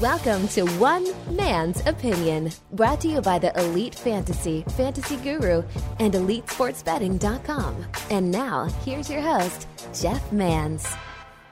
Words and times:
Welcome 0.00 0.46
to 0.48 0.62
One 0.78 1.06
Man's 1.34 1.84
Opinion, 1.84 2.52
brought 2.70 3.00
to 3.00 3.08
you 3.08 3.20
by 3.20 3.40
the 3.40 3.58
Elite 3.58 3.96
Fantasy, 3.96 4.64
Fantasy 4.76 5.16
Guru, 5.16 5.64
and 5.98 6.14
EliteSportsBetting.com. 6.14 7.84
And 8.10 8.30
now, 8.30 8.66
here's 8.84 9.10
your 9.10 9.22
host, 9.22 9.66
Jeff 9.92 10.30
Mans. 10.30 10.86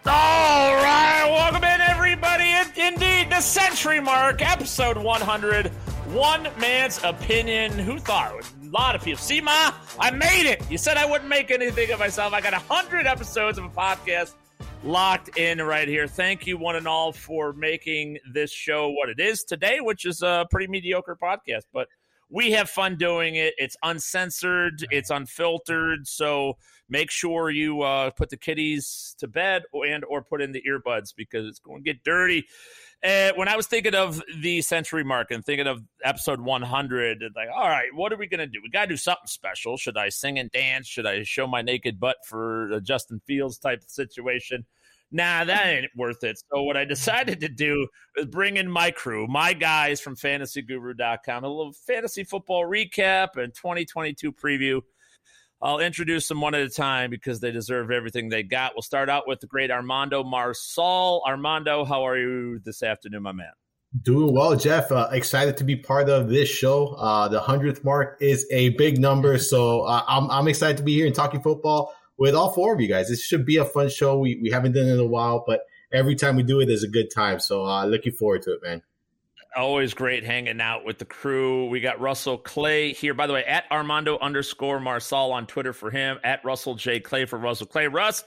All 0.06 0.74
right, 0.74 1.26
welcome 1.28 1.64
in, 1.64 1.80
everybody. 1.80 2.54
Indeed, 2.76 3.30
the 3.30 3.40
century 3.40 4.00
mark, 4.00 4.42
episode 4.42 4.96
100. 4.96 5.66
One 6.12 6.44
man's 6.60 7.02
opinion. 7.02 7.72
Who 7.72 7.98
thought? 7.98 8.32
A 8.62 8.66
lot 8.66 8.94
of 8.94 9.02
people. 9.02 9.20
See, 9.20 9.40
Ma, 9.40 9.72
I 9.98 10.12
made 10.12 10.48
it. 10.48 10.70
You 10.70 10.78
said 10.78 10.98
I 10.98 11.06
wouldn't 11.06 11.28
make 11.28 11.50
anything 11.50 11.90
of 11.90 11.98
myself. 11.98 12.32
I 12.32 12.40
got 12.40 12.52
100 12.52 13.08
episodes 13.08 13.58
of 13.58 13.64
a 13.64 13.70
podcast 13.70 14.34
locked 14.84 15.38
in 15.38 15.62
right 15.62 15.88
here. 15.88 16.06
Thank 16.06 16.46
you, 16.46 16.58
one 16.58 16.76
and 16.76 16.86
all, 16.86 17.12
for 17.12 17.52
making 17.54 18.18
this 18.32 18.52
show 18.52 18.90
what 18.90 19.08
it 19.08 19.18
is 19.18 19.42
today, 19.42 19.78
which 19.80 20.04
is 20.04 20.22
a 20.22 20.46
pretty 20.50 20.66
mediocre 20.66 21.16
podcast, 21.20 21.62
but 21.72 21.88
we 22.28 22.52
have 22.52 22.68
fun 22.68 22.96
doing 22.96 23.36
it. 23.36 23.54
It's 23.56 23.76
uncensored, 23.82 24.86
it's 24.90 25.10
unfiltered. 25.10 26.06
So 26.06 26.58
make 26.88 27.10
sure 27.10 27.50
you 27.50 27.82
uh, 27.82 28.10
put 28.10 28.28
the 28.28 28.36
kitties 28.36 29.14
to 29.18 29.28
bed 29.28 29.62
and 29.72 30.04
or 30.04 30.22
put 30.22 30.42
in 30.42 30.52
the 30.52 30.62
earbuds 30.68 31.14
because 31.16 31.46
it's 31.46 31.60
going 31.60 31.82
to 31.82 31.84
get 31.84 32.04
dirty. 32.04 32.44
Uh, 33.04 33.32
when 33.34 33.48
I 33.48 33.56
was 33.56 33.66
thinking 33.66 33.94
of 33.94 34.22
the 34.38 34.62
century 34.62 35.04
mark 35.04 35.30
and 35.30 35.44
thinking 35.44 35.66
of 35.66 35.82
episode 36.02 36.40
100, 36.40 37.22
like, 37.36 37.48
all 37.54 37.68
right, 37.68 37.88
what 37.94 38.14
are 38.14 38.16
we 38.16 38.26
going 38.26 38.38
to 38.38 38.46
do? 38.46 38.60
We 38.62 38.70
got 38.70 38.82
to 38.82 38.86
do 38.88 38.96
something 38.96 39.26
special. 39.26 39.76
Should 39.76 39.98
I 39.98 40.08
sing 40.08 40.38
and 40.38 40.50
dance? 40.50 40.86
Should 40.86 41.04
I 41.04 41.22
show 41.22 41.46
my 41.46 41.60
naked 41.60 42.00
butt 42.00 42.16
for 42.24 42.72
a 42.72 42.80
Justin 42.80 43.20
Fields 43.26 43.58
type 43.58 43.82
situation? 43.86 44.64
Nah, 45.12 45.44
that 45.44 45.66
ain't 45.66 45.90
worth 45.94 46.24
it. 46.24 46.42
So 46.50 46.62
what 46.62 46.78
I 46.78 46.86
decided 46.86 47.40
to 47.40 47.48
do 47.48 47.86
is 48.16 48.24
bring 48.24 48.56
in 48.56 48.70
my 48.70 48.90
crew, 48.90 49.26
my 49.26 49.52
guys 49.52 50.00
from 50.00 50.16
fantasyguru.com, 50.16 51.44
a 51.44 51.48
little 51.48 51.72
fantasy 51.72 52.24
football 52.24 52.64
recap 52.64 53.36
and 53.36 53.54
2022 53.54 54.32
preview. 54.32 54.80
I'll 55.62 55.78
introduce 55.78 56.28
them 56.28 56.40
one 56.40 56.54
at 56.54 56.62
a 56.62 56.68
time 56.68 57.10
because 57.10 57.40
they 57.40 57.50
deserve 57.50 57.90
everything 57.90 58.28
they 58.28 58.42
got. 58.42 58.72
We'll 58.74 58.82
start 58.82 59.08
out 59.08 59.26
with 59.26 59.40
the 59.40 59.46
great 59.46 59.70
Armando 59.70 60.22
Marsal. 60.22 61.22
Armando, 61.26 61.84
how 61.84 62.06
are 62.06 62.18
you 62.18 62.60
this 62.64 62.82
afternoon, 62.82 63.22
my 63.22 63.32
man? 63.32 63.52
Doing 64.02 64.34
well, 64.34 64.56
Jeff. 64.56 64.90
Uh, 64.90 65.08
excited 65.12 65.56
to 65.58 65.64
be 65.64 65.76
part 65.76 66.08
of 66.08 66.28
this 66.28 66.48
show. 66.48 66.88
Uh, 66.98 67.28
the 67.28 67.40
hundredth 67.40 67.84
mark 67.84 68.18
is 68.20 68.44
a 68.50 68.70
big 68.70 68.98
number, 68.98 69.38
so 69.38 69.82
uh, 69.82 70.02
I'm 70.08 70.28
I'm 70.30 70.48
excited 70.48 70.76
to 70.78 70.82
be 70.82 70.94
here 70.94 71.06
and 71.06 71.14
talking 71.14 71.40
football 71.40 71.94
with 72.18 72.34
all 72.34 72.52
four 72.52 72.74
of 72.74 72.80
you 72.80 72.88
guys. 72.88 73.08
This 73.08 73.22
should 73.22 73.46
be 73.46 73.56
a 73.56 73.64
fun 73.64 73.88
show. 73.88 74.18
We 74.18 74.40
we 74.42 74.50
haven't 74.50 74.72
done 74.72 74.88
it 74.88 74.94
in 74.94 74.98
a 74.98 75.06
while, 75.06 75.44
but 75.46 75.60
every 75.92 76.16
time 76.16 76.34
we 76.34 76.42
do 76.42 76.58
it, 76.58 76.66
there's 76.66 76.82
a 76.82 76.88
good 76.88 77.08
time. 77.14 77.38
So 77.38 77.64
uh, 77.64 77.86
looking 77.86 78.12
forward 78.12 78.42
to 78.42 78.54
it, 78.54 78.60
man. 78.64 78.82
Always 79.56 79.94
great 79.94 80.24
hanging 80.24 80.60
out 80.60 80.84
with 80.84 80.98
the 80.98 81.04
crew. 81.04 81.66
We 81.66 81.80
got 81.80 82.00
Russell 82.00 82.38
Clay 82.38 82.92
here. 82.92 83.14
By 83.14 83.28
the 83.28 83.32
way, 83.32 83.44
at 83.44 83.64
Armando 83.70 84.18
underscore 84.18 84.80
Marsal 84.80 85.32
on 85.32 85.46
Twitter 85.46 85.72
for 85.72 85.90
him, 85.90 86.18
at 86.24 86.44
Russell 86.44 86.74
J. 86.74 86.98
Clay 86.98 87.24
for 87.24 87.38
Russell 87.38 87.68
Clay. 87.68 87.86
Russ, 87.86 88.24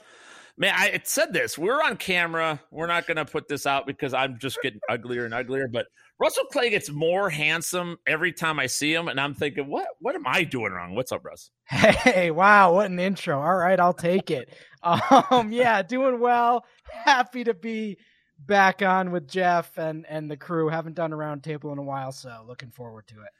man, 0.56 0.72
I 0.74 0.98
said 1.04 1.34
this. 1.34 1.58
We're 1.58 1.82
on 1.82 1.98
camera. 1.98 2.60
We're 2.70 2.86
not 2.86 3.06
going 3.06 3.18
to 3.18 3.26
put 3.26 3.46
this 3.46 3.66
out 3.66 3.86
because 3.86 4.14
I'm 4.14 4.38
just 4.38 4.58
getting 4.62 4.80
uglier 4.88 5.26
and 5.26 5.34
uglier. 5.34 5.68
But 5.68 5.86
Russell 6.18 6.44
Clay 6.46 6.70
gets 6.70 6.90
more 6.90 7.28
handsome 7.28 7.98
every 8.06 8.32
time 8.32 8.58
I 8.58 8.66
see 8.66 8.92
him, 8.92 9.08
and 9.08 9.20
I'm 9.20 9.34
thinking, 9.34 9.68
what 9.68 9.86
what 10.00 10.14
am 10.14 10.26
I 10.26 10.44
doing 10.44 10.72
wrong? 10.72 10.94
What's 10.94 11.12
up, 11.12 11.24
Russ? 11.24 11.50
Hey, 11.68 12.30
wow, 12.30 12.72
what 12.72 12.90
an 12.90 12.98
intro. 12.98 13.38
All 13.38 13.56
right, 13.56 13.78
I'll 13.78 13.92
take 13.92 14.30
it. 14.30 14.52
Um, 15.30 15.50
yeah, 15.50 15.82
doing 15.82 16.20
well. 16.20 16.64
Happy 16.88 17.42
to 17.42 17.52
be 17.52 17.98
back 18.38 18.82
on 18.82 19.10
with 19.10 19.28
Jeff 19.28 19.76
and 19.78 20.06
and 20.08 20.30
the 20.30 20.36
crew. 20.36 20.68
Haven't 20.68 20.94
done 20.94 21.12
a 21.12 21.16
roundtable 21.16 21.72
in 21.72 21.78
a 21.78 21.82
while, 21.82 22.12
so 22.12 22.44
looking 22.46 22.70
forward 22.70 23.06
to 23.08 23.22
it. 23.22 23.30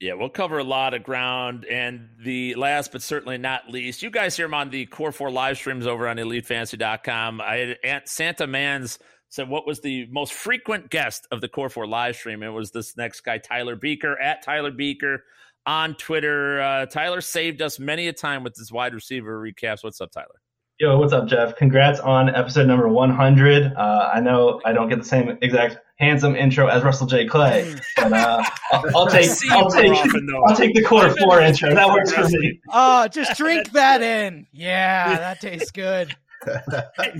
Yeah, 0.00 0.14
we'll 0.14 0.30
cover 0.30 0.58
a 0.58 0.64
lot 0.64 0.94
of 0.94 1.02
ground. 1.02 1.66
And 1.66 2.08
the 2.24 2.54
last 2.54 2.90
but 2.90 3.02
certainly 3.02 3.36
not 3.36 3.68
least, 3.68 4.02
you 4.02 4.10
guys 4.10 4.34
hear 4.34 4.46
him 4.46 4.54
on 4.54 4.70
the 4.70 4.86
Core 4.86 5.12
4 5.12 5.30
live 5.30 5.58
streams 5.58 5.86
over 5.86 6.08
on 6.08 6.16
elitefantasy.com. 6.16 7.42
I 7.42 7.56
had 7.56 7.78
Aunt 7.84 8.08
Santa 8.08 8.46
Mans 8.46 8.98
said 9.28 9.48
what 9.48 9.66
was 9.66 9.80
the 9.80 10.06
most 10.06 10.32
frequent 10.32 10.90
guest 10.90 11.26
of 11.30 11.42
the 11.42 11.48
Core 11.48 11.68
4 11.68 11.86
live 11.86 12.16
stream. 12.16 12.42
It 12.42 12.48
was 12.48 12.70
this 12.70 12.96
next 12.96 13.20
guy, 13.20 13.36
Tyler 13.38 13.76
Buecher, 13.76 14.14
at 14.20 14.42
Tyler 14.42 14.72
Buecher 14.72 15.18
on 15.66 15.94
Twitter. 15.96 16.62
Uh, 16.62 16.86
Tyler 16.86 17.20
saved 17.20 17.60
us 17.60 17.78
many 17.78 18.08
a 18.08 18.12
time 18.12 18.42
with 18.42 18.56
his 18.56 18.72
wide 18.72 18.94
receiver 18.94 19.38
recaps. 19.38 19.84
What's 19.84 20.00
up, 20.00 20.12
Tyler? 20.12 20.40
Yo, 20.80 20.96
what's 20.96 21.12
up, 21.12 21.26
Jeff? 21.26 21.56
Congrats 21.56 22.00
on 22.00 22.34
episode 22.34 22.66
number 22.66 22.88
100. 22.88 23.74
Uh, 23.76 24.10
I 24.14 24.18
know 24.18 24.62
I 24.64 24.72
don't 24.72 24.88
get 24.88 24.98
the 24.98 25.04
same 25.04 25.36
exact 25.42 25.76
handsome 25.96 26.34
intro 26.34 26.68
as 26.68 26.82
Russell 26.82 27.06
J. 27.06 27.26
Clay, 27.26 27.74
but 27.96 28.10
uh, 28.10 28.42
I'll, 28.72 28.96
I'll, 28.96 29.06
take 29.06 29.28
I'll 29.50 29.70
take 29.70 29.92
often, 29.92 30.26
I'll 30.48 30.56
take 30.56 30.74
the 30.74 30.82
quarter 30.82 31.14
four 31.16 31.38
intro. 31.42 31.74
That 31.74 31.90
works 31.90 32.14
for 32.14 32.26
me. 32.30 32.58
Oh, 32.70 33.06
just 33.08 33.36
drink 33.36 33.72
that 33.72 34.00
in. 34.00 34.46
Yeah, 34.52 35.18
that 35.18 35.42
tastes 35.42 35.70
good. 35.70 36.16
I 36.98 37.12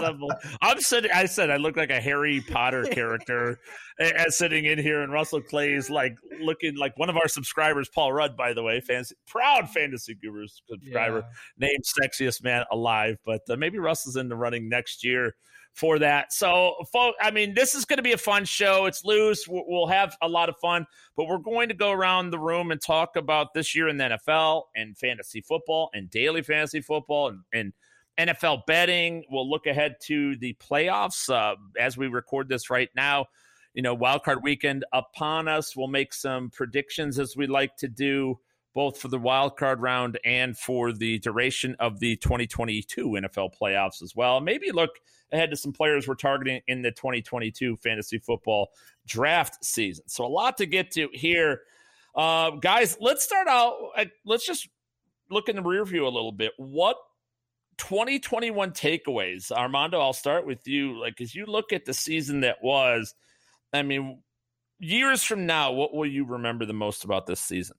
know, 0.00 0.28
I'm 0.60 0.80
sitting. 0.80 1.10
I 1.12 1.26
said 1.26 1.50
I 1.50 1.56
look 1.56 1.76
like 1.76 1.90
a 1.90 2.00
Harry 2.00 2.40
Potter 2.40 2.84
character 2.84 3.58
as 3.98 4.38
sitting 4.38 4.64
in 4.64 4.78
here, 4.78 5.02
and 5.02 5.12
Russell 5.12 5.42
Clay 5.42 5.74
is 5.74 5.90
like 5.90 6.14
looking 6.40 6.76
like 6.76 6.96
one 6.98 7.10
of 7.10 7.16
our 7.16 7.28
subscribers, 7.28 7.88
Paul 7.88 8.12
Rudd, 8.12 8.36
by 8.36 8.52
the 8.52 8.62
way, 8.62 8.80
fancy, 8.80 9.14
proud 9.26 9.68
fantasy 9.68 10.14
guru 10.14 10.46
subscriber, 10.68 11.24
yeah. 11.58 11.68
named 11.68 11.84
sexiest 12.00 12.42
man 12.42 12.64
alive. 12.70 13.16
But 13.24 13.42
uh, 13.50 13.56
maybe 13.56 13.78
Russell's 13.78 14.16
in 14.16 14.28
the 14.28 14.36
running 14.36 14.68
next 14.68 15.04
year 15.04 15.34
for 15.74 15.98
that. 15.98 16.32
So, 16.32 16.74
folks, 16.92 17.16
I 17.20 17.30
mean, 17.30 17.54
this 17.54 17.74
is 17.74 17.84
going 17.84 17.96
to 17.96 18.02
be 18.02 18.12
a 18.12 18.18
fun 18.18 18.44
show. 18.44 18.86
It's 18.86 19.04
loose. 19.04 19.46
We'll 19.48 19.86
have 19.86 20.16
a 20.20 20.28
lot 20.28 20.48
of 20.48 20.56
fun, 20.60 20.86
but 21.16 21.26
we're 21.26 21.38
going 21.38 21.68
to 21.68 21.74
go 21.74 21.90
around 21.90 22.30
the 22.30 22.38
room 22.38 22.70
and 22.70 22.80
talk 22.80 23.16
about 23.16 23.54
this 23.54 23.74
year 23.74 23.88
in 23.88 23.96
the 23.96 24.18
NFL 24.18 24.64
and 24.76 24.96
fantasy 24.96 25.40
football 25.40 25.90
and 25.94 26.10
daily 26.10 26.42
fantasy 26.42 26.80
football 26.80 27.28
and, 27.28 27.40
and 27.52 27.72
NFL 28.18 28.66
betting. 28.66 29.24
We'll 29.30 29.48
look 29.48 29.66
ahead 29.66 29.96
to 30.02 30.36
the 30.36 30.54
playoffs 30.54 31.32
uh, 31.32 31.56
as 31.78 31.96
we 31.96 32.08
record 32.08 32.48
this 32.48 32.70
right 32.70 32.90
now. 32.94 33.26
You 33.74 33.82
know, 33.82 33.96
wildcard 33.96 34.42
weekend 34.42 34.84
upon 34.92 35.48
us. 35.48 35.74
We'll 35.76 35.88
make 35.88 36.12
some 36.12 36.50
predictions 36.50 37.18
as 37.18 37.36
we 37.36 37.46
like 37.46 37.76
to 37.78 37.88
do 37.88 38.38
both 38.74 38.98
for 38.98 39.08
the 39.08 39.18
wild 39.18 39.56
card 39.56 39.80
round 39.80 40.18
and 40.24 40.56
for 40.56 40.92
the 40.92 41.18
duration 41.18 41.76
of 41.78 42.00
the 42.00 42.16
2022 42.16 43.06
NFL 43.06 43.50
playoffs 43.60 44.02
as 44.02 44.16
well. 44.16 44.40
Maybe 44.40 44.72
look 44.72 44.90
ahead 45.30 45.50
to 45.50 45.56
some 45.56 45.72
players 45.72 46.08
we're 46.08 46.14
targeting 46.14 46.60
in 46.68 46.82
the 46.82 46.90
2022 46.90 47.76
fantasy 47.76 48.18
football 48.18 48.70
draft 49.06 49.64
season. 49.64 50.04
So 50.08 50.24
a 50.24 50.26
lot 50.26 50.56
to 50.58 50.66
get 50.66 50.90
to 50.92 51.08
here. 51.12 51.62
Uh, 52.14 52.50
guys, 52.50 52.96
let's 53.00 53.24
start 53.24 53.48
out. 53.48 53.74
Let's 54.24 54.46
just 54.46 54.68
look 55.30 55.48
in 55.48 55.56
the 55.56 55.62
rear 55.62 55.84
view 55.84 56.06
a 56.06 56.08
little 56.10 56.32
bit. 56.32 56.52
What 56.56 56.96
2021 57.78 58.72
takeaways? 58.72 59.50
Armando, 59.50 60.00
I'll 60.00 60.12
start 60.12 60.46
with 60.46 60.66
you. 60.66 60.98
Like, 61.00 61.20
as 61.20 61.34
you 61.34 61.46
look 61.46 61.72
at 61.72 61.84
the 61.84 61.94
season 61.94 62.40
that 62.40 62.62
was, 62.62 63.14
I 63.72 63.82
mean, 63.82 64.22
years 64.78 65.22
from 65.22 65.46
now, 65.46 65.72
what 65.72 65.94
will 65.94 66.06
you 66.06 66.24
remember 66.24 66.66
the 66.66 66.72
most 66.72 67.04
about 67.04 67.26
this 67.26 67.40
season? 67.40 67.76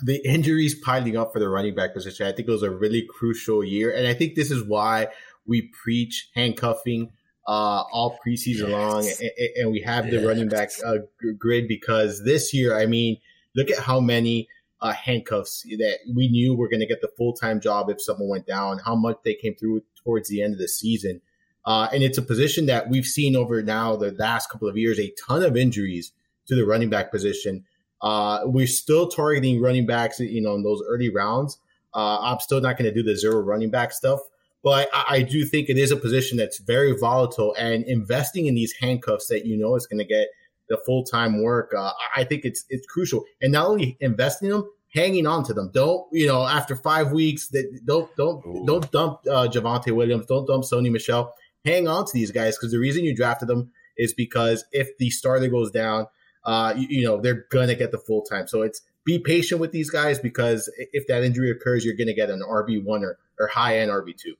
the 0.00 0.24
injuries 0.24 0.74
piling 0.76 1.16
up 1.16 1.32
for 1.32 1.40
the 1.40 1.48
running 1.48 1.74
back 1.74 1.92
position, 1.92 2.26
I 2.26 2.32
think 2.32 2.48
it 2.48 2.52
was 2.52 2.62
a 2.62 2.70
really 2.70 3.06
crucial 3.08 3.64
year. 3.64 3.92
And 3.92 4.06
I 4.06 4.14
think 4.14 4.34
this 4.34 4.50
is 4.50 4.62
why 4.62 5.08
we 5.46 5.70
preach 5.82 6.30
handcuffing 6.34 7.10
uh, 7.46 7.82
all 7.92 8.18
preseason 8.24 8.68
yes. 8.68 8.70
long, 8.70 9.06
and, 9.06 9.30
and, 9.56 9.72
we 9.72 9.80
have 9.80 10.10
the 10.10 10.24
running 10.26 10.48
back 10.48 10.68
uh, 10.84 10.98
grid 11.38 11.66
because 11.66 12.22
this 12.22 12.52
year, 12.52 12.76
I 12.76 12.84
mean, 12.84 13.16
look 13.56 13.70
at 13.70 13.78
how 13.78 14.00
many 14.00 14.48
uh, 14.80 14.92
handcuffs 14.92 15.62
that 15.62 15.98
we 16.14 16.28
knew 16.28 16.54
were 16.54 16.68
going 16.68 16.80
to 16.80 16.86
get 16.86 17.00
the 17.00 17.10
full 17.16 17.32
time 17.32 17.60
job 17.60 17.90
if 17.90 18.00
someone 18.00 18.28
went 18.28 18.46
down, 18.46 18.78
how 18.78 18.94
much 18.94 19.18
they 19.24 19.34
came 19.34 19.54
through 19.54 19.82
towards 20.04 20.28
the 20.28 20.42
end 20.42 20.52
of 20.52 20.58
the 20.58 20.68
season. 20.68 21.20
Uh, 21.64 21.88
and 21.92 22.02
it's 22.02 22.18
a 22.18 22.22
position 22.22 22.66
that 22.66 22.88
we've 22.88 23.06
seen 23.06 23.36
over 23.36 23.62
now 23.62 23.96
the 23.96 24.12
last 24.12 24.48
couple 24.48 24.68
of 24.68 24.76
years 24.76 24.98
a 24.98 25.12
ton 25.26 25.42
of 25.42 25.56
injuries 25.56 26.12
to 26.46 26.54
the 26.54 26.64
running 26.64 26.88
back 26.88 27.10
position. 27.10 27.64
Uh, 28.00 28.40
we're 28.44 28.66
still 28.66 29.08
targeting 29.08 29.60
running 29.60 29.86
backs, 29.86 30.20
you 30.20 30.40
know, 30.40 30.54
in 30.54 30.62
those 30.62 30.82
early 30.88 31.10
rounds. 31.10 31.58
Uh, 31.94 32.18
I'm 32.20 32.40
still 32.40 32.60
not 32.60 32.78
going 32.78 32.92
to 32.92 32.94
do 32.94 33.02
the 33.02 33.16
zero 33.16 33.40
running 33.40 33.70
back 33.70 33.92
stuff, 33.92 34.20
but 34.62 34.88
I, 34.92 35.04
I, 35.08 35.22
do 35.22 35.44
think 35.44 35.68
it 35.68 35.78
is 35.78 35.90
a 35.90 35.96
position 35.96 36.36
that's 36.36 36.58
very 36.58 36.96
volatile 36.96 37.54
and 37.58 37.84
investing 37.84 38.46
in 38.46 38.54
these 38.54 38.74
handcuffs 38.80 39.26
that 39.28 39.46
you 39.46 39.56
know 39.56 39.74
is 39.74 39.86
going 39.86 39.98
to 39.98 40.04
get 40.04 40.28
the 40.68 40.78
full 40.84 41.04
time 41.04 41.42
work. 41.42 41.72
Uh, 41.76 41.92
I 42.14 42.24
think 42.24 42.44
it's 42.44 42.64
it's 42.68 42.86
crucial, 42.86 43.24
and 43.40 43.52
not 43.52 43.66
only 43.66 43.96
investing 44.00 44.48
in 44.48 44.54
them, 44.54 44.70
hanging 44.94 45.26
on 45.26 45.44
to 45.44 45.54
them. 45.54 45.70
Don't 45.72 46.06
you 46.12 46.26
know 46.26 46.46
after 46.46 46.76
five 46.76 47.12
weeks 47.12 47.48
that 47.48 47.80
don't 47.84 48.14
don't 48.16 48.44
Ooh. 48.46 48.64
don't 48.66 48.90
dump 48.90 49.20
uh, 49.30 49.48
Javonte 49.48 49.94
Williams, 49.94 50.26
don't 50.26 50.46
dump 50.46 50.64
Sony 50.64 50.90
Michel. 50.90 51.34
Hang 51.64 51.88
on 51.88 52.06
to 52.06 52.12
these 52.14 52.30
guys 52.30 52.56
because 52.56 52.72
the 52.72 52.78
reason 52.78 53.04
you 53.04 53.14
drafted 53.14 53.48
them 53.48 53.72
is 53.96 54.14
because 54.14 54.64
if 54.70 54.96
the 54.98 55.10
starter 55.10 55.48
goes 55.48 55.70
down 55.70 56.06
uh, 56.48 56.72
you, 56.76 56.86
you 56.88 57.04
know, 57.04 57.20
they're 57.20 57.46
going 57.50 57.68
to 57.68 57.74
get 57.74 57.92
the 57.92 57.98
full 57.98 58.22
time. 58.22 58.48
So 58.48 58.62
it's 58.62 58.80
be 59.04 59.18
patient 59.18 59.60
with 59.60 59.70
these 59.70 59.90
guys 59.90 60.18
because 60.18 60.70
if 60.78 61.06
that 61.06 61.22
injury 61.22 61.50
occurs, 61.50 61.84
you're 61.84 61.96
going 61.96 62.08
to 62.08 62.14
get 62.14 62.30
an 62.30 62.42
RB1 62.42 63.02
or, 63.02 63.18
or 63.38 63.46
high 63.48 63.78
end 63.78 63.90
RB2. 63.90 64.32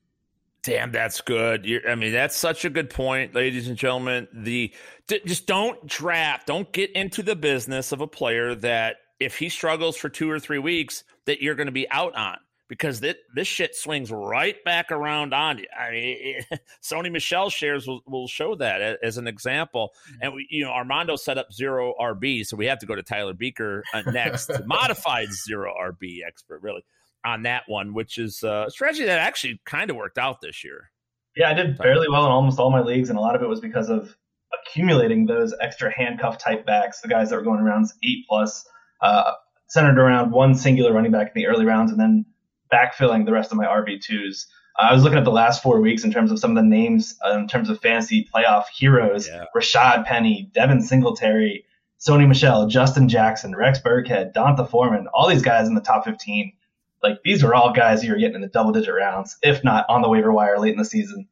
Damn, 0.69 0.93
that's 0.93 1.23
good. 1.23 1.65
You're, 1.65 1.89
I 1.89 1.95
mean, 1.95 2.13
that's 2.13 2.37
such 2.37 2.67
a 2.67 2.71
good 2.71 2.91
point, 2.91 3.35
ladies 3.35 3.69
and 3.69 3.77
gentlemen. 3.77 4.29
The 4.35 4.71
d- 5.07 5.23
just 5.25 5.47
don't 5.47 5.87
draft, 5.87 6.47
don't 6.47 6.71
get 6.73 6.93
into 6.93 7.23
the 7.23 7.35
business 7.35 7.91
of 7.91 8.03
a 8.03 8.07
player 8.07 8.55
that 8.57 8.97
if 9.19 9.39
he 9.39 9.49
struggles 9.49 9.97
for 9.97 10.11
two 10.11 10.31
or 10.31 10.39
three 10.39 10.59
weeks, 10.59 11.05
that 11.25 11.41
you're 11.41 11.55
going 11.55 11.69
to 11.69 11.73
be 11.73 11.91
out 11.91 12.15
on 12.15 12.37
because 12.69 13.01
this, 13.01 13.15
this 13.35 13.49
shit 13.49 13.75
swings 13.77 14.13
right 14.13 14.63
back 14.63 14.93
around 14.93 15.33
on 15.33 15.57
you. 15.57 15.65
I 15.75 15.91
mean, 15.91 16.17
it, 16.21 16.61
Sony 16.83 17.11
Michel 17.11 17.49
shares 17.49 17.87
will, 17.87 18.03
will 18.07 18.29
show 18.29 18.55
that 18.57 18.99
as 19.03 19.17
an 19.17 19.27
example. 19.27 19.93
Mm-hmm. 20.05 20.19
And 20.21 20.35
we, 20.35 20.49
you 20.51 20.67
know, 20.67 20.73
Armando 20.73 21.17
set 21.17 21.39
up 21.39 21.51
zero 21.51 21.95
RB, 21.99 22.45
so 22.45 22.59
we 22.59 22.67
have 22.67 22.79
to 22.81 22.87
go 22.87 22.95
to 22.95 23.03
Tyler 23.03 23.33
Buecher 23.33 23.81
uh, 23.95 24.03
next, 24.11 24.51
modified 24.67 25.33
zero 25.33 25.73
RB 25.81 26.19
expert, 26.27 26.61
really 26.61 26.85
on 27.25 27.43
that 27.43 27.65
one, 27.67 27.95
which 27.95 28.19
is 28.19 28.43
uh, 28.43 28.65
a 28.69 28.71
strategy 28.71 29.05
that 29.05 29.19
actually 29.19 29.61
kind 29.65 29.91
of 29.91 29.97
worked 29.97 30.19
out 30.19 30.41
this 30.41 30.65
year. 30.65 30.91
Yeah, 31.37 31.51
I 31.51 31.55
did 31.55 31.77
fairly 31.77 32.09
well 32.09 32.27
in 32.27 32.33
almost 32.33 32.59
all 32.59 32.71
my 32.71 32.81
leagues, 32.81 33.11
and 33.11 33.19
a 33.19 33.23
lot 33.23 33.37
of 33.37 33.43
it 33.43 33.49
was 33.49 33.61
because 33.61 33.89
of 33.89 34.17
accumulating 34.53 35.27
those 35.27 35.55
extra 35.61 35.93
handcuff 35.93 36.39
type 36.39 36.67
backs, 36.67 37.01
the 37.01 37.09
guys 37.09 37.31
that 37.31 37.37
were 37.37 37.43
going 37.43 37.63
rounds 37.63 37.95
eight 38.03 38.25
plus, 38.29 38.67
uh, 39.03 39.33
centered 39.69 39.99
around 39.99 40.33
one 40.33 40.55
singular 40.55 40.93
running 40.93 41.13
back 41.13 41.29
in 41.29 41.33
the 41.35 41.47
early 41.47 41.65
rounds, 41.65 41.91
and 41.91 42.01
then 42.01 42.25
backfilling 42.73 43.25
the 43.25 43.33
rest 43.33 43.53
of 43.53 43.59
my 43.59 43.67
RB2s. 43.67 44.47
Uh, 44.79 44.89
I 44.91 44.95
was 44.95 45.03
looking 45.03 45.19
at 45.19 45.25
the 45.25 45.31
last 45.31 45.63
four 45.63 45.81
weeks 45.81 46.05
in 46.05 46.13
terms 46.13 46.31
of 46.31 46.39
some 46.39 46.51
of 46.51 46.57
the 46.57 46.69
names 46.69 47.17
uh, 47.25 47.39
in 47.39 47.49
terms 47.49 47.69
of 47.69 47.81
fantasy 47.81 48.29
playoff 48.35 48.65
heroes: 48.75 49.29
yeah. 49.29 49.45
Rashad 49.55 50.07
Penny, 50.07 50.51
Devin 50.55 50.83
Singletary, 50.83 51.65
Sony 52.01 52.27
Michel, 52.27 52.67
Justin 52.67 53.09
Jackson, 53.09 53.55
Rex 53.55 53.81
Burkhead, 53.81 54.33
D'Onta 54.33 54.69
Foreman. 54.69 55.07
All 55.13 55.29
these 55.29 55.43
guys 55.43 55.69
in 55.69 55.75
the 55.75 55.81
top 55.81 56.05
15 56.05 56.53
like 57.03 57.19
these 57.25 57.45
are 57.45 57.55
all 57.55 57.73
guys 57.73 58.05
you're 58.05 58.19
getting 58.19 58.37
in 58.37 58.41
the 58.41 58.49
double 58.49 58.73
digit 58.73 58.95
rounds, 58.95 59.37
if 59.43 59.63
not 59.65 59.87
on 59.89 60.03
the 60.03 60.09
waiver 60.09 60.33
wire 60.33 60.59
late 60.59 60.73
in 60.73 60.79
the 60.79 60.85
season. 60.85 61.29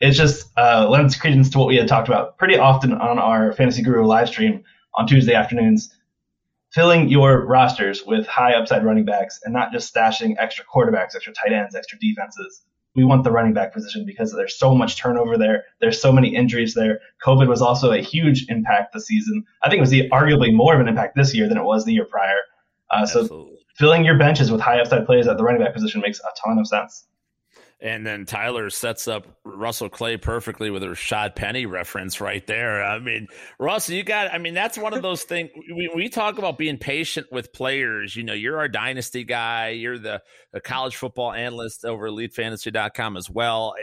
It 0.00 0.12
just 0.12 0.48
uh, 0.56 0.88
lends 0.88 1.16
credence 1.16 1.50
to 1.50 1.58
what 1.58 1.68
we 1.68 1.76
had 1.76 1.88
talked 1.88 2.08
about 2.08 2.38
pretty 2.38 2.56
often 2.56 2.92
on 2.92 3.18
our 3.18 3.52
Fantasy 3.52 3.82
Guru 3.82 4.06
live 4.06 4.28
stream 4.28 4.62
on 4.94 5.06
Tuesday 5.06 5.34
afternoons. 5.34 5.94
Filling 6.72 7.08
your 7.08 7.46
rosters 7.46 8.04
with 8.04 8.26
high 8.26 8.52
upside 8.52 8.84
running 8.84 9.04
backs 9.04 9.40
and 9.42 9.54
not 9.54 9.72
just 9.72 9.92
stashing 9.92 10.36
extra 10.38 10.64
quarterbacks, 10.64 11.16
extra 11.16 11.32
tight 11.32 11.52
ends, 11.52 11.74
extra 11.74 11.98
defenses. 11.98 12.62
We 12.94 13.04
want 13.04 13.24
the 13.24 13.32
running 13.32 13.54
back 13.54 13.72
position 13.72 14.04
because 14.04 14.32
there's 14.32 14.58
so 14.58 14.74
much 14.74 14.98
turnover 14.98 15.38
there. 15.38 15.64
There's 15.80 16.00
so 16.00 16.12
many 16.12 16.34
injuries 16.34 16.74
there. 16.74 17.00
COVID 17.24 17.48
was 17.48 17.62
also 17.62 17.92
a 17.92 17.98
huge 17.98 18.46
impact 18.48 18.92
this 18.92 19.06
season. 19.06 19.44
I 19.62 19.68
think 19.68 19.78
it 19.78 19.80
was 19.80 19.90
the, 19.90 20.10
arguably 20.10 20.52
more 20.52 20.74
of 20.74 20.80
an 20.80 20.88
impact 20.88 21.16
this 21.16 21.34
year 21.34 21.48
than 21.48 21.58
it 21.58 21.64
was 21.64 21.84
the 21.84 21.92
year 21.92 22.04
prior. 22.04 22.38
Uh, 22.90 23.06
so 23.06 23.57
filling 23.78 24.04
your 24.04 24.18
benches 24.18 24.50
with 24.50 24.60
high 24.60 24.80
upside 24.80 25.06
players 25.06 25.26
at 25.26 25.36
the 25.36 25.44
running 25.44 25.62
back 25.62 25.72
position 25.72 26.00
makes 26.00 26.20
a 26.20 26.46
ton 26.46 26.58
of 26.58 26.66
sense. 26.66 27.06
And 27.80 28.04
then 28.04 28.26
Tyler 28.26 28.70
sets 28.70 29.06
up 29.06 29.24
Russell 29.44 29.88
Clay 29.88 30.16
perfectly 30.16 30.68
with 30.68 30.82
a 30.82 30.86
Rashad 30.86 31.36
Penny 31.36 31.64
reference 31.64 32.20
right 32.20 32.44
there. 32.44 32.82
I 32.82 32.98
mean, 32.98 33.28
Russell, 33.60 33.94
you 33.94 34.02
got, 34.02 34.34
I 34.34 34.38
mean, 34.38 34.52
that's 34.52 34.76
one 34.76 34.94
of 34.94 35.02
those 35.02 35.22
things. 35.22 35.50
We, 35.72 35.88
we 35.94 36.08
talk 36.08 36.38
about 36.38 36.58
being 36.58 36.76
patient 36.76 37.28
with 37.30 37.52
players. 37.52 38.16
You 38.16 38.24
know, 38.24 38.32
you're 38.32 38.58
our 38.58 38.66
dynasty 38.66 39.22
guy, 39.22 39.68
you're 39.68 39.96
the, 39.96 40.20
the 40.52 40.60
college 40.60 40.96
football 40.96 41.32
analyst 41.32 41.84
over 41.84 42.10
elitefantasy.com 42.10 43.16
as 43.16 43.30
well. 43.30 43.74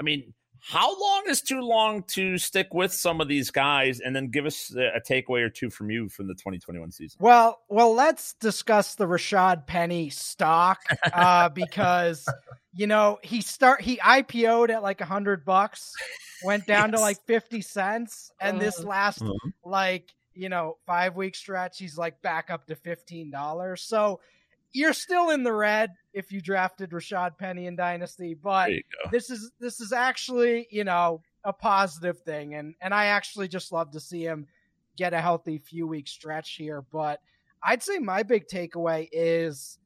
I 0.00 0.02
mean, 0.02 0.34
how 0.66 0.98
long 0.98 1.24
is 1.28 1.42
too 1.42 1.60
long 1.60 2.04
to 2.04 2.38
stick 2.38 2.72
with 2.72 2.90
some 2.90 3.20
of 3.20 3.28
these 3.28 3.50
guys 3.50 4.00
and 4.00 4.16
then 4.16 4.28
give 4.28 4.46
us 4.46 4.74
a 4.74 4.98
takeaway 4.98 5.42
or 5.42 5.50
two 5.50 5.68
from 5.68 5.90
you 5.90 6.08
from 6.08 6.26
the 6.26 6.32
2021 6.32 6.90
season? 6.90 7.18
Well, 7.20 7.60
well, 7.68 7.94
let's 7.94 8.32
discuss 8.34 8.94
the 8.94 9.04
Rashad 9.04 9.66
Penny 9.66 10.08
stock 10.08 10.80
uh, 11.12 11.50
because 11.50 12.26
you 12.72 12.86
know 12.86 13.18
he 13.22 13.42
start 13.42 13.82
he 13.82 13.98
IPO'd 13.98 14.70
at 14.70 14.82
like 14.82 15.02
a 15.02 15.04
hundred 15.04 15.44
bucks, 15.44 15.92
went 16.42 16.66
down 16.66 16.90
yes. 16.90 16.98
to 16.98 17.02
like 17.02 17.26
fifty 17.26 17.60
cents, 17.60 18.32
and 18.40 18.58
this 18.58 18.78
uh-huh. 18.78 18.88
last 18.88 19.20
uh-huh. 19.20 19.50
like 19.66 20.14
you 20.32 20.48
know 20.48 20.78
five 20.86 21.14
week 21.14 21.34
stretch 21.34 21.78
he's 21.78 21.98
like 21.98 22.22
back 22.22 22.48
up 22.48 22.66
to 22.68 22.74
fifteen 22.74 23.30
dollars. 23.30 23.82
So 23.82 24.20
you're 24.72 24.94
still 24.94 25.28
in 25.28 25.42
the 25.42 25.52
red 25.52 25.90
if 26.14 26.30
you 26.32 26.40
drafted 26.40 26.90
Rashad 26.90 27.36
Penny 27.36 27.66
in 27.66 27.76
Dynasty, 27.76 28.34
but 28.34 28.70
this 29.10 29.28
is 29.28 29.50
this 29.60 29.80
is 29.80 29.92
actually, 29.92 30.68
you 30.70 30.84
know, 30.84 31.20
a 31.44 31.52
positive 31.52 32.20
thing. 32.20 32.54
And 32.54 32.74
and 32.80 32.94
I 32.94 33.06
actually 33.06 33.48
just 33.48 33.72
love 33.72 33.90
to 33.90 34.00
see 34.00 34.24
him 34.24 34.46
get 34.96 35.12
a 35.12 35.20
healthy 35.20 35.58
few 35.58 35.86
week 35.86 36.08
stretch 36.08 36.54
here. 36.54 36.82
But 36.92 37.20
I'd 37.62 37.82
say 37.82 37.98
my 37.98 38.22
big 38.22 38.46
takeaway 38.46 39.08
is 39.12 39.78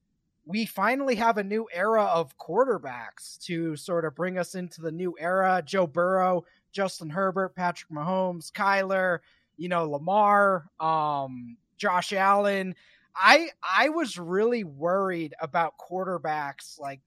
we 0.44 0.66
finally 0.66 1.14
have 1.14 1.38
a 1.38 1.44
new 1.44 1.66
era 1.72 2.04
of 2.04 2.36
quarterbacks 2.38 3.38
to 3.44 3.76
sort 3.76 4.04
of 4.04 4.14
bring 4.14 4.38
us 4.38 4.54
into 4.54 4.80
the 4.82 4.92
new 4.92 5.14
era. 5.18 5.62
Joe 5.64 5.86
Burrow, 5.86 6.44
Justin 6.72 7.10
Herbert, 7.10 7.54
Patrick 7.54 7.90
Mahomes, 7.90 8.52
Kyler, 8.52 9.18
you 9.56 9.68
know, 9.68 9.88
Lamar, 9.88 10.68
um, 10.78 11.56
Josh 11.78 12.12
Allen. 12.12 12.74
I 13.14 13.50
I 13.62 13.88
was 13.88 14.18
really 14.18 14.64
worried 14.64 15.34
about 15.40 15.74
quarterbacks 15.78 16.78
like 16.78 17.00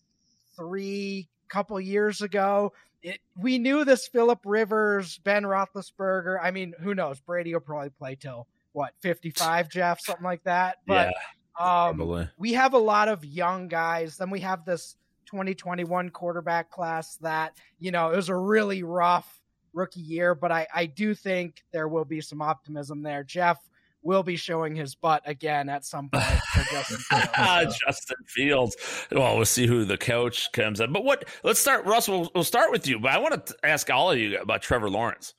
three 0.56 1.28
couple 1.50 1.80
years 1.80 2.22
ago. 2.22 2.74
It, 3.04 3.20
we 3.36 3.58
knew 3.58 3.84
this 3.84 4.08
Philip 4.08 4.40
Rivers, 4.46 5.18
Ben 5.20 5.44
Roethlisberger. 5.44 6.38
I 6.42 6.52
mean, 6.52 6.74
who 6.80 6.94
knows? 6.94 7.20
Brady 7.20 7.54
will 7.54 7.62
probably 7.62 7.90
play 7.90 8.16
till 8.16 8.48
what 8.74 8.94
fifty 9.02 9.32
five, 9.32 9.70
Jeff, 9.70 10.00
something 10.02 10.24
like 10.24 10.44
that. 10.44 10.78
But 10.86 11.14
yeah, 11.60 11.88
um, 11.88 12.30
we 12.38 12.54
have 12.54 12.74
a 12.74 12.80
lot 12.80 13.08
of 13.08 13.26
young 13.26 13.68
guys. 13.68 14.18
Then 14.18 14.30
we 14.30 14.40
have 14.42 14.66
this 14.66 14.96
2021 15.26 16.10
quarterback 16.10 16.70
class 16.70 17.16
that 17.18 17.54
you 17.80 17.92
know 17.92 18.12
it 18.12 18.16
was 18.16 18.30
a 18.30 18.36
really 18.36 18.84
rough 18.84 19.42
rookie 19.74 20.02
year, 20.02 20.36
but 20.36 20.52
I 20.52 20.68
I 20.74 20.86
do 20.86 21.14
think 21.14 21.64
there 21.72 21.88
will 21.88 22.06
be 22.06 22.22
some 22.22 22.42
optimism 22.42 23.02
there. 23.02 23.24
Jeff, 23.24 23.58
will 24.04 24.24
be 24.24 24.36
showing 24.36 24.76
his 24.76 24.96
butt 24.96 25.22
again 25.26 25.70
at 25.70 25.86
some 25.86 26.10
point 26.10 26.26
for 26.26 26.64
Justin 26.72 26.98
ah, 27.12 27.60
Fields. 27.60 27.80
Justin 27.86 28.18
Fields. 28.28 28.78
Well, 29.12 29.36
we'll 29.36 29.46
see 29.46 29.68
who 29.68 29.86
the 29.86 29.98
coach 29.98 30.52
comes 30.52 30.80
in. 30.80 30.92
But 30.92 31.04
what? 31.04 31.26
Let's 31.44 31.60
start, 31.60 31.86
Russell. 31.86 32.22
We'll, 32.22 32.32
we'll 32.36 32.44
start 32.44 32.72
with 32.72 32.88
you. 32.88 33.00
But 33.00 33.12
I 33.12 33.20
want 33.20 33.46
to 33.46 33.56
ask 33.64 33.90
all 33.90 34.12
of 34.12 34.18
you 34.18 34.40
about 34.40 34.62
Trevor 34.62 34.90
Lawrence. 34.90 35.34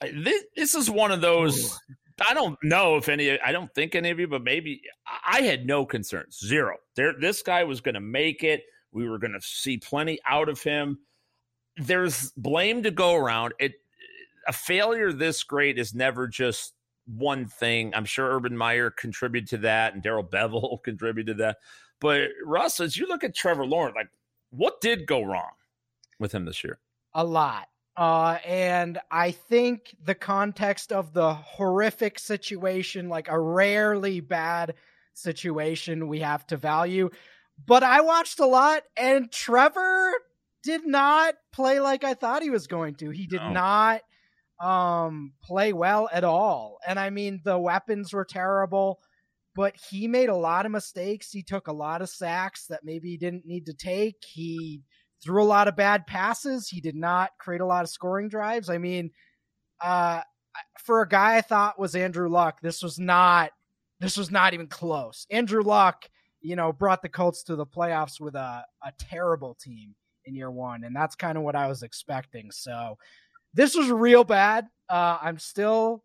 This, 0.00 0.44
this 0.56 0.74
is 0.74 0.90
one 0.90 1.10
of 1.10 1.20
those. 1.20 1.72
Ooh. 1.72 1.94
I 2.28 2.34
don't 2.34 2.58
know 2.62 2.96
if 2.96 3.08
any. 3.08 3.38
I 3.40 3.52
don't 3.52 3.72
think 3.74 3.94
any 3.94 4.10
of 4.10 4.18
you, 4.18 4.26
but 4.26 4.42
maybe 4.42 4.82
I 5.26 5.42
had 5.42 5.66
no 5.66 5.86
concerns. 5.86 6.40
Zero. 6.44 6.76
There, 6.96 7.14
this 7.18 7.42
guy 7.42 7.64
was 7.64 7.80
going 7.80 7.94
to 7.94 8.00
make 8.00 8.42
it. 8.42 8.62
We 8.90 9.08
were 9.08 9.18
going 9.18 9.34
to 9.34 9.40
see 9.40 9.78
plenty 9.78 10.18
out 10.28 10.48
of 10.48 10.60
him. 10.60 10.98
There's 11.76 12.32
blame 12.32 12.82
to 12.82 12.90
go 12.90 13.14
around. 13.14 13.54
It 13.60 13.74
a 14.48 14.52
failure 14.52 15.12
this 15.12 15.44
great 15.44 15.78
is 15.78 15.94
never 15.94 16.26
just 16.26 16.72
one 17.08 17.46
thing. 17.46 17.92
I'm 17.94 18.04
sure 18.04 18.34
Urban 18.34 18.56
Meyer 18.56 18.90
contributed 18.90 19.48
to 19.50 19.58
that, 19.58 19.94
and 19.94 20.02
Darrell 20.02 20.24
Bevell 20.24 20.82
contributed 20.84 21.38
to 21.38 21.42
that. 21.42 21.56
But 22.00 22.28
Russ, 22.44 22.80
as 22.80 22.96
you 22.96 23.08
look 23.08 23.24
at 23.24 23.34
Trevor 23.34 23.66
Lawrence, 23.66 23.96
like 23.96 24.10
what 24.50 24.80
did 24.80 25.06
go 25.06 25.22
wrong 25.22 25.50
with 26.18 26.32
him 26.32 26.44
this 26.44 26.62
year? 26.62 26.78
A 27.14 27.24
lot. 27.24 27.68
Uh, 27.96 28.38
and 28.44 28.98
I 29.10 29.32
think 29.32 29.96
the 30.04 30.14
context 30.14 30.92
of 30.92 31.12
the 31.12 31.34
horrific 31.34 32.18
situation, 32.18 33.08
like 33.08 33.26
a 33.28 33.38
rarely 33.38 34.20
bad 34.20 34.74
situation, 35.14 36.06
we 36.06 36.20
have 36.20 36.46
to 36.46 36.56
value. 36.56 37.10
But 37.66 37.82
I 37.82 38.02
watched 38.02 38.38
a 38.38 38.46
lot, 38.46 38.84
and 38.96 39.32
Trevor 39.32 40.12
did 40.62 40.86
not 40.86 41.34
play 41.52 41.80
like 41.80 42.04
I 42.04 42.14
thought 42.14 42.42
he 42.42 42.50
was 42.50 42.68
going 42.68 42.94
to. 42.96 43.10
He 43.10 43.26
did 43.26 43.40
no. 43.40 43.50
not 43.50 44.02
um 44.60 45.32
play 45.42 45.72
well 45.72 46.08
at 46.12 46.24
all. 46.24 46.78
And 46.86 46.98
I 46.98 47.10
mean 47.10 47.40
the 47.44 47.58
weapons 47.58 48.12
were 48.12 48.24
terrible, 48.24 49.00
but 49.54 49.74
he 49.90 50.08
made 50.08 50.28
a 50.28 50.36
lot 50.36 50.66
of 50.66 50.72
mistakes. 50.72 51.30
He 51.30 51.42
took 51.42 51.68
a 51.68 51.72
lot 51.72 52.02
of 52.02 52.08
sacks 52.08 52.66
that 52.66 52.84
maybe 52.84 53.10
he 53.10 53.16
didn't 53.16 53.46
need 53.46 53.66
to 53.66 53.74
take. 53.74 54.16
He 54.24 54.82
threw 55.22 55.42
a 55.42 55.44
lot 55.44 55.68
of 55.68 55.76
bad 55.76 56.06
passes. 56.06 56.68
He 56.68 56.80
did 56.80 56.96
not 56.96 57.30
create 57.38 57.60
a 57.60 57.66
lot 57.66 57.84
of 57.84 57.90
scoring 57.90 58.28
drives. 58.28 58.68
I 58.68 58.78
mean, 58.78 59.10
uh 59.80 60.22
for 60.84 61.02
a 61.02 61.08
guy 61.08 61.36
I 61.36 61.40
thought 61.40 61.78
was 61.78 61.94
Andrew 61.94 62.28
Luck, 62.28 62.60
this 62.60 62.82
was 62.82 62.98
not 62.98 63.52
this 64.00 64.16
was 64.16 64.30
not 64.30 64.54
even 64.54 64.68
close. 64.68 65.26
Andrew 65.30 65.62
Luck, 65.62 66.08
you 66.40 66.56
know, 66.56 66.72
brought 66.72 67.02
the 67.02 67.08
Colts 67.08 67.42
to 67.44 67.56
the 67.56 67.66
playoffs 67.66 68.20
with 68.20 68.34
a, 68.34 68.64
a 68.82 68.92
terrible 68.98 69.56
team 69.60 69.94
in 70.24 70.34
year 70.34 70.50
one, 70.50 70.84
and 70.84 70.94
that's 70.94 71.16
kind 71.16 71.36
of 71.36 71.42
what 71.44 71.56
I 71.56 71.66
was 71.66 71.82
expecting. 71.82 72.50
So 72.50 72.96
this 73.58 73.74
was 73.74 73.90
real 73.90 74.22
bad. 74.22 74.68
Uh, 74.88 75.18
I'm 75.20 75.40
still 75.40 76.04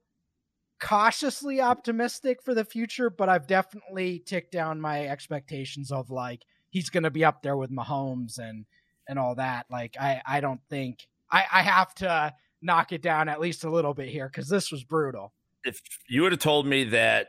cautiously 0.82 1.62
optimistic 1.62 2.42
for 2.42 2.56
the 2.56 2.66
future, 2.66 3.12
but 3.12 3.30
I've 3.30 3.46
definitely 3.46 4.24
ticked 4.26 4.52
down 4.52 4.82
my 4.82 5.06
expectations 5.06 5.92
of 5.92 6.10
like 6.10 6.42
he's 6.72 6.90
going 6.90 7.04
to 7.04 7.12
be 7.12 7.24
up 7.24 7.44
there 7.44 7.56
with 7.56 7.70
Mahomes 7.70 8.40
and 8.40 8.66
and 9.08 9.20
all 9.20 9.36
that. 9.36 9.68
Like 9.70 9.96
I 10.02 10.24
I 10.26 10.42
don't 10.42 10.62
think 10.68 11.08
I 11.32 11.44
I 11.54 11.62
have 11.62 11.94
to 11.96 12.34
knock 12.64 12.92
it 12.92 13.04
down 13.04 13.30
at 13.30 13.40
least 13.40 13.64
a 13.64 13.70
little 13.70 13.94
bit 13.94 14.10
here 14.10 14.28
because 14.28 14.50
this 14.50 14.72
was 14.72 14.84
brutal. 14.84 15.32
If 15.64 15.80
you 16.10 16.24
would 16.24 16.32
have 16.32 16.42
told 16.42 16.66
me 16.66 16.86
that 16.86 17.28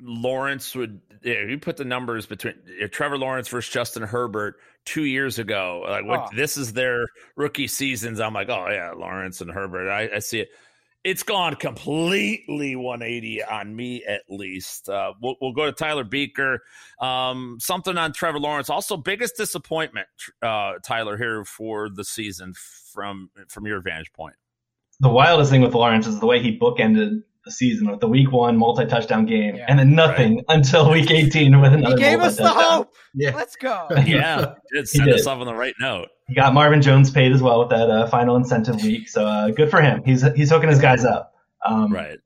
Lawrence 0.00 0.74
would 0.74 1.00
yeah, 1.22 1.42
you 1.42 1.58
put 1.58 1.76
the 1.76 1.84
numbers 1.84 2.26
between 2.26 2.54
Trevor 2.90 3.18
Lawrence 3.18 3.48
versus 3.48 3.72
Justin 3.72 4.02
Herbert 4.02 4.56
two 4.84 5.04
years 5.04 5.38
ago. 5.38 5.84
Like 5.88 6.04
what 6.04 6.20
oh. 6.20 6.36
this 6.36 6.56
is 6.56 6.72
their 6.72 7.06
rookie 7.34 7.66
seasons. 7.66 8.20
I'm 8.20 8.34
like, 8.34 8.48
oh 8.48 8.68
yeah, 8.70 8.92
Lawrence 8.92 9.40
and 9.40 9.50
Herbert. 9.50 9.90
I, 9.90 10.16
I 10.16 10.18
see 10.20 10.40
it. 10.40 10.48
It's 11.04 11.22
gone 11.22 11.54
completely 11.54 12.74
180 12.74 13.44
on 13.44 13.76
me, 13.76 14.04
at 14.04 14.22
least. 14.28 14.88
Uh, 14.88 15.12
we'll, 15.20 15.36
we'll, 15.40 15.52
go 15.52 15.66
to 15.66 15.72
Tyler 15.72 16.04
Buecher. 16.04 16.58
Um, 17.00 17.58
something 17.60 17.96
on 17.96 18.12
Trevor 18.12 18.40
Lawrence. 18.40 18.70
Also, 18.70 18.96
biggest 18.96 19.36
disappointment, 19.36 20.08
uh, 20.42 20.72
Tyler, 20.82 21.16
here 21.16 21.44
for 21.44 21.88
the 21.88 22.04
season 22.04 22.54
from 22.92 23.30
from 23.48 23.66
your 23.66 23.80
vantage 23.80 24.12
point. 24.12 24.34
The 24.98 25.08
wildest 25.08 25.50
thing 25.50 25.60
with 25.60 25.74
Lawrence 25.74 26.06
is 26.06 26.18
the 26.18 26.26
way 26.26 26.42
he 26.42 26.58
bookended 26.58 27.22
the 27.46 27.52
season 27.52 27.88
with 27.90 28.00
the 28.00 28.08
week 28.08 28.30
one 28.30 28.58
multi 28.58 28.84
touchdown 28.84 29.24
game, 29.24 29.54
yeah, 29.56 29.64
and 29.68 29.78
then 29.78 29.94
nothing 29.94 30.36
right. 30.36 30.44
until 30.48 30.90
week 30.90 31.10
18 31.10 31.58
with 31.60 31.72
another. 31.72 31.96
He 31.96 32.02
gave 32.02 32.20
us 32.20 32.36
the 32.36 32.48
hope. 32.48 32.94
Yeah. 33.14 33.34
Let's 33.34 33.56
go. 33.56 33.86
yeah, 34.04 34.54
it 34.70 34.88
set 34.88 35.08
us 35.08 35.26
off 35.26 35.38
on 35.38 35.46
the 35.46 35.54
right 35.54 35.74
note. 35.80 36.08
He 36.28 36.34
got 36.34 36.52
Marvin 36.52 36.82
Jones 36.82 37.10
paid 37.10 37.32
as 37.32 37.40
well 37.40 37.60
with 37.60 37.70
that 37.70 37.88
uh, 37.88 38.08
final 38.08 38.36
incentive 38.36 38.82
week, 38.82 39.08
so 39.08 39.24
uh, 39.24 39.50
good 39.50 39.70
for 39.70 39.80
him. 39.80 40.02
He's 40.04 40.22
he's 40.34 40.50
hooking 40.50 40.68
his 40.68 40.80
guys 40.80 41.04
up. 41.04 41.32
Um, 41.64 41.92
right. 41.92 42.18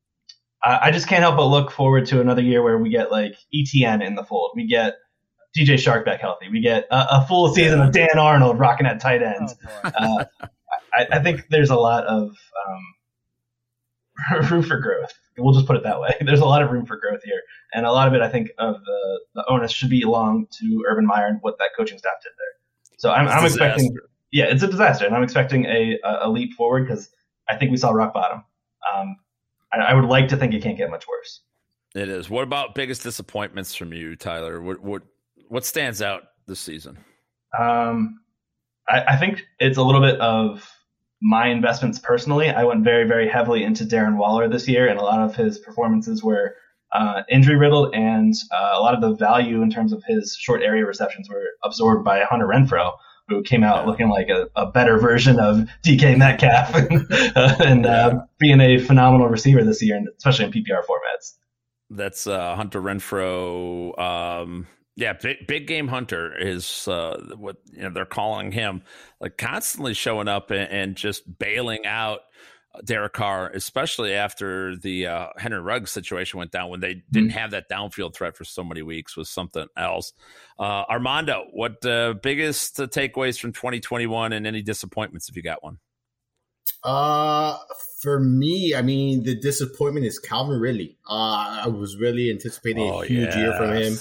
I, 0.62 0.78
I, 0.84 0.90
just 0.90 1.08
can't 1.08 1.22
help 1.22 1.36
but 1.36 1.46
look 1.46 1.70
forward 1.70 2.06
to 2.06 2.20
another 2.20 2.42
year 2.42 2.62
where 2.62 2.76
we 2.76 2.90
get 2.90 3.10
like 3.10 3.34
ETN 3.54 4.04
in 4.04 4.14
the 4.14 4.24
fold. 4.24 4.52
We 4.54 4.66
get 4.66 4.94
DJ 5.56 5.74
Chark 5.74 6.04
back 6.04 6.20
healthy. 6.20 6.48
We 6.50 6.60
get 6.60 6.86
a, 6.90 7.20
a 7.20 7.26
full 7.26 7.48
season 7.54 7.78
yeah. 7.78 7.86
of 7.86 7.92
Dan 7.92 8.18
Arnold 8.18 8.58
rocking 8.58 8.86
at 8.86 9.00
tight 9.00 9.22
ends. 9.22 9.54
Oh, 9.84 9.90
uh, 9.94 10.24
I, 10.92 11.06
I, 11.12 11.22
think 11.22 11.46
there's 11.48 11.70
a 11.70 11.76
lot 11.76 12.04
of 12.04 12.28
um, 12.28 12.82
room 14.50 14.62
for 14.62 14.78
growth. 14.78 15.12
We'll 15.38 15.54
just 15.54 15.66
put 15.66 15.76
it 15.76 15.82
that 15.84 16.00
way. 16.00 16.14
There's 16.20 16.40
a 16.40 16.46
lot 16.46 16.62
of 16.62 16.70
room 16.70 16.86
for 16.86 16.96
growth 16.96 17.22
here, 17.24 17.40
and 17.72 17.86
a 17.86 17.92
lot 17.92 18.08
of 18.08 18.14
it, 18.14 18.20
I 18.20 18.28
think, 18.28 18.50
of 18.58 18.84
the 18.84 19.20
the 19.34 19.44
onus 19.48 19.72
should 19.72 19.90
be 19.90 20.02
along 20.02 20.46
to 20.58 20.84
Urban 20.88 21.06
Meyer 21.06 21.26
and 21.26 21.38
what 21.40 21.58
that 21.58 21.70
coaching 21.76 21.98
staff 21.98 22.14
did 22.22 22.32
there. 22.36 22.96
So 22.98 23.10
I'm, 23.10 23.28
I'm 23.28 23.44
expecting, 23.44 23.96
yeah, 24.30 24.44
it's 24.44 24.62
a 24.62 24.68
disaster, 24.68 25.06
and 25.06 25.14
I'm 25.14 25.22
expecting 25.22 25.64
a 25.64 25.98
a, 26.04 26.28
leap 26.28 26.54
forward 26.54 26.86
because 26.86 27.10
I 27.48 27.56
think 27.56 27.70
we 27.70 27.76
saw 27.76 27.90
rock 27.90 28.12
bottom. 28.12 28.44
Um, 28.94 29.16
I, 29.72 29.78
I 29.78 29.94
would 29.94 30.04
like 30.04 30.28
to 30.28 30.36
think 30.36 30.52
it 30.52 30.62
can't 30.62 30.76
get 30.76 30.90
much 30.90 31.06
worse. 31.08 31.40
It 31.94 32.08
is. 32.08 32.28
What 32.28 32.44
about 32.44 32.74
biggest 32.74 33.02
disappointments 33.02 33.74
from 33.74 33.92
you, 33.92 34.16
Tyler? 34.16 34.60
What 34.60 34.80
what 34.80 35.02
what 35.48 35.64
stands 35.64 36.02
out 36.02 36.24
this 36.46 36.60
season? 36.60 36.98
Um, 37.58 38.20
I, 38.88 39.14
I 39.14 39.16
think 39.16 39.44
it's 39.58 39.78
a 39.78 39.82
little 39.82 40.00
bit 40.00 40.20
of 40.20 40.68
my 41.20 41.48
investments 41.48 41.98
personally, 41.98 42.48
I 42.48 42.64
went 42.64 42.84
very, 42.84 43.06
very 43.06 43.28
heavily 43.28 43.62
into 43.62 43.84
Darren 43.84 44.16
Waller 44.16 44.48
this 44.48 44.66
year, 44.68 44.88
and 44.88 44.98
a 44.98 45.02
lot 45.02 45.20
of 45.20 45.36
his 45.36 45.58
performances 45.58 46.22
were 46.22 46.54
uh, 46.92 47.22
injury 47.30 47.56
riddled, 47.56 47.94
and 47.94 48.34
uh, 48.52 48.70
a 48.74 48.80
lot 48.80 48.94
of 48.94 49.00
the 49.00 49.14
value 49.14 49.62
in 49.62 49.70
terms 49.70 49.92
of 49.92 50.02
his 50.06 50.36
short 50.38 50.62
area 50.62 50.84
receptions 50.84 51.28
were 51.28 51.50
absorbed 51.62 52.04
by 52.04 52.22
Hunter 52.22 52.46
Renfrow, 52.46 52.92
who 53.28 53.42
came 53.42 53.62
out 53.62 53.86
looking 53.86 54.08
like 54.08 54.28
a, 54.28 54.48
a 54.56 54.70
better 54.70 54.98
version 54.98 55.38
of 55.38 55.68
DK 55.84 56.16
Metcalf 56.16 56.74
and, 56.74 57.06
uh, 57.36 57.56
and 57.60 57.86
uh, 57.86 58.20
being 58.38 58.60
a 58.60 58.78
phenomenal 58.78 59.28
receiver 59.28 59.62
this 59.62 59.82
year, 59.82 59.96
and 59.96 60.08
especially 60.16 60.46
in 60.46 60.52
PPR 60.52 60.82
formats. 60.84 61.34
That's 61.90 62.26
uh, 62.26 62.56
Hunter 62.56 62.80
Renfrow. 62.80 63.98
Um 63.98 64.66
yeah, 64.96 65.12
big, 65.14 65.46
big 65.46 65.66
game 65.66 65.88
hunter 65.88 66.36
is 66.36 66.86
uh, 66.88 67.34
what 67.36 67.56
you 67.72 67.82
know 67.82 67.90
they're 67.90 68.04
calling 68.04 68.52
him, 68.52 68.82
like 69.20 69.38
constantly 69.38 69.94
showing 69.94 70.28
up 70.28 70.50
and, 70.50 70.70
and 70.70 70.96
just 70.96 71.38
bailing 71.38 71.86
out 71.86 72.20
Derek 72.84 73.14
Carr, 73.14 73.50
especially 73.50 74.14
after 74.14 74.76
the 74.76 75.06
uh, 75.06 75.26
Henry 75.36 75.60
Ruggs 75.60 75.90
situation 75.90 76.38
went 76.38 76.52
down 76.52 76.70
when 76.70 76.80
they 76.80 77.02
didn't 77.10 77.30
mm-hmm. 77.30 77.38
have 77.38 77.50
that 77.50 77.68
downfield 77.68 78.14
threat 78.14 78.36
for 78.36 78.44
so 78.44 78.62
many 78.62 78.82
weeks 78.82 79.16
was 79.16 79.28
something 79.28 79.66
else. 79.76 80.12
Uh, 80.58 80.84
Armando, 80.88 81.46
what 81.52 81.84
uh, 81.84 82.14
biggest 82.22 82.76
takeaways 82.76 83.40
from 83.40 83.52
2021 83.52 84.32
and 84.32 84.46
any 84.46 84.62
disappointments 84.62 85.28
if 85.28 85.36
you 85.36 85.42
got 85.42 85.62
one? 85.62 85.78
Uh, 86.84 87.58
for 88.00 88.20
me, 88.20 88.74
I 88.74 88.82
mean, 88.82 89.24
the 89.24 89.34
disappointment 89.34 90.06
is 90.06 90.18
Calvin 90.18 90.60
Ridley. 90.60 90.96
Uh, 91.08 91.62
I 91.64 91.68
was 91.68 91.96
really 91.96 92.30
anticipating 92.30 92.88
oh, 92.88 93.02
a 93.02 93.06
huge 93.06 93.26
yes. 93.28 93.36
year 93.36 93.56
from 93.56 93.74
him. 93.74 93.98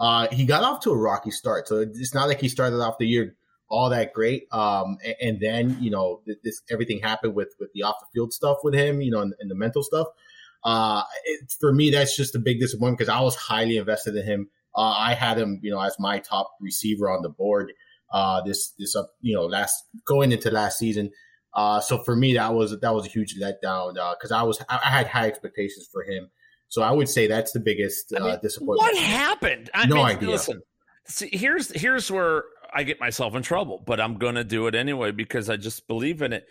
Uh, 0.00 0.26
he 0.32 0.46
got 0.46 0.64
off 0.64 0.80
to 0.80 0.90
a 0.90 0.96
rocky 0.96 1.30
start, 1.30 1.68
so 1.68 1.80
it's 1.80 2.14
not 2.14 2.26
like 2.26 2.40
he 2.40 2.48
started 2.48 2.80
off 2.80 2.96
the 2.98 3.06
year 3.06 3.36
all 3.70 3.90
that 3.90 4.12
great. 4.12 4.46
Um, 4.52 4.98
and, 5.04 5.14
and, 5.20 5.40
then 5.40 5.76
you 5.80 5.90
know 5.90 6.22
this 6.42 6.60
everything 6.70 6.98
happened 7.00 7.34
with 7.34 7.54
with 7.58 7.70
the 7.72 7.84
off 7.84 7.96
the 8.00 8.06
field 8.12 8.32
stuff 8.32 8.58
with 8.62 8.74
him, 8.74 9.00
you 9.00 9.10
know, 9.10 9.20
and, 9.20 9.34
and 9.38 9.50
the 9.50 9.54
mental 9.54 9.82
stuff. 9.82 10.08
Uh, 10.64 11.02
it, 11.24 11.54
for 11.58 11.72
me, 11.72 11.90
that's 11.90 12.16
just 12.16 12.34
a 12.34 12.38
big 12.38 12.60
disappointment 12.60 12.98
because 12.98 13.08
I 13.08 13.20
was 13.20 13.36
highly 13.36 13.76
invested 13.76 14.16
in 14.16 14.26
him. 14.26 14.50
Uh, 14.76 14.94
I 14.96 15.14
had 15.14 15.38
him, 15.38 15.60
you 15.62 15.70
know, 15.70 15.80
as 15.80 15.96
my 15.98 16.18
top 16.18 16.50
receiver 16.60 17.10
on 17.10 17.22
the 17.22 17.30
board. 17.30 17.72
Uh, 18.12 18.42
this 18.42 18.74
this 18.78 18.96
up, 18.96 19.12
you 19.20 19.34
know, 19.34 19.44
last 19.44 19.84
going 20.04 20.32
into 20.32 20.50
last 20.50 20.78
season. 20.78 21.10
Uh, 21.54 21.80
so 21.80 21.98
for 21.98 22.16
me, 22.16 22.34
that 22.34 22.52
was 22.52 22.78
that 22.78 22.94
was 22.94 23.06
a 23.06 23.08
huge 23.08 23.36
letdown 23.40 23.94
because 24.16 24.32
uh, 24.32 24.38
I 24.38 24.42
was 24.42 24.60
I, 24.68 24.80
I 24.84 24.90
had 24.90 25.06
high 25.06 25.28
expectations 25.28 25.88
for 25.90 26.02
him. 26.02 26.30
So 26.70 26.82
I 26.82 26.92
would 26.92 27.08
say 27.08 27.26
that's 27.26 27.52
the 27.52 27.60
biggest 27.60 28.14
I 28.16 28.20
mean, 28.20 28.30
uh, 28.30 28.36
disappointment. 28.36 28.78
What 28.78 28.96
happened? 28.96 29.70
I 29.74 29.86
no 29.86 29.96
mean, 29.96 30.06
idea. 30.06 30.30
Listen, 30.30 30.62
see, 31.06 31.28
here's 31.32 31.70
here's 31.72 32.10
where 32.10 32.44
I 32.72 32.84
get 32.84 33.00
myself 33.00 33.34
in 33.34 33.42
trouble, 33.42 33.82
but 33.84 34.00
I'm 34.00 34.18
going 34.18 34.36
to 34.36 34.44
do 34.44 34.68
it 34.68 34.76
anyway 34.76 35.10
because 35.10 35.50
I 35.50 35.56
just 35.56 35.88
believe 35.88 36.22
in 36.22 36.32
it. 36.32 36.46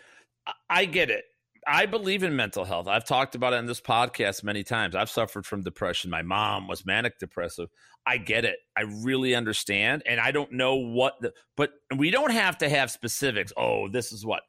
I 0.69 0.85
get 0.85 1.09
it. 1.09 1.23
I 1.65 1.85
believe 1.85 2.23
in 2.23 2.35
mental 2.35 2.65
health. 2.65 2.87
I've 2.87 3.05
talked 3.05 3.35
about 3.35 3.53
it 3.53 3.57
in 3.57 3.65
this 3.65 3.79
podcast 3.79 4.43
many 4.43 4.63
times. 4.63 4.95
I've 4.95 5.09
suffered 5.09 5.45
from 5.45 5.61
depression. 5.61 6.09
My 6.09 6.21
mom 6.21 6.67
was 6.67 6.85
manic 6.85 7.19
depressive. 7.19 7.69
I 8.05 8.17
get 8.17 8.43
it. 8.43 8.57
I 8.77 8.83
really 9.03 9.35
understand. 9.35 10.03
And 10.05 10.19
I 10.19 10.31
don't 10.31 10.51
know 10.51 10.75
what 10.75 11.15
the, 11.21 11.33
but 11.55 11.71
we 11.95 12.11
don't 12.11 12.31
have 12.31 12.57
to 12.59 12.69
have 12.69 12.91
specifics. 12.91 13.53
Oh, 13.55 13.87
this 13.87 14.11
is 14.11 14.25
what. 14.25 14.43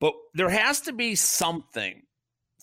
But 0.00 0.14
there 0.34 0.50
has 0.50 0.80
to 0.82 0.92
be 0.92 1.14
something 1.14 2.02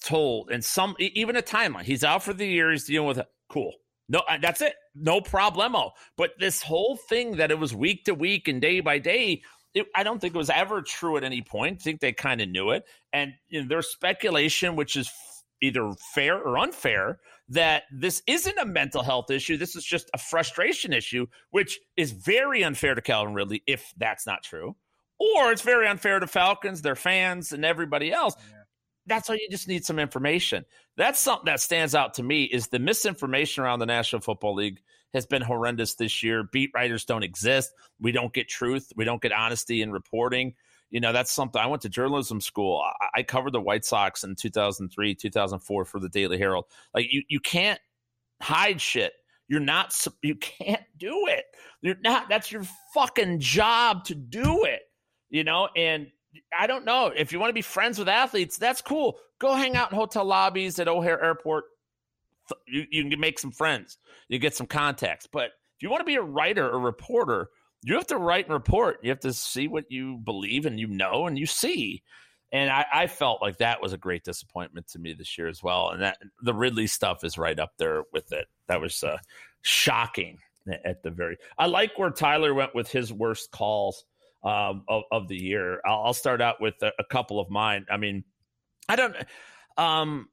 told 0.04 0.52
and 0.52 0.64
some 0.64 0.96
even 1.00 1.36
a 1.36 1.42
timeline. 1.42 1.84
He's 1.84 2.04
out 2.04 2.24
for 2.24 2.34
the 2.34 2.46
year. 2.46 2.72
He's 2.72 2.86
dealing 2.86 3.08
with 3.08 3.18
it. 3.20 3.28
Cool. 3.50 3.74
No, 4.10 4.22
that's 4.42 4.62
it. 4.62 4.76
No 4.96 5.22
problemo. 5.22 5.92
But 6.18 6.32
this 6.40 6.62
whole 6.62 6.98
thing 6.98 7.38
that 7.38 7.52
it 7.52 7.60
was 7.60 7.74
week 7.74 8.06
to 8.06 8.14
week 8.14 8.48
and 8.48 8.62
day 8.62 8.82
by 8.82 9.00
day, 9.00 9.42
it, 9.74 9.88
I 9.96 10.04
don't 10.04 10.20
think 10.20 10.36
it 10.36 10.38
was 10.38 10.50
ever 10.50 10.82
true 10.82 11.18
at 11.18 11.24
any 11.24 11.42
point. 11.42 11.80
I 11.82 11.84
think 11.84 12.00
they 12.02 12.12
kind 12.12 12.42
of 12.42 12.50
knew 12.50 12.72
it. 12.72 12.84
And 13.12 13.34
you 13.48 13.62
know, 13.62 13.68
there's 13.68 13.90
speculation, 13.90 14.76
which 14.76 14.96
is 14.96 15.10
either 15.62 15.92
fair 16.14 16.38
or 16.38 16.58
unfair, 16.58 17.20
that 17.50 17.84
this 17.92 18.22
isn't 18.28 18.58
a 18.58 18.66
mental 18.66 19.04
health 19.04 19.32
issue. 19.32 19.58
This 19.58 19.76
is 19.76 19.86
just 19.86 20.10
a 20.14 20.18
frustration 20.18 20.94
issue, 20.94 21.28
which 21.52 21.80
is 21.96 22.12
very 22.12 22.64
unfair 22.64 22.96
to 22.96 23.02
Calvin 23.02 23.34
Ridley 23.34 23.64
if 23.66 23.94
that's 23.98 24.28
not 24.28 24.44
true. 24.44 24.76
Or 25.20 25.52
it's 25.52 25.62
very 25.62 25.88
unfair 25.88 26.20
to 26.20 26.28
Falcons, 26.28 26.82
their 26.82 26.96
fans, 26.96 27.54
and 27.54 27.64
everybody 27.64 28.12
else. 28.12 28.36
That's 29.06 29.30
all 29.30 29.36
you 29.36 29.48
just 29.52 29.68
need 29.68 29.86
some 29.86 30.00
information. 30.00 30.66
That's 30.96 31.20
something 31.20 31.46
that 31.46 31.60
stands 31.60 31.96
out 31.96 32.14
to 32.16 32.24
me 32.24 32.44
is 32.44 32.68
the 32.68 32.80
misinformation 32.80 33.64
around 33.64 33.80
the 33.80 33.86
National 33.86 34.22
Football 34.22 34.56
League 34.56 34.80
has 35.14 35.26
been 35.26 35.42
horrendous 35.42 35.96
this 35.96 36.24
year. 36.24 36.44
Beat 36.52 36.72
writers 36.74 37.06
don't 37.06 37.24
exist. 37.24 37.74
We 38.00 38.12
don't 38.12 38.34
get 38.34 38.48
truth. 38.48 38.92
We 38.96 39.06
don't 39.06 39.22
get 39.22 39.32
honesty 39.32 39.82
in 39.82 39.92
reporting. 39.92 40.56
You 40.90 41.00
know, 41.00 41.12
that's 41.12 41.32
something 41.32 41.62
I 41.62 41.68
went 41.68 41.82
to 41.84 41.90
journalism 41.90 42.40
school. 42.40 42.82
I, 43.02 43.20
I 43.20 43.24
covered 43.24 43.54
the 43.54 43.62
White 43.62 43.86
Sox 43.86 44.24
in 44.24 44.36
2003, 44.36 45.16
2004 45.16 45.86
for 45.86 46.00
the 46.00 46.10
Daily 46.10 46.38
Herald. 46.38 46.66
Like 46.94 47.08
you 47.12 47.24
you 47.28 47.40
can't 47.40 47.80
hide 48.42 48.80
shit. 48.80 49.14
You're 49.48 49.60
not 49.60 49.96
you 50.22 50.36
can't 50.36 50.84
do 50.98 51.26
it. 51.28 51.46
You're 51.82 51.98
not 52.04 52.30
that's 52.30 52.52
your 52.52 52.64
fucking 52.94 53.40
job 53.40 54.06
to 54.06 54.16
do 54.16 54.66
it. 54.66 54.82
You 55.30 55.44
know, 55.44 55.68
and 55.76 56.08
I 56.58 56.68
don't 56.68 56.86
know. 56.86 57.12
If 57.16 57.32
you 57.32 57.40
want 57.40 57.50
to 57.50 57.54
be 57.54 57.62
friends 57.62 58.00
with 58.00 58.10
athletes, 58.10 58.58
that's 58.58 58.82
cool. 58.82 59.18
Go 59.40 59.54
hang 59.54 59.76
out 59.76 59.92
in 59.92 59.98
hotel 59.98 60.26
lobbies 60.26 60.80
at 60.80 60.88
O'Hare 60.88 61.22
Airport. 61.22 61.66
You, 62.68 62.86
you 62.90 63.10
can 63.10 63.20
make 63.20 63.40
some 63.40 63.52
friends. 63.52 63.98
You 64.28 64.40
get 64.40 64.56
some 64.56 64.68
contacts. 64.68 65.28
But 65.28 65.52
if 65.78 65.82
you 65.82 65.90
want 65.90 66.02
to 66.02 66.06
be 66.06 66.16
a 66.16 66.22
writer 66.22 66.70
or 66.70 66.80
reporter, 66.80 67.50
you 67.84 67.96
have 67.96 68.08
to 68.08 68.18
write 68.18 68.46
and 68.46 68.54
report. 68.54 69.00
You 69.04 69.10
have 69.10 69.20
to 69.22 69.34
see 69.34 69.68
what 69.68 69.92
you 69.92 70.18
believe 70.18 70.66
and 70.66 70.80
you 70.80 70.88
know 70.88 71.28
and 71.28 71.38
you 71.38 71.46
see. 71.46 72.04
And 72.52 72.70
I, 72.70 72.86
I, 72.94 73.08
felt 73.08 73.42
like 73.42 73.58
that 73.58 73.82
was 73.82 73.94
a 73.94 73.98
great 73.98 74.24
disappointment 74.24 74.88
to 74.90 75.00
me 75.00 75.14
this 75.14 75.40
year 75.40 75.48
as 75.48 75.64
well. 75.64 75.90
And 75.90 76.04
that 76.04 76.20
the 76.42 76.54
Ridley 76.54 76.86
stuff 76.86 77.24
is 77.24 77.36
right 77.36 77.60
up 77.60 77.74
there 77.80 78.04
with 78.14 78.32
it. 78.32 78.46
That 78.68 78.80
was 78.80 79.04
uh, 79.04 79.18
shocking 79.64 80.38
at 80.86 81.02
the 81.02 81.10
very. 81.10 81.38
I 81.58 81.66
like 81.66 81.98
where 81.98 82.12
Tyler 82.12 82.54
went 82.54 82.76
with 82.76 82.92
his 82.92 83.12
worst 83.12 83.52
calls 83.52 84.06
um, 84.44 84.84
of, 84.88 85.04
of, 85.12 85.28
the 85.28 85.38
year. 85.38 85.80
I'll, 85.86 86.04
I'll 86.06 86.14
start 86.14 86.42
out 86.42 86.60
with 86.60 86.76
a, 86.82 86.92
a, 87.00 87.04
couple 87.04 87.40
of 87.40 87.50
mine. 87.50 87.86
I 87.90 87.98
mean, 87.98 88.24
I 88.90 88.96
don't. 88.96 89.16
Um, 89.78 90.28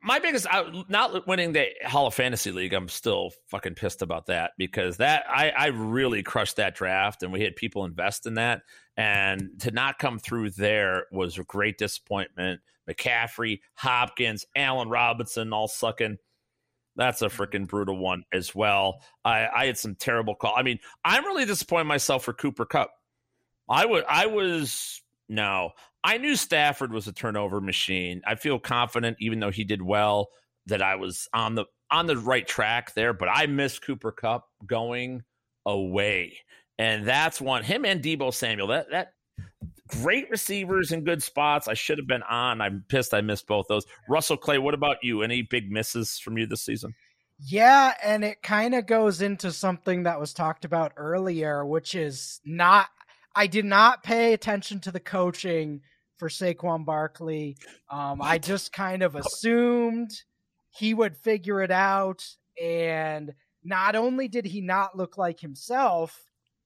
my 0.00 0.20
biggest 0.20 0.46
not 0.88 1.26
winning 1.26 1.52
the 1.52 1.66
Hall 1.84 2.06
of 2.06 2.14
Fantasy 2.14 2.52
League. 2.52 2.72
I'm 2.72 2.88
still 2.88 3.32
fucking 3.48 3.74
pissed 3.74 4.02
about 4.02 4.26
that 4.26 4.52
because 4.56 4.98
that 4.98 5.24
I, 5.28 5.50
I 5.50 5.66
really 5.66 6.22
crushed 6.22 6.56
that 6.56 6.76
draft 6.76 7.22
and 7.22 7.32
we 7.32 7.42
had 7.42 7.56
people 7.56 7.84
invest 7.84 8.26
in 8.26 8.34
that 8.34 8.62
and 8.96 9.50
to 9.60 9.72
not 9.72 9.98
come 9.98 10.18
through 10.18 10.50
there 10.50 11.06
was 11.10 11.38
a 11.38 11.44
great 11.44 11.78
disappointment. 11.78 12.60
McCaffrey, 12.88 13.60
Hopkins, 13.74 14.46
Allen 14.54 14.88
Robinson 14.88 15.52
all 15.52 15.68
sucking 15.68 16.16
That's 16.96 17.22
a 17.22 17.26
freaking 17.26 17.66
brutal 17.66 17.98
one 17.98 18.22
as 18.32 18.54
well. 18.54 19.02
I, 19.24 19.48
I 19.54 19.66
had 19.66 19.78
some 19.78 19.96
terrible 19.96 20.36
call. 20.36 20.54
I 20.56 20.62
mean, 20.62 20.78
I'm 21.04 21.24
really 21.24 21.44
disappointed 21.44 21.84
myself 21.84 22.24
for 22.24 22.32
Cooper 22.32 22.66
Kupp. 22.66 22.92
I 23.68 23.86
would 23.86 24.04
I 24.08 24.26
was 24.26 25.02
no. 25.28 25.70
I 26.04 26.18
knew 26.18 26.36
Stafford 26.36 26.92
was 26.92 27.06
a 27.08 27.12
turnover 27.12 27.60
machine. 27.60 28.22
I 28.26 28.36
feel 28.36 28.58
confident, 28.58 29.16
even 29.20 29.40
though 29.40 29.50
he 29.50 29.64
did 29.64 29.82
well, 29.82 30.28
that 30.66 30.80
I 30.80 30.94
was 30.94 31.28
on 31.34 31.54
the 31.54 31.66
on 31.90 32.06
the 32.06 32.16
right 32.16 32.46
track 32.46 32.94
there. 32.94 33.12
But 33.12 33.28
I 33.28 33.46
missed 33.46 33.82
Cooper 33.82 34.12
Kupp 34.12 34.48
going 34.66 35.22
away, 35.66 36.38
and 36.78 37.06
that's 37.06 37.40
one. 37.40 37.64
Him 37.64 37.84
and 37.84 38.02
Deebo 38.02 38.32
Samuel. 38.32 38.68
That 38.68 38.90
that 38.90 39.12
great 39.88 40.30
receivers 40.30 40.92
in 40.92 41.04
good 41.04 41.22
spots. 41.22 41.68
I 41.68 41.74
should 41.74 41.98
have 41.98 42.06
been 42.06 42.22
on. 42.22 42.60
I'm 42.60 42.84
pissed 42.88 43.14
I 43.14 43.20
missed 43.20 43.46
both 43.46 43.66
those. 43.68 43.86
Russell 44.08 44.36
Clay, 44.36 44.58
what 44.58 44.74
about 44.74 44.98
you? 45.02 45.22
Any 45.22 45.42
big 45.42 45.70
misses 45.70 46.18
from 46.18 46.38
you 46.38 46.46
this 46.46 46.62
season? 46.62 46.94
Yeah, 47.40 47.94
and 48.02 48.24
it 48.24 48.42
kind 48.42 48.74
of 48.74 48.86
goes 48.86 49.22
into 49.22 49.52
something 49.52 50.02
that 50.02 50.18
was 50.18 50.32
talked 50.32 50.64
about 50.64 50.92
earlier, 50.96 51.64
which 51.64 51.94
is 51.94 52.40
not 52.44 52.88
I 53.38 53.46
did 53.46 53.64
not 53.64 54.02
pay 54.02 54.32
attention 54.32 54.80
to 54.80 54.90
the 54.90 54.98
coaching 54.98 55.82
for 56.16 56.28
Saquon 56.28 56.84
Barkley. 56.84 57.56
Um, 57.88 58.20
I 58.20 58.38
just 58.38 58.72
kind 58.72 59.00
of 59.00 59.14
assumed 59.14 60.10
he 60.70 60.92
would 60.92 61.16
figure 61.16 61.62
it 61.62 61.70
out. 61.70 62.26
And 62.60 63.34
not 63.62 63.94
only 63.94 64.26
did 64.26 64.44
he 64.44 64.60
not 64.60 64.96
look 64.96 65.16
like 65.16 65.38
himself 65.38 66.20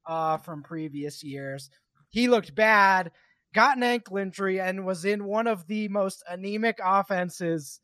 uh, 0.06 0.38
from 0.38 0.62
previous 0.62 1.22
years, 1.22 1.68
he 2.08 2.26
looked 2.26 2.54
bad, 2.54 3.10
got 3.52 3.76
an 3.76 3.82
ankle 3.82 4.16
injury, 4.16 4.58
and 4.58 4.86
was 4.86 5.04
in 5.04 5.26
one 5.26 5.48
of 5.48 5.66
the 5.66 5.88
most 5.88 6.24
anemic 6.26 6.78
offenses 6.82 7.80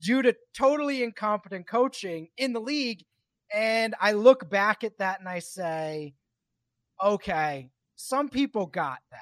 due 0.00 0.22
to 0.22 0.36
totally 0.56 1.02
incompetent 1.02 1.66
coaching 1.66 2.28
in 2.36 2.52
the 2.52 2.60
league. 2.60 3.02
And 3.52 3.96
I 4.00 4.12
look 4.12 4.48
back 4.48 4.84
at 4.84 4.98
that 4.98 5.18
and 5.18 5.28
I 5.28 5.40
say, 5.40 6.14
okay, 7.02 7.70
some 8.00 8.28
people 8.28 8.66
got 8.66 8.98
that, 9.10 9.20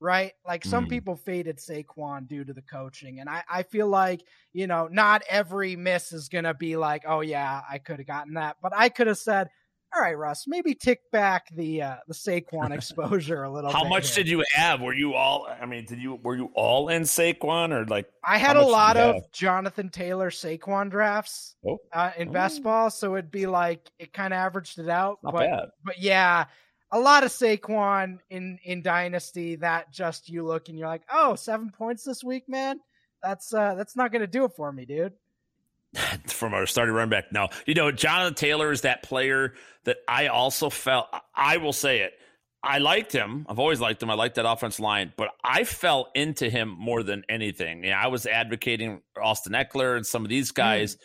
right? 0.00 0.32
Like 0.46 0.64
some 0.64 0.86
mm. 0.86 0.90
people 0.90 1.16
faded 1.16 1.58
Saquon 1.58 2.26
due 2.26 2.44
to 2.44 2.52
the 2.52 2.62
coaching. 2.62 3.20
And 3.20 3.28
I, 3.28 3.42
I 3.48 3.62
feel 3.62 3.88
like, 3.88 4.22
you 4.52 4.66
know, 4.66 4.88
not 4.90 5.22
every 5.28 5.76
miss 5.76 6.12
is 6.12 6.28
going 6.28 6.44
to 6.44 6.54
be 6.54 6.76
like, 6.76 7.04
oh, 7.06 7.20
yeah, 7.20 7.62
I 7.70 7.78
could 7.78 7.98
have 7.98 8.06
gotten 8.06 8.34
that. 8.34 8.56
But 8.62 8.72
I 8.74 8.88
could 8.88 9.06
have 9.06 9.18
said, 9.18 9.48
all 9.94 10.02
right, 10.02 10.18
Russ, 10.18 10.44
maybe 10.46 10.74
tick 10.74 11.00
back 11.10 11.46
the 11.54 11.80
uh, 11.82 11.96
the 12.08 12.14
Saquon 12.14 12.70
exposure 12.74 13.44
a 13.44 13.50
little. 13.50 13.70
How 13.70 13.84
much 13.84 14.14
here. 14.14 14.24
did 14.24 14.30
you 14.30 14.44
have? 14.52 14.82
Were 14.82 14.92
you 14.92 15.14
all? 15.14 15.46
I 15.48 15.64
mean, 15.64 15.86
did 15.86 16.00
you 16.00 16.16
were 16.22 16.36
you 16.36 16.50
all 16.54 16.88
in 16.88 17.02
Saquon 17.02 17.72
or 17.72 17.86
like? 17.86 18.06
I 18.24 18.38
had 18.38 18.56
a 18.56 18.66
lot 18.66 18.96
of 18.96 19.14
have? 19.14 19.32
Jonathan 19.32 19.88
Taylor 19.88 20.30
Saquon 20.30 20.90
drafts 20.90 21.54
oh. 21.66 21.78
uh, 21.92 22.10
in 22.18 22.28
oh. 22.28 22.32
best 22.32 22.62
ball, 22.62 22.90
so 22.90 23.14
it'd 23.14 23.30
be 23.30 23.46
like 23.46 23.88
it 23.98 24.12
kind 24.12 24.34
of 24.34 24.38
averaged 24.38 24.78
it 24.78 24.88
out. 24.88 25.18
Not 25.22 25.34
but, 25.34 25.46
bad. 25.46 25.68
But 25.84 25.98
yeah, 26.02 26.46
a 26.92 27.00
lot 27.00 27.24
of 27.24 27.30
Saquon 27.30 28.18
in 28.30 28.58
in 28.64 28.82
Dynasty 28.82 29.56
that 29.56 29.92
just 29.92 30.28
you 30.28 30.44
look 30.44 30.68
and 30.68 30.78
you're 30.78 30.88
like, 30.88 31.02
oh, 31.12 31.34
seven 31.34 31.70
points 31.70 32.04
this 32.04 32.22
week, 32.22 32.48
man. 32.48 32.80
That's 33.22 33.52
uh 33.52 33.74
that's 33.74 33.96
not 33.96 34.12
gonna 34.12 34.26
do 34.26 34.44
it 34.44 34.52
for 34.52 34.70
me, 34.70 34.84
dude. 34.84 35.12
From 36.28 36.54
our 36.54 36.66
starting 36.66 36.94
run 36.94 37.08
back, 37.08 37.32
no. 37.32 37.48
You 37.66 37.74
know, 37.74 37.90
Jonathan 37.90 38.34
Taylor 38.34 38.70
is 38.70 38.82
that 38.82 39.02
player 39.02 39.54
that 39.84 39.98
I 40.08 40.28
also 40.28 40.70
felt. 40.70 41.08
I 41.34 41.56
will 41.56 41.72
say 41.72 42.00
it. 42.00 42.12
I 42.62 42.78
liked 42.78 43.12
him. 43.12 43.46
I've 43.48 43.60
always 43.60 43.80
liked 43.80 44.02
him. 44.02 44.10
I 44.10 44.14
liked 44.14 44.36
that 44.36 44.48
offense 44.48 44.80
line, 44.80 45.12
but 45.16 45.28
I 45.44 45.62
fell 45.64 46.10
into 46.14 46.50
him 46.50 46.74
more 46.76 47.02
than 47.02 47.24
anything. 47.28 47.84
Yeah, 47.84 48.00
I 48.02 48.08
was 48.08 48.26
advocating 48.26 49.02
Austin 49.20 49.52
Ekeler 49.52 49.96
and 49.96 50.04
some 50.06 50.24
of 50.24 50.28
these 50.28 50.50
guys, 50.50 50.96
mm. 50.96 50.98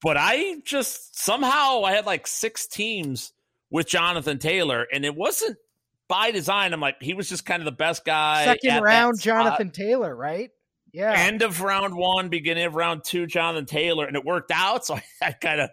but 0.00 0.16
I 0.18 0.60
just 0.64 1.18
somehow 1.18 1.82
I 1.84 1.92
had 1.92 2.06
like 2.06 2.26
six 2.26 2.66
teams 2.66 3.32
with 3.74 3.88
Jonathan 3.88 4.38
Taylor, 4.38 4.86
and 4.92 5.04
it 5.04 5.16
wasn't 5.16 5.58
by 6.06 6.30
design. 6.30 6.72
I'm 6.72 6.80
like, 6.80 6.94
he 7.00 7.12
was 7.12 7.28
just 7.28 7.44
kind 7.44 7.60
of 7.60 7.64
the 7.64 7.72
best 7.72 8.04
guy. 8.04 8.44
Second 8.44 8.84
round, 8.84 9.20
Jonathan 9.20 9.70
Taylor, 9.70 10.14
right? 10.14 10.52
Yeah. 10.92 11.12
End 11.12 11.42
of 11.42 11.60
round 11.60 11.96
one, 11.96 12.28
beginning 12.28 12.66
of 12.66 12.76
round 12.76 13.02
two, 13.02 13.26
Jonathan 13.26 13.66
Taylor, 13.66 14.06
and 14.06 14.14
it 14.16 14.24
worked 14.24 14.52
out. 14.52 14.86
So 14.86 14.94
I, 14.94 15.02
I 15.20 15.32
kind 15.32 15.60
of, 15.60 15.70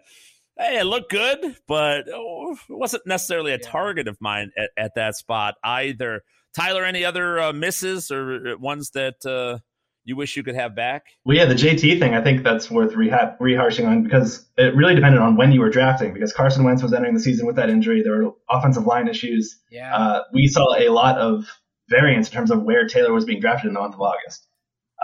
hey, 0.58 0.80
it 0.80 0.84
looked 0.84 1.12
good, 1.12 1.56
but 1.68 2.06
oh, 2.12 2.54
it 2.54 2.74
wasn't 2.74 3.06
necessarily 3.06 3.52
a 3.52 3.58
yeah. 3.62 3.70
target 3.70 4.08
of 4.08 4.16
mine 4.20 4.50
at, 4.58 4.70
at, 4.76 4.94
that 4.96 5.14
spot 5.14 5.54
either. 5.62 6.22
Tyler, 6.56 6.84
any 6.84 7.04
other 7.04 7.38
uh, 7.38 7.52
misses 7.52 8.10
or 8.10 8.58
ones 8.58 8.90
that 8.94 9.24
uh, 9.24 9.60
you 10.04 10.16
wish 10.16 10.36
you 10.36 10.42
could 10.42 10.54
have 10.54 10.74
back? 10.74 11.06
Well, 11.24 11.36
yeah, 11.36 11.44
the 11.44 11.54
JT 11.54 11.98
thing, 11.98 12.14
I 12.14 12.22
think 12.22 12.42
that's 12.42 12.70
worth 12.70 12.92
reha- 12.92 13.38
reharsing 13.38 13.88
on 13.88 14.02
because 14.02 14.44
it 14.58 14.74
really 14.74 14.94
depended 14.94 15.20
on 15.20 15.36
when 15.36 15.52
you 15.52 15.60
were 15.60 15.70
drafting. 15.70 16.12
Because 16.12 16.32
Carson 16.32 16.64
Wentz 16.64 16.82
was 16.82 16.92
entering 16.92 17.14
the 17.14 17.20
season 17.20 17.46
with 17.46 17.56
that 17.56 17.70
injury, 17.70 18.02
there 18.02 18.16
were 18.16 18.32
offensive 18.50 18.86
line 18.86 19.08
issues. 19.08 19.58
Yeah, 19.70 19.94
uh, 19.96 20.22
we 20.32 20.46
saw 20.46 20.74
a 20.76 20.88
lot 20.88 21.18
of 21.18 21.44
variance 21.88 22.28
in 22.28 22.34
terms 22.34 22.50
of 22.50 22.62
where 22.62 22.86
Taylor 22.86 23.12
was 23.12 23.24
being 23.24 23.40
drafted 23.40 23.68
in 23.68 23.74
the 23.74 23.80
month 23.80 23.94
of 23.94 24.00
August. 24.00 24.46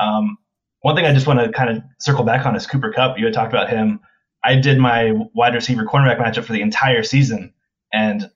Um, 0.01 0.39
one 0.81 0.95
thing 0.95 1.07
I 1.07 1.13
just 1.13 1.27
want 1.27 1.41
to 1.41 1.51
kind 1.51 1.71
of 1.71 1.83
circle 1.99 2.25
back 2.25 2.47
on 2.47 2.55
is 2.57 2.67
Cooper 2.67 2.93
Kupp. 2.93 3.19
You 3.19 3.25
had 3.27 3.35
talked 3.35 3.53
about 3.53 3.69
him. 3.69 4.01
I 4.45 4.55
did 4.55 4.79
my 4.79 5.13
wide 5.35 5.55
receiver 5.55 5.85
cornerback 5.85 6.19
matchup 6.19 6.45
for 6.45 6.53
the 6.53 6.63
entire 6.63 7.03
season, 7.03 7.53
and 7.93 8.31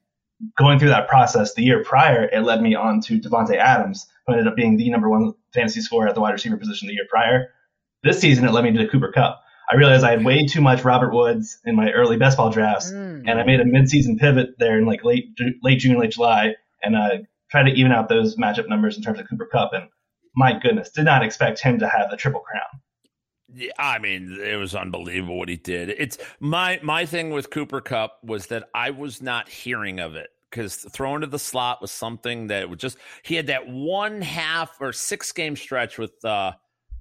going 0.59 0.79
through 0.79 0.89
that 0.89 1.09
process 1.09 1.55
the 1.55 1.63
year 1.63 1.83
prior, 1.85 2.29
it 2.33 2.41
led 2.41 2.63
me 2.63 2.75
on 2.75 3.01
to 3.03 3.21
Davante 3.21 3.57
Adams, 3.57 4.07
who 4.27 4.35
ended 4.35 4.49
up 4.49 4.57
being 4.57 4.77
the 4.77 4.91
number 4.91 5.09
one 5.09 5.35
fantasy 5.55 5.81
scorer 5.81 6.09
at 6.09 6.15
the 6.15 6.21
wide 6.21 6.33
receiver 6.33 6.57
position 6.57 6.89
the 6.89 6.95
year 6.95 7.07
prior. 7.09 7.49
This 8.03 8.21
season, 8.21 8.45
it 8.45 8.53
led 8.53 8.65
me 8.65 8.73
to 8.73 8.79
the 8.79 8.89
Cooper 8.89 9.13
Kupp. 9.13 9.41
I 9.71 9.77
realized 9.77 10.05
I 10.05 10.11
had 10.11 10.25
way 10.25 10.47
too 10.47 10.61
much 10.61 10.85
Robert 10.85 11.15
Woods 11.15 11.59
in 11.65 11.77
my 11.77 11.91
early 11.93 12.17
best 12.17 12.37
ball 12.37 12.51
drafts, 12.51 12.91
mm. 12.91 13.23
and 13.27 13.41
I 13.41 13.45
made 13.45 13.61
a 13.61 13.65
midseason 13.65 14.19
pivot 14.19 14.51
there 14.59 14.79
in 14.79 14.87
like 14.87 15.05
late 15.05 15.27
late 15.63 15.79
June, 15.79 15.99
late 15.99 16.11
July, 16.11 16.57
and 16.83 16.97
uh, 16.97 17.19
tried 17.51 17.65
to 17.65 17.73
even 17.73 17.93
out 17.93 18.09
those 18.09 18.37
matchup 18.37 18.69
numbers 18.69 18.97
in 18.97 19.03
terms 19.03 19.21
of 19.21 19.29
Cooper 19.29 19.49
Kupp. 19.51 19.73
And 19.73 19.89
my 20.35 20.59
goodness, 20.59 20.91
did 20.91 21.05
not 21.05 21.25
expect 21.25 21.61
him 21.61 21.79
to 21.79 21.89
have 21.89 22.11
the 22.11 22.17
triple 22.17 22.41
crown. 22.41 22.81
I 23.79 23.99
mean, 23.99 24.39
it 24.41 24.57
was 24.57 24.75
unbelievable 24.75 25.39
what 25.39 25.49
he 25.49 25.57
did. 25.57 25.91
It's 25.91 26.19
my 26.41 26.81
my 26.83 27.07
thing 27.07 27.31
with 27.31 27.51
Cooper 27.51 27.81
Kupp 27.81 28.19
was 28.25 28.47
that 28.47 28.69
I 28.75 28.91
was 28.91 29.21
not 29.21 29.49
hearing 29.49 30.01
of 30.01 30.17
it 30.17 30.31
because 30.51 30.77
throwing 30.77 31.23
to 31.23 31.27
the 31.27 31.39
slot 31.39 31.81
was 31.81 31.91
something 31.91 32.49
that 32.49 32.69
was 32.69 32.79
just 32.79 32.99
he 33.23 33.35
had 33.35 33.49
that 33.49 33.69
one 33.69 34.21
half 34.21 34.77
or 34.81 34.93
six 34.93 35.33
game 35.33 35.57
stretch 35.57 35.99
with 35.99 36.25
uh 36.25 36.53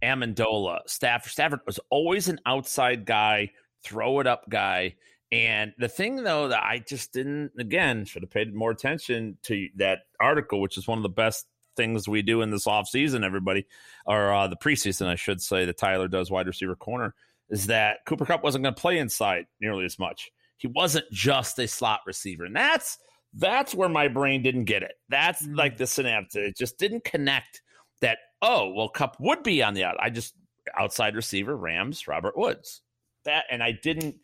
Amendola. 0.01 0.79
Stafford 0.87 1.31
Stafford 1.31 1.59
was 1.65 1.79
always 1.89 2.27
an 2.27 2.39
outside 2.45 3.05
guy, 3.05 3.51
throw 3.83 4.19
it 4.19 4.27
up 4.27 4.49
guy. 4.49 4.95
And 5.31 5.73
the 5.77 5.87
thing 5.87 6.17
though 6.17 6.49
that 6.49 6.63
I 6.63 6.79
just 6.79 7.13
didn't 7.13 7.51
again 7.57 8.05
should 8.05 8.23
have 8.23 8.31
paid 8.31 8.53
more 8.53 8.71
attention 8.71 9.37
to 9.43 9.67
that 9.77 9.99
article, 10.19 10.59
which 10.59 10.77
is 10.77 10.87
one 10.87 10.97
of 10.97 11.03
the 11.03 11.09
best 11.09 11.47
things 11.75 12.07
we 12.07 12.21
do 12.21 12.41
in 12.41 12.51
this 12.51 12.67
off 12.67 12.88
season, 12.88 13.23
everybody, 13.23 13.65
or 14.05 14.34
uh, 14.34 14.47
the 14.47 14.55
preseason, 14.55 15.07
I 15.07 15.15
should 15.15 15.41
say, 15.41 15.65
that 15.65 15.77
Tyler 15.77 16.07
does 16.07 16.31
wide 16.31 16.47
receiver 16.47 16.75
corner, 16.75 17.15
is 17.49 17.67
that 17.67 17.99
Cooper 18.05 18.25
Kupp 18.25 18.43
wasn't 18.43 18.63
going 18.63 18.75
to 18.75 18.81
play 18.81 18.97
inside 18.97 19.45
nearly 19.60 19.86
as 19.86 19.99
much. 19.99 20.31
He 20.57 20.67
wasn't 20.67 21.05
just 21.12 21.60
a 21.60 21.67
slot 21.67 22.01
receiver, 22.05 22.45
and 22.45 22.55
that's 22.55 22.97
that's 23.34 23.73
where 23.73 23.89
my 23.89 24.07
brain 24.07 24.43
didn't 24.43 24.65
get 24.65 24.84
it. 24.84 24.93
That's 25.10 25.43
mm-hmm. 25.43 25.55
like 25.55 25.77
the 25.77 25.88
synapse. 25.88 26.36
It 26.36 26.57
just 26.57 26.77
didn't 26.77 27.03
connect 27.03 27.62
that, 28.01 28.17
oh, 28.41 28.73
well, 28.73 28.89
Kupp 28.89 29.17
would 29.19 29.43
be 29.43 29.63
on 29.63 29.73
the 29.73 29.86
out. 29.86 29.95
I 29.99 30.10
just 30.10 30.36
outside 30.77 31.15
receiver, 31.15 31.55
Rams, 31.55 32.07
Robert 32.07 32.38
Woods. 32.38 32.81
That 33.25 33.45
and 33.49 33.62
I 33.63 33.71
didn't 33.71 34.15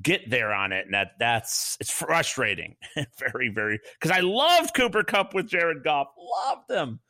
get 0.00 0.30
there 0.30 0.52
on 0.52 0.72
it. 0.72 0.86
And 0.86 0.94
that 0.94 1.12
that's 1.18 1.76
it's 1.80 1.90
frustrating. 1.90 2.76
very, 3.18 3.48
very 3.48 3.80
because 4.00 4.16
I 4.16 4.20
loved 4.20 4.74
Cooper 4.74 5.02
Kupp 5.02 5.34
with 5.34 5.48
Jared 5.48 5.84
Goff. 5.84 6.08
Loved 6.46 6.70
him. 6.70 7.00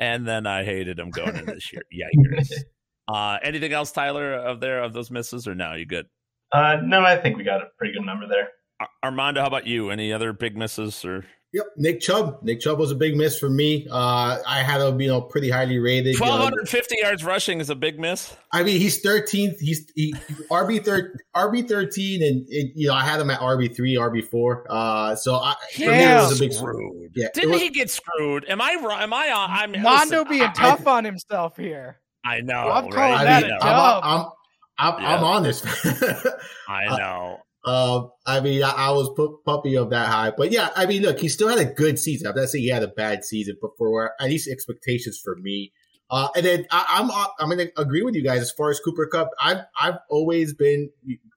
And 0.00 0.26
then 0.26 0.46
I 0.46 0.64
hated 0.64 0.98
him 0.98 1.10
going 1.10 1.36
into 1.36 1.54
this 1.54 1.72
year. 1.72 1.82
Yikers. 1.92 2.52
uh 3.08 3.38
anything 3.42 3.72
else, 3.72 3.92
Tyler, 3.92 4.34
of 4.34 4.60
there 4.60 4.82
of 4.82 4.92
those 4.92 5.10
misses 5.10 5.46
or 5.46 5.54
no? 5.54 5.74
You 5.74 5.86
good? 5.86 6.06
Uh 6.52 6.78
no, 6.82 7.02
I 7.02 7.16
think 7.16 7.36
we 7.36 7.44
got 7.44 7.62
a 7.62 7.66
pretty 7.78 7.94
good 7.94 8.06
number 8.06 8.26
there. 8.26 8.48
Armando, 9.04 9.40
how 9.40 9.46
about 9.46 9.66
you? 9.66 9.90
Any 9.90 10.12
other 10.12 10.32
big 10.32 10.56
misses 10.56 11.04
or? 11.04 11.24
Yep, 11.54 11.66
Nick 11.76 12.00
Chubb. 12.00 12.38
Nick 12.42 12.60
Chubb 12.60 12.78
was 12.78 12.90
a 12.92 12.94
big 12.94 13.14
miss 13.14 13.38
for 13.38 13.50
me. 13.50 13.86
Uh, 13.90 14.38
I 14.46 14.62
had 14.62 14.80
him, 14.80 14.98
you 15.02 15.08
know, 15.08 15.20
pretty 15.20 15.50
highly 15.50 15.78
rated. 15.78 16.16
Twelve 16.16 16.40
hundred 16.40 16.66
fifty 16.66 16.96
you 16.96 17.02
know. 17.02 17.10
yards 17.10 17.24
rushing 17.24 17.60
is 17.60 17.68
a 17.68 17.74
big 17.74 18.00
miss. 18.00 18.34
I 18.52 18.62
mean, 18.62 18.80
he's 18.80 19.00
thirteenth. 19.00 19.60
He's 19.60 19.86
he, 19.94 20.14
RB 20.50 20.82
third, 20.82 21.20
RB 21.36 21.68
thirteen, 21.68 22.22
and, 22.22 22.48
and, 22.48 22.70
you 22.74 22.88
know, 22.88 22.94
I 22.94 23.02
had 23.02 23.20
him 23.20 23.28
at 23.28 23.40
RB 23.40 23.76
three, 23.76 23.96
RB 23.96 24.26
four. 24.26 24.66
Uh, 24.70 25.14
so 25.14 25.34
I, 25.34 25.54
for 25.74 25.80
me, 25.80 26.02
it 26.02 26.14
was 26.14 26.40
a 26.40 26.42
big 26.42 26.54
screwed. 26.54 27.12
Yeah, 27.14 27.28
didn't 27.34 27.50
was, 27.50 27.60
he 27.60 27.68
get 27.68 27.90
screwed? 27.90 28.46
Am 28.48 28.62
I 28.62 28.78
wrong? 28.82 29.02
Am 29.02 29.12
I 29.12 29.30
on? 29.30 29.50
I'm 29.50 29.82
Mondo 29.82 30.20
listen, 30.20 30.28
being 30.30 30.42
I, 30.42 30.52
tough 30.52 30.86
I, 30.86 30.96
on 30.96 31.04
himself 31.04 31.58
here. 31.58 31.98
I 32.24 32.40
know. 32.40 32.54
I'm 32.54 32.90
calling 32.90 33.12
right? 33.12 33.24
that 33.24 33.44
I 33.44 33.46
mean, 33.46 33.56
a 33.56 33.60
job. 33.60 34.00
I'm, 34.02 34.20
I'm, 34.20 34.94
I'm, 34.94 35.02
yeah. 35.02 35.16
I'm 35.16 35.24
on 35.24 35.42
this. 35.42 35.62
I 36.66 36.96
know. 36.96 37.40
Uh, 37.64 38.08
I 38.26 38.40
mean, 38.40 38.62
I, 38.64 38.70
I 38.70 38.90
was 38.90 39.08
puppy 39.44 39.76
of 39.76 39.90
that 39.90 40.08
high, 40.08 40.32
but 40.36 40.50
yeah, 40.50 40.70
I 40.74 40.86
mean, 40.86 41.02
look, 41.02 41.20
he 41.20 41.28
still 41.28 41.48
had 41.48 41.58
a 41.58 41.64
good 41.64 41.98
season. 41.98 42.26
I'm 42.26 42.34
not 42.34 42.48
saying 42.48 42.64
he 42.64 42.70
had 42.70 42.82
a 42.82 42.88
bad 42.88 43.24
season, 43.24 43.56
but 43.62 43.70
for 43.78 44.12
at 44.20 44.28
least 44.28 44.48
expectations 44.50 45.20
for 45.22 45.36
me, 45.36 45.72
Uh, 46.10 46.28
and 46.36 46.44
then 46.44 46.66
I, 46.70 47.00
am 47.00 47.10
I'm, 47.10 47.28
I'm 47.38 47.56
going 47.56 47.68
to 47.68 47.80
agree 47.80 48.02
with 48.02 48.14
you 48.14 48.22
guys 48.22 48.42
as 48.42 48.50
far 48.50 48.70
as 48.70 48.80
Cooper 48.80 49.06
Kupp. 49.06 49.30
I've 49.40 49.64
I've 49.80 49.98
always 50.10 50.52
been 50.52 50.90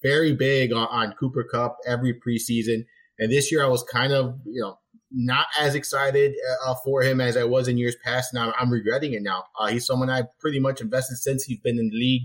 very 0.04 0.34
big 0.34 0.74
on, 0.74 0.88
on 0.88 1.14
Cooper 1.14 1.46
Kupp 1.50 1.78
every 1.88 2.14
preseason, 2.14 2.86
and 3.20 3.32
this 3.32 3.52
year 3.52 3.64
I 3.64 3.68
was 3.68 3.84
kind 3.84 4.12
of 4.12 4.40
you 4.46 4.62
know 4.62 4.80
not 5.12 5.46
as 5.60 5.76
excited 5.76 6.34
uh, 6.66 6.76
for 6.84 7.04
him 7.04 7.22
as 7.22 7.38
I 7.38 7.46
was 7.46 7.68
in 7.68 7.78
years 7.78 7.96
past, 8.04 8.34
and 8.34 8.44
I'm, 8.44 8.52
I'm 8.60 8.70
regretting 8.70 9.14
it 9.14 9.22
now. 9.22 9.46
Uh, 9.58 9.68
he's 9.68 9.86
someone 9.86 10.10
I've 10.10 10.38
pretty 10.40 10.60
much 10.60 10.82
invested 10.82 11.18
since 11.18 11.44
he's 11.46 11.60
been 11.60 11.80
in 11.80 11.90
the 11.90 11.96
league 11.96 12.24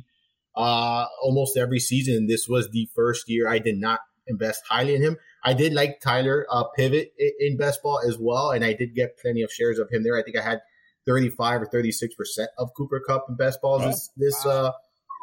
uh, 0.56 1.06
almost 1.22 1.56
every 1.56 1.80
season. 1.80 2.26
This 2.26 2.48
was 2.48 2.68
the 2.70 2.88
first 2.94 3.28
year 3.28 3.48
I 3.48 3.58
did 3.58 3.78
not 3.78 4.00
invest 4.26 4.62
highly 4.68 4.94
in 4.94 5.02
him. 5.02 5.16
I 5.44 5.54
did 5.54 5.72
like 5.72 6.00
Tyler 6.00 6.46
uh, 6.50 6.64
Pivot 6.76 7.12
in, 7.18 7.30
in 7.40 7.56
best 7.56 7.82
ball 7.82 8.00
as 8.06 8.18
well, 8.18 8.50
and 8.50 8.64
I 8.64 8.72
did 8.72 8.94
get 8.94 9.18
plenty 9.18 9.42
of 9.42 9.52
shares 9.52 9.78
of 9.78 9.90
him 9.90 10.02
there. 10.02 10.16
I 10.16 10.22
think 10.22 10.36
I 10.36 10.42
had 10.42 10.60
35 11.06 11.62
or 11.62 11.66
36 11.66 12.14
percent 12.14 12.50
of 12.58 12.70
Cooper 12.76 13.00
Kupp 13.06 13.26
in 13.28 13.36
best 13.36 13.60
balls 13.62 13.82
this 13.82 14.10
this 14.16 14.46
uh 14.46 14.72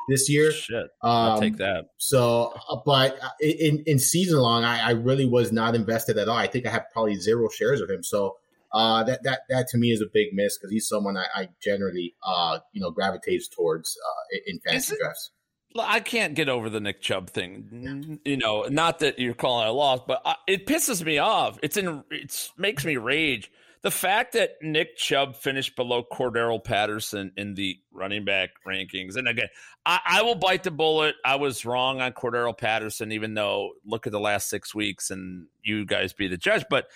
this 0.10 0.30
year. 0.30 0.52
Shit, 0.52 0.88
I'll 1.02 1.34
um, 1.34 1.42
take 1.42 1.58
that. 1.58 1.90
So, 1.98 2.54
uh, 2.70 2.78
but 2.86 3.22
uh, 3.22 3.30
in 3.40 3.84
in 3.86 4.00
season 4.00 4.40
long, 4.40 4.63
I, 4.63 4.80
I 4.80 4.92
really 4.92 5.26
was 5.26 5.52
not 5.52 5.76
invested 5.76 6.18
at 6.18 6.28
all. 6.28 6.38
I 6.38 6.48
think 6.48 6.66
I 6.66 6.72
have 6.72 6.86
probably 6.92 7.16
zero 7.16 7.50
shares 7.50 7.82
of 7.82 7.90
him. 7.90 8.04
So. 8.04 8.38
Uh, 8.71 9.03
that 9.03 9.23
that 9.23 9.41
that 9.49 9.67
to 9.69 9.77
me 9.77 9.91
is 9.91 10.01
a 10.01 10.08
big 10.13 10.27
miss 10.34 10.58
because 10.58 10.71
he's 10.71 10.88
someone 10.88 11.15
I, 11.15 11.25
I, 11.34 11.49
generally 11.63 12.15
uh 12.21 12.60
you 12.73 12.82
know 12.82 12.91
gravitates 12.91 13.47
towards 13.47 13.97
uh 14.06 14.38
in 14.45 14.60
fantasy 14.60 14.95
it, 14.95 14.99
drafts. 14.99 15.32
I 15.80 15.99
can't 15.99 16.34
get 16.34 16.49
over 16.49 16.69
the 16.69 16.80
Nick 16.80 17.01
Chubb 17.01 17.30
thing. 17.30 18.19
You 18.25 18.38
know, 18.38 18.63
not 18.63 18.99
that 18.99 19.19
you're 19.19 19.36
calling 19.36 19.67
it 19.67 19.69
a 19.69 19.73
loss, 19.73 19.99
but 20.08 20.21
I, 20.25 20.36
it 20.47 20.65
pisses 20.65 21.06
me 21.06 21.17
off. 21.19 21.60
It's 21.62 21.77
in 21.77 22.03
it 22.12 22.49
makes 22.58 22.84
me 22.84 22.97
rage 22.97 23.51
the 23.84 23.91
fact 23.91 24.34
that 24.34 24.56
Nick 24.62 24.97
Chubb 24.97 25.36
finished 25.36 25.75
below 25.75 26.03
Cordarrelle 26.03 26.63
Patterson 26.63 27.32
in 27.38 27.53
the 27.53 27.80
running 27.91 28.25
back 28.25 28.49
rankings, 28.67 29.15
and 29.15 29.27
again, 29.27 29.47
I, 29.86 29.99
I, 30.06 30.21
will 30.23 30.36
bite 30.36 30.63
the 30.63 30.71
bullet. 30.71 31.15
I 31.23 31.36
was 31.36 31.65
wrong 31.65 32.01
on 32.01 32.12
Cordarrelle 32.13 32.58
Patterson, 32.58 33.12
even 33.12 33.34
though 33.34 33.73
look 33.86 34.08
at 34.08 34.12
the 34.12 34.19
last 34.19 34.49
six 34.49 34.73
weeks, 34.73 35.12
and 35.12 35.47
you 35.63 35.86
guys 35.86 36.12
be 36.13 36.27
the 36.27 36.38
judge. 36.38 36.65
But 36.69 36.88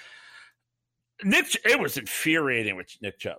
Nick, 1.23 1.55
it 1.65 1.79
was 1.79 1.97
infuriating 1.97 2.75
with 2.75 2.87
Nick 3.01 3.19
Chubb. 3.19 3.37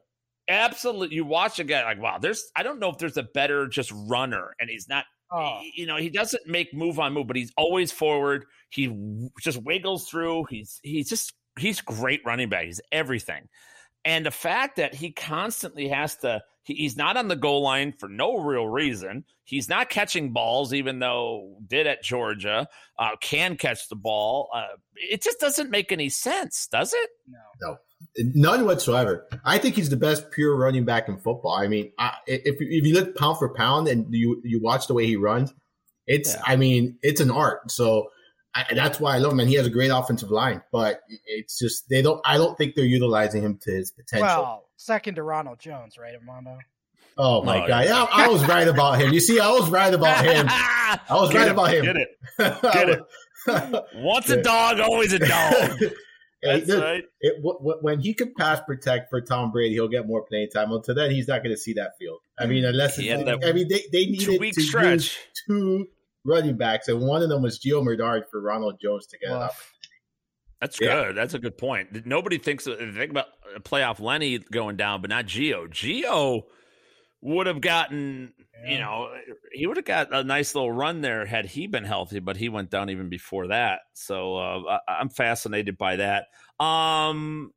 Absolutely, 0.49 1.17
you 1.17 1.25
watch 1.25 1.59
a 1.59 1.65
guy 1.65 1.85
like 1.85 2.01
wow. 2.01 2.19
There's 2.19 2.51
I 2.57 2.63
don't 2.63 2.79
know 2.79 2.91
if 2.91 2.99
there's 2.99 3.17
a 3.17 3.23
better 3.23 3.67
just 3.69 3.93
runner, 3.95 4.55
and 4.61 4.69
he's 4.69 4.89
not. 4.89 5.05
Oh. 5.31 5.61
You 5.75 5.87
know, 5.87 5.97
he 5.97 6.11
doesn't 6.11 6.47
make 6.47 6.75
move 6.75 6.99
on 6.99 7.15
move, 7.15 7.27
but 7.27 7.37
he's 7.37 7.53
always 7.57 7.91
forward. 7.91 8.45
He 8.69 9.29
just 9.41 9.63
wiggles 9.63 10.09
through. 10.09 10.45
He's 10.51 10.81
he's 10.83 11.09
just 11.09 11.33
he's 11.59 11.81
great 11.81 12.21
running 12.27 12.49
back. 12.49 12.67
He's 12.67 12.81
everything. 12.91 13.49
And 14.05 14.27
the 14.27 14.31
fact 14.31 14.77
that 14.77 14.95
he 14.95 15.13
constantly 15.13 15.89
has 15.89 16.17
to, 16.17 16.43
he's 16.65 16.97
not 16.97 17.17
on 17.17 17.29
the 17.29 17.37
goal 17.37 17.63
line 17.63 17.93
for 17.99 18.09
no 18.09 18.39
real 18.39 18.67
reason. 18.67 19.25
He's 19.45 19.69
not 19.69 19.91
catching 19.91 20.33
balls, 20.33 20.73
even 20.73 20.99
though 20.99 21.57
did 21.67 21.87
at 21.87 22.03
Georgia, 22.03 22.69
uh, 22.99 23.17
can 23.21 23.57
catch 23.57 23.89
the 23.89 23.97
ball. 23.97 24.49
Uh, 24.55 24.77
it 24.95 25.23
just 25.23 25.41
doesn't 25.41 25.71
make 25.71 25.93
any 25.93 26.09
sense, 26.09 26.69
does 26.71 26.93
it? 26.93 27.11
No. 27.29 27.39
No. 27.69 27.77
None 28.17 28.65
whatsoever. 28.65 29.27
I 29.45 29.59
think 29.59 29.77
he's 29.77 29.89
the 29.89 29.97
best 29.97 30.31
pure 30.33 30.57
running 30.57 30.85
back 30.85 31.09
in 31.09 31.19
football. 31.19 31.53
I 31.53 31.69
mean, 31.69 31.93
I, 31.99 32.15
if 32.27 32.57
if 32.59 32.85
you 32.85 32.95
look 32.95 33.17
pound 33.17 33.39
for 33.39 33.55
pound 33.55 33.87
and 33.87 34.13
you 34.13 34.41
you 34.45 34.61
watch 34.61 34.89
the 34.89 34.95
way 34.95 35.07
he 35.07 35.17
runs, 35.17 35.55
it's 36.07 36.35
yeah. 36.35 36.43
I 36.45 36.57
mean 36.57 36.99
it's 37.03 37.21
an 37.21 37.31
art. 37.31 37.71
So 37.71 38.09
I, 38.55 38.65
that's 38.75 39.01
why 39.01 39.15
I 39.15 39.19
love 39.19 39.33
him, 39.33 39.41
and 39.41 39.49
he 39.49 39.55
has 39.55 39.67
a 39.67 39.71
great 39.71 39.91
offensive 39.91 40.31
line. 40.31 40.63
But 40.73 41.01
it's 41.27 41.59
just 41.59 41.89
they 41.89 42.03
don't. 42.03 42.21
I 42.25 42.37
don't 42.37 42.57
think 42.59 42.75
they're 42.75 42.85
utilizing 42.85 43.43
him 43.43 43.59
to 43.63 43.71
his 43.71 43.93
potential. 43.93 44.27
Well, 44.27 44.65
second 44.83 45.15
to 45.17 45.23
Ronald 45.23 45.59
Jones, 45.59 45.97
right, 45.99 46.15
Armando? 46.15 46.59
Oh, 47.19 47.41
oh 47.41 47.43
my 47.43 47.65
oh, 47.65 47.69
god! 47.69 47.85
Yeah. 47.85 48.07
I, 48.11 48.25
I, 48.25 48.29
was 48.29 48.45
right 48.47 48.67
about 48.67 49.01
him. 49.01 49.13
You 49.13 49.21
see, 49.21 49.39
I 49.39 49.51
was 49.51 49.69
right 49.69 49.93
about 49.93 50.25
him. 50.25 50.47
I 50.51 50.99
was 51.11 51.31
Get 51.31 51.39
right 51.39 51.49
him. 51.49 51.53
about 51.53 51.73
him. 51.73 51.85
Get 51.85 51.97
it. 51.97 52.09
Get 52.73 52.89
it. 52.89 53.85
Once 53.97 54.31
a 54.31 54.43
dog, 54.43 54.81
always 54.81 55.13
a 55.13 55.19
dog. 55.21 55.79
That's 56.43 56.69
it, 56.69 56.81
right. 56.81 57.05
It, 57.21 57.37
when 57.83 58.01
he 58.01 58.15
can 58.15 58.35
pass 58.35 58.61
protect 58.67 59.11
for 59.11 59.21
Tom 59.21 59.53
Brady, 59.53 59.75
he'll 59.75 59.89
get 59.89 60.07
more 60.07 60.25
playing 60.25 60.49
time. 60.53 60.73
Until 60.73 60.95
then, 60.95 61.11
he's 61.11 61.29
not 61.29 61.43
going 61.43 61.55
to 61.55 61.61
see 61.61 61.75
that 61.75 61.93
field. 61.99 62.19
I 62.39 62.47
mean, 62.47 62.65
unless 62.65 62.99
it's, 62.99 63.09
I 63.11 63.53
mean, 63.53 63.69
they 63.69 63.85
they 63.93 64.07
needed 64.07 64.55
to 64.55 64.63
stretch. 64.63 64.93
use 64.93 65.17
two 65.47 65.87
running 66.25 66.57
backs, 66.57 66.89
and 66.89 67.01
one 67.01 67.23
of 67.23 67.29
them 67.29 67.43
was 67.43 67.61
Gio 67.61 67.85
Bernard 67.85 68.25
for 68.31 68.41
Ronald 68.41 68.79
Jones 68.83 69.07
to 69.09 69.19
get 69.19 69.31
well, 69.31 69.43
up. 69.43 69.55
That's 70.63 70.81
yeah. 70.81 71.07
good. 71.07 71.17
That's 71.17 71.35
a 71.35 71.41
good 71.41 71.59
point. 71.59 72.07
Nobody 72.07 72.39
thinks 72.39 72.67
think 72.67 73.11
about 73.11 73.27
playoff 73.65 73.99
Lenny 73.99 74.39
going 74.39 74.77
down, 74.77 75.01
but 75.01 75.11
not 75.11 75.27
Gio. 75.27 75.69
Gio 75.69 76.45
would 77.21 77.49
have 77.49 77.61
gotten, 77.61 78.33
yeah. 78.63 78.71
you 78.71 78.79
know, 78.79 79.13
he 79.51 79.67
would 79.67 79.77
have 79.77 79.85
got 79.85 80.15
a 80.15 80.23
nice 80.23 80.55
little 80.55 80.71
run 80.71 81.01
there 81.01 81.27
had 81.27 81.47
he 81.47 81.67
been 81.67 81.83
healthy, 81.83 82.21
but 82.21 82.37
he 82.37 82.49
went 82.49 82.71
down 82.71 82.91
even 82.91 83.09
before 83.09 83.49
that. 83.49 83.81
So 83.95 84.37
uh, 84.37 84.79
I, 84.87 85.01
am 85.01 85.09
fascinated 85.09 85.77
by 85.77 85.97
that. 85.97 86.27
Um, 86.65 87.51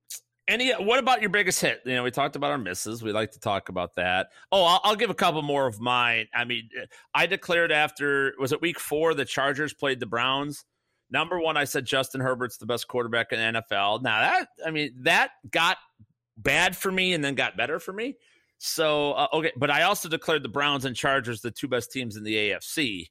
any? 0.48 0.72
What 0.72 0.98
about 0.98 1.22
your 1.22 1.30
biggest 1.30 1.62
hit? 1.62 1.82
You 1.86 1.94
know, 1.94 2.04
we 2.04 2.10
talked 2.10 2.36
about 2.36 2.50
our 2.50 2.58
misses. 2.58 3.04
We 3.04 3.12
like 3.12 3.34
to 3.34 3.39
talk 3.39 3.70
about 3.70 3.94
that. 3.98 4.30
Oh, 4.52 4.63
I'll, 4.63 4.82
I'll, 4.84 4.96
give 4.96 5.12
a 5.12 5.15
couple 5.15 5.44
more 5.44 5.68
of 5.68 5.80
mine. 5.80 6.26
I 6.34 6.44
mean, 6.46 6.70
I 7.13 7.28
declared 7.28 7.72
after 7.72 8.34
was 8.39 8.52
it 8.52 8.63
week 8.63 8.80
four 8.80 9.13
the 9.13 9.26
Chargers 9.26 9.76
played 9.76 10.00
the 10.00 10.08
Browns. 10.08 10.65
Number 11.10 11.39
one, 11.39 11.58
I 11.58 11.65
said 11.65 11.86
Justin 11.86 12.22
Herbert's 12.22 12.58
the 12.58 12.65
best 12.65 12.88
quarterback 12.88 13.32
in 13.32 13.39
NFL. 13.39 14.02
Now 14.02 14.20
that 14.20 14.48
I 14.65 14.72
mean 14.72 14.94
that 15.02 15.32
got 15.50 15.78
bad 16.38 16.76
for 16.76 16.91
me 16.91 17.13
and 17.13 17.24
then 17.24 17.36
got 17.36 17.58
better 17.58 17.80
for 17.80 17.94
me. 17.94 18.18
So 18.58 19.13
uh, 19.13 19.28
okay, 19.34 19.52
but 19.58 19.70
I 19.70 19.84
also 19.84 20.10
declared 20.10 20.44
the 20.44 20.50
Browns 20.50 20.86
and 20.86 20.96
Chargers 20.96 21.41
the 21.41 21.52
two 21.52 21.68
best 21.68 21.91
teams 21.91 22.15
in 22.15 22.24
the 22.24 22.36
AFC, 22.36 23.10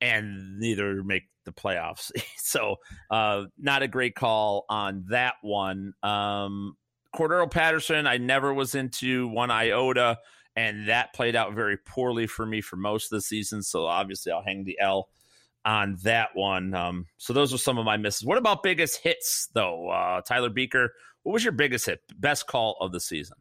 and 0.00 0.58
neither 0.58 1.04
make 1.04 1.24
the 1.44 1.52
playoffs. 1.52 2.10
so 2.36 2.76
uh, 3.10 3.44
not 3.58 3.82
a 3.82 3.88
great 3.88 4.14
call 4.14 4.64
on 4.68 5.04
that 5.10 5.34
one. 5.42 5.92
Um, 6.02 6.76
Cordarrelle 7.14 7.50
Patterson, 7.50 8.06
I 8.06 8.18
never 8.18 8.52
was 8.52 8.74
into 8.74 9.28
one 9.28 9.50
iota, 9.50 10.18
and 10.54 10.88
that 10.88 11.14
played 11.14 11.36
out 11.36 11.54
very 11.54 11.78
poorly 11.78 12.26
for 12.26 12.44
me 12.44 12.60
for 12.60 12.76
most 12.76 13.12
of 13.12 13.16
the 13.16 13.22
season. 13.22 13.62
So 13.62 13.86
obviously, 13.86 14.32
I'll 14.32 14.42
hang 14.42 14.64
the 14.64 14.78
L 14.80 15.08
on 15.66 15.98
that 16.04 16.30
one. 16.34 16.72
Um, 16.72 17.06
so 17.18 17.34
those 17.34 17.52
are 17.52 17.58
some 17.58 17.76
of 17.76 17.84
my 17.84 17.98
misses. 17.98 18.24
What 18.24 18.38
about 18.38 18.62
biggest 18.62 19.02
hits 19.02 19.48
though? 19.52 19.90
Uh, 19.90 20.22
Tyler 20.22 20.48
Buecher, 20.48 20.88
what 21.24 21.32
was 21.32 21.44
your 21.44 21.52
biggest 21.52 21.84
hit? 21.84 22.00
Best 22.18 22.46
call 22.46 22.76
of 22.80 22.92
the 22.92 23.00
season? 23.00 23.36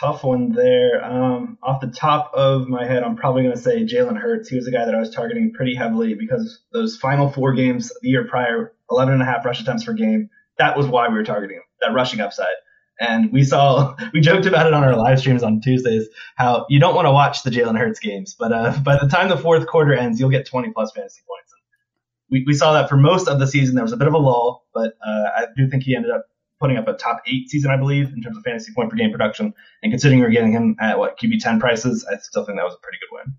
tough 0.00 0.24
one 0.24 0.52
there. 0.52 1.04
Um, 1.04 1.58
off 1.62 1.80
the 1.80 1.88
top 1.88 2.32
of 2.34 2.68
my 2.68 2.84
head, 2.86 3.02
I'm 3.02 3.16
probably 3.16 3.42
going 3.42 3.54
to 3.54 3.60
say 3.60 3.84
Jalen 3.84 4.18
Hurts. 4.18 4.48
He 4.48 4.56
was 4.56 4.66
a 4.66 4.70
guy 4.70 4.84
that 4.84 4.94
I 4.94 4.98
was 4.98 5.10
targeting 5.10 5.52
pretty 5.52 5.74
heavily 5.74 6.14
because 6.14 6.60
those 6.72 6.96
final 6.96 7.30
four 7.30 7.52
games 7.54 7.92
the 8.02 8.08
year 8.08 8.26
prior, 8.28 8.72
11 8.90 9.14
and 9.14 9.22
a 9.22 9.26
half 9.26 9.44
rush 9.44 9.60
attempts 9.60 9.84
per 9.84 9.92
game, 9.92 10.30
that 10.58 10.76
was 10.76 10.86
why 10.86 11.08
we 11.08 11.14
were 11.14 11.24
targeting 11.24 11.56
him, 11.56 11.62
that 11.80 11.94
rushing 11.94 12.20
upside. 12.20 12.46
And 13.00 13.32
we 13.32 13.44
saw, 13.44 13.96
we 14.12 14.20
joked 14.20 14.46
about 14.46 14.66
it 14.66 14.74
on 14.74 14.84
our 14.84 14.96
live 14.96 15.20
streams 15.20 15.42
on 15.42 15.60
Tuesdays, 15.60 16.08
how 16.36 16.66
you 16.68 16.78
don't 16.78 16.94
want 16.94 17.06
to 17.06 17.12
watch 17.12 17.42
the 17.42 17.50
Jalen 17.50 17.78
Hurts 17.78 18.00
games, 18.00 18.34
but 18.38 18.52
uh, 18.52 18.78
by 18.84 18.98
the 19.00 19.08
time 19.08 19.28
the 19.28 19.36
fourth 19.36 19.66
quarter 19.66 19.94
ends, 19.94 20.20
you'll 20.20 20.30
get 20.30 20.46
20 20.46 20.70
plus 20.72 20.92
fantasy 20.92 21.22
points. 21.26 21.52
We, 22.30 22.44
we 22.46 22.54
saw 22.54 22.72
that 22.72 22.88
for 22.88 22.96
most 22.96 23.28
of 23.28 23.38
the 23.38 23.46
season. 23.46 23.74
There 23.74 23.84
was 23.84 23.92
a 23.92 23.96
bit 23.96 24.08
of 24.08 24.14
a 24.14 24.18
lull, 24.18 24.66
but 24.72 24.94
uh, 25.06 25.28
I 25.36 25.44
do 25.56 25.68
think 25.68 25.82
he 25.82 25.94
ended 25.94 26.10
up 26.10 26.24
putting 26.58 26.76
up 26.78 26.88
a 26.88 26.94
top 26.94 27.20
eight 27.26 27.50
season, 27.50 27.70
I 27.70 27.76
believe, 27.76 28.08
in 28.08 28.22
terms 28.22 28.36
of 28.36 28.42
fantasy 28.42 28.72
point 28.74 28.90
per 28.90 28.96
game 28.96 29.10
production. 29.10 29.52
And 29.82 29.92
considering 29.92 30.20
we're 30.20 30.30
getting 30.30 30.52
him 30.52 30.76
at 30.80 30.98
what 30.98 31.18
QB 31.18 31.40
ten 31.40 31.60
prices, 31.60 32.06
I 32.10 32.16
still 32.18 32.44
think 32.44 32.58
that 32.58 32.64
was 32.64 32.74
a 32.74 32.78
pretty 32.78 32.98
good 33.00 33.16
win. 33.16 33.36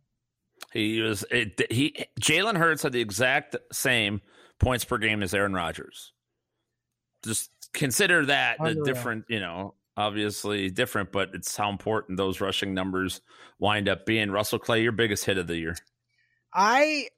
He 0.71 1.01
was 1.01 1.25
it, 1.31 1.71
he 1.71 2.05
Jalen 2.21 2.57
Hurts 2.57 2.83
had 2.83 2.91
the 2.91 3.01
exact 3.01 3.55
same 3.71 4.21
points 4.59 4.85
per 4.85 4.97
game 4.97 5.23
as 5.23 5.33
Aaron 5.33 5.53
Rodgers. 5.53 6.13
Just 7.23 7.49
consider 7.75 8.25
that 8.25 8.57
the 8.59 8.81
different, 8.83 9.25
you 9.27 9.39
know, 9.39 9.75
obviously 9.97 10.69
different, 10.69 11.11
but 11.11 11.29
it's 11.33 11.55
how 11.55 11.69
important 11.69 12.17
those 12.17 12.41
rushing 12.41 12.73
numbers 12.73 13.21
wind 13.59 13.87
up 13.87 14.05
being. 14.05 14.31
Russell 14.31 14.59
Clay, 14.59 14.81
your 14.81 14.91
biggest 14.91 15.25
hit 15.25 15.37
of 15.37 15.47
the 15.47 15.57
year. 15.57 15.75
I 16.53 17.09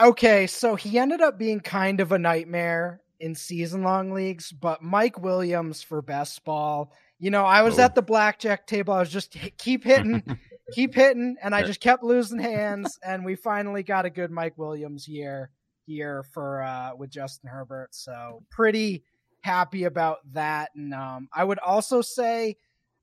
okay, 0.00 0.46
so 0.46 0.76
he 0.76 0.98
ended 0.98 1.20
up 1.20 1.38
being 1.38 1.60
kind 1.60 2.00
of 2.00 2.12
a 2.12 2.18
nightmare 2.18 3.00
in 3.20 3.34
season 3.34 3.82
long 3.82 4.12
leagues, 4.12 4.52
but 4.52 4.82
Mike 4.82 5.20
Williams 5.20 5.82
for 5.82 6.02
best 6.02 6.44
ball. 6.44 6.92
You 7.18 7.30
know, 7.30 7.44
I 7.44 7.62
was 7.62 7.78
oh. 7.78 7.82
at 7.82 7.94
the 7.94 8.02
blackjack 8.02 8.66
table. 8.66 8.94
I 8.94 9.00
was 9.00 9.10
just 9.10 9.36
keep 9.56 9.84
hitting, 9.84 10.22
keep 10.72 10.94
hitting, 10.94 11.36
and 11.42 11.54
I 11.54 11.62
just 11.62 11.80
kept 11.80 12.02
losing 12.02 12.40
hands. 12.40 12.98
And 13.02 13.24
we 13.24 13.36
finally 13.36 13.82
got 13.82 14.04
a 14.04 14.10
good 14.10 14.30
Mike 14.30 14.58
Williams 14.58 15.08
year 15.08 15.50
here 15.86 16.24
for 16.32 16.62
uh, 16.62 16.90
with 16.96 17.10
Justin 17.10 17.48
Herbert. 17.50 17.94
So 17.94 18.42
pretty 18.50 19.04
happy 19.44 19.84
about 19.84 20.18
that. 20.32 20.70
And 20.74 20.94
um, 20.94 21.28
I 21.32 21.44
would 21.44 21.58
also 21.58 22.00
say 22.00 22.56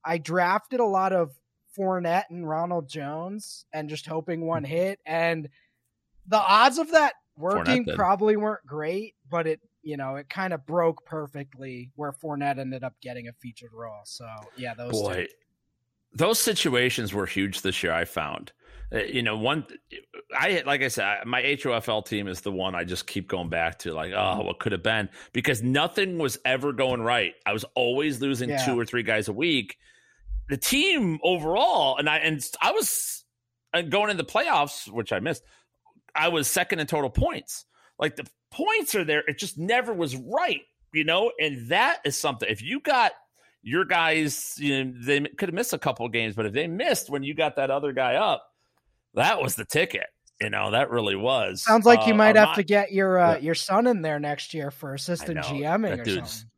I 0.04 0.18
drafted 0.18 0.80
a 0.80 0.86
lot 0.86 1.14
of 1.14 1.32
Fournette 1.78 2.26
and 2.32 2.50
Ronald 2.50 2.90
Jones, 2.90 3.66
and 3.72 3.90
just 3.90 4.08
hoping 4.08 4.46
one 4.46 4.64
hit. 4.64 5.00
And 5.06 5.48
the 6.28 6.40
odds 6.40 6.80
of 6.80 6.92
that 6.92 7.14
working 7.38 7.86
probably 7.96 8.36
weren't 8.36 8.66
great, 8.66 9.14
but 9.30 9.48
it 9.48 9.62
you 9.84 9.98
know, 9.98 10.16
it 10.16 10.30
kind 10.30 10.54
of 10.54 10.66
broke 10.66 11.06
perfectly 11.06 11.92
where 11.96 12.12
Fournette 12.12 12.60
ended 12.60 12.84
up 12.84 12.94
getting 13.02 13.28
a 13.28 13.34
featured 13.34 13.72
role. 13.74 14.02
So 14.04 14.28
yeah, 14.58 14.74
those 14.74 14.92
boy. 14.92 15.26
Two. 15.26 15.28
Those 16.14 16.40
situations 16.40 17.14
were 17.14 17.26
huge 17.26 17.62
this 17.62 17.84
year. 17.84 17.94
I 17.94 18.06
found, 18.06 18.52
uh, 18.94 19.00
you 19.00 19.22
know, 19.22 19.38
one, 19.38 19.66
I 20.38 20.64
like 20.66 20.82
I 20.82 20.90
said, 20.90 21.26
my 21.26 21.42
HOFL 21.42 22.06
team 22.06 22.28
is 22.28 22.42
the 22.42 22.52
one 22.52 22.76
I 22.76 22.84
just 22.84 23.08
keep 23.08 23.28
going 23.28 23.50
back 23.50 23.80
to, 23.80 23.94
like, 23.94 24.12
oh, 24.14 24.42
what 24.42 24.60
could 24.60 24.72
have 24.72 24.84
been? 24.84 25.10
Because 25.34 25.64
nothing 25.64 26.18
was 26.18 26.38
ever 26.46 26.74
going 26.74 27.02
right. 27.02 27.34
I 27.46 27.54
was 27.54 27.66
always 27.76 28.22
losing 28.22 28.50
yeah. 28.50 28.66
two 28.66 28.80
or 28.80 28.86
three 28.86 29.04
guys 29.04 29.28
a 29.28 29.34
week. 29.34 29.78
The 30.50 30.58
team 30.58 31.20
overall, 31.24 31.98
and 31.98 32.10
I 32.10 32.18
and 32.18 32.46
I 32.62 32.72
was 32.72 33.24
uh, 33.74 33.82
going 33.82 34.10
in 34.10 34.18
the 34.18 34.26
playoffs, 34.26 34.92
which 34.92 35.14
I 35.14 35.20
missed. 35.20 35.44
I 36.14 36.28
was 36.28 36.48
second 36.48 36.80
in 36.80 36.88
total 36.88 37.10
points. 37.10 37.66
Like 37.98 38.18
the 38.18 38.28
points 38.52 38.96
are 38.96 39.06
there, 39.06 39.24
it 39.28 39.38
just 39.38 39.58
never 39.58 39.94
was 39.94 40.16
right, 40.16 40.62
you 40.94 41.06
know. 41.06 41.32
And 41.40 41.70
that 41.70 42.00
is 42.04 42.18
something. 42.18 42.50
If 42.50 42.62
you 42.62 42.82
got 42.82 43.14
your 43.64 43.86
guys, 43.86 44.56
you 44.58 44.84
know, 44.84 44.94
they 45.00 45.20
could 45.22 45.50
have 45.50 45.54
missed 45.54 45.74
a 45.74 45.80
couple 45.80 46.06
of 46.06 46.12
games, 46.12 46.36
but 46.36 46.46
if 46.46 46.54
they 46.54 46.68
missed 46.68 47.10
when 47.10 47.24
you 47.24 47.34
got 47.34 47.56
that 47.58 47.70
other 47.70 47.92
guy 47.92 48.16
up, 48.16 48.46
that 49.14 49.42
was 49.42 49.56
the 49.56 49.66
ticket. 49.66 50.08
You 50.40 50.50
know, 50.50 50.72
that 50.72 50.90
really 50.90 51.16
was. 51.16 51.64
Sounds 51.64 51.86
like 51.86 52.00
uh, 52.00 52.06
you 52.06 52.16
might 52.16 52.36
have 52.36 52.56
to 52.56 52.64
get 52.64 52.92
your 52.92 53.20
uh, 53.20 53.38
your 53.38 53.54
son 53.54 53.86
in 53.86 54.02
there 54.02 54.20
next 54.20 54.56
year 54.56 54.72
for 54.72 54.96
assistant 54.96 55.38
GMing 55.38 56.00
or 56.00 56.06
something. 56.06 56.50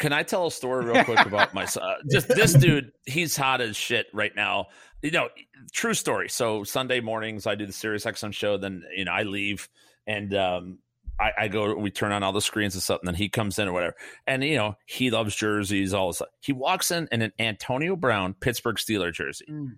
Can 0.00 0.12
I 0.12 0.24
tell 0.24 0.48
a 0.48 0.50
story 0.50 0.86
real 0.86 1.04
quick 1.04 1.24
about 1.24 1.54
my 1.54 1.64
son? 1.64 1.94
Just 2.10 2.26
this 2.26 2.54
dude, 2.54 2.90
he's 3.06 3.36
hot 3.36 3.60
as 3.60 3.76
shit 3.76 4.06
right 4.12 4.34
now. 4.34 4.66
You 5.02 5.12
know, 5.12 5.28
true 5.72 5.94
story. 5.94 6.28
So 6.28 6.64
Sunday 6.64 6.98
mornings, 6.98 7.46
I 7.46 7.54
do 7.54 7.66
the 7.66 7.72
Sirius 7.72 8.04
XM 8.04 8.32
show. 8.32 8.56
Then 8.56 8.82
you 8.96 9.04
know, 9.04 9.12
I 9.12 9.22
leave 9.22 9.68
and 10.08 10.34
um, 10.34 10.78
I, 11.20 11.32
I, 11.38 11.48
go, 11.48 11.74
we 11.74 11.90
turn 11.90 12.12
on 12.12 12.22
all 12.22 12.32
the 12.32 12.40
screens 12.40 12.74
and 12.74 12.82
stuff, 12.82 13.00
and 13.00 13.08
then 13.08 13.14
he 13.14 13.28
comes 13.28 13.58
in 13.58 13.68
or 13.68 13.72
whatever. 13.72 13.94
And 14.26 14.42
you 14.42 14.56
know, 14.56 14.76
he 14.86 15.10
loves 15.10 15.36
jerseys, 15.36 15.94
all 15.94 16.08
this 16.08 16.16
stuff. 16.16 16.28
He 16.40 16.52
walks 16.52 16.90
in 16.90 17.08
in 17.12 17.22
an 17.22 17.32
Antonio 17.38 17.96
Brown 17.96 18.34
Pittsburgh 18.34 18.76
Steeler 18.76 19.12
jersey. 19.12 19.46
Mm. 19.48 19.76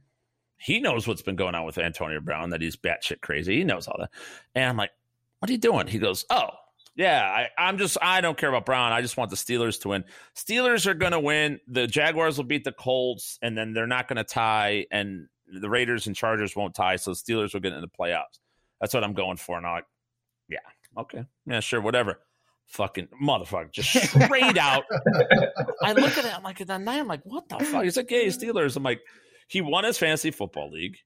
He 0.57 0.81
knows 0.81 1.07
what's 1.07 1.23
been 1.23 1.37
going 1.37 1.55
on 1.55 1.67
with 1.67 1.77
Antonio 1.77 2.21
Brown, 2.21 2.51
that 2.51 2.63
he's 2.63 2.77
batshit 2.77 3.21
crazy. 3.21 3.59
He 3.59 3.65
knows 3.65 3.87
all 3.87 3.97
that. 3.99 4.11
And 4.55 4.65
I'm 4.65 4.77
like, 4.77 4.93
what 5.41 5.51
are 5.51 5.53
you 5.53 5.59
doing? 5.59 5.87
He 5.87 5.99
goes, 5.99 6.25
Oh, 6.31 6.49
yeah, 6.97 7.23
I, 7.23 7.49
I'm 7.59 7.79
just 7.79 7.99
I 8.01 8.21
don't 8.21 8.39
care 8.39 8.49
about 8.49 8.67
Brown. 8.67 8.93
I 8.93 9.03
just 9.03 9.17
want 9.17 9.31
the 9.31 9.37
Steelers 9.37 9.81
to 9.81 9.89
win. 9.89 10.05
Steelers 10.37 10.87
are 10.87 10.95
gonna 10.95 11.21
win. 11.21 11.61
The 11.67 11.87
Jaguars 11.87 12.37
will 12.37 12.45
beat 12.45 12.65
the 12.65 12.73
Colts, 12.73 13.39
and 13.43 13.59
then 13.59 13.73
they're 13.73 13.87
not 13.87 14.07
gonna 14.07 14.25
tie, 14.25 14.87
and 14.91 15.29
the 15.53 15.69
Raiders 15.69 16.07
and 16.07 16.15
Chargers 16.15 16.55
won't 16.55 16.75
tie, 16.75 16.97
so 16.97 17.11
the 17.11 17.17
Steelers 17.17 17.53
will 17.53 17.61
get 17.61 17.73
in 17.73 17.81
the 17.81 17.89
playoffs. 17.89 18.39
That's 18.81 18.95
what 18.95 19.03
I'm 19.03 19.13
going 19.13 19.39
for. 19.39 19.61
Now 19.61 19.81
yeah, 20.49 20.59
okay, 20.99 21.25
yeah, 21.47 21.61
sure, 21.61 21.81
whatever. 21.81 22.21
Fucking 22.67 23.09
motherfucker, 23.23 23.71
just 23.71 23.91
straight 23.91 24.57
out. 24.57 24.85
I 25.83 25.93
look 25.93 26.17
at 26.17 26.25
it, 26.25 26.35
I'm 26.35 26.43
like, 26.43 26.61
at 26.61 26.69
that 26.69 26.81
night, 26.81 26.99
I'm 26.99 27.07
like, 27.07 27.21
what 27.25 27.49
the 27.49 27.63
fuck? 27.65 27.85
He's 27.85 27.97
like, 27.97 28.09
hey, 28.09 28.27
Steelers. 28.29 28.77
I'm 28.77 28.83
like, 28.83 29.01
he 29.49 29.61
won 29.61 29.85
his 29.85 29.99
fantasy 29.99 30.31
football 30.31 30.71
league. 30.71 30.97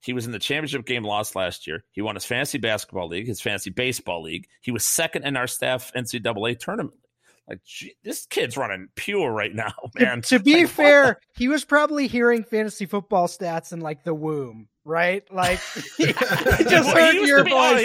He 0.00 0.12
was 0.12 0.26
in 0.26 0.32
the 0.32 0.38
championship 0.38 0.84
game 0.84 1.04
lost 1.04 1.34
last 1.34 1.66
year. 1.66 1.84
He 1.92 2.02
won 2.02 2.16
his 2.16 2.24
fantasy 2.24 2.58
basketball 2.58 3.08
league, 3.08 3.26
his 3.26 3.40
fantasy 3.40 3.70
baseball 3.70 4.22
league. 4.22 4.46
He 4.60 4.70
was 4.70 4.84
second 4.84 5.24
in 5.24 5.36
our 5.36 5.46
staff 5.46 5.92
NCAA 5.96 6.58
tournament. 6.58 6.98
Like 7.48 7.60
gee, 7.64 7.94
this 8.02 8.26
kid's 8.26 8.56
running 8.56 8.88
pure 8.96 9.30
right 9.30 9.54
now, 9.54 9.72
man. 9.94 10.22
To, 10.22 10.38
to 10.38 10.44
be 10.44 10.62
like, 10.62 10.68
fair, 10.68 11.20
he 11.36 11.48
was 11.48 11.64
probably 11.64 12.06
hearing 12.06 12.42
fantasy 12.42 12.86
football 12.86 13.28
stats 13.28 13.72
in 13.72 13.80
like 13.80 14.02
the 14.02 14.14
womb, 14.14 14.68
right? 14.84 15.22
Like 15.32 15.60
he, 15.96 16.12
just 16.12 16.90
heard 16.90 17.14
your 17.14 17.42
voice. 17.44 17.52
Oh, 17.52 17.76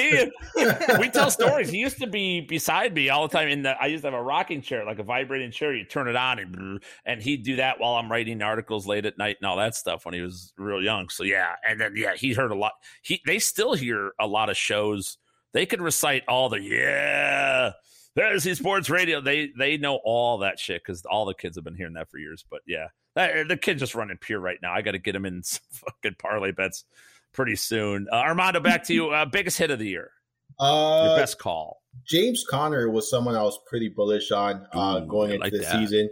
he, 0.55 0.97
we 0.99 1.09
tell 1.09 1.31
stories. 1.31 1.69
He 1.69 1.77
used 1.77 1.99
to 1.99 2.07
be 2.07 2.41
beside 2.41 2.93
me 2.93 3.09
all 3.09 3.27
the 3.27 3.37
time. 3.37 3.47
In 3.47 3.63
the, 3.63 3.81
I 3.81 3.87
used 3.87 4.03
to 4.03 4.11
have 4.11 4.19
a 4.19 4.23
rocking 4.23 4.61
chair, 4.61 4.85
like 4.85 4.99
a 4.99 5.03
vibrating 5.03 5.51
chair. 5.51 5.73
You 5.73 5.85
turn 5.85 6.07
it 6.07 6.15
on, 6.15 6.39
and 6.39 6.83
and 7.05 7.21
he'd 7.21 7.43
do 7.43 7.57
that 7.57 7.79
while 7.79 7.95
I'm 7.95 8.11
writing 8.11 8.41
articles 8.41 8.87
late 8.87 9.05
at 9.05 9.17
night 9.17 9.37
and 9.41 9.47
all 9.47 9.57
that 9.57 9.75
stuff 9.75 10.05
when 10.05 10.13
he 10.13 10.21
was 10.21 10.53
real 10.57 10.81
young. 10.81 11.09
So 11.09 11.23
yeah, 11.23 11.55
and 11.67 11.79
then 11.79 11.93
yeah, 11.95 12.15
he 12.15 12.33
heard 12.33 12.51
a 12.51 12.55
lot. 12.55 12.73
He 13.01 13.21
they 13.25 13.39
still 13.39 13.73
hear 13.73 14.11
a 14.19 14.27
lot 14.27 14.49
of 14.49 14.57
shows. 14.57 15.17
They 15.53 15.65
could 15.65 15.81
recite 15.81 16.23
all 16.27 16.49
the 16.49 16.61
yeah 16.61 17.71
fantasy 18.15 18.53
sports 18.55 18.89
radio. 18.89 19.21
They 19.21 19.49
they 19.57 19.77
know 19.77 19.99
all 20.03 20.39
that 20.39 20.59
shit 20.59 20.81
because 20.83 21.03
all 21.05 21.25
the 21.25 21.33
kids 21.33 21.57
have 21.57 21.63
been 21.63 21.75
hearing 21.75 21.93
that 21.93 22.09
for 22.09 22.17
years. 22.17 22.45
But 22.49 22.61
yeah, 22.67 22.87
that, 23.08 23.08
the 23.47 23.57
kid's 23.57 23.79
just 23.79 23.95
running 23.95 24.17
pure 24.17 24.39
right 24.39 24.59
now. 24.61 24.73
I 24.73 24.81
got 24.81 24.91
to 24.91 24.99
get 24.99 25.15
him 25.15 25.25
in 25.25 25.43
some 25.43 25.61
fucking 25.71 26.15
parlay 26.19 26.51
bets 26.51 26.85
pretty 27.33 27.55
soon. 27.55 28.07
Uh, 28.11 28.15
Armando, 28.15 28.59
back 28.59 28.83
to 28.85 28.93
you. 28.93 29.09
Uh, 29.09 29.25
biggest 29.25 29.57
hit 29.57 29.71
of 29.71 29.79
the 29.79 29.87
year. 29.87 30.11
Uh, 30.59 31.05
Your 31.07 31.17
best 31.17 31.39
call. 31.39 31.81
James 32.07 32.43
Conner 32.49 32.89
was 32.89 33.09
someone 33.09 33.35
I 33.35 33.43
was 33.43 33.59
pretty 33.67 33.89
bullish 33.89 34.31
on 34.31 34.65
uh, 34.73 35.01
Ooh, 35.01 35.07
going 35.07 35.31
into 35.31 35.43
like 35.43 35.53
the 35.53 35.59
that. 35.59 35.71
season. 35.71 36.09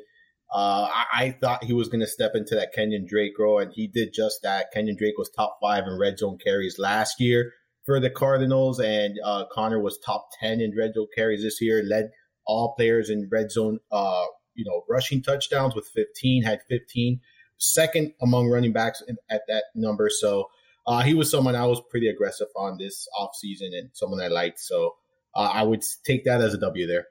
Uh, 0.54 0.88
I, 0.90 1.06
I, 1.14 1.32
thought 1.42 1.66
he 1.66 1.74
was 1.74 1.90
going 1.90 2.00
to 2.00 2.08
step 2.08 2.32
into 2.34 2.56
that 2.56 2.72
Kenyon 2.74 3.06
Drake 3.06 3.38
role, 3.38 3.60
and 3.60 3.72
he 3.74 3.88
did 3.88 4.14
just 4.14 4.44
that. 4.44 4.72
Kenyon 4.74 4.96
Drake 4.96 5.18
was 5.18 5.30
top 5.30 5.58
five 5.62 5.84
in 5.86 6.00
red 6.00 6.18
zone 6.18 6.38
carries 6.42 6.80
last 6.80 7.20
year 7.20 7.52
for 7.86 8.00
the 8.00 8.10
Cardinals, 8.10 8.80
and 8.80 9.18
uh, 9.26 9.44
Conner 9.52 9.82
was 9.82 10.00
top 10.06 10.30
ten 10.40 10.62
in 10.62 10.74
red 10.78 10.94
zone 10.94 11.08
carries 11.14 11.44
this 11.44 11.62
year. 11.62 11.84
Led 11.84 12.12
all 12.46 12.76
players 12.76 13.10
in 13.10 13.28
red 13.30 13.52
zone, 13.52 13.80
uh, 13.92 14.24
you 14.58 14.66
know, 14.66 14.84
rushing 14.90 15.22
touchdowns 15.22 15.76
with 15.76 15.88
15. 15.88 16.44
Had 16.44 16.60
15, 16.68 17.22
second 17.58 18.14
among 18.22 18.50
running 18.50 18.74
backs 18.74 19.02
at 19.30 19.42
that 19.48 19.66
number. 19.76 20.10
So 20.10 20.50
uh, 20.86 21.04
he 21.04 21.14
was 21.14 21.32
someone 21.32 21.56
I 21.56 21.66
was 21.66 21.82
pretty 21.90 22.08
aggressive 22.08 22.48
on 22.56 22.78
this 22.78 23.08
offseason 23.20 23.78
and 23.78 23.90
someone 23.94 24.20
I 24.20 24.28
liked. 24.28 24.60
So 24.60 24.96
uh, 25.36 25.52
I 25.54 25.64
would 25.64 25.84
take 26.04 26.26
that 26.26 26.42
as 26.42 26.54
a 26.54 26.58
W 26.58 26.88
there. 26.88 27.08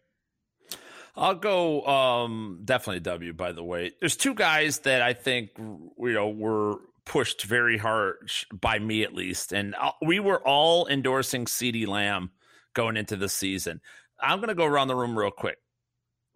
I'll 1.14 1.34
go 1.34 1.84
um, 1.86 2.60
definitely 2.64 3.00
W. 3.00 3.32
By 3.32 3.52
the 3.52 3.64
way, 3.64 3.92
there's 4.00 4.16
two 4.16 4.34
guys 4.34 4.80
that 4.80 5.00
I 5.00 5.14
think 5.14 5.50
you 5.56 5.94
know 5.98 6.28
were 6.28 6.76
pushed 7.06 7.44
very 7.44 7.78
hard 7.78 8.30
by 8.52 8.78
me 8.78 9.02
at 9.02 9.14
least, 9.14 9.52
and 9.52 9.74
uh, 9.80 9.92
we 10.02 10.20
were 10.20 10.46
all 10.46 10.86
endorsing 10.86 11.46
CeeDee 11.46 11.86
Lamb 11.86 12.32
going 12.74 12.98
into 12.98 13.16
the 13.16 13.30
season. 13.30 13.80
I'm 14.20 14.38
going 14.38 14.48
to 14.48 14.54
go 14.54 14.66
around 14.66 14.88
the 14.88 14.94
room 14.94 15.18
real 15.18 15.30
quick. 15.30 15.56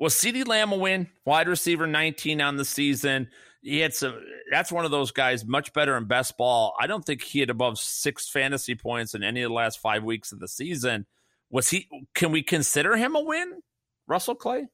Was 0.00 0.14
CeeDee 0.14 0.48
Lamb 0.48 0.72
a 0.72 0.76
win? 0.76 1.08
Wide 1.26 1.46
receiver 1.46 1.86
19 1.86 2.40
on 2.40 2.56
the 2.56 2.64
season. 2.64 3.28
He 3.62 3.80
had 3.80 3.92
some. 3.92 4.18
That's 4.50 4.72
one 4.72 4.86
of 4.86 4.90
those 4.90 5.10
guys, 5.10 5.44
much 5.44 5.74
better 5.74 5.94
in 5.98 6.06
best 6.06 6.38
ball. 6.38 6.74
I 6.80 6.86
don't 6.86 7.04
think 7.04 7.22
he 7.22 7.40
had 7.40 7.50
above 7.50 7.78
six 7.78 8.26
fantasy 8.26 8.74
points 8.74 9.14
in 9.14 9.22
any 9.22 9.42
of 9.42 9.50
the 9.50 9.54
last 9.54 9.78
five 9.78 10.02
weeks 10.02 10.32
of 10.32 10.40
the 10.40 10.48
season. 10.48 11.06
Was 11.50 11.68
he? 11.68 11.86
Can 12.14 12.32
we 12.32 12.42
consider 12.42 12.96
him 12.96 13.14
a 13.14 13.20
win, 13.20 13.60
Russell 14.06 14.34
Clay? 14.34 14.68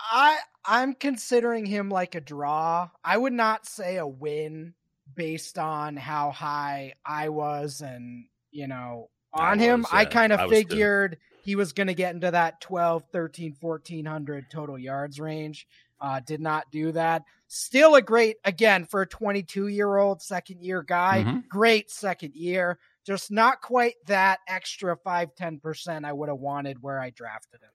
I 0.00 0.38
I'm 0.64 0.94
considering 0.94 1.66
him 1.66 1.90
like 1.90 2.14
a 2.14 2.20
draw. 2.22 2.88
I 3.04 3.18
would 3.18 3.34
not 3.34 3.66
say 3.66 3.98
a 3.98 4.06
win 4.06 4.72
based 5.14 5.58
on 5.58 5.96
how 5.96 6.30
high 6.30 6.94
I 7.04 7.28
was 7.28 7.82
and 7.82 8.24
you 8.50 8.68
know 8.68 9.10
on 9.34 9.60
I 9.60 9.62
him. 9.62 9.80
Was, 9.80 9.90
I 9.92 10.04
kind 10.06 10.32
of 10.32 10.48
figured 10.48 11.18
he 11.48 11.56
was 11.56 11.72
going 11.72 11.86
to 11.86 11.94
get 11.94 12.14
into 12.14 12.30
that 12.30 12.60
12, 12.60 13.04
13, 13.10 13.56
1400 13.58 14.50
total 14.50 14.78
yards 14.78 15.18
range. 15.18 15.66
Uh, 15.98 16.20
did 16.20 16.42
not 16.42 16.70
do 16.70 16.92
that. 16.92 17.22
Still 17.46 17.94
a 17.94 18.02
great, 18.02 18.36
again, 18.44 18.84
for 18.84 19.00
a 19.00 19.06
22 19.06 19.68
year 19.68 19.96
old 19.96 20.20
second 20.20 20.60
year 20.60 20.82
guy, 20.82 21.24
mm-hmm. 21.24 21.38
great 21.48 21.90
second 21.90 22.34
year. 22.34 22.78
Just 23.06 23.30
not 23.30 23.62
quite 23.62 23.94
that 24.08 24.40
extra 24.46 24.94
5 24.94 25.34
10% 25.34 26.04
I 26.04 26.12
would 26.12 26.28
have 26.28 26.36
wanted 26.36 26.82
where 26.82 27.00
I 27.00 27.08
drafted 27.08 27.62
him. 27.62 27.70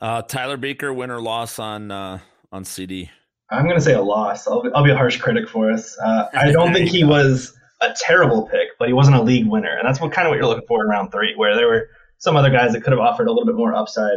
Uh, 0.00 0.22
Tyler 0.22 0.58
Buecher, 0.58 0.92
win 0.92 1.12
or 1.12 1.20
loss 1.20 1.60
on 1.60 1.92
uh, 1.92 2.18
on 2.50 2.64
CeeDee? 2.64 3.08
I'm 3.52 3.66
going 3.66 3.76
to 3.76 3.80
say 3.80 3.94
a 3.94 4.02
loss. 4.02 4.48
I'll 4.48 4.62
be, 4.62 4.70
I'll 4.74 4.82
be 4.82 4.90
a 4.90 4.96
harsh 4.96 5.16
critic 5.18 5.48
for 5.48 5.70
us. 5.70 5.96
Uh, 6.04 6.26
I 6.34 6.50
don't 6.52 6.72
think 6.72 6.90
he 6.90 7.04
was 7.04 7.56
a 7.80 7.94
terrible 8.00 8.48
pick, 8.48 8.70
but 8.80 8.88
he 8.88 8.94
wasn't 8.94 9.16
a 9.16 9.22
league 9.22 9.46
winner, 9.46 9.76
and 9.78 9.86
that's 9.86 10.00
what 10.00 10.10
kind 10.10 10.26
of 10.26 10.32
what 10.32 10.38
you're 10.38 10.48
looking 10.48 10.66
for 10.66 10.82
in 10.82 10.90
round 10.90 11.12
three, 11.12 11.34
where 11.36 11.54
there 11.54 11.68
were 11.68 11.88
some 12.18 12.36
other 12.36 12.50
guys 12.50 12.72
that 12.72 12.82
could 12.82 12.92
have 12.92 13.00
offered 13.00 13.28
a 13.28 13.30
little 13.30 13.46
bit 13.46 13.56
more 13.56 13.74
upside. 13.74 14.12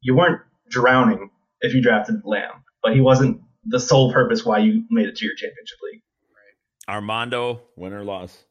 You 0.00 0.16
weren't 0.16 0.40
drowning 0.70 1.30
if 1.60 1.74
you 1.74 1.82
drafted 1.82 2.22
Lamb, 2.24 2.64
but 2.82 2.94
he 2.94 3.00
wasn't 3.00 3.40
the 3.64 3.80
sole 3.80 4.12
purpose 4.12 4.44
why 4.44 4.58
you 4.58 4.84
made 4.90 5.06
it 5.06 5.16
to 5.16 5.24
your 5.24 5.34
championship 5.34 5.78
league. 5.82 6.02
Armando, 6.88 7.62
win 7.76 7.92
or 7.92 8.04
loss? 8.04 8.44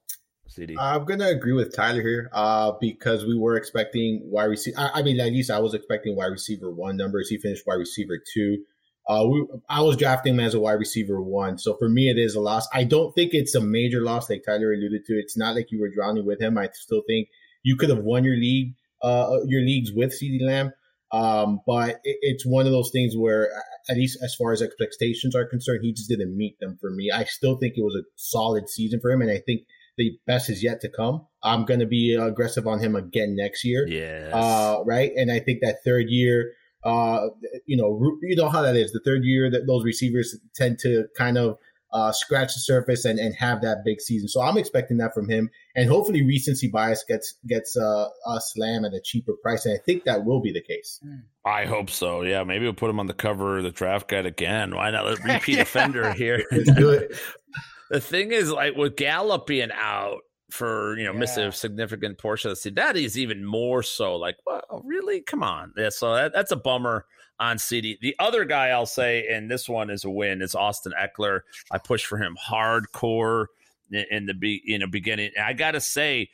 CeeDee. 0.50 0.76
I'm 0.80 1.06
gonna 1.06 1.28
agree 1.28 1.54
with 1.54 1.76
Tyler 1.76 2.02
here, 2.02 2.30
uh, 2.34 2.74
because 2.80 3.26
we 3.26 3.38
were 3.38 3.56
expecting 3.56 4.22
wide 4.26 4.46
receiver. 4.46 4.80
I, 4.80 5.00
I, 5.00 5.04
mean, 5.04 5.20
at 5.20 5.28
least 5.28 5.50
I 5.50 5.60
was 5.60 5.74
expecting 5.74 6.16
wide 6.16 6.28
receiver 6.28 6.72
one 6.72 6.98
numbers. 6.98 7.30
He 7.30 7.38
finished 7.38 7.64
wide 7.66 7.76
receiver 7.76 8.20
two. 8.34 8.64
Uh, 9.08 9.26
we, 9.28 9.46
I 9.70 9.82
was 9.82 9.98
drafting 9.98 10.34
him 10.34 10.40
as 10.40 10.54
a 10.54 10.60
wide 10.60 10.74
receiver 10.74 11.22
one, 11.22 11.58
so 11.58 11.76
for 11.76 11.90
me 11.90 12.10
it 12.10 12.18
is 12.18 12.36
a 12.36 12.40
loss. 12.40 12.68
I 12.74 12.84
don't 12.84 13.14
think 13.14 13.34
it's 13.34 13.56
a 13.56 13.62
major 13.62 14.02
loss, 14.02 14.30
like 14.30 14.44
Tyler 14.46 14.74
alluded 14.74 15.06
to. 15.06 15.14
It's 15.14 15.38
not 15.38 15.56
like 15.56 15.72
you 15.72 15.80
were 15.80 15.90
drowning 15.90 16.26
with 16.26 16.42
him. 16.42 16.58
I 16.58 16.70
still 16.74 17.04
think 17.08 17.30
you 17.66 17.76
could 17.76 17.90
have 17.90 18.04
won 18.04 18.24
your 18.24 18.38
league, 18.38 18.76
uh, 19.02 19.40
your 19.48 19.62
leagues 19.62 19.92
with 19.92 20.12
CeeDee 20.12 20.46
Lamb. 20.46 20.72
Um, 21.12 21.62
but 21.66 22.02
it, 22.04 22.18
it's 22.22 22.46
one 22.46 22.66
of 22.66 22.72
those 22.72 22.92
things 22.92 23.16
where, 23.18 23.50
at 23.90 23.98
least 23.98 24.20
as 24.24 24.36
far 24.36 24.54
as 24.54 24.62
expectations 24.62 25.36
are 25.36 25.46
concerned, 25.46 25.80
he 25.82 25.92
just 25.92 26.10
didn't 26.10 26.38
meet 26.38 26.60
them 26.60 26.78
for 26.80 26.92
me. 26.92 27.10
I 27.12 27.24
still 27.24 27.58
think 27.58 27.74
it 27.76 27.82
was 27.82 27.96
a 27.96 28.06
solid 28.16 28.70
season 28.70 29.00
for 29.02 29.12
him, 29.12 29.22
and 29.22 29.32
I 29.32 29.40
think 29.40 29.62
the 29.98 30.12
best 30.28 30.50
is 30.50 30.64
yet 30.64 30.82
to 30.82 30.90
come. 30.90 31.26
I'm 31.42 31.66
going 31.66 31.80
to 31.80 31.86
be 31.86 32.16
aggressive 32.16 32.68
on 32.68 32.80
him 32.80 32.96
again 32.96 33.36
next 33.36 33.64
year. 33.64 33.88
Yeah. 33.88 34.30
Uh, 34.34 34.84
right. 34.86 35.12
And 35.16 35.32
I 35.32 35.40
think 35.40 35.62
that 35.62 35.78
third 35.86 36.06
year, 36.10 36.52
uh, 36.84 37.30
you 37.66 37.78
know, 37.78 38.18
you 38.22 38.36
know 38.36 38.50
how 38.50 38.62
that 38.62 38.76
is. 38.76 38.92
The 38.92 39.02
third 39.06 39.24
year 39.24 39.50
that 39.50 39.66
those 39.66 39.84
receivers 39.84 40.38
tend 40.54 40.80
to 40.80 41.06
kind 41.18 41.38
of 41.38 41.58
uh, 41.92 42.12
scratch 42.12 42.54
the 42.54 42.60
surface 42.60 43.06
and, 43.06 43.20
and 43.20 43.34
have 43.36 43.62
that 43.62 43.84
big 43.86 44.02
season. 44.02 44.28
So 44.28 44.42
I'm 44.42 44.58
expecting 44.58 44.98
that 44.98 45.14
from 45.14 45.30
him, 45.30 45.50
and 45.76 45.90
hopefully 45.90 46.24
recency 46.24 46.68
bias 46.68 47.06
gets 47.08 47.36
gets 47.48 47.78
uh, 47.78 48.08
a 48.28 48.42
slam 48.42 48.86
at 48.86 48.94
a 48.94 49.02
cheaper 49.02 49.34
price, 49.42 49.66
and 49.66 49.74
I 49.74 49.82
think 49.84 50.04
that 50.04 50.26
will 50.26 50.42
be 50.42 50.52
the 50.52 50.62
case. 50.62 51.00
Hmm. 51.04 51.16
I 51.46 51.66
hope 51.66 51.90
so. 51.90 52.24
Yeah, 52.24 52.44
maybe 52.44 52.66
we'll 52.66 52.74
put 52.74 52.90
him 52.90 53.00
on 53.00 53.06
the 53.06 53.14
cover 53.14 53.58
of 53.58 53.64
the 53.64 53.72
draft 53.72 54.08
guide 54.08 54.26
again. 54.26 54.76
Why 54.76 54.92
not? 54.92 55.06
let 55.06 55.24
Repeat 55.24 55.60
offender 55.60 56.12
here. 56.14 56.44
Let's 56.52 56.72
do 56.74 57.08
the 57.90 58.02
thing 58.02 58.32
is, 58.32 58.52
like 58.52 58.76
with 58.76 58.96
Gallup 58.96 59.46
being 59.46 59.72
out 59.72 60.22
for 60.52 60.98
you 60.98 61.06
know 61.06 61.14
yeah. 61.14 61.20
miss 61.20 61.38
a 61.38 61.52
significant 61.52 62.18
portion 62.18 62.50
of 62.50 62.58
the 62.58 62.62
season, 62.62 62.76
that 62.76 62.98
is 62.98 63.18
even 63.18 63.46
more 63.46 63.84
so. 63.84 64.16
Like, 64.16 64.38
well, 64.46 64.82
really? 64.84 65.22
Come 65.22 65.44
on. 65.44 65.74
Yeah, 65.78 65.90
so 65.90 66.14
that, 66.16 66.34
that's 66.34 66.52
a 66.52 66.58
bummer 66.58 67.06
on 67.40 67.58
CeeDee. 67.58 68.00
The 68.00 68.16
other 68.20 68.46
guy 68.46 68.70
I'll 68.70 68.86
say, 68.86 69.28
and 69.28 69.50
this 69.50 69.68
one 69.68 69.90
is 69.90 70.06
a 70.06 70.10
win, 70.10 70.42
is 70.42 70.56
Austin 70.56 70.94
Ekeler. 71.00 71.42
I 71.72 71.78
pushed 71.78 72.06
for 72.06 72.18
him 72.18 72.38
hardcore 72.42 73.48
in 73.92 74.26
the 74.26 74.34
be 74.34 74.62
in 74.66 74.82
the 74.82 74.88
beginning. 74.88 75.32
And 75.36 75.46
I 75.46 75.54
gotta 75.54 75.82
say, 75.82 76.30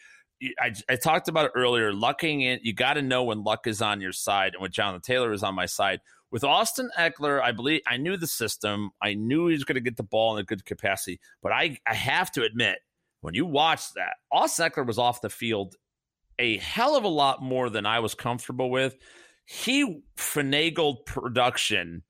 I, 0.60 0.74
I 0.90 0.96
talked 0.96 1.28
about 1.28 1.46
it 1.46 1.52
earlier. 1.56 1.94
Lucking 1.94 2.42
in, 2.42 2.60
you 2.64 2.74
got 2.74 2.94
to 2.94 3.02
know 3.02 3.24
when 3.24 3.44
luck 3.44 3.68
is 3.68 3.82
on 3.82 4.02
your 4.02 4.12
side, 4.12 4.54
and 4.54 4.62
when 4.62 4.72
Jonathan 4.72 5.02
Taylor 5.02 5.32
is 5.34 5.44
on 5.44 5.56
my 5.56 5.66
side. 5.66 6.00
With 6.32 6.44
Austin 6.46 6.90
Ekeler, 6.98 7.42
I 7.42 7.52
believe 7.52 7.82
I 7.86 7.98
knew 7.98 8.16
the 8.16 8.26
system. 8.26 8.92
I 9.02 9.14
knew 9.16 9.48
he 9.48 9.54
was 9.54 9.66
going 9.66 9.76
to 9.76 9.82
get 9.82 9.98
the 9.98 10.04
ball 10.04 10.36
in 10.36 10.42
a 10.42 10.46
good 10.46 10.66
capacity. 10.66 11.20
But 11.44 11.52
I, 11.52 11.78
I 11.86 11.94
have 11.94 12.32
to 12.32 12.44
admit, 12.44 12.80
when 13.20 13.34
you 13.34 13.46
watch 13.46 13.94
that, 13.94 14.16
Austin 14.32 14.70
Ekeler 14.70 14.88
was 14.88 14.98
off 14.98 15.22
the 15.22 15.30
field 15.30 15.76
a 16.40 16.58
hell 16.58 16.96
of 16.96 17.04
a 17.04 17.10
lot 17.10 17.42
more 17.42 17.70
than 17.70 17.86
I 17.86 18.00
was 18.00 18.16
comfortable 18.16 18.70
with 18.70 18.98
he 19.52 20.02
finagled 20.18 21.06
production 21.06 22.04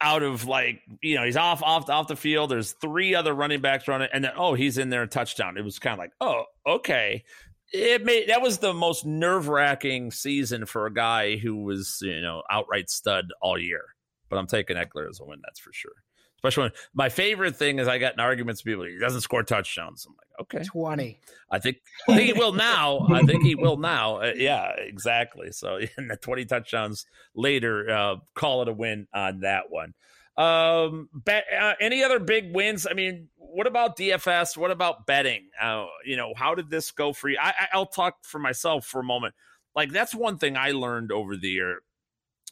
out 0.00 0.22
of 0.22 0.46
like 0.46 0.80
you 1.02 1.16
know 1.16 1.24
he's 1.24 1.36
off 1.36 1.64
off 1.64 1.90
off 1.90 2.06
the 2.06 2.14
field. 2.14 2.50
There's 2.50 2.72
three 2.80 3.16
other 3.16 3.34
running 3.34 3.60
backs 3.60 3.88
running, 3.88 4.08
and 4.12 4.22
then 4.22 4.30
oh 4.36 4.54
he's 4.54 4.78
in 4.78 4.88
there 4.88 5.02
a 5.02 5.08
touchdown. 5.08 5.56
It 5.56 5.64
was 5.64 5.80
kind 5.80 5.94
of 5.94 5.98
like 5.98 6.12
oh 6.20 6.44
okay. 6.64 7.24
It 7.72 8.04
made 8.04 8.28
that 8.28 8.40
was 8.40 8.58
the 8.58 8.72
most 8.72 9.04
nerve 9.04 9.48
wracking 9.48 10.12
season 10.12 10.64
for 10.64 10.86
a 10.86 10.94
guy 10.94 11.38
who 11.38 11.64
was 11.64 11.98
you 12.02 12.20
know 12.20 12.44
outright 12.48 12.88
stud 12.88 13.26
all 13.42 13.58
year. 13.58 13.82
But 14.30 14.38
I'm 14.38 14.46
taking 14.46 14.76
Ekeler 14.76 15.08
as 15.10 15.18
a 15.18 15.24
win, 15.24 15.40
that's 15.42 15.58
for 15.58 15.72
sure. 15.72 15.90
Especially 16.38 16.62
when 16.64 16.72
my 16.94 17.08
favorite 17.08 17.56
thing 17.56 17.80
is 17.80 17.88
I 17.88 17.98
got 17.98 18.14
in 18.14 18.20
arguments 18.20 18.64
with 18.64 18.72
people. 18.72 18.84
He 18.84 18.98
doesn't 18.98 19.22
score 19.22 19.42
touchdowns. 19.42 20.06
I'm 20.06 20.14
like, 20.14 20.40
okay, 20.42 20.64
twenty. 20.64 21.18
I 21.50 21.58
think, 21.58 21.78
I 22.08 22.14
think 22.14 22.32
he 22.32 22.38
will 22.38 22.52
now. 22.52 23.06
I 23.10 23.22
think 23.22 23.42
he 23.42 23.56
will 23.56 23.76
now. 23.76 24.18
Uh, 24.18 24.32
yeah, 24.36 24.70
exactly. 24.76 25.50
So 25.50 25.78
in 25.98 26.08
the 26.08 26.16
twenty 26.16 26.44
touchdowns 26.44 27.06
later, 27.34 27.90
uh, 27.90 28.16
call 28.34 28.62
it 28.62 28.68
a 28.68 28.72
win 28.72 29.08
on 29.12 29.40
that 29.40 29.64
one. 29.70 29.94
Um, 30.36 31.08
bet, 31.12 31.44
uh, 31.60 31.74
any 31.80 32.04
other 32.04 32.20
big 32.20 32.54
wins? 32.54 32.86
I 32.88 32.94
mean, 32.94 33.28
what 33.36 33.66
about 33.66 33.96
DFS? 33.96 34.56
What 34.56 34.70
about 34.70 35.04
betting? 35.04 35.48
Uh, 35.60 35.86
you 36.04 36.16
know, 36.16 36.32
how 36.36 36.54
did 36.54 36.70
this 36.70 36.92
go 36.92 37.12
for 37.12 37.28
you? 37.28 37.38
I, 37.40 37.52
I'll 37.72 37.86
talk 37.86 38.18
for 38.22 38.38
myself 38.38 38.86
for 38.86 39.00
a 39.00 39.04
moment. 39.04 39.34
Like 39.74 39.90
that's 39.90 40.14
one 40.14 40.38
thing 40.38 40.56
I 40.56 40.70
learned 40.70 41.10
over 41.10 41.36
the 41.36 41.48
year, 41.48 41.80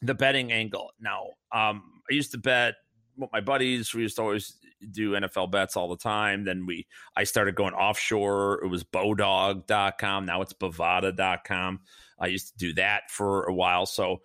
the 0.01 0.13
betting 0.13 0.51
angle. 0.51 0.91
Now, 0.99 1.27
um, 1.53 2.01
I 2.11 2.13
used 2.13 2.31
to 2.31 2.37
bet 2.37 2.75
with 3.17 3.31
my 3.31 3.41
buddies. 3.41 3.93
We 3.93 4.03
used 4.03 4.17
to 4.17 4.21
always 4.21 4.55
do 4.91 5.11
NFL 5.11 5.51
bets 5.51 5.75
all 5.75 5.89
the 5.89 5.97
time. 5.97 6.43
Then 6.43 6.65
we 6.65 6.87
I 7.15 7.23
started 7.23 7.55
going 7.55 7.73
offshore. 7.73 8.63
It 8.63 8.67
was 8.67 8.83
Bodog.com. 8.83 10.25
Now 10.25 10.41
it's 10.41 10.53
Bovada.com. 10.53 11.79
I 12.19 12.27
used 12.27 12.49
to 12.49 12.57
do 12.57 12.73
that 12.73 13.09
for 13.09 13.43
a 13.45 13.53
while. 13.53 13.85
So 13.85 14.21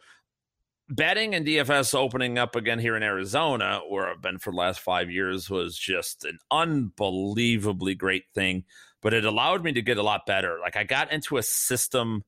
betting 0.88 1.35
and 1.35 1.46
DFS 1.46 1.94
opening 1.94 2.38
up 2.38 2.57
again 2.57 2.78
here 2.78 2.96
in 2.96 3.02
Arizona, 3.02 3.81
where 3.88 4.09
I've 4.09 4.22
been 4.22 4.38
for 4.38 4.50
the 4.50 4.59
last 4.59 4.81
five 4.81 5.11
years, 5.11 5.48
was 5.48 5.76
just 5.76 6.24
an 6.24 6.38
unbelievably 6.50 7.94
great 7.94 8.24
thing. 8.35 8.64
But 9.00 9.14
it 9.14 9.24
allowed 9.24 9.64
me 9.64 9.72
to 9.72 9.83
get 9.83 9.98
a 9.98 10.02
lot 10.02 10.26
better. 10.26 10.59
Like 10.61 10.76
I 10.76 10.85
got 10.85 11.12
into 11.12 11.37
a 11.37 11.42
system 11.42 12.24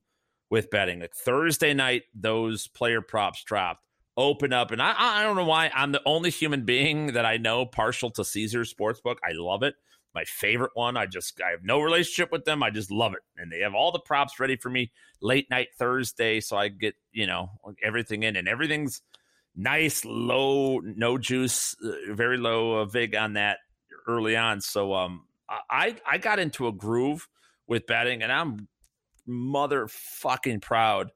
with 0.49 0.69
betting. 0.69 0.99
Like 0.99 1.15
Thursday 1.15 1.73
night, 1.73 2.03
those 2.13 2.67
player 2.67 3.01
props 3.01 3.43
dropped 3.43 3.84
open 4.17 4.53
up. 4.53 4.71
And 4.71 4.81
I, 4.81 4.93
I 4.97 5.23
don't 5.23 5.35
know 5.35 5.45
why 5.45 5.71
I'm 5.73 5.91
the 5.91 6.01
only 6.05 6.29
human 6.29 6.65
being 6.65 7.13
that 7.13 7.25
I 7.25 7.37
know 7.37 7.65
partial 7.65 8.11
to 8.11 8.23
Caesars 8.23 8.73
Sportsbook. 8.73 9.17
I 9.23 9.33
love 9.33 9.63
it. 9.63 9.75
My 10.13 10.23
favorite 10.23 10.71
one. 10.75 10.95
I 10.95 11.07
just 11.07 11.41
I 11.45 11.51
have 11.51 11.63
no 11.63 11.81
relationship 11.81 12.31
with 12.31 12.45
them. 12.45 12.63
I 12.63 12.69
just 12.69 12.89
love 12.89 13.13
it, 13.13 13.19
and 13.35 13.51
they 13.51 13.59
have 13.59 13.75
all 13.75 13.91
the 13.91 13.99
props 13.99 14.39
ready 14.39 14.55
for 14.55 14.69
me 14.69 14.93
late 15.21 15.49
night 15.49 15.67
Thursday, 15.77 16.39
so 16.39 16.55
I 16.55 16.69
get 16.69 16.95
you 17.11 17.27
know 17.27 17.49
everything 17.83 18.23
in, 18.23 18.37
and 18.37 18.47
everything's 18.47 19.01
nice, 19.57 20.05
low, 20.05 20.79
no 20.79 21.17
juice, 21.17 21.75
uh, 21.83 22.13
very 22.13 22.37
low 22.37 22.79
uh, 22.79 22.85
vig 22.85 23.13
on 23.13 23.33
that 23.33 23.57
early 24.07 24.37
on. 24.37 24.61
So 24.61 24.93
um, 24.93 25.25
I 25.69 25.97
I 26.07 26.17
got 26.17 26.39
into 26.39 26.67
a 26.67 26.71
groove 26.71 27.27
with 27.67 27.85
betting, 27.85 28.23
and 28.23 28.31
I'm 28.31 28.69
motherfucking 29.27 30.61
proud 30.61 31.11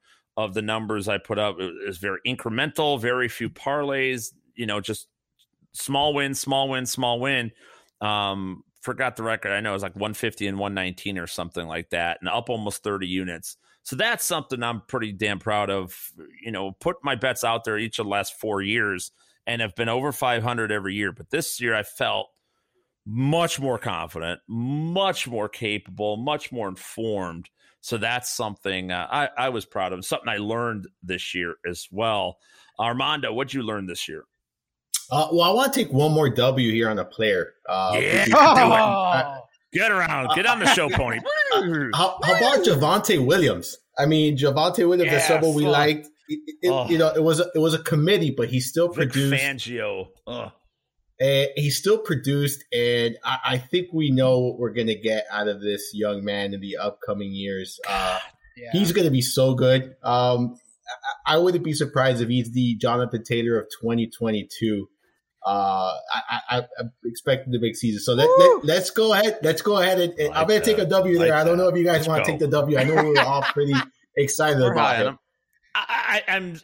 of 0.45 0.53
the 0.53 0.61
numbers 0.61 1.07
I 1.07 1.17
put 1.17 1.37
up. 1.37 1.57
Was 1.57 1.97
very 1.97 2.19
incremental, 2.25 2.99
very 2.99 3.27
few 3.27 3.49
parlays, 3.49 4.33
you 4.55 4.65
know, 4.65 4.79
just 4.79 5.07
small 5.73 6.13
win, 6.13 6.33
small 6.33 6.69
win, 6.69 6.85
small 6.85 7.19
win. 7.19 7.51
Um, 8.01 8.63
forgot 8.81 9.15
the 9.15 9.23
record. 9.23 9.51
I 9.51 9.59
know 9.59 9.71
it 9.71 9.73
was 9.73 9.83
like 9.83 9.95
150 9.95 10.47
and 10.47 10.57
119 10.57 11.17
or 11.17 11.27
something 11.27 11.67
like 11.67 11.89
that, 11.89 12.17
and 12.21 12.29
up 12.29 12.49
almost 12.49 12.83
30 12.83 13.07
units. 13.07 13.57
So 13.83 13.95
that's 13.95 14.25
something 14.25 14.61
I'm 14.61 14.81
pretty 14.87 15.11
damn 15.11 15.39
proud 15.39 15.69
of. 15.69 15.95
You 16.41 16.51
know, 16.51 16.71
put 16.79 16.97
my 17.03 17.15
bets 17.15 17.43
out 17.43 17.63
there 17.63 17.77
each 17.77 17.99
of 17.99 18.05
the 18.05 18.11
last 18.11 18.39
four 18.39 18.61
years 18.61 19.11
and 19.45 19.61
have 19.61 19.75
been 19.75 19.89
over 19.89 20.11
500 20.11 20.71
every 20.71 20.95
year. 20.95 21.11
But 21.11 21.31
this 21.31 21.59
year 21.59 21.75
I 21.75 21.83
felt 21.83 22.27
much 23.05 23.59
more 23.59 23.79
confident, 23.79 24.39
much 24.47 25.27
more 25.27 25.49
capable, 25.49 26.17
much 26.17 26.51
more 26.51 26.69
informed 26.69 27.49
so 27.81 27.97
that's 27.97 28.29
something 28.29 28.91
uh, 28.91 29.07
I, 29.09 29.29
I 29.37 29.49
was 29.49 29.65
proud 29.65 29.93
of. 29.93 30.03
Something 30.05 30.29
I 30.29 30.37
learned 30.37 30.87
this 31.03 31.33
year 31.33 31.55
as 31.67 31.87
well. 31.91 32.37
Armando, 32.79 33.33
what'd 33.33 33.53
you 33.53 33.63
learn 33.63 33.87
this 33.87 34.07
year? 34.07 34.23
Uh, 35.11 35.27
well, 35.31 35.49
I 35.49 35.53
want 35.53 35.73
to 35.73 35.83
take 35.83 35.91
one 35.91 36.11
more 36.11 36.29
W 36.29 36.71
here 36.71 36.89
on 36.89 36.99
a 36.99 37.05
player. 37.05 37.53
Uh, 37.67 37.97
yeah, 37.99 38.25
oh. 38.33 39.37
get 39.73 39.91
around, 39.91 40.29
get 40.35 40.45
on 40.45 40.59
the 40.59 40.67
show, 40.73 40.89
pony. 40.91 41.19
how, 41.93 42.19
how, 42.23 42.35
about 42.35 42.65
Javonte 42.65 43.25
Williams? 43.25 43.77
I 43.97 44.05
mean, 44.05 44.37
Javonte 44.37 44.87
Williams 44.87 45.11
yeah, 45.11 45.17
is 45.17 45.25
someone 45.25 45.55
we 45.55 45.65
liked. 45.65 46.07
It, 46.27 46.57
it, 46.61 46.69
oh. 46.69 46.87
You 46.87 46.99
know, 46.99 47.11
it 47.13 47.23
was 47.23 47.39
a, 47.39 47.47
it 47.55 47.59
was 47.59 47.73
a 47.73 47.79
committee, 47.79 48.29
but 48.29 48.49
he 48.49 48.59
still 48.59 48.89
produced. 48.89 49.33
Fangio. 49.33 50.09
Ugh. 50.27 50.51
And 51.19 51.49
he 51.55 51.69
still 51.69 51.97
produced, 51.97 52.63
and 52.71 53.17
I, 53.25 53.37
I 53.43 53.57
think 53.57 53.89
we 53.91 54.09
know 54.09 54.39
what 54.39 54.57
we're 54.57 54.73
going 54.73 54.87
to 54.87 54.95
get 54.95 55.25
out 55.29 55.49
of 55.49 55.61
this 55.61 55.91
young 55.93 56.23
man 56.23 56.53
in 56.53 56.61
the 56.61 56.77
upcoming 56.77 57.31
years. 57.33 57.77
Uh, 57.87 58.19
yeah. 58.55 58.69
He's 58.71 58.93
going 58.93 59.05
to 59.05 59.11
be 59.11 59.21
so 59.21 59.53
good. 59.53 59.95
Um, 60.03 60.55
I, 61.25 61.35
I, 61.35 61.37
wouldn't 61.37 61.63
be 61.63 61.73
surprised 61.73 62.21
if 62.21 62.29
he's 62.29 62.51
the 62.51 62.75
Jonathan 62.75 63.23
Taylor 63.23 63.59
of 63.59 63.67
2022. 63.81 64.87
Uh, 65.45 65.49
I, 66.13 66.39
I, 66.49 66.63
I'm 66.79 66.91
expecting 67.05 67.51
the 67.51 67.59
big 67.59 67.75
season. 67.75 68.01
So 68.01 68.13
let, 68.13 68.29
let, 68.65 68.77
us 68.77 68.89
go 68.89 69.13
ahead. 69.13 69.39
Let's 69.41 69.61
go 69.61 69.77
ahead 69.77 69.99
and, 69.99 70.13
like 70.17 70.37
I'm 70.37 70.47
going 70.47 70.61
to 70.61 70.65
take 70.65 70.77
a 70.77 70.85
W 70.85 71.17
there. 71.17 71.29
Like 71.29 71.39
I 71.39 71.43
don't 71.43 71.57
know 71.57 71.69
if 71.69 71.77
you 71.77 71.85
guys 71.85 72.07
want 72.07 72.25
to 72.25 72.31
take 72.31 72.39
the 72.39 72.47
W. 72.47 72.77
I 72.77 72.83
know 72.83 73.03
we 73.03 73.17
are 73.17 73.25
all 73.25 73.41
pretty 73.41 73.73
excited 74.17 74.61
about 74.61 75.05
it. 75.05 75.15
I, 75.75 76.23
I'm 76.27 76.59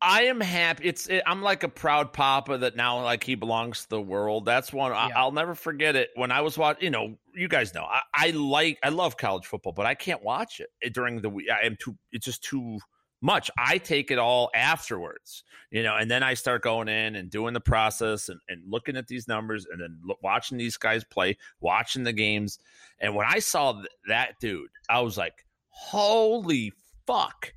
I 0.00 0.22
am 0.24 0.40
happy. 0.40 0.84
It's 0.84 1.08
it, 1.08 1.22
I'm 1.26 1.42
like 1.42 1.64
a 1.64 1.68
proud 1.68 2.12
papa 2.12 2.58
that 2.58 2.76
now 2.76 3.02
like 3.02 3.24
he 3.24 3.34
belongs 3.34 3.82
to 3.82 3.88
the 3.88 4.00
world. 4.00 4.44
That's 4.44 4.72
one 4.72 4.92
yeah. 4.92 5.10
I, 5.16 5.24
will 5.24 5.32
never 5.32 5.54
forget 5.54 5.96
it. 5.96 6.10
When 6.14 6.30
I 6.30 6.40
was 6.40 6.56
watching, 6.56 6.84
you 6.84 6.90
know, 6.90 7.16
you 7.34 7.48
guys 7.48 7.74
know 7.74 7.82
I, 7.82 8.02
I, 8.14 8.30
like 8.30 8.78
I 8.84 8.90
love 8.90 9.16
college 9.16 9.46
football, 9.46 9.72
but 9.72 9.86
I 9.86 9.94
can't 9.94 10.22
watch 10.22 10.60
it 10.60 10.68
eh, 10.82 10.90
during 10.92 11.20
the 11.20 11.28
week. 11.28 11.48
I 11.50 11.66
am 11.66 11.76
too. 11.80 11.96
It's 12.12 12.24
just 12.24 12.44
too 12.44 12.78
much. 13.20 13.50
I 13.58 13.78
take 13.78 14.12
it 14.12 14.18
all 14.18 14.50
afterwards, 14.54 15.42
you 15.72 15.82
know, 15.82 15.96
and 15.96 16.08
then 16.08 16.22
I 16.22 16.34
start 16.34 16.62
going 16.62 16.88
in 16.88 17.16
and 17.16 17.28
doing 17.28 17.52
the 17.52 17.60
process 17.60 18.28
and, 18.28 18.40
and 18.48 18.62
looking 18.68 18.96
at 18.96 19.08
these 19.08 19.26
numbers 19.26 19.66
and 19.70 19.80
then 19.80 19.98
look, 20.04 20.18
watching 20.22 20.58
these 20.58 20.76
guys 20.76 21.02
play, 21.02 21.36
watching 21.60 22.04
the 22.04 22.12
games. 22.12 22.60
And 23.00 23.16
when 23.16 23.26
I 23.28 23.40
saw 23.40 23.72
th- 23.72 23.86
that 24.06 24.34
dude, 24.40 24.70
I 24.88 25.00
was 25.00 25.18
like, 25.18 25.44
holy 25.70 26.72
fuck 27.06 27.52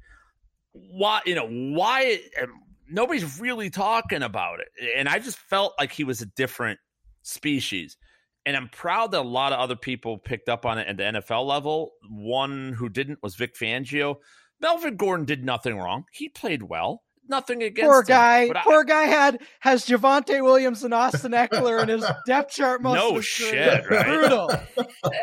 why 0.74 1.22
you 1.26 1.36
know 1.36 1.48
why 1.48 2.20
nobody's 2.90 3.40
really 3.40 3.69
talking 3.69 4.24
about 4.24 4.60
it. 4.60 4.67
And 4.96 5.08
i 5.08 5.19
just 5.19 5.38
felt 5.38 5.74
like 5.80 5.92
he 5.92 6.04
was 6.04 6.22
a 6.22 6.26
different 6.26 6.80
species. 7.22 7.98
And 8.46 8.56
i'm 8.56 8.69
proud 8.69 9.12
that 9.12 9.22
a 9.22 9.22
lot 9.22 9.54
of 9.54 9.60
other 9.60 9.76
people 9.76 10.17
picked 10.17 10.50
up 10.50 10.65
on 10.65 10.78
it 10.78 10.88
at 10.88 10.98
the 10.98 11.04
nfl 11.04 11.46
level. 11.46 11.92
One 12.10 12.74
who 12.74 12.90
didn't 12.90 13.19
was 13.22 13.36
vic 13.36 13.56
fangio. 13.56 14.17
Melvin 14.60 14.96
gordon 14.96 15.26
did 15.26 15.44
nothing 15.44 15.78
wrong. 15.78 16.06
He 16.12 16.30
played 16.30 16.63
well 16.63 17.04
nothing 17.32 17.63
against 17.63 17.90
poor 17.90 18.04
guy. 18.04 18.46
Him, 18.46 18.56
poor 18.63 18.82
I, 18.82 18.84
guy 18.84 19.04
had 19.06 19.42
has 19.62 19.88
Javonte 19.88 20.44
Williams 20.44 20.84
and 20.84 20.94
Austin 20.94 21.32
Ekeler 21.32 21.82
in 21.82 21.90
his 21.90 22.06
depth 22.27 22.54
chart. 22.54 22.84
Most 22.84 22.96
no 22.96 23.19
shit, 23.21 23.90
right? 23.90 24.06
Brutal. 24.06 24.52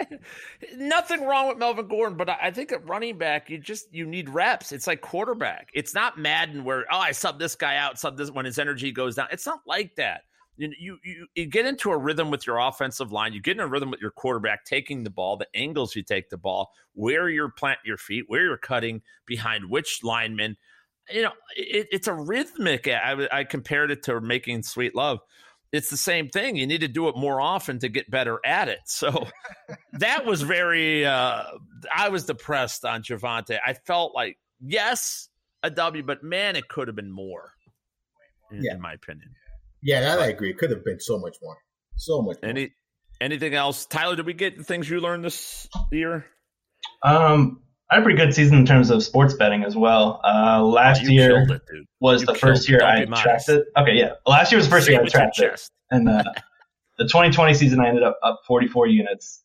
nothing 0.77 1.23
wrong 1.25 1.47
with 1.49 1.59
Melvin 1.59 1.87
Gordon, 1.87 2.17
but 2.17 2.29
I 2.29 2.51
think 2.51 2.73
at 2.73 2.89
running 2.89 3.19
back, 3.19 3.49
you 3.49 3.59
just 3.59 3.95
you 3.95 4.07
need 4.07 4.29
reps. 4.29 4.73
It's 4.73 4.89
like 4.89 5.01
quarterback. 5.01 5.69
It's 5.75 5.95
not 5.95 6.19
Madden 6.19 6.65
where 6.65 6.87
oh 6.91 6.99
I 6.99 7.13
sub 7.13 7.39
this 7.39 7.55
guy 7.55 7.77
out, 7.77 7.99
sub 7.99 8.17
this 8.17 8.31
when 8.31 8.45
his 8.45 8.59
energy 8.59 8.91
goes 8.91 9.15
down. 9.15 9.29
It's 9.31 9.47
not 9.47 9.61
like 9.67 9.95
that. 9.97 10.23
you, 10.57 10.73
you, 10.79 10.99
you, 11.05 11.27
you 11.35 11.47
get 11.47 11.67
into 11.67 11.91
a 11.91 11.97
rhythm 11.97 12.31
with 12.31 12.47
your 12.47 12.59
offensive 12.59 13.13
line. 13.13 13.33
You 13.33 13.41
get 13.41 13.57
in 13.57 13.61
a 13.61 13.67
rhythm 13.69 13.91
with 13.91 14.01
your 14.01 14.11
quarterback 14.11 14.65
taking 14.65 15.05
the 15.05 15.11
ball, 15.11 15.37
the 15.37 15.47
angles 15.55 15.95
you 15.95 16.03
take 16.03 16.31
the 16.31 16.37
ball, 16.39 16.73
where 16.95 17.29
you're 17.29 17.51
planting 17.51 17.85
your 17.87 17.99
feet, 17.99 18.25
where 18.27 18.43
you're 18.43 18.57
cutting 18.57 19.03
behind 19.27 19.71
which 19.71 20.01
lineman. 20.03 20.57
You 21.13 21.23
know, 21.23 21.33
it, 21.57 21.89
it's 21.91 22.07
a 22.07 22.15
rhythmic. 22.15 22.89
I, 22.89 23.29
I 23.33 23.45
compared 23.45 23.91
it 23.91 24.03
to 24.05 24.21
making 24.21 24.63
sweet 24.63 24.95
love. 24.95 25.21
It's 25.71 25.91
the 25.91 25.97
same 25.97 26.29
thing. 26.29 26.57
You 26.57 26.67
need 26.67 26.81
to 26.81 26.89
do 26.89 27.09
it 27.09 27.17
more 27.17 27.41
often 27.41 27.79
to 27.81 27.89
get 27.89 28.11
better 28.11 28.41
at 28.45 28.69
it. 28.69 28.81
So 28.87 29.27
that 29.95 30.25
was 30.25 30.43
very. 30.43 31.05
Uh, 31.05 31.45
I 31.95 32.09
was 32.09 32.25
depressed 32.25 32.85
on 32.85 33.03
Javonte. 33.03 33.59
I 33.65 33.75
felt 33.75 34.15
like 34.15 34.39
yes, 34.61 35.29
a 35.63 35.71
W, 35.71 36.03
but 36.03 36.23
man, 36.23 36.57
it 36.57 36.69
could 36.69 36.89
have 36.89 36.97
been 36.97 37.11
more. 37.11 37.53
In, 38.51 38.63
yeah. 38.63 38.75
in 38.75 38.81
my 38.81 38.95
opinion. 38.95 39.29
Yeah, 39.83 40.01
that 40.01 40.21
I 40.21 40.29
agree. 40.29 40.51
It 40.51 40.59
could 40.59 40.71
have 40.71 40.85
been 40.85 41.01
so 41.01 41.19
much 41.19 41.37
more. 41.43 41.59
So 41.97 42.23
much 42.23 42.39
more. 42.43 42.49
Any 42.49 42.71
anything 43.21 43.55
else? 43.55 43.85
Tyler, 43.85 44.17
did 44.17 44.27
we 44.27 44.33
get 44.33 44.57
the 44.57 44.65
things 44.65 44.89
you 44.89 45.01
learned 45.01 45.25
this 45.25 45.69
year? 45.93 46.25
Um 47.03 47.61
I 47.91 47.95
had 47.95 48.03
a 48.03 48.05
pretty 48.05 48.19
good 48.19 48.35
season 48.35 48.59
in 48.59 48.67
terms 48.67 48.91
of 48.91 49.03
sports 49.03 49.35
betting 49.35 49.65
as 49.65 49.75
well. 49.75 50.21
Uh, 50.23 50.63
last 50.63 51.03
oh, 51.05 51.09
year 51.09 51.47
it, 51.49 51.63
was 52.01 52.21
you 52.21 52.27
the 52.27 52.35
first 52.35 52.69
year 52.69 52.85
I 52.85 53.07
tracked 53.07 53.49
it. 53.49 53.65
Okay, 53.79 53.95
yeah. 53.95 54.13
Last 54.27 54.53
year 54.53 54.59
was 54.59 54.67
the 54.67 54.71
first 54.71 54.89
year 54.89 55.01
I 55.01 55.07
tracked 55.07 55.39
it. 55.39 55.61
And 55.91 56.07
uh, 56.07 56.23
the 56.99 57.05
2020 57.05 57.55
season, 57.55 57.81
I 57.81 57.89
ended 57.89 58.03
up 58.03 58.19
up 58.23 58.41
44 58.47 58.89
units. 58.89 59.43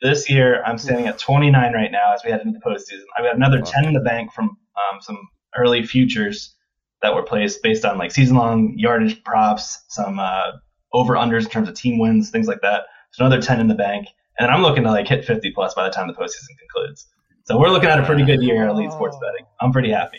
This 0.00 0.30
year, 0.30 0.62
I'm 0.64 0.78
standing 0.78 1.06
at 1.06 1.18
29 1.18 1.74
right 1.74 1.92
now 1.92 2.14
as 2.14 2.22
we 2.24 2.30
head 2.30 2.40
into 2.40 2.58
the 2.58 2.64
postseason. 2.64 3.04
I've 3.18 3.24
got 3.24 3.36
another 3.36 3.60
10 3.60 3.84
in 3.84 3.92
the 3.92 4.00
bank 4.00 4.32
from 4.32 4.46
um, 4.46 5.02
some 5.02 5.18
early 5.58 5.82
futures 5.82 6.56
that 7.02 7.14
were 7.14 7.22
placed 7.22 7.62
based 7.62 7.84
on 7.84 7.98
like 7.98 8.12
season 8.12 8.36
long 8.36 8.72
yardage 8.78 9.22
props, 9.24 9.84
some 9.88 10.18
uh, 10.18 10.52
over 10.94 11.16
unders 11.16 11.44
in 11.44 11.50
terms 11.50 11.68
of 11.68 11.74
team 11.74 11.98
wins, 11.98 12.30
things 12.30 12.48
like 12.48 12.62
that. 12.62 12.84
So 13.12 13.26
another 13.26 13.42
10 13.42 13.60
in 13.60 13.68
the 13.68 13.74
bank. 13.74 14.08
And 14.38 14.50
I'm 14.50 14.62
looking 14.62 14.84
to 14.84 14.90
like 14.90 15.06
hit 15.06 15.26
50 15.26 15.50
plus 15.50 15.74
by 15.74 15.84
the 15.84 15.90
time 15.90 16.08
the 16.08 16.14
postseason 16.14 16.56
concludes. 16.58 17.06
So 17.46 17.58
we're 17.58 17.68
looking 17.68 17.90
at 17.90 17.98
a 17.98 18.06
pretty 18.06 18.24
good 18.24 18.42
year 18.42 18.62
in 18.62 18.70
elite 18.70 18.90
sports 18.90 19.18
betting. 19.20 19.46
I'm 19.60 19.70
pretty 19.70 19.90
happy. 19.90 20.18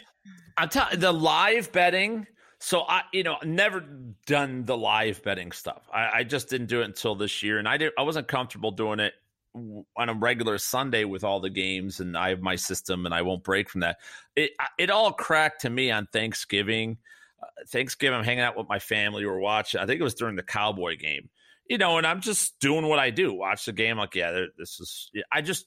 I'm 0.57 0.69
telling 0.69 0.99
the 0.99 1.11
live 1.11 1.71
betting. 1.71 2.27
So 2.59 2.81
I, 2.81 3.01
you 3.13 3.23
know, 3.23 3.37
never 3.43 3.83
done 4.27 4.63
the 4.65 4.77
live 4.77 5.23
betting 5.23 5.51
stuff. 5.51 5.89
I, 5.91 6.19
I 6.19 6.23
just 6.23 6.49
didn't 6.49 6.67
do 6.67 6.81
it 6.81 6.85
until 6.85 7.15
this 7.15 7.41
year, 7.41 7.57
and 7.57 7.67
I 7.67 7.77
did. 7.77 7.93
I 7.97 8.03
wasn't 8.03 8.27
comfortable 8.27 8.71
doing 8.71 8.99
it 8.99 9.13
on 9.55 10.09
a 10.09 10.13
regular 10.13 10.57
Sunday 10.59 11.03
with 11.03 11.23
all 11.23 11.39
the 11.39 11.49
games, 11.49 11.99
and 11.99 12.15
I 12.15 12.29
have 12.29 12.41
my 12.41 12.55
system, 12.55 13.05
and 13.05 13.13
I 13.13 13.23
won't 13.23 13.43
break 13.43 13.69
from 13.69 13.81
that. 13.81 13.97
It 14.35 14.51
it 14.77 14.91
all 14.91 15.11
cracked 15.11 15.61
to 15.61 15.69
me 15.69 15.89
on 15.89 16.07
Thanksgiving. 16.13 16.97
Uh, 17.41 17.47
Thanksgiving, 17.69 18.19
I'm 18.19 18.23
hanging 18.23 18.43
out 18.43 18.55
with 18.55 18.69
my 18.69 18.79
family. 18.79 19.23
We 19.23 19.31
were 19.31 19.39
watching. 19.39 19.81
I 19.81 19.87
think 19.87 19.99
it 19.99 20.03
was 20.03 20.13
during 20.13 20.35
the 20.35 20.43
Cowboy 20.43 20.97
game, 20.97 21.29
you 21.67 21.79
know, 21.79 21.97
and 21.97 22.05
I'm 22.05 22.21
just 22.21 22.59
doing 22.59 22.87
what 22.87 22.99
I 22.99 23.09
do. 23.09 23.33
Watch 23.33 23.65
the 23.65 23.73
game. 23.73 23.97
Like, 23.97 24.13
yeah, 24.13 24.45
this 24.57 24.79
is. 24.79 25.09
I 25.31 25.41
just 25.41 25.65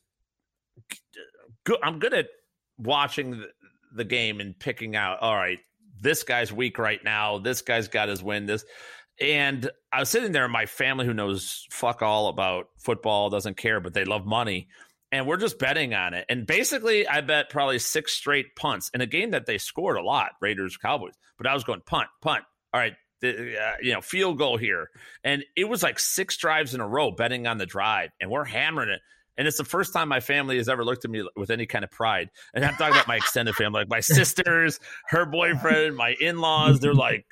good. 1.69 1.79
I'm 1.83 1.99
good 1.99 2.15
at 2.15 2.29
watching 2.79 3.33
the, 3.33 3.49
the 3.95 4.05
game 4.05 4.41
and 4.41 4.59
picking 4.59 4.97
out. 4.97 5.21
All 5.21 5.37
right, 5.37 5.59
this 6.01 6.23
guy's 6.23 6.53
weak 6.53 6.79
right 6.79 7.03
now. 7.05 7.39
This 7.39 7.63
guy's 7.63 7.89
got 7.89 8.09
his 8.09 8.23
win. 8.23 8.47
This 8.47 8.65
and 9.21 9.69
I 9.93 10.01
was 10.01 10.09
sitting 10.09 10.33
there, 10.33 10.49
my 10.49 10.67
family, 10.67 11.05
who 11.05 11.15
knows 11.15 11.67
fuck 11.71 12.03
all 12.03 12.29
about 12.29 12.69
football, 12.79 13.31
doesn't 13.31 13.57
care, 13.57 13.81
but 13.81 13.95
they 13.95 14.05
love 14.05 14.25
money. 14.25 14.69
And 15.11 15.27
we're 15.27 15.39
just 15.39 15.59
betting 15.59 15.95
on 15.95 16.15
it. 16.15 16.27
And 16.29 16.47
basically, 16.47 17.09
I 17.09 17.23
bet 17.23 17.49
probably 17.49 17.79
six 17.79 18.13
straight 18.13 18.55
punts 18.57 18.91
in 18.93 19.01
a 19.01 19.07
game 19.07 19.31
that 19.31 19.47
they 19.47 19.59
scored 19.59 19.97
a 19.97 20.03
lot, 20.03 20.33
Raiders, 20.41 20.77
Cowboys. 20.77 21.15
But 21.39 21.47
I 21.47 21.55
was 21.55 21.65
going 21.65 21.81
punt, 21.87 22.09
punt. 22.21 22.45
All 22.75 22.81
right, 22.81 22.93
the, 23.23 23.59
uh, 23.59 23.77
you 23.81 23.95
know, 23.95 24.03
field 24.03 24.39
goal 24.39 24.59
here. 24.59 24.91
And 25.25 25.45
it 25.57 25.65
was 25.65 25.83
like 25.83 25.99
six 25.99 26.37
drives 26.37 26.75
in 26.75 26.81
a 26.81 26.87
row 26.87 27.11
betting 27.11 27.47
on 27.47 27.59
the 27.59 27.67
drive. 27.67 28.11
And 28.21 28.31
we're 28.31 28.45
hammering 28.45 28.91
it. 28.91 29.01
And 29.39 29.49
it's 29.49 29.57
the 29.57 29.65
first 29.65 29.95
time 29.95 30.09
my 30.09 30.21
family 30.21 30.59
has 30.59 30.69
ever 30.69 30.85
looked 30.85 31.07
at 31.07 31.11
me 31.11 31.27
with 31.37 31.51
any 31.51 31.65
kind 31.65 31.85
of 31.85 31.91
pride. 31.91 32.31
And 32.53 32.65
I'm 32.65 32.75
talking 32.75 32.95
about 32.95 33.09
my 33.09 33.17
extended 33.17 33.55
family, 33.55 33.81
like 33.81 33.89
my 33.89 34.01
sisters, 34.01 34.81
her 35.07 35.25
boyfriend, 35.25 35.97
my 35.97 36.17
in 36.21 36.41
laws. 36.41 36.81
They're 36.81 36.93
like, 36.93 37.25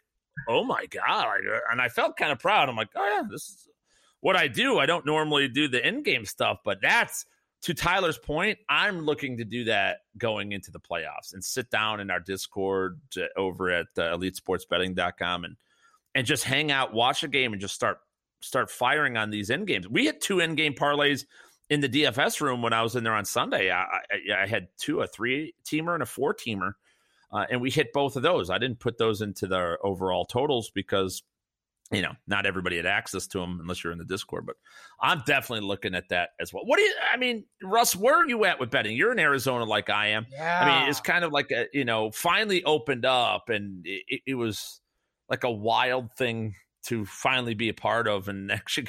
oh 0.48 0.64
my 0.64 0.86
god 0.86 1.38
and 1.70 1.80
i 1.80 1.88
felt 1.88 2.16
kind 2.16 2.32
of 2.32 2.38
proud 2.38 2.68
i'm 2.68 2.76
like 2.76 2.88
oh 2.94 3.14
yeah 3.16 3.22
this 3.28 3.42
is 3.42 3.68
what 4.20 4.36
i 4.36 4.48
do 4.48 4.78
i 4.78 4.86
don't 4.86 5.06
normally 5.06 5.48
do 5.48 5.68
the 5.68 5.86
in-game 5.86 6.24
stuff 6.24 6.58
but 6.64 6.78
that's 6.82 7.24
to 7.62 7.74
tyler's 7.74 8.18
point 8.18 8.58
i'm 8.68 9.00
looking 9.00 9.36
to 9.38 9.44
do 9.44 9.64
that 9.64 9.98
going 10.18 10.52
into 10.52 10.70
the 10.70 10.80
playoffs 10.80 11.32
and 11.32 11.42
sit 11.42 11.70
down 11.70 12.00
in 12.00 12.10
our 12.10 12.20
discord 12.20 13.00
uh, 13.16 13.22
over 13.36 13.70
at 13.70 13.86
uh, 13.96 14.02
elitesportsbetting.com 14.16 15.44
and 15.44 15.56
and 16.14 16.26
just 16.26 16.44
hang 16.44 16.70
out 16.70 16.92
watch 16.92 17.22
a 17.22 17.28
game 17.28 17.52
and 17.52 17.60
just 17.60 17.74
start 17.74 17.98
start 18.40 18.70
firing 18.70 19.16
on 19.16 19.30
these 19.30 19.50
end 19.50 19.66
games 19.66 19.88
we 19.88 20.06
had 20.06 20.20
two 20.20 20.40
end 20.40 20.56
game 20.56 20.74
parlays 20.74 21.24
in 21.70 21.80
the 21.80 21.88
dfs 21.88 22.40
room 22.40 22.62
when 22.62 22.72
i 22.72 22.82
was 22.82 22.96
in 22.96 23.04
there 23.04 23.14
on 23.14 23.24
sunday 23.24 23.70
i, 23.70 23.82
I, 23.82 24.42
I 24.42 24.46
had 24.46 24.68
two 24.78 25.00
a 25.00 25.06
three 25.06 25.54
teamer 25.64 25.94
and 25.94 26.02
a 26.02 26.06
four 26.06 26.34
teamer 26.34 26.72
uh, 27.32 27.44
and 27.50 27.60
we 27.60 27.70
hit 27.70 27.92
both 27.92 28.16
of 28.16 28.22
those. 28.22 28.50
I 28.50 28.58
didn't 28.58 28.80
put 28.80 28.98
those 28.98 29.20
into 29.20 29.46
the 29.46 29.76
overall 29.82 30.24
totals 30.24 30.70
because 30.70 31.22
you 31.92 32.02
know 32.02 32.12
not 32.26 32.46
everybody 32.46 32.76
had 32.76 32.86
access 32.86 33.28
to 33.28 33.38
them 33.38 33.58
unless 33.60 33.82
you're 33.82 33.92
in 33.92 33.98
the 33.98 34.04
Discord. 34.04 34.46
But 34.46 34.56
I'm 35.00 35.22
definitely 35.26 35.66
looking 35.66 35.94
at 35.94 36.08
that 36.10 36.30
as 36.40 36.52
well. 36.52 36.64
What 36.64 36.78
do 36.78 36.82
you? 36.82 36.94
I 37.12 37.16
mean, 37.16 37.44
Russ, 37.62 37.96
where 37.96 38.14
are 38.14 38.28
you 38.28 38.44
at 38.44 38.60
with 38.60 38.70
betting? 38.70 38.96
You're 38.96 39.12
in 39.12 39.18
Arizona 39.18 39.64
like 39.64 39.90
I 39.90 40.08
am. 40.08 40.26
Yeah. 40.30 40.60
I 40.62 40.80
mean, 40.80 40.90
it's 40.90 41.00
kind 41.00 41.24
of 41.24 41.32
like 41.32 41.50
a, 41.50 41.66
you 41.72 41.84
know 41.84 42.10
finally 42.10 42.64
opened 42.64 43.04
up, 43.04 43.48
and 43.48 43.84
it, 43.84 44.22
it 44.26 44.34
was 44.34 44.80
like 45.28 45.44
a 45.44 45.50
wild 45.50 46.12
thing 46.12 46.54
to 46.86 47.04
finally 47.04 47.54
be 47.54 47.68
a 47.68 47.74
part 47.74 48.08
of 48.08 48.28
and 48.28 48.50
actually 48.52 48.88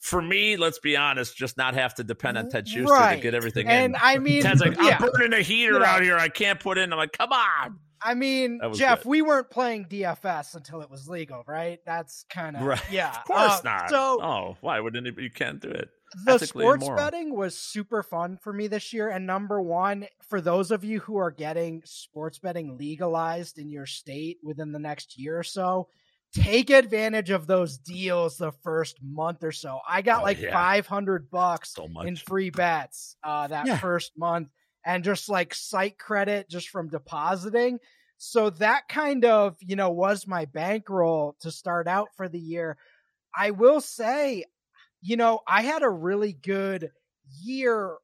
for 0.00 0.20
me 0.20 0.56
let's 0.56 0.78
be 0.78 0.96
honest 0.96 1.36
just 1.36 1.56
not 1.56 1.74
have 1.74 1.94
to 1.94 2.04
depend 2.04 2.38
on 2.38 2.48
ted 2.48 2.68
Schuster 2.68 2.92
right. 2.92 3.16
to 3.16 3.22
get 3.22 3.34
everything 3.34 3.68
and 3.68 3.94
in. 3.94 4.00
i 4.00 4.18
mean 4.18 4.42
ted's 4.42 4.60
like 4.60 4.76
yeah. 4.76 4.98
i'm 5.00 5.10
burning 5.12 5.38
a 5.38 5.42
heater 5.42 5.74
you 5.74 5.78
know, 5.78 5.84
out 5.84 6.02
here 6.02 6.16
i 6.16 6.28
can't 6.28 6.60
put 6.60 6.78
in 6.78 6.92
i'm 6.92 6.98
like 6.98 7.12
come 7.12 7.32
on 7.32 7.78
I 8.00 8.14
mean, 8.14 8.60
Jeff, 8.74 9.02
good. 9.02 9.08
we 9.08 9.22
weren't 9.22 9.50
playing 9.50 9.86
DFS 9.86 10.54
until 10.54 10.82
it 10.82 10.88
was 10.88 11.08
legal, 11.08 11.42
right? 11.46 11.80
That's 11.84 12.24
kind 12.30 12.56
of 12.56 12.62
right. 12.62 12.80
yeah. 12.92 13.10
Of 13.10 13.24
course 13.24 13.58
uh, 13.58 13.60
not. 13.64 13.90
So, 13.90 14.22
oh, 14.22 14.56
why 14.60 14.78
wouldn't? 14.78 15.18
You 15.18 15.30
can't 15.30 15.60
do 15.60 15.68
it. 15.68 15.88
The 16.24 16.38
sports 16.38 16.84
immoral. 16.84 16.96
betting 16.96 17.34
was 17.34 17.58
super 17.58 18.02
fun 18.02 18.38
for 18.38 18.52
me 18.52 18.66
this 18.66 18.92
year. 18.92 19.10
And 19.10 19.26
number 19.26 19.60
one, 19.60 20.06
for 20.28 20.40
those 20.40 20.70
of 20.70 20.84
you 20.84 21.00
who 21.00 21.16
are 21.16 21.30
getting 21.30 21.82
sports 21.84 22.38
betting 22.38 22.78
legalized 22.78 23.58
in 23.58 23.70
your 23.70 23.86
state 23.86 24.38
within 24.42 24.72
the 24.72 24.78
next 24.78 25.18
year 25.18 25.38
or 25.38 25.42
so, 25.42 25.88
take 26.32 26.70
advantage 26.70 27.30
of 27.30 27.46
those 27.46 27.78
deals 27.78 28.36
the 28.36 28.52
first 28.52 28.98
month 29.02 29.42
or 29.42 29.52
so. 29.52 29.80
I 29.88 30.02
got 30.02 30.20
oh, 30.20 30.24
like 30.24 30.40
yeah. 30.40 30.52
500 30.52 31.30
bucks 31.30 31.74
so 31.74 31.88
in 32.02 32.16
free 32.16 32.50
bets 32.50 33.16
uh, 33.22 33.46
that 33.48 33.66
yeah. 33.66 33.78
first 33.78 34.12
month 34.16 34.48
and 34.84 35.04
just 35.04 35.28
like 35.28 35.54
site 35.54 35.98
credit 35.98 36.48
just 36.48 36.68
from 36.68 36.88
depositing. 36.88 37.78
So 38.18 38.50
that 38.50 38.88
kind 38.88 39.24
of, 39.24 39.56
you 39.60 39.76
know, 39.76 39.90
was 39.90 40.26
my 40.26 40.44
bankroll 40.46 41.36
to 41.40 41.50
start 41.50 41.86
out 41.86 42.08
for 42.16 42.28
the 42.28 42.40
year. 42.40 42.76
I 43.36 43.52
will 43.52 43.80
say, 43.80 44.44
you 45.00 45.16
know, 45.16 45.40
I 45.46 45.62
had 45.62 45.82
a 45.82 45.88
really 45.88 46.32
good 46.32 46.90
year, 47.42 47.96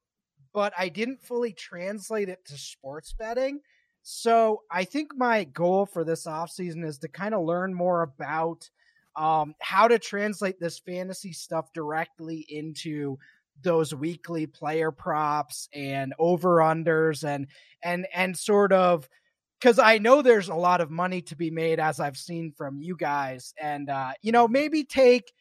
but 0.52 0.72
I 0.78 0.88
didn't 0.88 1.22
fully 1.22 1.52
translate 1.52 2.28
it 2.28 2.44
to 2.46 2.56
sports 2.56 3.12
betting. 3.18 3.60
So 4.06 4.60
I 4.70 4.84
think 4.84 5.16
my 5.16 5.44
goal 5.44 5.86
for 5.86 6.04
this 6.04 6.26
offseason 6.26 6.84
is 6.84 6.98
to 6.98 7.08
kind 7.08 7.34
of 7.34 7.42
learn 7.42 7.72
more 7.72 8.02
about 8.02 8.68
um, 9.16 9.54
how 9.60 9.88
to 9.88 9.98
translate 9.98 10.60
this 10.60 10.78
fantasy 10.78 11.32
stuff 11.32 11.72
directly 11.72 12.44
into 12.46 13.16
those 13.62 13.94
weekly 13.94 14.46
player 14.46 14.90
props 14.90 15.70
and 15.72 16.12
over 16.18 16.56
unders 16.56 17.24
and 17.24 17.46
and 17.82 18.06
and 18.12 18.36
sort 18.36 18.72
of 18.72 19.08
because 19.58 19.78
I 19.78 19.98
know 19.98 20.20
there's 20.20 20.48
a 20.48 20.54
lot 20.54 20.82
of 20.82 20.90
money 20.90 21.22
to 21.22 21.36
be 21.36 21.50
made 21.50 21.80
as 21.80 21.98
I've 21.98 22.18
seen 22.18 22.52
from 22.52 22.82
you 22.82 22.96
guys 22.96 23.54
and 23.58 23.88
uh, 23.88 24.12
you 24.20 24.32
know 24.32 24.48
maybe 24.48 24.84
take 24.84 25.32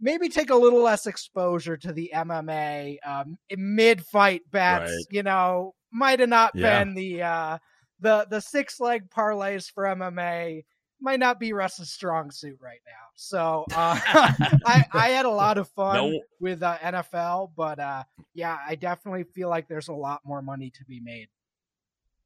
maybe 0.00 0.28
take 0.28 0.50
a 0.50 0.56
little 0.56 0.82
less 0.82 1.06
exposure 1.06 1.78
to 1.78 1.92
the 1.92 2.10
MMA 2.14 2.98
um, 3.06 3.38
mid 3.56 4.04
fight 4.04 4.42
bets 4.50 4.90
right. 4.90 5.04
you 5.10 5.22
know 5.22 5.74
might 5.92 6.20
have 6.20 6.28
not 6.28 6.52
yeah. 6.54 6.82
been 6.82 6.94
the 6.94 7.22
uh, 7.22 7.58
the 8.02 8.26
the 8.28 8.40
six 8.40 8.80
leg 8.80 9.08
parlays 9.08 9.70
for 9.70 9.84
MMA 9.84 10.64
might 11.00 11.18
not 11.18 11.40
be 11.40 11.52
Russ's 11.52 11.90
strong 11.90 12.30
suit 12.30 12.58
right 12.60 12.80
now. 12.86 13.08
So 13.14 13.64
uh, 13.74 13.98
I, 14.66 14.84
I 14.92 15.08
had 15.08 15.26
a 15.26 15.30
lot 15.44 15.58
of 15.58 15.68
fun 15.70 15.96
no. 15.96 16.20
with 16.40 16.62
uh, 16.62 16.78
NFL, 16.78 17.50
but 17.56 17.78
uh, 17.78 18.04
yeah, 18.34 18.58
I 18.66 18.76
definitely 18.76 19.24
feel 19.24 19.48
like 19.48 19.68
there's 19.68 19.88
a 19.88 19.94
lot 19.94 20.20
more 20.24 20.42
money 20.42 20.70
to 20.70 20.84
be 20.84 21.00
made. 21.00 21.28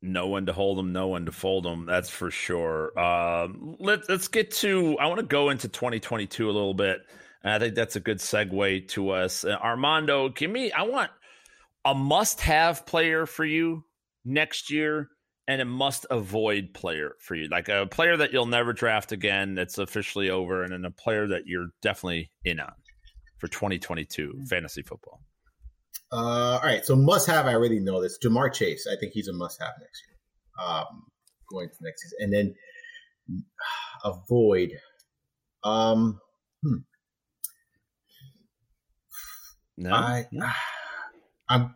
No 0.02 0.26
one 0.26 0.46
to 0.46 0.52
hold 0.52 0.78
them, 0.78 0.92
no 0.92 1.08
one 1.08 1.24
to 1.24 1.32
fold 1.32 1.64
them. 1.64 1.86
That's 1.86 2.10
for 2.10 2.30
sure. 2.30 2.92
Uh, 2.98 3.48
let, 3.78 4.08
let's 4.08 4.28
get 4.28 4.50
to. 4.52 4.96
I 4.98 5.06
want 5.06 5.20
to 5.20 5.26
go 5.26 5.48
into 5.48 5.68
2022 5.68 6.44
a 6.44 6.52
little 6.52 6.74
bit. 6.74 7.00
And 7.42 7.52
I 7.52 7.58
think 7.58 7.74
that's 7.74 7.96
a 7.96 8.00
good 8.00 8.18
segue 8.18 8.88
to 8.88 9.10
us. 9.10 9.44
Uh, 9.44 9.56
Armando, 9.62 10.28
give 10.28 10.50
me. 10.50 10.70
I 10.70 10.82
want 10.82 11.10
a 11.84 11.94
must-have 11.94 12.84
player 12.84 13.24
for 13.24 13.44
you 13.44 13.84
next 14.24 14.70
year 14.70 15.08
and 15.48 15.60
a 15.60 15.64
must 15.64 16.06
avoid 16.10 16.74
player 16.74 17.16
for 17.20 17.34
you, 17.34 17.48
like 17.48 17.68
a 17.68 17.86
player 17.86 18.16
that 18.16 18.32
you'll 18.32 18.46
never 18.46 18.72
draft 18.72 19.12
again 19.12 19.54
that's 19.54 19.78
officially 19.78 20.30
over, 20.30 20.62
and 20.62 20.72
then 20.72 20.84
a 20.84 20.90
player 20.90 21.26
that 21.28 21.42
you're 21.46 21.68
definitely 21.82 22.30
in 22.44 22.60
on 22.60 22.72
for 23.38 23.48
2022 23.48 24.32
mm. 24.32 24.48
fantasy 24.48 24.82
football? 24.82 25.20
Uh, 26.12 26.16
all 26.16 26.60
right, 26.62 26.84
so 26.84 26.96
must 26.96 27.26
have. 27.26 27.46
I 27.46 27.54
already 27.54 27.80
know 27.80 28.02
this. 28.02 28.18
Ja'Marr 28.18 28.52
Chase. 28.52 28.86
I 28.90 28.96
think 28.98 29.12
he's 29.12 29.28
a 29.28 29.32
must 29.32 29.60
have 29.60 29.72
next 29.80 30.02
year, 30.08 30.66
um, 30.66 31.02
going 31.50 31.68
to 31.68 31.74
next 31.80 32.02
season, 32.02 32.18
and 32.20 32.32
then 32.32 32.54
avoid. 34.04 34.72
Um, 35.64 36.20
hmm. 36.62 36.76
No, 39.76 39.92
I, 39.92 40.26
I'm. 41.48 41.74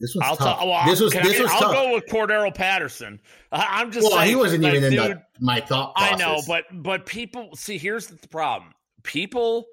This 0.00 0.14
was 0.14 0.24
I'll 0.24 0.36
tough. 0.36 0.60
T- 0.60 0.68
well, 0.68 0.86
this 0.86 1.00
was 1.00 1.12
this 1.12 1.40
I, 1.40 1.42
was 1.42 1.52
I'll 1.52 1.60
tough. 1.60 1.72
go 1.72 1.94
with 1.94 2.06
Cordarrelle 2.06 2.54
Patterson. 2.54 3.18
I, 3.50 3.80
am 3.80 3.90
just 3.90 4.06
well, 4.06 4.18
saying, 4.18 4.28
he 4.28 4.36
wasn't 4.36 4.64
even 4.64 4.84
in 4.84 4.94
the, 4.94 5.22
my 5.40 5.60
thought. 5.60 5.94
Process. 5.94 6.12
I 6.12 6.16
know, 6.16 6.42
but 6.46 6.64
but 6.72 7.06
people 7.06 7.50
see. 7.54 7.78
Here's 7.78 8.06
the 8.06 8.28
problem: 8.28 8.72
people 9.04 9.64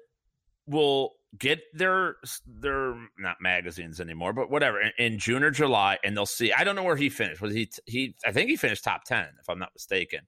will 0.66 1.12
get 1.38 1.60
their 1.74 2.16
their 2.46 2.94
not 3.18 3.36
magazines 3.42 4.00
anymore, 4.00 4.32
but 4.32 4.50
whatever 4.50 4.80
in, 4.80 4.92
in, 4.98 5.18
June 5.18 5.42
or 5.42 5.50
July, 5.50 5.98
and 6.02 6.16
they'll 6.16 6.24
see. 6.24 6.52
I 6.54 6.64
don't 6.64 6.76
know 6.76 6.84
where 6.84 6.96
he 6.96 7.10
finished. 7.10 7.42
Was 7.42 7.52
he 7.52 7.70
he? 7.84 8.14
I 8.24 8.32
think 8.32 8.48
he 8.48 8.56
finished 8.56 8.82
top 8.82 9.04
ten, 9.04 9.26
if 9.40 9.48
I'm 9.50 9.58
not 9.58 9.72
mistaken. 9.74 10.20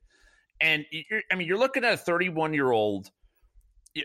And 0.61 0.85
I 1.31 1.37
mean, 1.37 1.47
you're 1.47 1.59
looking 1.59 1.85
at 1.85 1.95
a 1.95 1.99
31 1.99 2.55
year 2.55 2.71
old. 2.71 3.11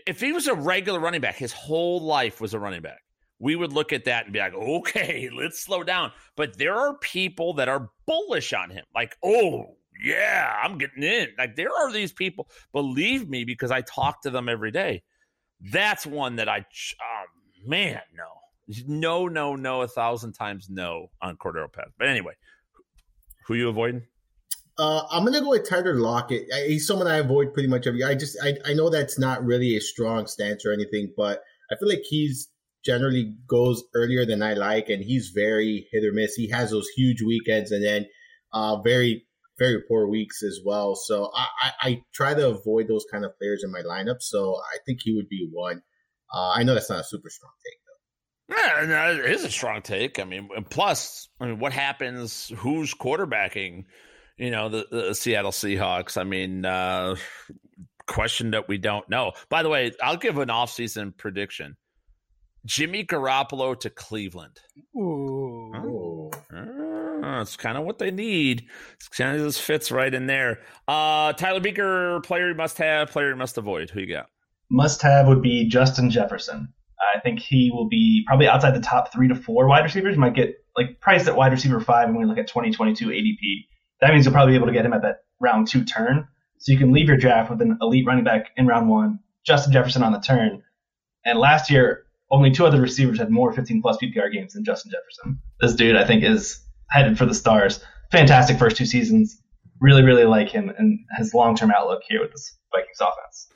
If 0.06 0.20
he 0.20 0.32
was 0.32 0.46
a 0.46 0.54
regular 0.54 1.00
running 1.00 1.20
back, 1.20 1.36
his 1.36 1.52
whole 1.52 2.00
life 2.00 2.40
was 2.40 2.54
a 2.54 2.58
running 2.58 2.80
back 2.80 3.00
we 3.42 3.56
would 3.56 3.72
look 3.72 3.92
at 3.92 4.04
that 4.04 4.24
and 4.24 4.32
be 4.32 4.38
like, 4.38 4.54
okay, 4.54 5.28
let's 5.36 5.60
slow 5.60 5.82
down. 5.82 6.12
But 6.36 6.56
there 6.56 6.76
are 6.76 6.96
people 6.98 7.54
that 7.54 7.68
are 7.68 7.90
bullish 8.06 8.52
on 8.52 8.70
him, 8.70 8.84
like, 8.94 9.16
oh, 9.22 9.76
yeah, 10.02 10.60
I'm 10.62 10.78
getting 10.78 11.02
in. 11.02 11.28
Like, 11.36 11.56
there 11.56 11.70
are 11.70 11.92
these 11.92 12.12
people, 12.12 12.48
believe 12.72 13.28
me, 13.28 13.44
because 13.44 13.72
I 13.72 13.80
talk 13.80 14.22
to 14.22 14.30
them 14.30 14.48
every 14.48 14.70
day. 14.70 15.02
That's 15.60 16.06
one 16.06 16.36
that 16.36 16.48
I, 16.48 16.64
oh, 17.00 17.68
man, 17.68 18.00
no. 18.16 18.24
No, 18.86 19.26
no, 19.26 19.56
no, 19.56 19.82
a 19.82 19.88
thousand 19.88 20.34
times 20.34 20.68
no 20.70 21.10
on 21.20 21.36
Cordero 21.36 21.70
Path. 21.70 21.88
But 21.98 22.08
anyway, 22.08 22.34
who 23.46 23.54
you 23.54 23.68
avoiding? 23.68 24.02
Uh, 24.78 25.02
I'm 25.10 25.24
gonna 25.24 25.40
go 25.40 25.50
with 25.50 25.68
Tyler 25.68 25.94
Lockett. 25.94 26.46
He's 26.66 26.86
someone 26.86 27.08
I 27.08 27.16
avoid 27.16 27.52
pretty 27.52 27.68
much 27.68 27.86
every. 27.88 28.04
I 28.04 28.14
just 28.14 28.38
I, 28.42 28.56
I 28.64 28.72
know 28.72 28.88
that's 28.88 29.18
not 29.18 29.44
really 29.44 29.76
a 29.76 29.80
strong 29.80 30.26
stance 30.26 30.64
or 30.64 30.72
anything, 30.72 31.12
but 31.16 31.42
I 31.70 31.76
feel 31.76 31.88
like 31.88 32.02
he's 32.08 32.48
generally 32.84 33.34
goes 33.46 33.82
earlier 33.94 34.26
than 34.26 34.42
I 34.42 34.54
like, 34.54 34.88
and 34.88 35.02
he's 35.02 35.30
very 35.34 35.86
hit 35.92 36.04
or 36.04 36.12
miss. 36.12 36.34
He 36.34 36.48
has 36.48 36.70
those 36.70 36.88
huge 36.88 37.22
weekends 37.22 37.70
and 37.72 37.84
then 37.84 38.06
uh, 38.52 38.80
very 38.82 39.26
very 39.58 39.82
poor 39.86 40.08
weeks 40.08 40.42
as 40.42 40.60
well. 40.64 40.94
So 40.94 41.30
I, 41.34 41.46
I, 41.62 41.72
I, 41.82 42.02
try 42.12 42.34
to 42.34 42.48
avoid 42.48 42.88
those 42.88 43.04
kind 43.10 43.24
of 43.24 43.36
players 43.38 43.62
in 43.62 43.70
my 43.70 43.82
lineup. 43.82 44.20
So 44.20 44.56
I 44.56 44.78
think 44.86 45.00
he 45.02 45.14
would 45.14 45.28
be 45.28 45.48
one. 45.52 45.82
Uh, 46.32 46.50
I 46.50 46.62
know 46.62 46.74
that's 46.74 46.90
not 46.90 47.00
a 47.00 47.04
super 47.04 47.28
strong 47.28 47.52
take 47.62 47.78
though. 47.86 48.56
Yeah, 48.56 48.86
no, 48.86 49.22
it 49.24 49.30
is 49.30 49.44
a 49.44 49.50
strong 49.50 49.82
take. 49.82 50.18
I 50.18 50.24
mean, 50.24 50.48
plus, 50.70 51.28
I 51.38 51.46
mean, 51.46 51.58
what 51.58 51.72
happens? 51.72 52.50
Who's 52.56 52.94
quarterbacking? 52.94 53.84
You 54.38 54.50
know, 54.50 54.68
the, 54.68 54.86
the 54.90 55.14
Seattle 55.14 55.52
Seahawks. 55.52 56.16
I 56.16 56.24
mean, 56.24 56.64
uh, 56.64 57.16
question 58.06 58.52
that 58.52 58.68
we 58.68 58.78
don't 58.78 59.08
know. 59.08 59.32
By 59.48 59.62
the 59.62 59.68
way, 59.68 59.92
I'll 60.02 60.16
give 60.16 60.38
an 60.38 60.48
offseason 60.48 61.16
prediction. 61.16 61.76
Jimmy 62.64 63.04
Garoppolo 63.04 63.78
to 63.80 63.90
Cleveland. 63.90 64.60
Ooh. 64.96 65.72
Oh. 65.74 67.40
it's 67.40 67.56
kind 67.56 67.76
of 67.76 67.84
what 67.84 67.98
they 67.98 68.10
need. 68.10 68.66
It's 68.94 69.08
kind 69.08 69.36
of 69.36 69.42
this 69.42 69.58
fits 69.58 69.90
right 69.90 70.12
in 70.12 70.26
there. 70.26 70.60
Uh, 70.86 71.32
Tyler 71.32 71.60
Buecher, 71.60 72.22
player 72.24 72.48
you 72.48 72.54
must 72.54 72.78
have, 72.78 73.10
player 73.10 73.30
you 73.30 73.36
must 73.36 73.58
avoid. 73.58 73.90
Who 73.90 74.00
you 74.00 74.14
got? 74.14 74.26
Must 74.70 75.02
have 75.02 75.26
would 75.26 75.42
be 75.42 75.68
Justin 75.68 76.10
Jefferson. 76.10 76.72
I 77.14 77.20
think 77.20 77.40
he 77.40 77.70
will 77.72 77.88
be 77.88 78.22
probably 78.26 78.46
outside 78.46 78.74
the 78.74 78.80
top 78.80 79.12
three 79.12 79.28
to 79.28 79.34
four 79.34 79.66
wide 79.66 79.84
receivers. 79.84 80.16
Might 80.16 80.34
get 80.34 80.54
like 80.76 81.00
priced 81.00 81.26
at 81.28 81.36
wide 81.36 81.52
receiver 81.52 81.80
five 81.80 82.08
when 82.08 82.18
we 82.18 82.24
look 82.24 82.38
at 82.38 82.46
2022 82.46 83.08
ADP. 83.08 83.66
That 84.00 84.12
means 84.12 84.24
you'll 84.24 84.32
probably 84.32 84.52
be 84.52 84.56
able 84.56 84.68
to 84.68 84.72
get 84.72 84.86
him 84.86 84.92
at 84.92 85.02
that 85.02 85.24
round 85.40 85.68
two 85.68 85.84
turn. 85.84 86.28
So 86.58 86.72
you 86.72 86.78
can 86.78 86.92
leave 86.92 87.08
your 87.08 87.16
draft 87.16 87.50
with 87.50 87.60
an 87.60 87.76
elite 87.80 88.06
running 88.06 88.24
back 88.24 88.50
in 88.56 88.66
round 88.66 88.88
one, 88.88 89.18
Justin 89.44 89.72
Jefferson 89.72 90.04
on 90.04 90.12
the 90.12 90.20
turn. 90.20 90.62
And 91.24 91.38
last 91.38 91.70
year, 91.70 92.04
only 92.32 92.50
two 92.50 92.66
other 92.66 92.80
receivers 92.80 93.18
had 93.18 93.30
more 93.30 93.52
15 93.52 93.82
plus 93.82 93.98
PPR 94.02 94.32
games 94.32 94.54
than 94.54 94.64
Justin 94.64 94.90
Jefferson. 94.90 95.38
This 95.60 95.74
dude, 95.74 95.96
I 95.96 96.04
think, 96.04 96.24
is 96.24 96.64
headed 96.90 97.18
for 97.18 97.26
the 97.26 97.34
stars. 97.34 97.84
Fantastic 98.10 98.58
first 98.58 98.76
two 98.76 98.86
seasons. 98.86 99.40
Really, 99.80 100.02
really 100.02 100.24
like 100.24 100.48
him 100.48 100.72
and 100.78 100.98
his 101.18 101.34
long 101.34 101.54
term 101.54 101.70
outlook 101.70 102.02
here 102.08 102.20
with 102.20 102.32
this 102.32 102.56
Vikings 102.74 103.00
offense. 103.00 103.48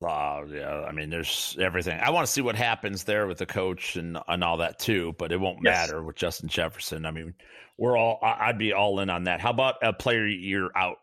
Uh, 0.00 0.42
yeah, 0.48 0.84
I 0.88 0.92
mean, 0.92 1.10
there's 1.10 1.56
everything. 1.60 1.98
I 2.00 2.10
want 2.10 2.26
to 2.26 2.32
see 2.32 2.40
what 2.40 2.54
happens 2.54 3.04
there 3.04 3.26
with 3.26 3.38
the 3.38 3.46
coach 3.46 3.96
and 3.96 4.18
and 4.28 4.44
all 4.44 4.58
that 4.58 4.78
too, 4.78 5.14
but 5.18 5.32
it 5.32 5.40
won't 5.40 5.58
yes. 5.62 5.88
matter 5.88 6.02
with 6.02 6.16
Justin 6.16 6.48
Jefferson. 6.48 7.04
I 7.04 7.10
mean, 7.10 7.34
we're 7.78 7.96
all 7.96 8.18
I'd 8.22 8.58
be 8.58 8.72
all 8.72 9.00
in 9.00 9.10
on 9.10 9.24
that. 9.24 9.40
How 9.40 9.50
about 9.50 9.74
a 9.82 9.92
player 9.92 10.26
you're 10.26 10.70
out, 10.76 10.96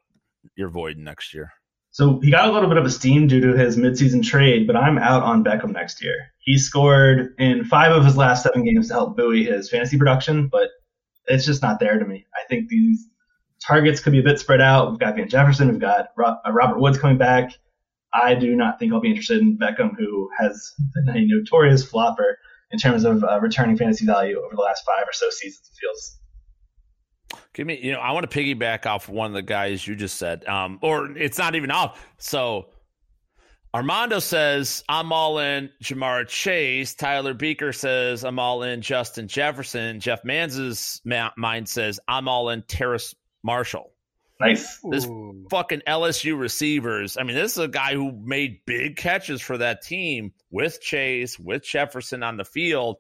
you're 0.56 0.70
void 0.70 0.98
next 0.98 1.34
year? 1.34 1.52
So 1.96 2.20
he 2.20 2.30
got 2.30 2.50
a 2.50 2.52
little 2.52 2.68
bit 2.68 2.78
of 2.78 2.84
esteem 2.84 3.28
due 3.28 3.40
to 3.40 3.58
his 3.58 3.78
midseason 3.78 4.22
trade, 4.22 4.68
but 4.68 4.76
I'm 4.76 4.98
out 4.98 5.24
on 5.24 5.46
Beckham 5.46 5.72
next 5.72 6.04
year. 6.04 6.34
He 6.40 6.58
scored 6.58 7.34
in 7.40 7.64
five 7.64 7.94
of 7.94 8.04
his 8.04 8.18
last 8.18 8.44
seven 8.44 8.66
games 8.66 8.90
to 8.90 8.96
help 8.96 9.16
buoy 9.16 9.46
his 9.46 9.70
fantasy 9.70 9.98
production, 9.98 10.50
but 10.50 10.72
it's 11.28 11.46
just 11.46 11.62
not 11.62 11.80
there 11.80 11.98
to 11.98 12.04
me. 12.04 12.26
I 12.36 12.46
think 12.50 12.68
these 12.68 13.08
targets 13.66 14.02
could 14.02 14.12
be 14.12 14.20
a 14.20 14.24
bit 14.24 14.42
spread 14.42 14.60
out. 14.60 14.90
We've 14.90 15.00
got 15.00 15.16
Van 15.16 15.30
Jefferson, 15.30 15.70
we've 15.70 15.80
got 15.80 16.08
uh, 16.22 16.52
Robert 16.52 16.82
Woods 16.82 16.98
coming 16.98 17.18
back. 17.18 17.54
I 18.14 18.36
do 18.36 18.58
not 18.58 18.78
think 18.78 18.92
I'll 18.92 19.00
be 19.00 19.12
interested 19.12 19.40
in 19.40 19.58
Beckham, 19.58 19.92
who 19.98 20.30
has 20.38 20.74
been 20.96 21.16
a 21.16 21.26
notorious 21.26 21.86
flopper 21.86 22.38
in 22.72 22.78
terms 22.78 23.06
of 23.06 23.24
uh, 23.24 23.40
returning 23.40 23.78
fantasy 23.78 24.06
value 24.06 24.38
over 24.38 24.54
the 24.54 24.62
last 24.62 24.84
five 24.86 25.08
or 25.08 25.14
so 25.14 25.30
seasons. 25.30 25.72
It 25.72 25.80
feels 25.80 26.20
Give 27.54 27.66
me, 27.66 27.80
you 27.82 27.92
know, 27.92 28.00
I 28.00 28.12
want 28.12 28.30
to 28.30 28.40
piggyback 28.40 28.86
off 28.86 29.10
one 29.10 29.28
of 29.28 29.34
the 29.34 29.42
guys 29.42 29.88
you 29.88 29.96
just 29.96 30.18
said, 30.18 30.46
um, 30.46 30.80
or 30.82 31.18
it's 31.18 31.38
not 31.38 31.56
even 31.56 31.72
off. 31.72 32.06
So 32.18 32.70
Armando 33.74 34.20
says, 34.20 34.84
I'm 34.88 35.12
all 35.12 35.40
in 35.40 35.70
Ja'Marr 35.84 36.28
Chase. 36.28 36.96
Tyler 36.96 37.34
Buecher 37.34 37.76
says, 37.76 38.24
I'm 38.24 38.40
all 38.40 38.64
in 38.64 38.82
Justin 38.82 39.28
Jefferson. 39.28 40.00
Jeff 40.00 40.24
Mans's 40.24 41.02
mind 41.04 41.68
says, 41.68 42.00
I'm 42.08 42.28
all 42.28 42.50
in 42.50 42.62
Terrace 42.64 43.14
Marshall. 43.44 43.92
Nice. 44.40 44.80
This 44.90 45.06
Ooh. 45.06 45.46
fucking 45.50 45.82
LSU 45.88 46.38
receivers. 46.38 47.18
I 47.18 47.24
mean, 47.24 47.36
this 47.36 47.54
is 47.54 47.58
a 47.58 47.68
guy 47.68 47.94
who 47.94 48.12
made 48.12 48.60
big 48.66 48.98
catches 48.98 49.42
for 49.42 49.58
that 49.58 49.82
team 49.82 50.34
with 50.52 50.82
Chase, 50.82 51.40
with 51.40 51.64
Jefferson 51.64 52.24
on 52.24 52.38
the 52.38 52.46
field 52.46 52.98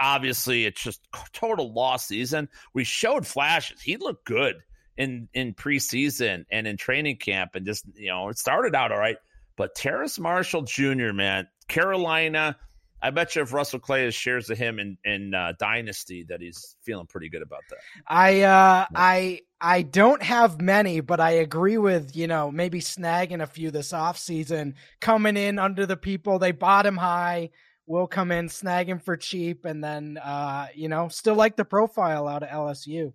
obviously 0.00 0.64
it's 0.64 0.82
just 0.82 1.06
total 1.32 1.72
lost 1.72 2.08
season. 2.08 2.48
We 2.72 2.84
showed 2.84 3.26
flashes. 3.26 3.80
He 3.80 3.96
looked 3.96 4.24
good 4.24 4.56
in 4.96 5.28
in 5.34 5.54
preseason 5.54 6.44
and 6.50 6.66
in 6.66 6.76
training 6.76 7.18
camp, 7.18 7.54
and 7.54 7.66
just 7.66 7.84
you 7.94 8.08
know 8.08 8.28
it 8.28 8.38
started 8.38 8.74
out 8.74 8.92
all 8.92 8.98
right. 8.98 9.18
But 9.56 9.74
Terrace 9.74 10.18
Marshall 10.18 10.62
Jr. 10.62 11.12
man, 11.12 11.48
Carolina. 11.68 12.56
I 13.02 13.08
bet 13.10 13.34
you 13.34 13.40
if 13.40 13.54
Russell 13.54 13.78
Clay 13.78 14.04
has 14.04 14.14
shares 14.14 14.50
of 14.50 14.58
him 14.58 14.78
in 14.78 14.98
in 15.04 15.34
uh, 15.34 15.54
Dynasty, 15.58 16.24
that 16.24 16.40
he's 16.40 16.76
feeling 16.82 17.06
pretty 17.06 17.30
good 17.30 17.42
about 17.42 17.62
that. 17.70 17.78
I 18.06 18.42
uh, 18.42 18.86
I 18.94 19.40
I 19.60 19.82
don't 19.82 20.22
have 20.22 20.60
many, 20.60 21.00
but 21.00 21.18
I 21.18 21.30
agree 21.32 21.78
with 21.78 22.14
you 22.14 22.26
know 22.26 22.50
maybe 22.50 22.80
snagging 22.80 23.42
a 23.42 23.46
few 23.46 23.70
this 23.70 23.94
off 23.94 24.18
season, 24.18 24.74
coming 25.00 25.36
in 25.36 25.58
under 25.58 25.86
the 25.86 25.96
people 25.96 26.38
they 26.38 26.52
bottom 26.52 26.96
high 26.96 27.50
will 27.90 28.06
come 28.06 28.30
in, 28.30 28.48
snag 28.48 28.88
him 28.88 29.00
for 29.00 29.16
cheap, 29.16 29.64
and 29.64 29.82
then 29.82 30.16
uh, 30.16 30.68
you 30.74 30.88
know 30.88 31.08
still 31.08 31.34
like 31.34 31.56
the 31.56 31.64
profile 31.64 32.28
out 32.28 32.42
of 32.42 32.48
LSU. 32.48 33.12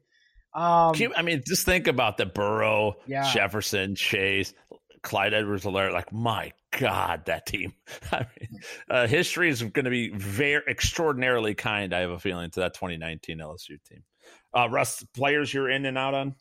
Um, 0.53 0.95
I 1.17 1.21
mean, 1.21 1.43
just 1.45 1.65
think 1.65 1.87
about 1.87 2.17
the 2.17 2.25
Burrow, 2.25 2.95
yeah. 3.07 3.29
Jefferson, 3.33 3.95
Chase, 3.95 4.53
Clyde 5.01 5.33
Edwards-Helaire. 5.33 5.91
Like, 5.91 6.13
my 6.13 6.53
God, 6.79 7.25
that 7.25 7.45
team. 7.45 7.73
I 8.11 8.19
mean, 8.19 8.59
uh, 8.89 9.07
history 9.07 9.49
is 9.49 9.61
going 9.61 9.83
to 9.83 9.91
be 9.91 10.11
very 10.15 10.63
extraordinarily 10.69 11.55
kind. 11.55 11.93
I 11.93 11.99
have 11.99 12.11
a 12.11 12.19
feeling 12.19 12.51
to 12.51 12.61
that 12.61 12.73
2019 12.73 13.39
LSU 13.39 13.83
team. 13.89 14.03
Uh, 14.53 14.69
Russ, 14.69 15.05
players 15.13 15.53
you're 15.53 15.69
in 15.69 15.85
and 15.85 15.97
out 15.97 16.13
on. 16.13 16.35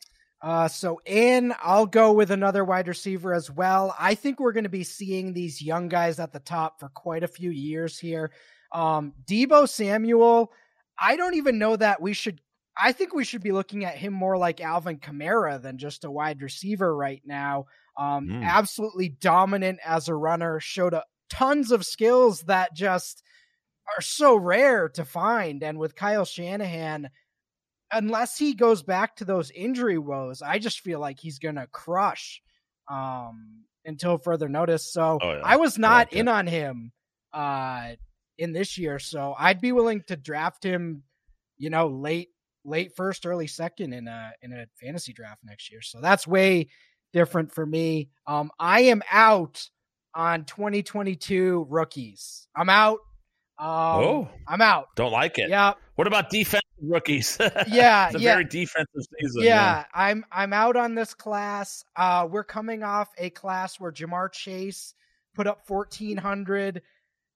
Uh, 0.45 0.67
so 0.67 1.01
in, 1.07 1.55
I'll 1.59 1.87
go 1.87 2.11
with 2.11 2.29
another 2.29 2.63
wide 2.63 2.87
receiver 2.87 3.33
as 3.33 3.49
well. 3.49 3.95
I 3.97 4.13
think 4.13 4.39
we're 4.39 4.51
going 4.51 4.65
to 4.65 4.69
be 4.69 4.83
seeing 4.83 5.33
these 5.33 5.59
young 5.59 5.89
guys 5.89 6.19
at 6.19 6.33
the 6.33 6.39
top 6.39 6.79
for 6.79 6.87
quite 6.89 7.23
a 7.23 7.27
few 7.27 7.49
years 7.49 7.97
here. 7.97 8.29
Um, 8.71 9.13
Deebo 9.25 9.67
Samuel, 9.67 10.51
I 10.99 11.15
don't 11.15 11.33
even 11.33 11.57
know 11.57 11.75
that 11.75 11.99
we 11.99 12.13
should. 12.13 12.41
I 12.79 12.91
think 12.91 13.11
we 13.11 13.23
should 13.23 13.41
be 13.41 13.53
looking 13.53 13.85
at 13.85 13.97
him 13.97 14.13
more 14.13 14.37
like 14.37 14.61
Alvin 14.61 14.99
Kamara 14.99 15.59
than 15.59 15.79
just 15.79 16.05
a 16.05 16.11
wide 16.11 16.43
receiver 16.43 16.95
right 16.95 17.23
now. 17.25 17.65
Um, 17.97 18.27
mm. 18.27 18.43
Absolutely 18.43 19.09
dominant 19.09 19.79
as 19.83 20.09
a 20.09 20.13
runner, 20.13 20.59
showed 20.59 20.93
a, 20.93 21.05
tons 21.27 21.71
of 21.71 21.83
skills 21.83 22.41
that 22.41 22.75
just 22.75 23.23
are 23.97 24.01
so 24.01 24.35
rare 24.35 24.89
to 24.89 25.05
find. 25.05 25.63
And 25.63 25.79
with 25.79 25.95
Kyle 25.95 26.25
Shanahan, 26.25 27.09
unless 27.95 28.37
he 28.37 28.53
goes 28.53 28.83
back 28.83 29.15
to 29.15 29.25
those 29.25 29.49
injury 29.51 29.97
woes, 29.97 30.41
I 30.41 30.59
just 30.59 30.81
feel 30.81 30.99
like 30.99 31.19
he's 31.19 31.39
gonna 31.39 31.67
crush 31.67 32.41
um, 32.91 33.63
until 33.85 34.17
further 34.17 34.49
notice. 34.49 34.91
So 34.91 35.17
oh, 35.21 35.33
yeah. 35.33 35.41
I 35.43 35.55
was 35.55 35.77
not 35.77 35.89
I 35.89 35.97
like 35.99 36.13
in 36.13 36.27
on 36.27 36.47
him 36.47 36.91
uh, 37.33 37.93
in 38.37 38.51
this 38.51 38.77
year, 38.77 38.99
so 38.99 39.33
I'd 39.37 39.61
be 39.61 39.71
willing 39.71 40.03
to 40.07 40.17
draft 40.17 40.63
him, 40.63 41.03
you 41.57 41.69
know, 41.69 41.87
late 41.87 42.29
late 42.65 42.95
first, 42.95 43.25
early 43.25 43.47
second 43.47 43.93
in 43.93 44.07
a 44.07 44.31
in 44.41 44.51
a 44.51 44.65
fantasy 44.83 45.13
draft 45.13 45.41
next 45.43 45.71
year. 45.71 45.81
So 45.81 46.01
that's 46.01 46.27
way 46.27 46.67
different 47.13 47.53
for 47.53 47.65
me. 47.65 48.09
Um, 48.27 48.51
I 48.59 48.81
am 48.81 49.01
out 49.09 49.69
on 50.13 50.43
2022 50.43 51.67
rookies. 51.69 52.47
I'm 52.55 52.69
out. 52.69 52.99
Um, 53.57 53.67
oh, 53.67 54.29
I'm 54.47 54.61
out. 54.61 54.87
Don't 54.97 55.13
like 55.13 55.39
it. 55.39 55.49
Yeah. 55.49 55.73
What 55.95 56.07
about 56.07 56.29
defensive 56.29 56.64
rookies? 56.89 57.37
Yeah, 57.67 58.07
it's 58.07 58.15
a 58.15 58.19
yeah. 58.19 58.33
very 58.33 58.45
defensive 58.45 59.01
season. 59.19 59.43
Yeah, 59.43 59.85
I'm 59.93 60.25
I'm 60.31 60.53
out 60.53 60.75
on 60.75 60.95
this 60.95 61.13
class. 61.13 61.83
Uh, 61.95 62.27
we're 62.29 62.43
coming 62.43 62.83
off 62.83 63.09
a 63.17 63.29
class 63.31 63.79
where 63.79 63.91
Ja'Marr 63.91 64.31
Chase 64.31 64.93
put 65.33 65.47
up 65.47 65.63
1400 65.67 66.81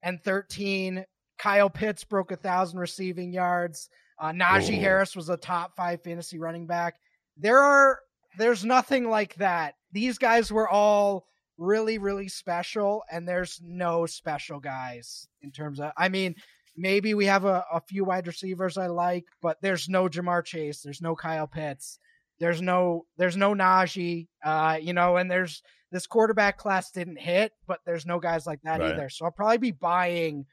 and 0.04 0.24
13. 0.24 1.06
Kyle 1.38 1.70
Pitts 1.70 2.04
broke 2.04 2.32
a 2.32 2.36
thousand 2.36 2.80
receiving 2.80 3.32
yards. 3.32 3.90
Uh, 4.20 4.32
Najee 4.32 4.78
Ooh. 4.78 4.82
Harris 4.82 5.16
was 5.16 5.30
a 5.30 5.38
top 5.38 5.76
five 5.76 6.04
fantasy 6.04 6.38
running 6.38 6.68
back. 6.68 6.96
There 7.38 7.60
are 7.60 8.00
there's 8.38 8.66
nothing 8.66 9.10
like 9.10 9.36
that. 9.36 9.76
These 9.92 10.18
guys 10.18 10.52
were 10.52 10.70
all 10.70 11.26
really 11.58 11.98
really 11.98 12.28
special, 12.28 13.04
and 13.12 13.28
there's 13.28 13.62
no 13.64 14.06
special 14.06 14.60
guys 14.60 15.28
in 15.42 15.52
terms 15.52 15.80
of. 15.80 15.92
I 15.98 16.10
mean, 16.10 16.36
maybe 16.76 17.14
we 17.14 17.26
have 17.26 17.46
a, 17.46 17.64
a 17.72 17.82
few 17.82 18.06
wide 18.06 18.28
receivers 18.28 18.78
I 18.78 18.88
like, 18.88 19.26
but 19.42 19.58
there's 19.62 19.90
no 19.90 20.08
Ja'Marr 20.08 20.44
Chase, 20.44 20.82
there's 20.82 21.02
no 21.02 21.16
Kyle 21.16 21.48
Pitts, 21.48 22.00
there's 22.40 22.62
no 22.62 23.06
there's 23.18 23.38
no 23.38 23.54
Najee, 23.54 24.28
uh, 24.44 24.78
you 24.82 24.94
know, 24.94 25.18
and 25.18 25.30
there's 25.30 25.62
this 25.92 26.08
quarterback 26.08 26.58
class 26.58 26.92
didn't 26.92 27.20
hit, 27.20 27.52
but 27.68 27.80
there's 27.86 28.06
no 28.06 28.20
guys 28.20 28.46
like 28.46 28.62
that 28.64 28.80
right. 28.80 28.94
either. 28.94 29.10
So 29.10 29.26
I'll 29.26 29.32
probably 29.32 29.58
be 29.58 29.72
buying 29.72 30.46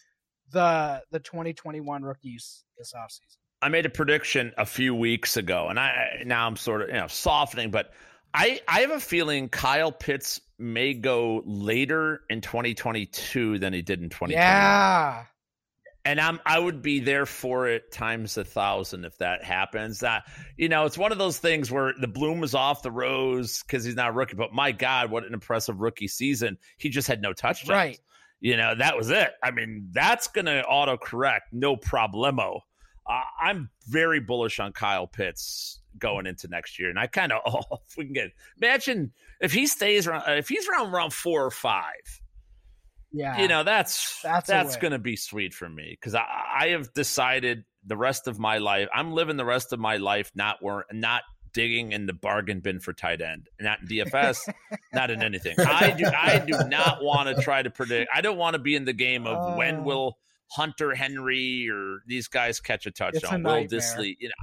the 0.52 1.02
the 1.10 1.20
2021 1.20 2.02
rookies 2.02 2.64
this 2.78 2.92
offseason. 2.96 3.36
I 3.62 3.68
made 3.68 3.86
a 3.86 3.90
prediction 3.90 4.52
a 4.58 4.66
few 4.66 4.94
weeks 4.94 5.36
ago, 5.36 5.68
and 5.68 5.78
I 5.80 6.22
now 6.24 6.46
I'm 6.46 6.56
sort 6.56 6.82
of 6.82 6.88
you 6.88 6.94
know 6.94 7.06
softening, 7.06 7.70
but 7.70 7.92
I 8.34 8.60
I 8.68 8.80
have 8.80 8.90
a 8.90 9.00
feeling 9.00 9.48
Kyle 9.48 9.92
Pitts 9.92 10.40
may 10.58 10.94
go 10.94 11.42
later 11.44 12.22
in 12.30 12.40
2022 12.40 13.58
than 13.58 13.72
he 13.72 13.82
did 13.82 14.02
in 14.02 14.08
2020. 14.08 14.34
Yeah. 14.34 15.24
And 16.06 16.20
I'm 16.20 16.38
I 16.46 16.60
would 16.60 16.82
be 16.82 17.00
there 17.00 17.26
for 17.26 17.68
it 17.68 17.90
times 17.90 18.36
a 18.36 18.44
thousand 18.44 19.04
if 19.04 19.18
that 19.18 19.42
happens. 19.42 20.00
That 20.00 20.22
you 20.56 20.68
know, 20.68 20.84
it's 20.84 20.96
one 20.96 21.10
of 21.10 21.18
those 21.18 21.38
things 21.38 21.68
where 21.68 21.94
the 22.00 22.06
bloom 22.06 22.44
is 22.44 22.54
off 22.54 22.82
the 22.82 22.92
rose 22.92 23.64
because 23.64 23.82
he's 23.82 23.96
not 23.96 24.10
a 24.10 24.12
rookie. 24.12 24.36
But 24.36 24.52
my 24.52 24.70
God, 24.70 25.10
what 25.10 25.24
an 25.24 25.34
impressive 25.34 25.80
rookie 25.80 26.06
season! 26.06 26.58
He 26.78 26.90
just 26.90 27.08
had 27.08 27.20
no 27.20 27.32
touchdowns. 27.32 27.70
Right. 27.70 28.00
You 28.38 28.56
know, 28.56 28.76
that 28.76 28.96
was 28.96 29.10
it. 29.10 29.30
I 29.42 29.50
mean, 29.50 29.88
that's 29.92 30.28
going 30.28 30.44
to 30.44 30.62
auto 30.64 30.96
correct, 30.96 31.46
no 31.52 31.74
problemo. 31.74 32.60
Uh, 33.04 33.22
I'm 33.40 33.70
very 33.88 34.20
bullish 34.20 34.60
on 34.60 34.72
Kyle 34.72 35.08
Pitts 35.08 35.80
going 35.98 36.26
into 36.26 36.46
next 36.46 36.78
year, 36.78 36.88
and 36.88 37.00
I 37.00 37.08
kind 37.08 37.32
of 37.32 37.40
oh, 37.46 37.80
if 37.88 37.96
we 37.96 38.04
can 38.04 38.12
get 38.12 38.30
imagine 38.62 39.12
if 39.40 39.52
he 39.52 39.66
stays 39.66 40.06
around, 40.06 40.22
if 40.38 40.48
he's 40.48 40.68
around 40.68 40.94
around 40.94 41.12
four 41.12 41.44
or 41.44 41.50
five. 41.50 42.20
Yeah, 43.12 43.40
you 43.40 43.48
know 43.48 43.62
that's 43.62 44.20
that's 44.22 44.48
that's 44.48 44.76
to 44.76 44.98
be 44.98 45.16
sweet 45.16 45.54
for 45.54 45.68
me 45.68 45.96
because 45.98 46.14
I, 46.14 46.24
I 46.60 46.68
have 46.68 46.92
decided 46.92 47.64
the 47.86 47.96
rest 47.96 48.26
of 48.26 48.38
my 48.38 48.58
life 48.58 48.88
I'm 48.92 49.12
living 49.12 49.36
the 49.36 49.44
rest 49.44 49.72
of 49.72 49.78
my 49.78 49.96
life 49.98 50.32
not 50.34 50.58
not 50.62 50.84
not 50.92 51.22
digging 51.56 51.92
in 51.92 52.04
the 52.04 52.12
bargain 52.12 52.60
bin 52.60 52.78
for 52.80 52.92
tight 52.92 53.22
end, 53.22 53.48
not 53.58 53.80
in 53.80 53.88
DFS, 53.88 54.36
not 54.92 55.10
in 55.10 55.22
anything. 55.22 55.56
I 55.58 55.90
do 55.90 56.04
I 56.04 56.38
do 56.38 56.68
not 56.68 57.02
want 57.02 57.34
to 57.34 57.42
try 57.42 57.62
to 57.62 57.70
predict. 57.70 58.10
I 58.14 58.20
don't 58.20 58.36
want 58.36 58.54
to 58.54 58.58
be 58.58 58.76
in 58.76 58.84
the 58.84 58.92
game 58.92 59.26
of 59.26 59.38
uh, 59.38 59.56
when 59.56 59.76
oh. 59.76 59.82
will 59.82 60.18
Hunter 60.50 60.94
Henry 60.94 61.68
or 61.70 62.02
these 62.06 62.28
guys 62.28 62.60
catch 62.60 62.84
a 62.84 62.90
touchdown. 62.90 63.46
A 63.46 63.48
will 63.60 63.66
Dissly, 63.66 64.16
you 64.20 64.28
know. 64.28 64.34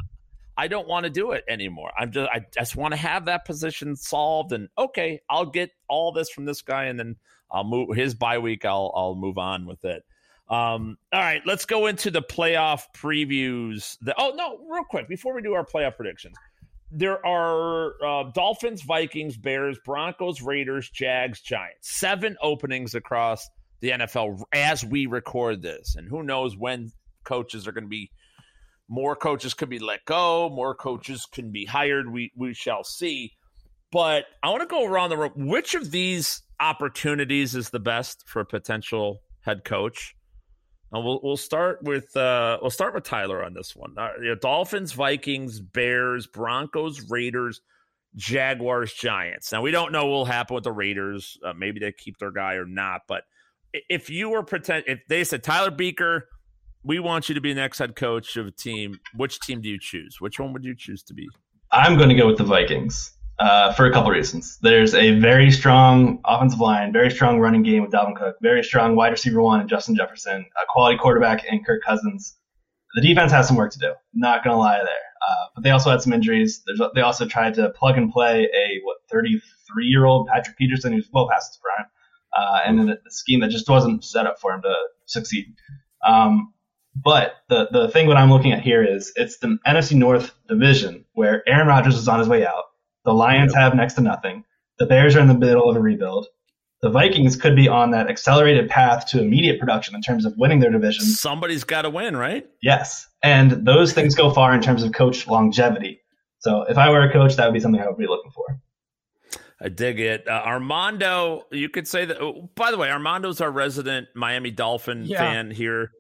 I 0.58 0.68
don't 0.68 0.88
want 0.88 1.06
to 1.06 1.10
do 1.10 1.32
it 1.32 1.44
anymore. 1.48 1.92
I'm 1.98 2.12
just 2.12 2.30
I 2.32 2.42
just 2.54 2.76
want 2.76 2.94
to 2.94 3.00
have 3.00 3.26
that 3.26 3.46
position 3.46 3.96
solved 3.96 4.52
and 4.52 4.70
okay, 4.78 5.22
I'll 5.30 5.46
get 5.46 5.70
all 5.88 6.12
this 6.12 6.30
from 6.32 6.46
this 6.46 6.64
guy 6.64 6.86
and 6.86 7.00
then 7.00 7.16
I'll 7.54 7.64
move 7.64 7.96
his 7.96 8.16
bye 8.16 8.40
week 8.40 8.66
I'll 8.66 8.92
I'll 8.96 9.16
move 9.16 9.38
on 9.38 9.66
with 9.66 9.86
it. 9.86 10.04
Um, 10.50 10.98
all 11.14 11.22
right, 11.22 11.42
let's 11.46 11.66
go 11.66 11.88
into 11.88 12.12
the 12.12 12.22
playoff 12.22 12.84
previews. 12.96 13.98
The, 14.02 14.14
oh 14.18 14.34
no, 14.36 14.60
real 14.70 14.84
quick 14.84 15.08
before 15.08 15.34
we 15.34 15.42
do 15.42 15.54
our 15.54 15.66
playoff 15.66 15.96
predictions 15.96 16.36
there 16.96 17.26
are 17.26 17.94
uh, 18.06 18.24
Dolphins, 18.32 18.84
Vikings, 18.84 19.36
Bears, 19.36 19.80
Broncos, 19.84 20.42
Raiders, 20.42 20.90
Jags, 20.90 21.42
Giants. 21.42 21.90
Seven 21.92 22.38
openings 22.42 22.94
across 22.94 23.50
the 23.82 23.90
NFL 23.90 24.44
as 24.54 24.86
we 24.86 25.08
record 25.08 25.64
this. 25.64 25.96
And 25.96 26.08
who 26.08 26.22
knows 26.22 26.56
when 26.56 26.92
coaches 27.24 27.68
are 27.68 27.72
going 27.72 27.86
to 27.86 27.90
be 27.90 28.12
more 28.88 29.16
coaches 29.16 29.56
could 29.56 29.70
be 29.70 29.80
let 29.80 30.06
go, 30.06 30.50
more 30.50 30.76
coaches 30.76 31.26
can 31.26 31.52
be 31.52 31.66
hired. 31.66 32.12
We 32.12 32.32
we 32.38 32.54
shall 32.54 32.84
see. 32.84 33.32
But 33.92 34.26
I 34.44 34.50
want 34.50 34.62
to 34.62 34.68
go 34.68 34.86
around 34.86 35.10
the 35.10 35.18
room. 35.18 35.32
Which 35.36 35.74
of 35.74 35.90
these 35.90 36.42
opportunities 36.64 37.56
is 37.56 37.70
the 37.70 37.80
best 37.80 38.24
for 38.28 38.40
a 38.40 38.46
potential 38.46 39.22
head 39.42 39.64
coach? 39.64 40.16
And 40.92 41.04
we'll 41.04 41.20
we'll 41.24 41.38
start 41.38 41.84
with 41.84 42.16
uh, 42.16 42.60
we'll 42.62 42.72
start 42.72 42.94
with 42.94 43.04
Tyler 43.04 43.44
on 43.44 43.54
this 43.54 43.76
one. 43.76 43.96
Uh, 43.98 44.10
you 44.20 44.30
know, 44.30 44.36
Dolphins, 44.36 44.94
Vikings, 44.94 45.60
Bears, 45.60 46.28
Broncos, 46.28 47.10
Raiders, 47.10 47.62
Jaguars, 48.16 48.94
Giants. 48.94 49.52
Now 49.52 49.62
we 49.62 49.72
don't 49.72 49.92
know 49.92 50.06
what 50.06 50.12
will 50.12 50.26
happen 50.26 50.56
with 50.56 50.64
the 50.64 50.72
Raiders. 50.72 51.38
Uh, 51.44 51.54
maybe 51.54 51.80
they 51.80 51.92
keep 51.92 52.18
their 52.20 52.32
guy 52.32 52.54
or 52.54 52.66
not. 52.66 53.02
But 53.08 53.24
if 53.90 54.10
you 54.10 54.30
were 54.30 54.44
pretend, 54.44 54.86
if 54.88 55.00
they 55.10 55.24
said 55.24 55.44
Tyler 55.44 55.72
Buecher, 55.72 56.22
we 56.84 57.00
want 57.00 57.28
you 57.28 57.36
to 57.36 57.42
be 57.42 57.54
the 57.54 57.62
next 57.62 57.80
head 57.80 57.96
coach 57.96 58.38
of 58.38 58.46
a 58.46 58.52
team. 58.52 59.00
Which 59.16 59.40
team 59.40 59.62
do 59.62 59.70
you 59.70 59.80
choose? 59.80 60.18
Which 60.20 60.40
one 60.40 60.54
would 60.54 60.64
you 60.64 60.76
choose 60.78 61.02
to 61.04 61.14
be? 61.14 61.28
I'm 61.72 61.98
going 61.98 62.10
to 62.10 62.16
go 62.16 62.28
with 62.28 62.38
the 62.38 62.44
Vikings 62.44 63.14
uh, 63.40 63.74
for 63.74 63.86
a 63.86 63.92
couple 63.92 64.12
reasons. 64.12 64.58
There's 64.62 64.94
a 64.94 65.20
very 65.20 65.52
strong 65.52 66.20
offensive 66.26 66.60
line, 66.60 66.94
very 66.94 67.10
strong 67.10 67.40
running 67.40 67.64
game 67.64 67.82
with 67.82 67.92
Dalvin 67.92 68.16
Cook, 68.16 68.38
very 68.42 68.64
strong 68.64 68.96
wide 68.96 69.12
receiver 69.12 69.42
one 69.42 69.60
and 69.60 69.70
Justin 69.70 69.96
Jefferson, 69.96 70.46
a 70.62 70.66
quality 70.70 70.98
quarterback 70.98 71.44
and 71.50 71.66
Kirk 71.66 71.82
Cousins. 71.84 72.36
The 72.96 73.02
defense 73.02 73.32
has 73.32 73.48
some 73.48 73.58
work 73.58 73.72
to 73.72 73.80
do. 73.80 73.94
Not 74.14 74.44
gonna 74.44 74.58
lie 74.58 74.78
there. 74.78 74.88
Uh, 75.28 75.46
but 75.56 75.64
they 75.64 75.72
also 75.72 75.90
had 75.90 76.02
some 76.02 76.14
injuries. 76.14 76.62
There's, 76.66 76.82
they 76.96 77.02
also 77.02 77.26
tried 77.26 77.54
to 77.56 77.70
plug 77.70 77.98
and 77.98 78.12
play 78.12 78.44
a 78.54 78.80
what 78.84 78.98
33 79.12 79.86
year 79.86 80.06
old 80.06 80.28
Patrick 80.28 80.58
Peterson 80.58 80.94
who's 80.94 81.10
well 81.14 81.30
past 81.30 81.54
his 81.54 81.60
prime, 81.62 81.88
uh, 82.38 82.60
and 82.66 82.90
a 82.92 82.98
scheme 83.10 83.40
that 83.40 83.50
just 83.50 83.70
wasn't 83.70 84.04
set 84.04 84.28
up 84.28 84.40
for 84.40 84.54
him 84.54 84.62
to 84.62 84.74
succeed. 85.06 85.56
Um, 86.06 86.54
but 86.96 87.36
the 87.50 87.68
the 87.72 87.90
thing 87.90 88.08
what 88.08 88.18
I'm 88.18 88.30
looking 88.30 88.52
at 88.52 88.62
here 88.62 88.84
is 88.84 89.12
it's 89.16 89.38
the 89.40 89.58
NFC 89.66 89.94
North 89.96 90.34
division 90.48 91.06
where 91.14 91.48
Aaron 91.48 91.68
Rodgers 91.68 91.96
is 91.96 92.08
on 92.08 92.20
his 92.20 92.28
way 92.28 92.46
out. 92.46 92.66
The 93.06 93.14
Lions 93.14 93.54
yep. 93.54 93.62
have 93.62 93.76
next 93.76 93.96
to 93.96 94.02
nothing. 94.02 94.44
The 94.80 94.86
Bears 94.86 95.16
are 95.16 95.20
in 95.20 95.28
the 95.28 95.34
middle 95.34 95.70
of 95.70 95.76
a 95.76 95.80
rebuild. 95.80 96.28
The 96.82 96.90
Vikings 96.90 97.38
could 97.38 97.56
be 97.56 97.70
on 97.70 97.92
that 97.92 98.10
accelerated 98.10 98.70
path 98.70 99.06
to 99.08 99.22
immediate 99.22 99.58
production 99.60 99.96
in 99.96 100.02
terms 100.02 100.26
of 100.26 100.34
winning 100.38 100.60
their 100.60 100.72
division. 100.72 101.06
Somebody's 101.06 101.64
got 101.64 101.84
to 101.84 101.90
win, 101.90 102.18
right? 102.18 102.46
Yes. 102.62 103.08
And 103.24 103.66
those 103.66 103.94
things 103.94 104.16
go 104.16 104.32
far 104.32 104.54
in 104.54 104.62
terms 104.62 104.84
of 104.84 104.92
coach 104.92 105.26
longevity. 105.26 106.02
So 106.40 106.64
if 106.64 106.78
I 106.78 106.90
were 106.90 107.02
a 107.02 107.12
coach, 107.12 107.38
that 107.38 107.46
would 107.46 107.54
be 107.54 107.62
something 107.62 107.82
I 107.82 107.88
would 107.88 107.98
be 107.98 108.08
looking 108.08 108.32
for. 108.32 108.60
I 109.62 109.70
dig 109.70 110.02
it. 110.02 110.28
Uh, 110.28 110.42
Armando, 110.46 111.46
you 111.52 111.70
could 111.70 111.88
say 111.88 112.04
that. 112.04 112.22
Oh, 112.22 112.50
by 112.54 112.70
the 112.70 112.78
way, 112.78 112.92
Armando's 112.92 113.40
our 113.40 113.50
resident 113.50 114.10
Miami 114.14 114.52
Dolphin 114.52 115.06
yeah. 115.06 115.20
fan 115.20 115.52
here. 115.52 115.92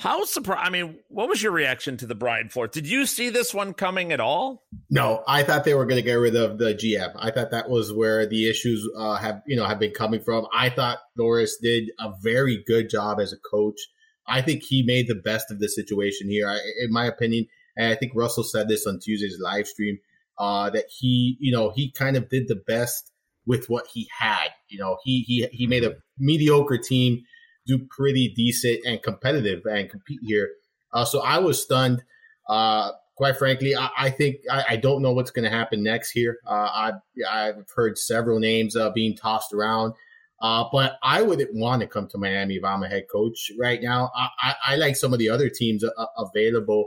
How 0.00 0.24
surprised? 0.24 0.66
I 0.66 0.70
mean, 0.70 0.96
what 1.08 1.28
was 1.28 1.42
your 1.42 1.52
reaction 1.52 1.98
to 1.98 2.06
the 2.06 2.14
Brian 2.14 2.48
Flores? 2.48 2.70
Did 2.72 2.88
you 2.88 3.04
see 3.04 3.28
this 3.28 3.52
one 3.52 3.74
coming 3.74 4.12
at 4.12 4.20
all? 4.20 4.64
No, 4.88 5.22
I 5.28 5.42
thought 5.42 5.64
they 5.64 5.74
were 5.74 5.84
going 5.84 6.02
to 6.02 6.02
get 6.02 6.14
rid 6.14 6.34
of 6.34 6.56
the 6.56 6.72
GM. 6.72 7.12
I 7.18 7.30
thought 7.30 7.50
that 7.50 7.68
was 7.68 7.92
where 7.92 8.24
the 8.24 8.48
issues 8.48 8.88
uh, 8.96 9.16
have 9.16 9.42
you 9.46 9.56
know 9.56 9.66
have 9.66 9.78
been 9.78 9.92
coming 9.92 10.20
from. 10.20 10.46
I 10.54 10.70
thought 10.70 11.00
Flores 11.16 11.58
did 11.60 11.90
a 11.98 12.12
very 12.22 12.64
good 12.66 12.88
job 12.88 13.20
as 13.20 13.34
a 13.34 13.36
coach. 13.50 13.78
I 14.26 14.40
think 14.40 14.62
he 14.62 14.82
made 14.82 15.06
the 15.06 15.16
best 15.16 15.50
of 15.50 15.58
the 15.58 15.68
situation 15.68 16.30
here, 16.30 16.48
I, 16.48 16.58
in 16.82 16.90
my 16.90 17.04
opinion. 17.04 17.46
And 17.76 17.92
I 17.92 17.94
think 17.94 18.12
Russell 18.14 18.44
said 18.44 18.68
this 18.68 18.86
on 18.86 19.00
Tuesday's 19.00 19.38
live 19.38 19.66
stream 19.66 19.98
uh, 20.38 20.70
that 20.70 20.86
he, 20.88 21.36
you 21.40 21.52
know, 21.52 21.72
he 21.76 21.92
kind 21.92 22.16
of 22.16 22.30
did 22.30 22.48
the 22.48 22.62
best 22.66 23.12
with 23.44 23.68
what 23.68 23.86
he 23.92 24.08
had. 24.18 24.48
You 24.68 24.78
know, 24.78 24.96
he 25.04 25.20
he 25.26 25.46
he 25.52 25.66
made 25.66 25.84
a 25.84 25.96
mediocre 26.18 26.78
team 26.78 27.22
do 27.70 27.86
pretty 27.90 28.32
decent 28.34 28.80
and 28.84 29.02
competitive 29.02 29.64
and 29.66 29.88
compete 29.88 30.20
here. 30.22 30.50
Uh, 30.92 31.04
so 31.04 31.20
I 31.20 31.38
was 31.38 31.62
stunned. 31.62 32.02
Uh, 32.48 32.92
quite 33.16 33.36
frankly, 33.36 33.76
I, 33.76 33.90
I 33.96 34.10
think 34.10 34.36
I, 34.50 34.64
I, 34.70 34.76
don't 34.76 35.02
know 35.02 35.12
what's 35.12 35.30
going 35.30 35.44
to 35.44 35.56
happen 35.56 35.82
next 35.82 36.10
here. 36.10 36.38
Uh, 36.46 36.52
I, 36.52 36.92
I've 37.30 37.66
heard 37.76 37.96
several 37.96 38.40
names 38.40 38.74
uh, 38.74 38.90
being 38.90 39.14
tossed 39.14 39.52
around, 39.52 39.94
uh, 40.42 40.64
but 40.72 40.98
I 41.02 41.22
wouldn't 41.22 41.54
want 41.54 41.82
to 41.82 41.86
come 41.86 42.08
to 42.08 42.18
Miami 42.18 42.56
if 42.56 42.64
I'm 42.64 42.82
a 42.82 42.88
head 42.88 43.04
coach 43.12 43.52
right 43.58 43.80
now. 43.80 44.10
I, 44.16 44.54
I 44.68 44.76
like 44.76 44.96
some 44.96 45.12
of 45.12 45.18
the 45.20 45.28
other 45.28 45.48
teams 45.48 45.84
uh, 45.84 46.06
available 46.16 46.86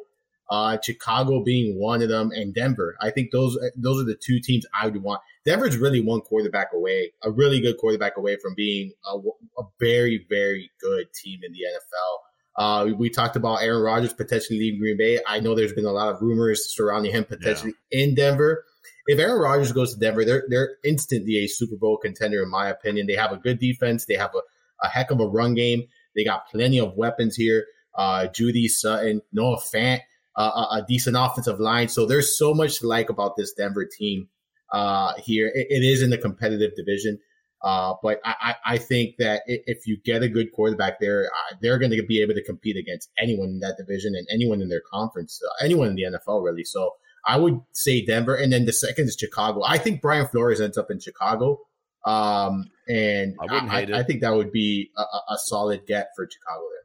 uh, 0.50 0.78
Chicago 0.82 1.44
being 1.44 1.80
one 1.80 2.02
of 2.02 2.10
them, 2.10 2.32
and 2.32 2.54
Denver. 2.54 2.96
I 3.02 3.12
think 3.12 3.32
those 3.32 3.58
those 3.76 4.02
are 4.02 4.06
the 4.06 4.16
two 4.16 4.40
teams 4.40 4.66
I 4.80 4.88
would 4.88 5.02
want. 5.02 5.22
Denver's 5.46 5.78
really 5.78 6.02
one 6.02 6.22
quarterback 6.22 6.70
away, 6.74 7.14
a 7.24 7.32
really 7.32 7.60
good 7.60 7.78
quarterback 7.78 8.18
away 8.18 8.38
from 8.42 8.54
being 8.56 8.92
a, 9.12 9.18
a 9.18 9.64
very 9.80 10.26
very 10.30 10.72
good 10.82 11.08
team 11.14 11.40
in 11.44 11.52
the 11.52 11.60
NFL. 11.60 12.18
Uh, 12.56 12.94
we, 12.96 13.10
talked 13.10 13.36
about 13.36 13.64
Aaron 13.64 13.82
Rodgers 13.82 14.14
potentially 14.14 14.60
leaving 14.60 14.80
Green 14.80 14.98
Bay. 14.98 15.20
I 15.26 15.40
know 15.40 15.56
there's 15.56 15.74
been 15.74 15.86
a 15.86 15.92
lot 15.92 16.14
of 16.14 16.22
rumors 16.22 16.72
surrounding 16.72 17.12
him 17.12 17.26
potentially 17.26 17.74
yeah. 17.92 18.04
in 18.04 18.16
Denver. 18.16 18.64
If 19.08 19.18
Aaron 19.18 19.42
Rodgers 19.42 19.72
goes 19.72 19.94
to 19.94 20.00
Denver, 20.00 20.24
they're 20.24 20.44
they're 20.50 20.78
instantly 20.84 21.38
a 21.38 21.48
Super 21.48 21.76
Bowl 21.76 21.98
contender 21.98 22.44
in 22.44 22.50
my 22.50 22.70
opinion. 22.70 23.08
They 23.08 23.16
have 23.16 23.32
a 23.32 23.38
good 23.38 23.60
defense. 23.60 24.06
They 24.06 24.16
have 24.16 24.32
a, 24.36 24.86
a 24.86 24.88
heck 24.88 25.10
of 25.10 25.20
a 25.20 25.26
run 25.26 25.56
game. 25.56 25.84
They 26.16 26.24
got 26.24 26.48
plenty 26.48 26.80
of 26.80 26.96
weapons 26.96 27.36
here. 27.36 27.66
Uh, 27.96 28.28
Jeudy 28.28 28.68
Sutton, 28.68 29.22
Noah 29.32 29.60
Fant, 29.60 30.02
uh, 30.36 30.82
a, 30.82 30.86
decent 30.88 31.16
offensive 31.18 31.60
line. 31.60 31.88
So 31.88 32.06
there's 32.06 32.38
so 32.38 32.54
much 32.54 32.80
to 32.80 32.88
like 32.88 33.10
about 33.10 33.36
this 33.38 33.54
Denver 33.54 33.86
team 33.86 34.30
uh, 34.72 35.14
here. 35.18 35.52
It, 35.54 35.68
it 35.70 35.84
is 35.86 36.02
in 36.02 36.10
the 36.10 36.18
competitive 36.18 36.72
division. 36.76 37.20
Uh, 37.62 37.94
but 38.04 38.20
I, 38.26 38.56
I, 38.66 38.78
think 38.78 39.16
that 39.20 39.44
if 39.46 39.88
you 39.88 39.96
get 40.04 40.22
a 40.22 40.28
good 40.28 40.52
quarterback 40.52 41.00
there, 41.00 41.28
uh, 41.28 41.56
they're 41.62 41.80
going 41.80 41.92
to 41.92 42.06
be 42.06 42.22
able 42.22 42.34
to 42.34 42.44
compete 42.44 42.76
against 42.76 43.10
anyone 43.18 43.48
in 43.48 43.60
that 43.60 43.78
division 43.78 44.16
and 44.18 44.28
anyone 44.30 44.62
in 44.62 44.68
their 44.68 44.82
conference, 44.92 45.40
uh, 45.42 45.64
anyone 45.64 45.88
in 45.88 45.96
the 45.96 46.04
NFL, 46.04 46.44
really. 46.44 46.66
So 46.66 46.92
I 47.26 47.38
would 47.38 47.62
say 47.72 48.04
Denver. 48.04 48.36
And 48.36 48.52
then 48.52 48.66
the 48.66 48.74
second 48.74 49.08
is 49.08 49.16
Chicago. 49.18 49.64
I 49.64 49.78
think 49.78 50.02
Brian 50.02 50.28
Flores 50.28 50.60
ends 50.60 50.78
up 50.78 50.92
in 50.92 51.00
Chicago. 51.00 51.60
Um, 52.06 52.66
and 52.90 53.36
I, 53.40 53.56
I, 53.56 54.00
I, 54.00 54.04
think 54.04 54.20
that 54.22 54.36
would 54.36 54.52
be 54.52 54.92
a, 54.98 55.02
a 55.02 55.38
solid 55.38 55.88
get 55.88 56.10
for 56.18 56.28
Chicago 56.30 56.66
there. 56.70 56.83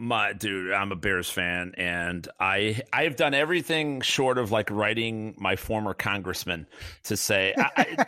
My 0.00 0.32
dude, 0.32 0.72
I'm 0.72 0.92
a 0.92 0.96
Bears 0.96 1.28
fan, 1.28 1.72
and 1.76 2.26
I 2.38 2.82
I've 2.92 3.16
done 3.16 3.34
everything 3.34 4.00
short 4.00 4.38
of 4.38 4.52
like 4.52 4.70
writing 4.70 5.34
my 5.38 5.56
former 5.56 5.92
congressman 5.92 6.68
to 7.04 7.16
say 7.16 7.52
I, 7.56 8.06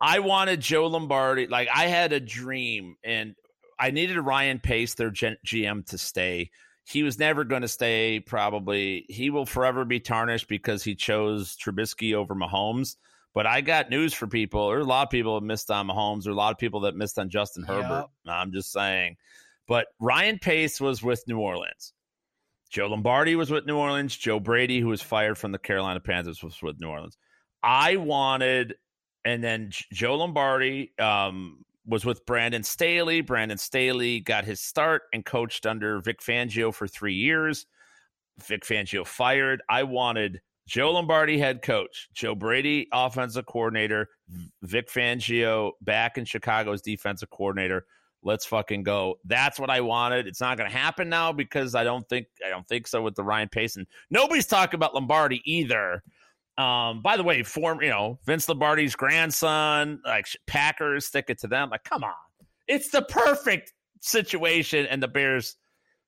I 0.00 0.18
wanted 0.20 0.60
Joe 0.60 0.88
Lombardi. 0.88 1.46
Like 1.46 1.68
I 1.72 1.86
had 1.86 2.12
a 2.12 2.18
dream, 2.18 2.96
and 3.04 3.36
I 3.78 3.92
needed 3.92 4.18
Ryan 4.18 4.58
Pace, 4.58 4.94
their 4.94 5.12
GM, 5.12 5.86
to 5.86 5.98
stay. 5.98 6.50
He 6.84 7.04
was 7.04 7.18
never 7.20 7.44
going 7.44 7.62
to 7.62 7.68
stay. 7.68 8.18
Probably 8.18 9.04
he 9.08 9.30
will 9.30 9.46
forever 9.46 9.84
be 9.84 10.00
tarnished 10.00 10.48
because 10.48 10.82
he 10.82 10.96
chose 10.96 11.56
Trubisky 11.56 12.14
over 12.14 12.34
Mahomes. 12.34 12.96
But 13.32 13.46
I 13.46 13.60
got 13.60 13.90
news 13.90 14.12
for 14.12 14.26
people. 14.26 14.70
There's 14.70 14.84
a 14.84 14.88
lot 14.88 15.06
of 15.06 15.10
people 15.10 15.38
that 15.38 15.46
missed 15.46 15.70
on 15.70 15.86
Mahomes. 15.86 16.24
There 16.24 16.32
are 16.32 16.34
a 16.34 16.36
lot 16.36 16.50
of 16.50 16.58
people 16.58 16.80
that 16.80 16.96
missed 16.96 17.20
on 17.20 17.30
Justin 17.30 17.62
Herbert. 17.62 18.08
Yep. 18.24 18.34
I'm 18.34 18.50
just 18.50 18.72
saying. 18.72 19.16
But 19.70 19.86
Ryan 20.00 20.40
Pace 20.40 20.80
was 20.80 21.00
with 21.00 21.22
New 21.28 21.38
Orleans. 21.38 21.92
Joe 22.70 22.88
Lombardi 22.88 23.36
was 23.36 23.52
with 23.52 23.66
New 23.66 23.76
Orleans. 23.76 24.16
Joe 24.16 24.40
Brady, 24.40 24.80
who 24.80 24.88
was 24.88 25.00
fired 25.00 25.38
from 25.38 25.52
the 25.52 25.60
Carolina 25.60 26.00
Panthers, 26.00 26.42
was 26.42 26.60
with 26.60 26.80
New 26.80 26.88
Orleans. 26.88 27.16
I 27.62 27.94
wanted, 27.94 28.74
and 29.24 29.44
then 29.44 29.70
Joe 29.92 30.16
Lombardi 30.16 30.92
um, 30.98 31.64
was 31.86 32.04
with 32.04 32.26
Brandon 32.26 32.64
Staley. 32.64 33.20
Brandon 33.20 33.58
Staley 33.58 34.18
got 34.18 34.44
his 34.44 34.60
start 34.60 35.02
and 35.12 35.24
coached 35.24 35.64
under 35.66 36.00
Vic 36.00 36.20
Fangio 36.20 36.74
for 36.74 36.88
three 36.88 37.14
years. 37.14 37.64
Vic 38.44 38.64
Fangio 38.64 39.06
fired. 39.06 39.62
I 39.68 39.84
wanted 39.84 40.40
Joe 40.66 40.90
Lombardi 40.90 41.38
head 41.38 41.62
coach, 41.62 42.08
Joe 42.12 42.34
Brady 42.34 42.88
offensive 42.92 43.46
coordinator, 43.46 44.08
Vic 44.62 44.90
Fangio 44.90 45.72
back 45.80 46.18
in 46.18 46.24
Chicago 46.24 46.72
as 46.72 46.82
defensive 46.82 47.30
coordinator. 47.30 47.86
Let's 48.22 48.44
fucking 48.44 48.82
go. 48.82 49.16
That's 49.24 49.58
what 49.58 49.70
I 49.70 49.80
wanted. 49.80 50.26
It's 50.26 50.40
not 50.40 50.58
going 50.58 50.70
to 50.70 50.76
happen 50.76 51.08
now 51.08 51.32
because 51.32 51.74
I 51.74 51.84
don't 51.84 52.06
think 52.08 52.26
I 52.44 52.50
don't 52.50 52.66
think 52.68 52.86
so 52.86 53.02
with 53.02 53.14
the 53.14 53.24
Ryan 53.24 53.48
Pace 53.48 53.76
and 53.76 53.86
nobody's 54.10 54.46
talking 54.46 54.76
about 54.76 54.94
Lombardi 54.94 55.40
either. 55.44 56.02
Um, 56.58 57.00
by 57.00 57.16
the 57.16 57.22
way, 57.22 57.42
form 57.42 57.80
you 57.80 57.88
know 57.88 58.18
Vince 58.26 58.48
Lombardi's 58.48 58.94
grandson, 58.94 60.00
like 60.04 60.26
Packers, 60.46 61.06
stick 61.06 61.26
it 61.28 61.38
to 61.40 61.46
them. 61.46 61.70
Like, 61.70 61.84
come 61.84 62.04
on, 62.04 62.12
it's 62.68 62.90
the 62.90 63.02
perfect 63.02 63.72
situation, 64.00 64.86
and 64.86 65.02
the 65.02 65.08
Bears 65.08 65.56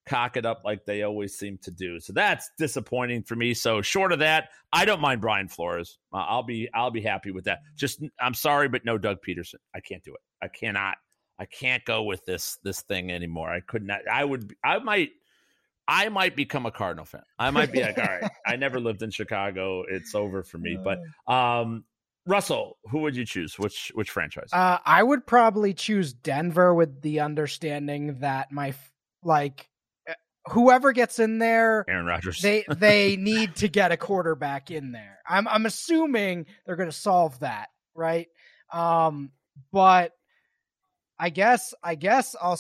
cock 0.07 0.37
it 0.37 0.45
up 0.45 0.63
like 0.65 0.85
they 0.85 1.03
always 1.03 1.37
seem 1.37 1.59
to 1.63 1.71
do. 1.71 2.01
So 2.01 2.13
that's 2.13 2.51
disappointing 2.59 3.23
for 3.23 3.37
me. 3.37 3.55
So 3.55 3.83
short 3.83 4.13
of 4.13 4.19
that, 4.19 4.49
I 4.73 4.85
don't 4.85 5.01
mind 5.01 5.21
Brian 5.21 5.49
Flores. 5.49 5.99
Uh, 6.13 6.19
I'll 6.19 6.43
be 6.43 6.69
I'll 6.75 6.91
be 6.91 7.03
happy 7.03 7.31
with 7.31 7.45
that. 7.45 7.61
Just 7.77 8.03
I'm 8.21 8.35
sorry, 8.35 8.69
but 8.69 8.85
no 8.85 8.99
Doug 8.99 9.19
Pederson. 9.27 9.57
I 9.75 9.81
can't 9.81 10.03
do 10.03 10.13
it. 10.15 10.21
I 10.43 10.49
cannot. 10.49 10.97
I 11.39 11.47
can't 11.47 11.85
go 11.85 12.03
with 12.03 12.25
this 12.25 12.59
this 12.63 12.83
thing 12.83 13.11
anymore. 13.11 13.51
I 13.51 13.61
could 13.61 13.85
not. 13.85 14.01
I 14.11 14.25
would. 14.25 14.55
I 14.65 14.79
might. 14.79 15.11
I 15.89 16.09
might 16.09 16.37
become 16.37 16.65
a 16.65 16.71
Cardinal 16.71 17.05
fan. 17.05 17.23
I 17.39 17.51
might 17.51 17.73
be 17.73 17.83
like, 17.83 17.99
all 17.99 18.05
right, 18.05 18.31
I 18.47 18.55
never 18.55 18.79
lived 18.79 19.03
in 19.03 19.11
Chicago. 19.11 19.83
It's 19.89 20.15
over 20.15 20.45
for 20.45 20.59
me. 20.59 20.79
But 20.83 21.01
um, 21.33 21.85
Russell, 22.27 22.79
who 22.85 23.01
would 23.01 23.17
you 23.17 23.25
choose? 23.25 23.59
Which 23.59 23.91
which 23.95 24.11
franchise? 24.11 24.51
Uh, 24.53 24.79
I 24.85 25.03
would 25.03 25.27
probably 25.27 25.75
choose 25.75 26.13
Denver 26.13 26.73
with 26.75 27.03
the 27.03 27.21
understanding 27.21 28.21
that 28.21 28.53
my 28.53 28.75
like 29.25 29.69
eh, 30.07 30.15
whoever 30.51 30.93
gets 30.93 31.19
in 31.19 31.39
there, 31.39 31.85
Aaron 31.89 32.07
Rodgers, 32.07 32.41
they 32.41 32.65
they 32.69 33.17
need 33.21 33.57
to 33.57 33.69
get 33.69 33.91
a 33.91 33.97
quarterback 33.97 34.71
in 34.71 34.93
there. 34.93 35.19
I'm 35.29 35.49
I'm 35.49 35.67
assuming 35.67 36.47
they're 36.65 36.77
going 36.77 36.91
to 36.91 36.97
solve 36.97 37.41
that, 37.41 37.71
right? 37.95 38.29
Um, 38.73 39.33
but 39.73 40.13
I 41.23 41.31
guess 41.31 41.73
I 41.85 41.95
guess 41.95 42.35
I'll 42.43 42.59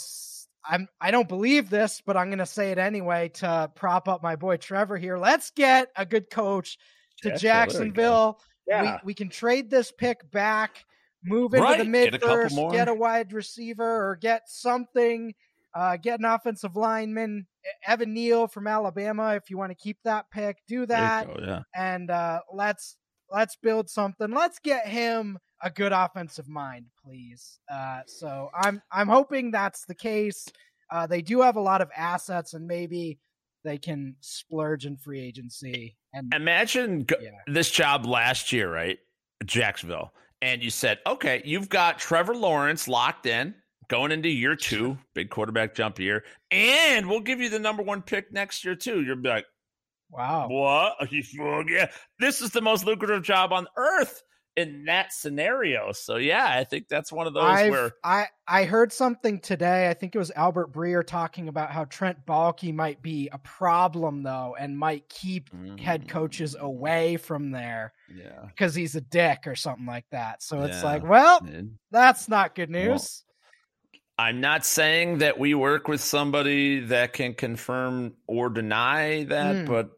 I'm 0.64 0.86
I 1.00 1.10
don't 1.10 1.28
believe 1.28 1.68
this, 1.68 2.00
but 2.06 2.16
I'm 2.16 2.28
going 2.28 2.38
to 2.38 2.46
say 2.46 2.70
it 2.70 2.78
anyway 2.78 3.28
to 3.34 3.68
prop 3.74 4.06
up 4.06 4.22
my 4.22 4.36
boy 4.36 4.56
Trevor 4.56 4.96
here. 4.96 5.18
Let's 5.18 5.50
get 5.50 5.88
a 5.96 6.06
good 6.06 6.30
coach 6.30 6.78
to 7.22 7.36
Jacksonville. 7.36 8.38
Yeah. 8.68 8.98
We 9.02 9.06
we 9.06 9.14
can 9.14 9.30
trade 9.30 9.68
this 9.68 9.90
pick 9.90 10.30
back, 10.30 10.84
move 11.24 11.54
into 11.54 11.64
right. 11.64 11.78
the 11.78 11.84
mid 11.84 12.12
get 12.12 12.22
first, 12.22 12.56
get 12.70 12.86
a 12.86 12.94
wide 12.94 13.32
receiver 13.32 14.08
or 14.08 14.14
get 14.14 14.42
something, 14.46 15.34
uh, 15.74 15.96
get 15.96 16.20
an 16.20 16.24
offensive 16.24 16.76
lineman, 16.76 17.48
Evan 17.84 18.14
Neal 18.14 18.46
from 18.46 18.68
Alabama 18.68 19.34
if 19.34 19.50
you 19.50 19.58
want 19.58 19.72
to 19.72 19.76
keep 19.76 19.98
that 20.04 20.30
pick, 20.30 20.58
do 20.68 20.86
that. 20.86 21.26
Go, 21.26 21.40
yeah. 21.44 21.62
And 21.74 22.12
uh, 22.12 22.42
let's 22.54 22.96
let's 23.28 23.56
build 23.56 23.90
something. 23.90 24.30
Let's 24.30 24.60
get 24.60 24.86
him 24.86 25.40
a 25.62 25.70
good 25.70 25.92
offensive 25.92 26.48
mind, 26.48 26.86
please. 27.04 27.58
Uh, 27.72 28.00
so 28.06 28.50
I'm 28.54 28.82
I'm 28.90 29.08
hoping 29.08 29.50
that's 29.50 29.84
the 29.84 29.94
case. 29.94 30.48
Uh, 30.90 31.06
they 31.06 31.22
do 31.22 31.40
have 31.40 31.56
a 31.56 31.60
lot 31.60 31.80
of 31.80 31.90
assets, 31.96 32.54
and 32.54 32.66
maybe 32.66 33.18
they 33.64 33.78
can 33.78 34.16
splurge 34.20 34.86
in 34.86 34.96
free 34.96 35.20
agency. 35.20 35.96
And 36.12 36.32
imagine 36.34 37.06
yeah. 37.20 37.30
this 37.46 37.70
job 37.70 38.04
last 38.06 38.52
year, 38.52 38.72
right? 38.72 38.98
Jacksonville, 39.44 40.12
and 40.40 40.62
you 40.62 40.70
said, 40.70 40.98
okay, 41.06 41.42
you've 41.44 41.68
got 41.68 41.98
Trevor 41.98 42.34
Lawrence 42.34 42.88
locked 42.88 43.26
in. 43.26 43.54
Going 43.88 44.12
into 44.12 44.28
year 44.28 44.56
two, 44.56 44.96
big 45.14 45.28
quarterback 45.28 45.74
jump 45.74 45.98
year, 45.98 46.24
and 46.50 47.08
we'll 47.08 47.20
give 47.20 47.40
you 47.40 47.50
the 47.50 47.58
number 47.58 47.82
one 47.82 48.00
pick 48.00 48.32
next 48.32 48.64
year 48.64 48.74
too. 48.74 49.02
You're 49.02 49.16
like, 49.16 49.44
Wow. 50.12 50.48
What? 50.48 51.08
Yeah. 51.10 51.90
This 52.18 52.42
is 52.42 52.50
the 52.50 52.60
most 52.60 52.84
lucrative 52.84 53.22
job 53.22 53.52
on 53.52 53.66
earth 53.76 54.22
in 54.56 54.84
that 54.84 55.12
scenario. 55.12 55.92
So 55.92 56.16
yeah, 56.16 56.46
I 56.46 56.64
think 56.64 56.88
that's 56.88 57.10
one 57.10 57.26
of 57.26 57.34
those 57.34 57.44
I've, 57.44 57.70
where 57.70 57.92
I 58.04 58.26
I 58.46 58.64
heard 58.64 58.92
something 58.92 59.40
today. 59.40 59.88
I 59.88 59.94
think 59.94 60.14
it 60.14 60.18
was 60.18 60.30
Albert 60.32 60.72
Breer 60.72 61.06
talking 61.06 61.48
about 61.48 61.70
how 61.70 61.84
Trent 61.84 62.26
Baalke 62.26 62.74
might 62.74 63.00
be 63.02 63.28
a 63.32 63.38
problem 63.38 64.22
though, 64.22 64.56
and 64.58 64.78
might 64.78 65.08
keep 65.08 65.50
mm. 65.50 65.78
head 65.80 66.08
coaches 66.08 66.54
mm. 66.54 66.60
away 66.60 67.16
from 67.16 67.50
there. 67.50 67.92
Yeah, 68.14 68.46
because 68.48 68.74
he's 68.74 68.94
a 68.94 69.00
dick 69.00 69.46
or 69.46 69.54
something 69.54 69.86
like 69.86 70.06
that. 70.10 70.42
So 70.42 70.58
yeah. 70.58 70.66
it's 70.66 70.84
like, 70.84 71.02
well, 71.02 71.40
that's 71.90 72.28
not 72.28 72.54
good 72.54 72.70
news. 72.70 72.86
Well, 72.88 74.26
I'm 74.26 74.40
not 74.40 74.66
saying 74.66 75.18
that 75.18 75.38
we 75.38 75.54
work 75.54 75.88
with 75.88 76.00
somebody 76.00 76.80
that 76.80 77.14
can 77.14 77.32
confirm 77.34 78.14
or 78.26 78.50
deny 78.50 79.24
that, 79.24 79.56
mm. 79.56 79.66
but 79.66 79.90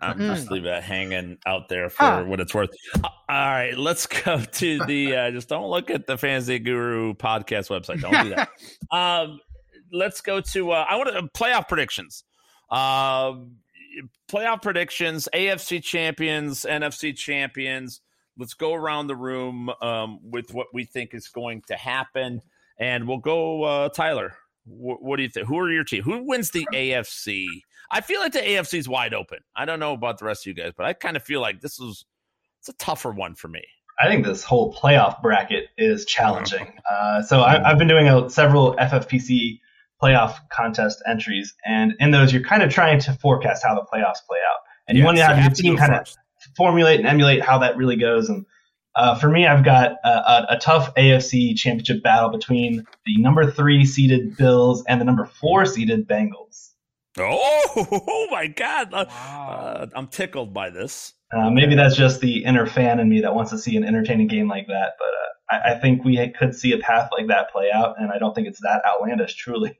I'm 0.00 0.18
just 0.18 0.50
leave 0.50 0.64
that 0.64 0.82
hanging 0.82 1.38
out 1.46 1.68
there 1.68 1.88
for 1.88 2.02
huh. 2.02 2.24
what 2.24 2.40
it's 2.40 2.54
worth. 2.54 2.70
Uh, 3.02 3.08
all 3.28 3.50
right, 3.50 3.76
let's 3.76 4.06
go 4.06 4.40
to 4.40 4.84
the. 4.84 5.04
Uh, 5.14 5.30
just 5.30 5.48
don't 5.48 5.70
look 5.70 5.90
at 5.90 6.06
the 6.06 6.18
Fantasy 6.18 6.58
Guru 6.58 7.14
podcast 7.14 7.68
website. 7.68 8.00
Don't 8.00 8.24
do 8.24 8.34
that. 8.34 8.48
um, 8.90 9.38
let's 9.92 10.20
go 10.20 10.40
to. 10.40 10.72
Uh, 10.72 10.86
I 10.88 10.96
want 10.96 11.10
to 11.10 11.18
uh, 11.18 11.22
playoff 11.34 11.68
predictions. 11.68 12.24
Uh, 12.70 13.34
playoff 14.28 14.62
predictions. 14.62 15.28
AFC 15.32 15.82
champions, 15.82 16.66
NFC 16.68 17.16
champions. 17.16 18.00
Let's 18.36 18.54
go 18.54 18.74
around 18.74 19.06
the 19.06 19.14
room 19.14 19.70
um, 19.80 20.18
with 20.22 20.52
what 20.52 20.68
we 20.72 20.84
think 20.84 21.14
is 21.14 21.28
going 21.28 21.62
to 21.68 21.76
happen, 21.76 22.40
and 22.78 23.06
we'll 23.06 23.18
go. 23.18 23.62
Uh, 23.62 23.88
Tyler, 23.90 24.34
wh- 24.64 25.00
what 25.00 25.16
do 25.16 25.22
you 25.22 25.28
think? 25.28 25.46
Who 25.46 25.58
are 25.58 25.70
your 25.70 25.84
team? 25.84 26.02
Who 26.02 26.26
wins 26.26 26.50
the 26.50 26.66
AFC? 26.72 27.46
I 27.90 28.00
feel 28.00 28.20
like 28.20 28.32
the 28.32 28.40
AFC 28.40 28.78
is 28.78 28.88
wide 28.88 29.14
open. 29.14 29.38
I 29.54 29.64
don't 29.64 29.80
know 29.80 29.92
about 29.92 30.18
the 30.18 30.24
rest 30.24 30.42
of 30.42 30.46
you 30.46 30.54
guys, 30.54 30.72
but 30.76 30.86
I 30.86 30.92
kind 30.92 31.16
of 31.16 31.22
feel 31.22 31.40
like 31.40 31.60
this 31.60 31.78
is 31.80 32.04
it's 32.60 32.68
a 32.68 32.72
tougher 32.74 33.10
one 33.10 33.34
for 33.34 33.48
me. 33.48 33.62
I 34.02 34.08
think 34.08 34.24
this 34.24 34.42
whole 34.42 34.74
playoff 34.74 35.22
bracket 35.22 35.68
is 35.78 36.04
challenging. 36.04 36.72
Uh, 36.94 37.22
so 37.22 37.40
I, 37.40 37.66
have 37.66 37.78
been 37.78 37.88
doing 37.88 38.08
a, 38.08 38.28
several 38.28 38.76
FFPC 38.76 39.60
playoff 40.02 40.36
contest 40.50 41.02
entries, 41.08 41.54
and 41.64 41.94
in 41.98 42.10
those, 42.10 42.32
you're 42.32 42.42
kind 42.42 42.62
of 42.62 42.70
trying 42.70 43.00
to 43.00 43.12
forecast 43.14 43.64
how 43.64 43.74
the 43.74 43.80
playoffs 43.80 44.24
play 44.28 44.38
out. 44.38 44.60
and 44.86 44.96
yes, 44.96 45.02
you 45.02 45.04
want 45.04 45.16
to 45.16 45.24
have 45.24 45.38
your 45.38 45.50
team 45.50 45.76
kind 45.76 45.94
of 45.94 46.06
formulate 46.56 47.00
and 47.00 47.08
emulate 47.08 47.42
how 47.42 47.58
that 47.58 47.76
really 47.76 47.96
goes. 47.96 48.28
And 48.28 48.44
uh, 48.96 49.18
for 49.18 49.28
me, 49.28 49.46
I've 49.46 49.64
got 49.64 49.92
a, 50.04 50.08
a, 50.08 50.46
a, 50.50 50.58
tough 50.58 50.94
AFC 50.94 51.56
championship 51.56 52.02
battle 52.02 52.30
between 52.30 52.84
the 53.06 53.16
number 53.18 53.50
three 53.50 53.84
seeded 53.84 54.36
Bills 54.36 54.84
and 54.86 55.00
the 55.00 55.04
number 55.04 55.24
four 55.24 55.64
seeded 55.66 56.06
Bengals. 56.06 56.73
Oh, 57.18 57.86
oh 58.08 58.28
my 58.30 58.46
God. 58.46 58.92
Uh, 58.92 59.04
wow. 59.08 59.48
Uh, 59.48 59.86
I'm 59.94 60.08
tickled 60.08 60.52
by 60.52 60.70
this. 60.70 61.14
Uh, 61.32 61.50
maybe 61.50 61.74
that's 61.74 61.96
just 61.96 62.20
the 62.20 62.44
inner 62.44 62.66
fan 62.66 63.00
in 63.00 63.08
me 63.08 63.20
that 63.20 63.34
wants 63.34 63.50
to 63.50 63.58
see 63.58 63.76
an 63.76 63.84
entertaining 63.84 64.28
game 64.28 64.48
like 64.48 64.66
that. 64.68 64.94
But 64.98 65.08
uh, 65.56 65.56
I, 65.64 65.72
I, 65.72 65.78
think 65.80 66.04
we 66.04 66.32
could 66.38 66.54
see 66.54 66.72
a 66.72 66.78
path 66.78 67.10
like 67.16 67.26
that 67.28 67.50
play 67.50 67.70
out, 67.72 67.96
and 67.98 68.10
I 68.10 68.18
don't 68.18 68.34
think 68.34 68.46
it's 68.46 68.60
that 68.60 68.82
outlandish, 68.86 69.34
truly. 69.34 69.78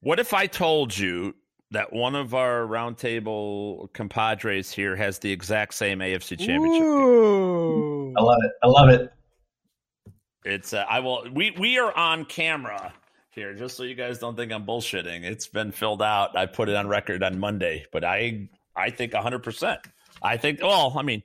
What 0.00 0.20
if 0.20 0.32
I 0.32 0.46
told 0.46 0.96
you 0.96 1.34
that 1.70 1.92
one 1.92 2.14
of 2.14 2.34
our 2.34 2.62
roundtable 2.62 3.92
compadres 3.92 4.70
here 4.70 4.94
has 4.96 5.18
the 5.18 5.30
exact 5.30 5.74
same 5.74 5.98
AFC 5.98 6.38
championship? 6.38 6.82
Ooh. 6.82 8.14
I 8.16 8.22
love 8.22 8.38
it. 8.42 8.52
I 8.62 8.66
love 8.68 8.88
it. 8.90 9.12
It's 10.44 10.72
uh, 10.72 10.86
I 10.88 11.00
will 11.00 11.26
we 11.32 11.50
we 11.58 11.78
are 11.78 11.94
on 11.96 12.24
camera 12.24 12.92
here 13.38 13.54
just 13.54 13.76
so 13.76 13.84
you 13.84 13.94
guys 13.94 14.18
don't 14.18 14.36
think 14.36 14.52
I'm 14.52 14.66
bullshitting. 14.66 15.24
It's 15.24 15.46
been 15.46 15.70
filled 15.70 16.02
out. 16.02 16.36
I 16.36 16.46
put 16.46 16.68
it 16.68 16.76
on 16.76 16.88
record 16.88 17.22
on 17.22 17.38
Monday, 17.38 17.86
but 17.92 18.04
I 18.04 18.48
I 18.76 18.90
think 18.90 19.12
100%. 19.12 19.78
I 20.22 20.36
think 20.36 20.60
well, 20.60 20.94
I 20.96 21.02
mean, 21.02 21.22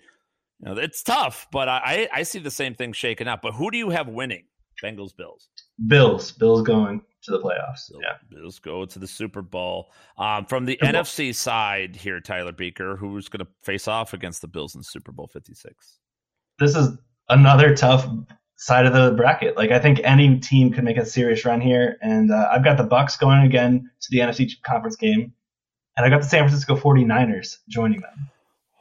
you 0.60 0.74
know, 0.74 0.80
it's 0.80 1.04
tough, 1.04 1.48
but 1.52 1.68
I 1.68 2.08
I 2.14 2.24
see 2.24 2.40
the 2.40 2.52
same 2.52 2.76
thing 2.76 2.94
shaking 2.94 3.28
up. 3.28 3.42
But 3.42 3.54
who 3.54 3.72
do 3.72 3.78
you 3.78 3.90
have 3.90 4.08
winning? 4.08 4.46
Bengals 4.84 5.16
Bills. 5.16 5.50
Bills. 5.88 6.32
Bills 6.32 6.62
going 6.62 7.02
to 7.24 7.32
the 7.32 7.40
playoffs. 7.40 7.90
Bills, 7.90 8.04
yeah. 8.04 8.18
Bills 8.30 8.60
go 8.60 8.86
to 8.86 9.00
the 9.00 9.08
Super 9.08 9.42
Bowl. 9.42 9.92
Um, 10.18 10.46
from 10.46 10.66
the 10.66 10.78
NFC 10.84 11.34
side 11.34 11.96
here, 11.96 12.20
Tyler 12.20 12.52
Buecher, 12.52 12.98
who's 12.98 13.30
going 13.30 13.46
to 13.46 13.52
face 13.64 13.88
off 13.88 14.14
against 14.14 14.42
the 14.42 14.48
Bills 14.48 14.76
in 14.76 14.84
Super 14.84 15.12
Bowl 15.12 15.28
56? 15.28 16.00
This 16.60 16.76
is 16.76 16.98
another 17.30 17.76
tough 17.76 18.08
side 18.64 18.86
of 18.86 18.94
the 18.94 19.12
bracket. 19.12 19.58
Like 19.58 19.72
I 19.72 19.80
think 19.80 20.00
any 20.04 20.40
team 20.40 20.72
could 20.72 20.86
make 20.86 20.98
a 20.98 21.06
serious 21.06 21.44
run 21.44 21.60
here, 21.60 21.98
and 22.02 22.32
uh, 22.32 22.50
I've 22.52 22.64
got 22.64 22.78
the 22.78 22.84
Bucks 22.84 23.18
going 23.18 23.42
again 23.42 23.90
to 24.02 24.08
the 24.10 24.20
NFC 24.20 24.50
conference 24.64 24.96
game, 24.96 25.34
and 25.98 26.06
I 26.06 26.10
got 26.10 26.22
the 26.22 26.30
San 26.30 26.48
Francisco 26.48 26.78
49ers 26.78 27.58
joining 27.68 28.00
them. 28.00 28.30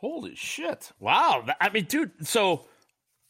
Holy 0.00 0.36
shit! 0.36 0.92
Wow, 1.00 1.44
I 1.60 1.68
mean, 1.70 1.84
dude, 1.84 2.12
so 2.26 2.66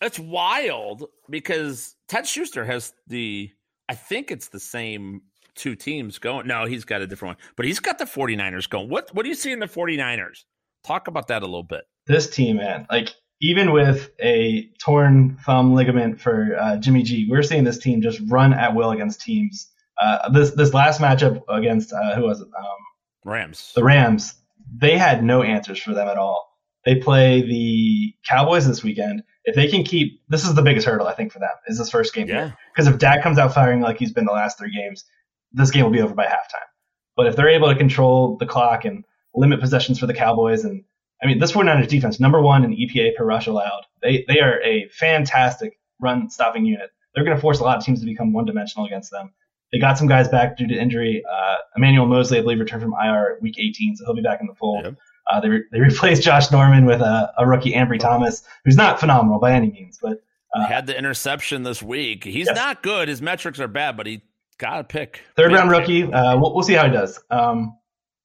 that's 0.00 0.18
wild 0.18 1.09
because 1.30 1.94
Ted 2.09 2.26
Schuster 2.26 2.64
has 2.66 2.92
the 3.07 3.50
I 3.88 3.94
think 3.94 4.30
it's 4.30 4.48
the 4.48 4.61
same 4.61 5.22
two 5.55 5.74
teams 5.74 6.18
going. 6.18 6.46
No, 6.46 6.66
he's 6.66 6.84
got 6.84 7.00
a 7.00 7.07
different 7.07 7.38
one, 7.38 7.46
but 7.57 7.64
he's 7.66 7.80
got 7.80 7.98
the 7.98 8.05
49ers 8.05 8.68
going. 8.68 8.90
What 8.90 9.14
what 9.14 9.22
do 9.22 9.30
you 9.30 9.34
see 9.34 9.53
in 9.53 9.59
the 9.59 9.66
49ers? 9.66 10.44
Talk 10.84 11.09
about 11.09 11.28
that 11.28 11.42
a 11.42 11.46
little 11.46 11.62
bit. 11.62 11.84
This 12.07 12.28
team, 12.28 12.57
man, 12.57 12.86
like 12.90 13.14
even 13.43 13.72
with 13.72 14.11
a 14.20 14.70
torn 14.78 15.36
thumb 15.45 15.74
ligament 15.74 16.20
for 16.20 16.57
uh, 16.59 16.76
Jimmy 16.76 17.03
G, 17.03 17.26
we're 17.28 17.43
seeing 17.43 17.64
this 17.64 17.78
team 17.78 18.01
just 18.01 18.20
run 18.28 18.55
at 18.55 18.74
will 18.74 18.93
against 18.93 19.20
teams. 19.20 19.68
Uh, 20.01 20.30
this 20.30 20.53
this 20.53 20.72
last 20.72 21.01
matchup 21.01 21.43
against 21.49 21.93
uh, 21.93 22.14
who 22.14 22.22
was 22.22 22.40
it? 22.40 22.49
Um, 22.57 22.78
Rams. 23.24 23.72
The 23.74 23.84
Rams. 23.84 24.34
They 24.74 24.97
had 24.97 25.22
no 25.22 25.43
answers 25.43 25.82
for 25.82 25.93
them 25.93 26.09
at 26.09 26.16
all. 26.16 26.49
They 26.84 26.97
play 26.97 27.43
the 27.43 28.14
Cowboys 28.26 28.66
this 28.66 28.82
weekend. 28.82 29.22
If 29.45 29.55
they 29.55 29.68
can 29.68 29.82
keep, 29.82 30.20
this 30.28 30.45
is 30.45 30.55
the 30.55 30.62
biggest 30.62 30.86
hurdle 30.86 31.07
I 31.07 31.14
think 31.14 31.32
for 31.32 31.40
them 31.40 31.51
is 31.66 31.78
this 31.78 31.90
first 31.90 32.14
game. 32.14 32.28
Yeah. 32.28 32.53
Because 32.72 32.86
if 32.86 32.99
Dak 32.99 33.22
comes 33.22 33.38
out 33.38 33.53
firing 33.53 33.80
like 33.80 33.99
he's 33.99 34.12
been 34.12 34.24
the 34.24 34.32
last 34.32 34.57
three 34.57 34.72
games, 34.72 35.05
this 35.53 35.70
game 35.70 35.84
will 35.84 35.90
be 35.90 36.01
over 36.01 36.14
by 36.14 36.26
halftime. 36.26 36.68
But 37.16 37.26
if 37.26 37.36
they're 37.36 37.49
able 37.49 37.68
to 37.68 37.76
control 37.76 38.36
the 38.38 38.47
clock 38.47 38.84
and 38.84 39.05
limit 39.34 39.61
possessions 39.61 39.99
for 39.99 40.07
the 40.07 40.14
Cowboys, 40.14 40.64
and 40.64 40.84
I 41.22 41.26
mean 41.26 41.38
this 41.38 41.52
49ers 41.52 41.88
defense, 41.88 42.20
number 42.20 42.40
one 42.40 42.64
in 42.64 42.72
EPA 42.72 43.16
per 43.16 43.24
rush 43.24 43.46
allowed, 43.46 43.84
they 44.02 44.24
they 44.28 44.40
are 44.40 44.60
a 44.62 44.88
fantastic 44.88 45.78
run 46.00 46.28
stopping 46.30 46.66
unit. 46.66 46.90
They're 47.14 47.24
going 47.24 47.36
to 47.36 47.40
force 47.40 47.60
a 47.60 47.64
lot 47.64 47.78
of 47.78 47.84
teams 47.84 48.00
to 48.00 48.06
become 48.06 48.32
one 48.32 48.44
dimensional 48.44 48.86
against 48.86 49.10
them. 49.10 49.32
They 49.72 49.78
got 49.78 49.96
some 49.96 50.06
guys 50.06 50.28
back 50.28 50.56
due 50.56 50.66
to 50.66 50.74
injury. 50.74 51.22
Uh, 51.30 51.56
Emmanuel 51.76 52.06
Moseley, 52.06 52.38
I 52.38 52.42
believe, 52.42 52.58
returned 52.58 52.82
from 52.82 52.94
IR 53.02 53.38
week 53.40 53.56
18, 53.58 53.96
so 53.96 54.04
he'll 54.04 54.14
be 54.14 54.22
back 54.22 54.40
in 54.40 54.46
the 54.46 54.54
fold. 54.54 54.84
Yep. 54.84 54.94
Uh, 55.30 55.40
they, 55.40 55.48
re- 55.48 55.64
they 55.72 55.80
replaced 55.80 56.22
Josh 56.22 56.50
Norman 56.50 56.84
with 56.84 57.00
a, 57.00 57.32
a, 57.38 57.46
rookie 57.46 57.72
Ambry 57.72 57.98
Thomas, 57.98 58.42
who's 58.64 58.76
not 58.76 59.00
phenomenal 59.00 59.38
by 59.38 59.52
any 59.52 59.70
means, 59.70 59.98
but 60.02 60.18
uh, 60.54 60.66
had 60.66 60.86
the 60.86 60.98
interception 60.98 61.62
this 61.62 61.82
week. 61.82 62.24
He's 62.24 62.46
yes. 62.46 62.56
not 62.56 62.82
good. 62.82 63.08
His 63.08 63.22
metrics 63.22 63.60
are 63.60 63.68
bad, 63.68 63.96
but 63.96 64.06
he 64.06 64.22
got 64.58 64.80
a 64.80 64.84
pick. 64.84 65.22
Third 65.36 65.52
round 65.52 65.70
rookie. 65.70 66.04
Uh, 66.04 66.36
we'll, 66.38 66.54
we'll, 66.54 66.64
see 66.64 66.74
how 66.74 66.86
he 66.86 66.92
does. 66.92 67.18
Um, 67.30 67.78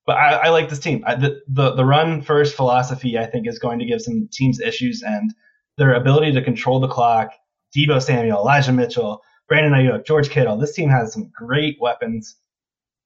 but 0.07 0.17
I, 0.17 0.31
I, 0.33 0.49
like 0.49 0.69
this 0.69 0.79
team. 0.79 1.03
I, 1.05 1.15
the, 1.15 1.41
the 1.47 1.75
the 1.75 1.85
run 1.85 2.21
first 2.23 2.55
philosophy, 2.55 3.19
I 3.19 3.27
think, 3.27 3.47
is 3.47 3.59
going 3.59 3.77
to 3.79 3.85
give 3.85 4.01
some 4.01 4.27
teams 4.31 4.59
issues, 4.59 5.03
and 5.03 5.31
their 5.77 5.93
ability 5.93 6.31
to 6.31 6.41
control 6.41 6.79
the 6.79 6.87
clock. 6.87 7.31
Deebo 7.75 8.01
Samuel, 8.01 8.39
Elijah 8.39 8.71
Mitchell, 8.71 9.21
Brandon 9.47 9.73
Aiyuk, 9.73 10.05
George 10.05 10.29
Kittle. 10.29 10.57
This 10.57 10.73
team 10.73 10.89
has 10.89 11.13
some 11.13 11.29
great 11.37 11.77
weapons 11.79 12.37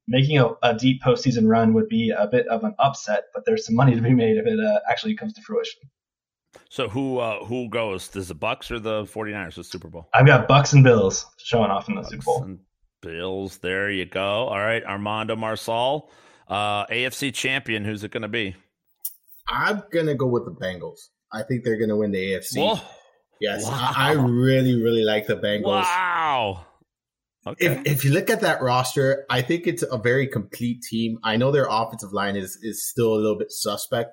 making 0.07 0.37
a, 0.37 0.49
a, 0.61 0.75
deep 0.75 1.01
postseason 1.01 1.47
run 1.47 1.73
would 1.73 1.87
be 1.87 2.13
a 2.15 2.27
bit 2.27 2.47
of 2.47 2.63
an 2.63 2.75
upset, 2.79 3.25
but 3.33 3.43
there's 3.45 3.65
some 3.65 3.75
money 3.75 3.95
to 3.95 4.01
be 4.01 4.13
made 4.13 4.37
if 4.37 4.45
it 4.45 4.59
uh, 4.59 4.79
actually 4.89 5.15
comes 5.15 5.33
to 5.33 5.41
fruition. 5.41 5.81
So 6.69 6.89
who 6.89 7.19
uh, 7.19 7.43
who 7.45 7.69
goes? 7.69 8.09
Does 8.09 8.27
the 8.27 8.35
Bucks 8.35 8.71
or 8.71 8.79
the 8.79 9.03
49ers 9.03 9.55
the 9.55 9.63
Super 9.63 9.87
Bowl? 9.87 10.07
I've 10.13 10.25
got 10.25 10.47
Bucks 10.47 10.73
and 10.73 10.83
Bills 10.83 11.25
showing 11.37 11.71
off 11.71 11.87
in 11.87 11.95
the 11.95 12.01
Bucks 12.01 12.11
Super 12.11 12.23
Bowl. 12.23 12.57
Bills, 13.01 13.57
there 13.57 13.89
you 13.89 14.05
go. 14.05 14.47
All 14.47 14.59
right, 14.59 14.83
Armando 14.83 15.35
Marsal, 15.35 16.11
uh, 16.51 16.85
AFC 16.87 17.33
champion. 17.33 17.85
Who's 17.85 18.03
it 18.03 18.11
going 18.11 18.21
to 18.21 18.27
be? 18.27 18.55
I'm 19.49 19.83
going 19.91 20.05
to 20.07 20.15
go 20.15 20.27
with 20.27 20.45
the 20.45 20.51
Bengals. 20.51 20.99
I 21.33 21.43
think 21.43 21.63
they're 21.63 21.77
going 21.77 21.89
to 21.89 21.97
win 21.97 22.11
the 22.11 22.33
AFC. 22.33 22.57
Whoa. 22.57 22.79
Yes, 23.39 23.65
wow. 23.65 23.93
I 23.95 24.11
really, 24.11 24.79
really 24.79 25.03
like 25.03 25.25
the 25.25 25.35
Bengals. 25.35 25.81
Wow. 25.81 26.65
Okay. 27.47 27.65
If, 27.65 27.85
if 27.87 28.05
you 28.05 28.11
look 28.11 28.29
at 28.29 28.41
that 28.41 28.61
roster, 28.61 29.25
I 29.29 29.41
think 29.41 29.65
it's 29.65 29.81
a 29.81 29.97
very 29.97 30.27
complete 30.27 30.83
team. 30.83 31.17
I 31.23 31.37
know 31.37 31.51
their 31.51 31.65
offensive 31.67 32.13
line 32.13 32.35
is 32.35 32.59
is 32.61 32.87
still 32.87 33.13
a 33.13 33.17
little 33.17 33.37
bit 33.37 33.51
suspect, 33.51 34.11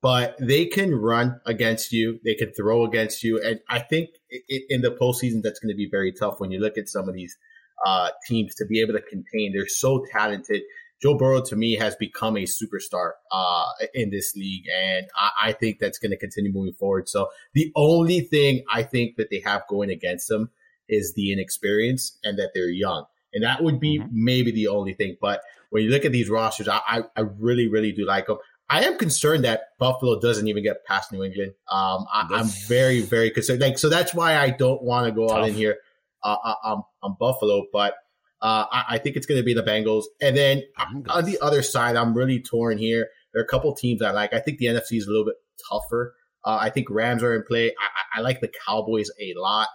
but 0.00 0.36
they 0.40 0.64
can 0.64 0.94
run 0.94 1.38
against 1.44 1.92
you. 1.92 2.18
They 2.24 2.34
can 2.34 2.50
throw 2.54 2.86
against 2.86 3.22
you, 3.22 3.42
and 3.44 3.60
I 3.68 3.80
think 3.80 4.08
in 4.48 4.80
the 4.80 4.90
postseason 4.90 5.42
that's 5.42 5.60
going 5.60 5.68
to 5.68 5.76
be 5.76 5.88
very 5.90 6.12
tough 6.18 6.36
when 6.38 6.50
you 6.50 6.60
look 6.60 6.78
at 6.78 6.88
some 6.88 7.10
of 7.10 7.14
these 7.14 7.36
uh, 7.84 8.08
teams 8.26 8.54
to 8.54 8.64
be 8.64 8.80
able 8.80 8.94
to 8.94 9.02
contain. 9.02 9.52
They're 9.52 9.68
so 9.68 10.02
talented. 10.10 10.62
Joe 11.02 11.14
Burrow 11.14 11.42
to 11.42 11.56
me 11.56 11.74
has 11.74 11.96
become 11.96 12.36
a 12.36 12.44
superstar 12.44 13.12
uh, 13.32 13.66
in 13.92 14.10
this 14.10 14.36
league, 14.36 14.64
and 14.74 15.06
I, 15.16 15.48
I 15.48 15.52
think 15.52 15.80
that's 15.80 15.98
going 15.98 16.12
to 16.12 16.16
continue 16.16 16.52
moving 16.52 16.74
forward. 16.74 17.08
So 17.08 17.28
the 17.54 17.72
only 17.74 18.20
thing 18.20 18.62
I 18.72 18.84
think 18.84 19.16
that 19.16 19.28
they 19.30 19.40
have 19.40 19.62
going 19.68 19.90
against 19.90 20.28
them 20.28 20.50
is 20.88 21.14
the 21.14 21.32
inexperience 21.32 22.18
and 22.22 22.38
that 22.38 22.50
they're 22.54 22.70
young. 22.70 23.06
And 23.34 23.42
that 23.44 23.62
would 23.62 23.80
be 23.80 23.98
mm-hmm. 23.98 24.08
maybe 24.12 24.52
the 24.52 24.68
only 24.68 24.94
thing. 24.94 25.16
But 25.20 25.42
when 25.70 25.82
you 25.82 25.90
look 25.90 26.04
at 26.04 26.12
these 26.12 26.28
rosters, 26.28 26.68
I, 26.68 26.80
I, 26.86 27.02
I, 27.16 27.20
really, 27.20 27.66
really 27.66 27.92
do 27.92 28.04
like 28.04 28.26
them. 28.26 28.36
I 28.68 28.84
am 28.84 28.98
concerned 28.98 29.44
that 29.44 29.76
Buffalo 29.78 30.20
doesn't 30.20 30.46
even 30.48 30.62
get 30.62 30.84
past 30.84 31.12
New 31.12 31.24
England. 31.24 31.54
Um, 31.70 32.06
I, 32.12 32.26
am 32.32 32.46
very, 32.68 33.00
very 33.00 33.30
concerned. 33.30 33.60
Like, 33.60 33.78
so 33.78 33.88
that's 33.88 34.14
why 34.14 34.36
I 34.36 34.50
don't 34.50 34.82
want 34.82 35.06
to 35.06 35.12
go 35.12 35.28
Tough. 35.28 35.38
out 35.38 35.48
in 35.48 35.54
here 35.54 35.78
uh, 36.22 36.36
uh, 36.44 36.54
on, 36.62 36.82
on 37.02 37.16
Buffalo. 37.18 37.64
But 37.72 37.94
uh, 38.42 38.66
I, 38.70 38.84
I, 38.90 38.98
think 38.98 39.14
it's 39.14 39.24
going 39.24 39.40
to 39.40 39.44
be 39.44 39.54
the 39.54 39.62
Bengals. 39.62 40.04
And 40.20 40.36
then 40.36 40.62
Bengals. 40.78 41.10
on 41.10 41.24
the 41.24 41.38
other 41.40 41.62
side, 41.62 41.94
I'm 41.94 42.12
really 42.12 42.42
torn 42.42 42.76
here. 42.76 43.08
There 43.32 43.40
are 43.40 43.44
a 43.44 43.48
couple 43.48 43.72
teams 43.74 44.02
I 44.02 44.10
like. 44.10 44.34
I 44.34 44.40
think 44.40 44.58
the 44.58 44.66
NFC 44.66 44.98
is 44.98 45.06
a 45.06 45.10
little 45.10 45.24
bit 45.24 45.36
tougher. 45.70 46.14
Uh, 46.44 46.58
I 46.60 46.70
think 46.70 46.90
Rams 46.90 47.22
are 47.22 47.34
in 47.34 47.44
play. 47.44 47.70
I, 47.70 48.18
I, 48.18 48.20
like 48.20 48.40
the 48.40 48.50
Cowboys 48.66 49.10
a 49.20 49.32
lot. 49.36 49.68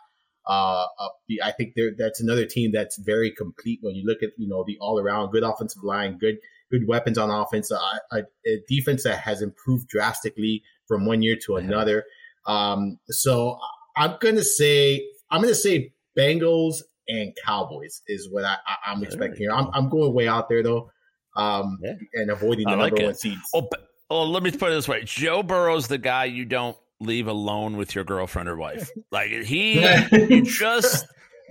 Uh, 0.46 0.86
uh 1.00 1.10
I 1.44 1.52
think 1.52 1.76
that's 1.98 2.22
another 2.22 2.46
team 2.46 2.72
that's 2.74 2.98
very 2.98 3.32
complete 3.32 3.80
when 3.82 3.96
you 3.96 4.06
look 4.06 4.22
at 4.22 4.30
you 4.38 4.48
know 4.48 4.64
the 4.66 4.78
all 4.80 5.00
around 5.00 5.32
good 5.32 5.44
offensive 5.44 5.84
line, 5.84 6.18
good 6.18 6.38
good 6.70 6.88
weapons 6.88 7.18
on 7.18 7.30
offense, 7.30 7.72
a, 7.72 7.80
a, 8.12 8.24
a 8.46 8.62
defense 8.68 9.04
that 9.04 9.20
has 9.20 9.42
improved 9.42 9.88
drastically 9.88 10.62
from 10.88 11.06
one 11.06 11.22
year 11.22 11.38
to 11.46 11.56
another. 11.56 12.04
Um, 12.46 13.00
so 13.08 13.60
I'm 13.96 14.16
gonna 14.20 14.44
say 14.44 15.08
I'm 15.32 15.42
gonna 15.42 15.56
say 15.56 15.94
Bengals 16.18 16.82
and 17.08 17.34
Cowboys 17.46 18.02
is 18.08 18.30
what 18.30 18.44
I, 18.44 18.58
am 18.88 19.04
expecting 19.04 19.40
here. 19.40 19.52
I'm, 19.52 19.70
I'm, 19.74 19.90
going 19.90 20.14
way 20.14 20.28
out 20.28 20.50
there 20.50 20.64
though, 20.64 20.92
um, 21.36 21.80
yeah. 21.82 21.94
and 22.14 22.32
avoiding 22.32 22.66
the 22.66 22.76
like 22.76 22.94
number 22.94 23.02
it. 23.02 23.06
one 23.06 23.16
seeds. 23.16 23.50
Oh, 23.54 23.68
but, 23.70 23.88
oh, 24.10 24.24
let 24.24 24.44
me 24.44 24.52
put 24.52 24.72
it 24.72 24.76
this 24.76 24.88
way: 24.88 25.04
Joe 25.04 25.44
Burrow's 25.44 25.88
the 25.88 25.98
guy 25.98 26.26
you 26.26 26.46
don't 26.46 26.78
leave 27.00 27.28
alone 27.28 27.78
with 27.78 27.96
your 27.96 28.04
girlfriend 28.04 28.50
or 28.50 28.56
wife. 28.56 28.90
Like 29.12 29.30
he 29.30 29.82
just 30.44 31.06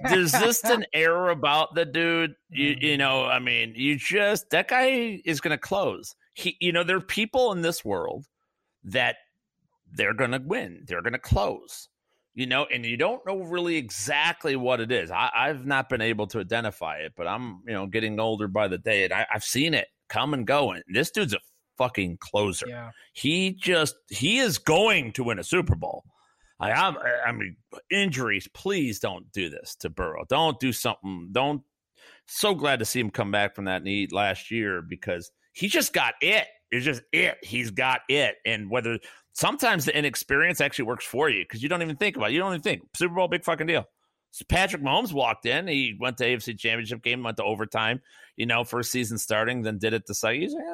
there's 0.05 0.33
just 0.33 0.65
an 0.65 0.85
air 0.93 1.31
about 1.31 1.75
the 1.75 1.85
dude. 1.85 2.35
You, 2.51 2.77
you 2.79 2.97
know, 2.97 3.25
I 3.25 3.39
mean, 3.39 3.73
you 3.77 3.97
just 3.97 4.51
that 4.51 4.69
guy 4.69 5.21
is 5.25 5.41
going 5.41 5.53
to 5.53 5.59
close. 5.59 6.15
He, 6.35 6.57
you 6.61 6.73
know, 6.73 6.85
there 6.85 6.97
are 6.97 7.01
people 7.01 7.53
in 7.53 7.63
this 7.63 7.85
world 7.85 8.27
that 8.85 9.17
they're 9.91 10.15
going 10.15 10.33
to 10.33 10.43
win. 10.45 10.85
They're 10.87 11.03
going 11.03 11.15
to 11.15 11.19
close. 11.19 11.89
You 12.37 12.47
know, 12.47 12.67
and 12.73 12.85
you 12.85 12.99
don't 12.99 13.27
know 13.27 13.39
really 13.39 13.77
exactly 13.77 14.57
what 14.57 14.79
it 14.79 14.93
is. 14.93 15.11
I, 15.11 15.31
I've 15.35 15.65
not 15.67 15.89
been 15.89 16.03
able 16.03 16.27
to 16.29 16.39
identify 16.39 16.99
it, 16.99 17.15
but 17.17 17.27
I'm, 17.27 17.63
you 17.67 17.73
know, 17.73 17.87
getting 17.87 18.21
older 18.21 18.47
by 18.47 18.69
the 18.69 18.77
day, 18.77 19.05
and 19.05 19.13
I, 19.13 19.27
I've 19.35 19.43
seen 19.43 19.73
it 19.73 19.89
come 20.09 20.35
and 20.35 20.47
go. 20.47 20.73
And 20.73 20.85
this 20.87 21.11
dude's 21.11 21.33
a 21.33 21.39
fucking 21.79 22.19
closer. 22.21 22.69
Yeah. 22.69 22.91
He 23.15 23.53
just 23.53 23.97
he 24.11 24.39
is 24.39 24.59
going 24.59 25.13
to 25.13 25.25
win 25.25 25.39
a 25.39 25.45
Super 25.45 25.75
Bowl. 25.75 26.05
I 26.61 26.71
am 26.71 26.97
I 27.27 27.33
mean 27.33 27.57
injuries, 27.91 28.49
please 28.55 28.99
don't 28.99 29.31
do 29.33 29.49
this 29.49 29.75
to 29.81 29.91
Burrow. 29.91 30.25
Don't 30.29 30.61
do 30.61 30.73
something. 30.73 31.29
Don't 31.33 31.63
so 32.27 32.55
glad 32.55 32.79
to 32.81 32.85
see 32.85 33.01
him 33.01 33.11
come 33.11 33.31
back 33.31 33.55
from 33.55 33.67
that 33.67 33.83
knee 33.83 34.09
last 34.11 34.51
year 34.51 34.83
because 34.83 35.31
he 35.53 35.69
just 35.69 35.93
got 35.93 36.15
it. 36.21 36.47
It's 36.71 36.85
just 36.85 37.03
it. 37.13 37.39
He's 37.43 37.71
got 37.71 38.01
it. 38.09 38.37
And 38.45 38.69
whether 38.71 38.99
sometimes 39.37 39.85
the 39.85 39.97
inexperience 39.97 40.63
actually 40.63 40.87
works 40.87 41.05
for 41.05 41.29
you 41.29 41.45
because 41.45 41.63
you 41.63 41.69
don't 41.69 41.83
even 41.83 41.97
think 41.97 42.17
about 42.17 42.31
it. 42.31 42.33
You 42.33 42.41
don't 42.41 42.53
even 42.53 42.63
think 42.63 42.83
Super 42.95 43.15
Bowl, 43.15 43.29
big 43.29 43.45
fucking 43.45 43.67
deal. 43.67 43.85
So 44.31 44.47
Patrick 44.49 44.83
Mahomes 44.83 45.13
walked 45.13 45.45
in. 45.45 45.69
He 45.69 45.95
went 46.01 46.17
to 46.19 46.25
AFC 46.25 46.59
Championship 46.59 47.03
game, 47.03 47.23
went 47.23 47.37
to 47.37 47.45
overtime. 47.45 48.01
You 48.37 48.47
know, 48.47 48.65
first 48.65 48.91
season 48.91 49.19
starting, 49.19 49.63
then 49.63 49.79
did 49.79 49.93
it 49.93 50.07
the 50.07 50.15
second. 50.15 50.41
He's 50.41 50.55
like. 50.55 50.65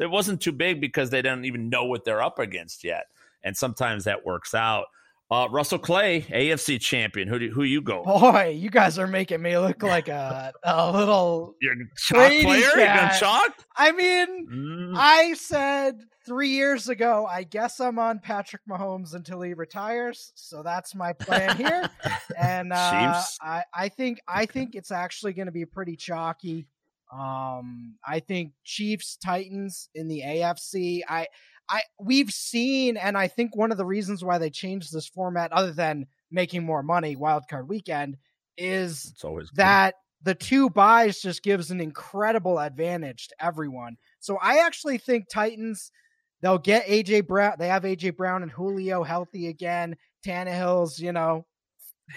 It 0.00 0.10
wasn't 0.10 0.40
too 0.40 0.52
big 0.52 0.80
because 0.80 1.10
they 1.10 1.22
didn't 1.22 1.44
even 1.44 1.70
know 1.70 1.84
what 1.84 2.04
they're 2.04 2.22
up 2.22 2.38
against 2.38 2.84
yet. 2.84 3.06
And 3.42 3.56
sometimes 3.56 4.04
that 4.04 4.24
works 4.24 4.54
out. 4.54 4.86
Uh, 5.30 5.46
Russell 5.50 5.78
Clay, 5.78 6.22
AFC 6.22 6.80
champion. 6.80 7.28
Who 7.28 7.38
do, 7.38 7.50
who 7.50 7.62
you 7.62 7.82
go? 7.82 8.02
Boy, 8.02 8.56
you 8.58 8.70
guys 8.70 8.98
are 8.98 9.06
making 9.06 9.42
me 9.42 9.58
look 9.58 9.82
like 9.82 10.08
a 10.08 10.52
a 10.62 10.90
little 10.90 11.54
You're 11.60 11.74
chalk 11.98 12.30
player. 12.30 12.70
You're 12.74 13.10
chalk. 13.18 13.52
I 13.76 13.92
mean, 13.92 14.48
mm. 14.48 14.92
I 14.96 15.34
said 15.34 16.00
three 16.24 16.48
years 16.48 16.88
ago. 16.88 17.26
I 17.30 17.42
guess 17.42 17.78
I'm 17.78 17.98
on 17.98 18.20
Patrick 18.20 18.62
Mahomes 18.66 19.14
until 19.14 19.42
he 19.42 19.52
retires. 19.52 20.32
So 20.34 20.62
that's 20.62 20.94
my 20.94 21.12
plan 21.12 21.58
here. 21.58 21.90
and 22.38 22.72
uh, 22.72 23.22
I 23.42 23.64
I 23.74 23.90
think 23.90 24.20
I 24.26 24.46
think 24.46 24.74
it's 24.74 24.90
actually 24.90 25.34
going 25.34 25.46
to 25.46 25.52
be 25.52 25.66
pretty 25.66 25.96
chalky. 25.96 26.68
Um, 27.12 27.96
I 28.06 28.20
think 28.20 28.52
Chiefs 28.64 29.16
Titans 29.16 29.90
in 29.94 30.08
the 30.08 30.22
AFC. 30.24 31.02
I 31.06 31.26
I 31.70 31.82
we've 32.00 32.30
seen, 32.30 32.96
and 32.96 33.16
I 33.16 33.28
think 33.28 33.56
one 33.56 33.72
of 33.72 33.78
the 33.78 33.84
reasons 33.84 34.24
why 34.24 34.38
they 34.38 34.50
changed 34.50 34.92
this 34.92 35.08
format, 35.08 35.52
other 35.52 35.72
than 35.72 36.06
making 36.30 36.64
more 36.64 36.82
money, 36.82 37.16
wildcard 37.16 37.68
weekend, 37.68 38.16
is 38.56 39.14
that 39.54 39.94
the 40.22 40.34
two 40.34 40.68
buys 40.70 41.20
just 41.20 41.42
gives 41.42 41.70
an 41.70 41.80
incredible 41.80 42.58
advantage 42.58 43.28
to 43.28 43.44
everyone. 43.44 43.96
So 44.20 44.38
I 44.40 44.58
actually 44.58 44.98
think 44.98 45.28
Titans 45.28 45.92
they'll 46.40 46.58
get 46.58 46.86
AJ 46.86 47.26
Brown. 47.26 47.54
They 47.58 47.68
have 47.68 47.82
AJ 47.82 48.16
Brown 48.16 48.42
and 48.42 48.50
Julio 48.50 49.02
healthy 49.02 49.48
again. 49.48 49.96
Tannehill's, 50.24 50.98
you 50.98 51.12
know, 51.12 51.46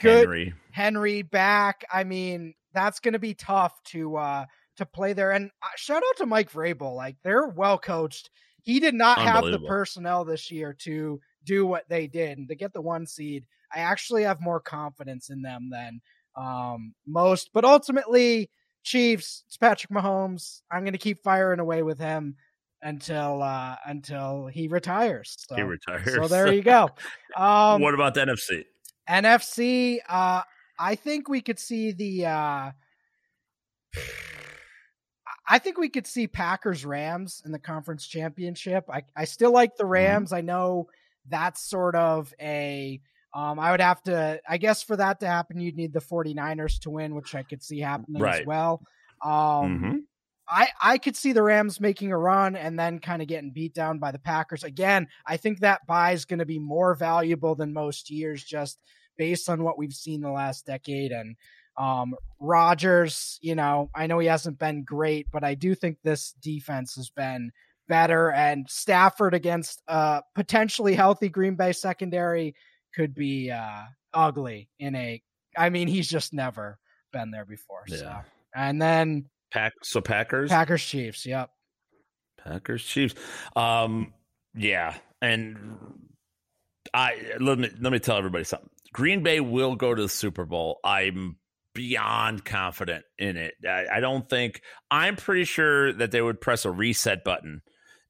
good. 0.02 0.22
Henry, 0.22 0.54
Henry 0.72 1.22
back. 1.22 1.86
I 1.91 2.04
mean, 2.04 2.54
that's 2.74 2.99
going 2.99 3.14
to 3.14 3.20
be 3.20 3.34
tough 3.34 3.82
to 3.86 4.18
uh 4.18 4.45
to 4.78 4.86
play 4.86 5.14
there. 5.14 5.32
And 5.32 5.52
uh, 5.62 5.68
shout 5.76 6.04
out 6.08 6.18
to 6.18 6.26
Mike 6.26 6.52
Vrabel. 6.52 6.95
Like 6.95 7.18
they're 7.24 7.47
well 7.47 7.78
coached 7.78 8.30
he 8.64 8.80
did 8.80 8.93
not 8.93 9.20
have 9.20 9.45
the 9.45 9.59
personnel 9.59 10.26
this 10.26 10.51
year 10.51 10.76
to 10.82 11.20
do 11.43 11.66
what 11.66 11.89
they 11.89 12.07
did 12.07 12.38
and 12.38 12.47
to 12.49 12.55
get 12.55 12.74
the 12.74 12.82
one 12.82 13.05
seed. 13.05 13.45
I 13.74 13.80
actually 13.80 14.24
have 14.24 14.41
more 14.41 14.59
confidence 14.59 15.30
in 15.30 15.41
them 15.41 15.70
than 15.72 16.01
um, 16.36 16.93
most, 17.07 17.51
but 17.53 17.66
ultimately, 17.66 18.49
Chiefs. 18.84 19.43
It's 19.47 19.57
Patrick 19.57 19.91
Mahomes. 19.91 20.62
I'm 20.72 20.82
going 20.82 20.93
to 20.93 20.99
keep 20.99 21.24
firing 21.24 21.59
away 21.59 21.84
with 21.84 21.99
him 21.99 22.36
until 22.82 23.43
uh, 23.43 23.76
until 23.86 24.47
he 24.47 24.68
retires. 24.68 25.38
So, 25.47 25.55
he 25.55 25.62
retires. 25.62 26.14
So 26.14 26.28
there 26.28 26.51
you 26.51 26.62
go. 26.64 26.89
Um, 27.36 27.82
what 27.82 27.93
about 27.93 28.14
the 28.14 28.22
NFC? 28.22 28.66
NFC. 29.09 29.99
Uh, 30.07 30.41
I 30.80 30.95
think 30.95 31.30
we 31.30 31.41
could 31.41 31.59
see 31.59 31.91
the. 31.91 32.26
Uh, 32.26 32.72
I 35.52 35.60
think 35.60 35.78
we 35.78 35.89
could 35.89 36.08
see 36.08 36.28
Packers 36.28 36.86
Rams 36.86 37.43
in 37.45 37.52
the 37.52 37.60
conference 37.60 38.08
championship. 38.08 38.86
I, 38.89 39.04
I 39.18 39.26
still 39.26 39.52
like 39.52 39.76
the 39.76 39.84
mm-hmm. 39.84 39.91
Rams. 39.91 40.30
Mm-hmm. 40.30 40.38
I 40.38 40.41
know 40.41 40.88
that's 41.28 41.62
sort 41.70 41.93
of 41.93 42.34
a 42.39 43.02
um, 43.34 43.60
I 43.60 43.72
would 43.72 43.82
have 43.82 44.02
to 44.04 44.39
I 44.47 44.58
guess 44.58 44.82
for 44.82 44.95
that 44.95 45.20
to 45.20 45.28
happen 45.28 45.60
you'd 45.60 45.76
need 45.76 45.91
the 45.91 45.99
49ers 45.99 46.80
to 46.84 46.89
win, 46.89 47.16
which 47.16 47.36
I 47.36 47.43
could 47.43 47.62
see 47.62 47.82
happening 47.82 48.22
right. 48.22 48.41
as 48.41 48.47
well. 48.47 48.82
Um, 49.22 49.32
mm-hmm. 49.32 49.95
I 50.47 50.70
I 50.82 50.97
could 50.97 51.18
see 51.18 51.34
the 51.34 51.43
Rams 51.43 51.82
making 51.82 52.14
a 52.14 52.18
run 52.18 52.56
and 52.56 52.80
then 52.80 52.99
kind 52.99 53.22
of 53.22 53.28
getting 53.28 53.52
beat 53.52 53.74
down 53.74 53.99
by 53.99 54.12
the 54.12 54.20
Packers. 54.20 54.64
Again, 54.64 55.10
I 55.28 55.36
think 55.36 55.60
that 55.60 55.86
buy 55.86 56.14
is 56.14 56.24
going 56.24 56.39
to 56.39 56.45
be 56.45 56.60
more 56.60 56.95
valuable 56.95 57.56
than 57.56 57.74
most 57.74 58.10
years 58.10 58.41
just 58.41 58.80
based 59.18 59.49
on 59.49 59.64
what 59.64 59.78
we've 59.78 59.91
seen 59.91 60.22
the 60.22 60.32
last 60.32 60.66
decade 60.66 61.12
and 61.12 61.36
um, 61.78 62.16
Rodgers, 62.40 63.40
you 63.42 63.56
know, 63.56 63.90
I 63.96 64.08
know 64.08 64.20
he 64.20 64.28
hasn't 64.28 64.60
been 64.60 64.84
great, 64.84 65.28
but 65.32 65.44
I 65.44 65.56
do 65.56 65.76
think 65.76 65.98
this 66.04 66.34
defense 66.42 66.96
has 66.96 67.10
been 67.10 67.52
better. 67.88 68.32
And 68.32 68.70
Stafford 68.70 69.34
against 69.34 69.82
uh, 69.88 70.22
potentially 70.36 70.96
healthy 70.96 71.30
Green 71.30 71.56
Bay 71.56 71.74
secondary 71.74 72.56
could 72.96 73.14
be 73.14 73.52
uh, 73.52 73.84
ugly 74.14 74.70
in 74.80 74.96
a. 74.96 75.22
I 75.58 75.70
mean, 75.70 75.88
he's 75.88 76.08
just 76.10 76.34
never 76.34 76.80
been 77.12 77.32
there 77.32 77.46
before. 77.46 77.84
Yeah. 77.88 77.98
So. 77.98 78.16
And 78.56 78.82
then 78.82 79.26
Pack. 79.52 79.74
So 79.84 80.02
Packers. 80.02 80.50
Packers 80.50 80.84
Chiefs. 80.84 81.26
Yep. 81.26 81.50
Packers 82.44 82.84
Chiefs. 82.84 83.16
Um. 83.56 84.14
Yeah, 84.54 84.96
and 85.22 85.78
I 86.94 87.36
let 87.40 87.58
me 87.58 87.70
let 87.80 87.94
me 87.94 88.00
tell 88.00 88.18
everybody 88.18 88.44
something. 88.44 88.70
Green 88.94 89.24
Bay 89.24 89.40
will 89.40 89.76
go 89.76 89.96
to 89.96 90.02
the 90.02 90.10
Super 90.10 90.46
Bowl. 90.46 90.80
I'm 90.84 91.38
beyond 91.74 92.46
confident 92.46 93.06
in 93.18 93.38
it. 93.38 93.54
I, 93.68 93.86
I, 93.94 94.00
don't 94.00 94.30
think 94.30 94.62
I'm 94.90 95.16
pretty 95.16 95.46
sure 95.46 95.94
that 95.94 96.12
they 96.12 96.22
would 96.22 96.42
press 96.42 96.66
a 96.66 96.72
reset 96.72 97.24
button 97.24 97.62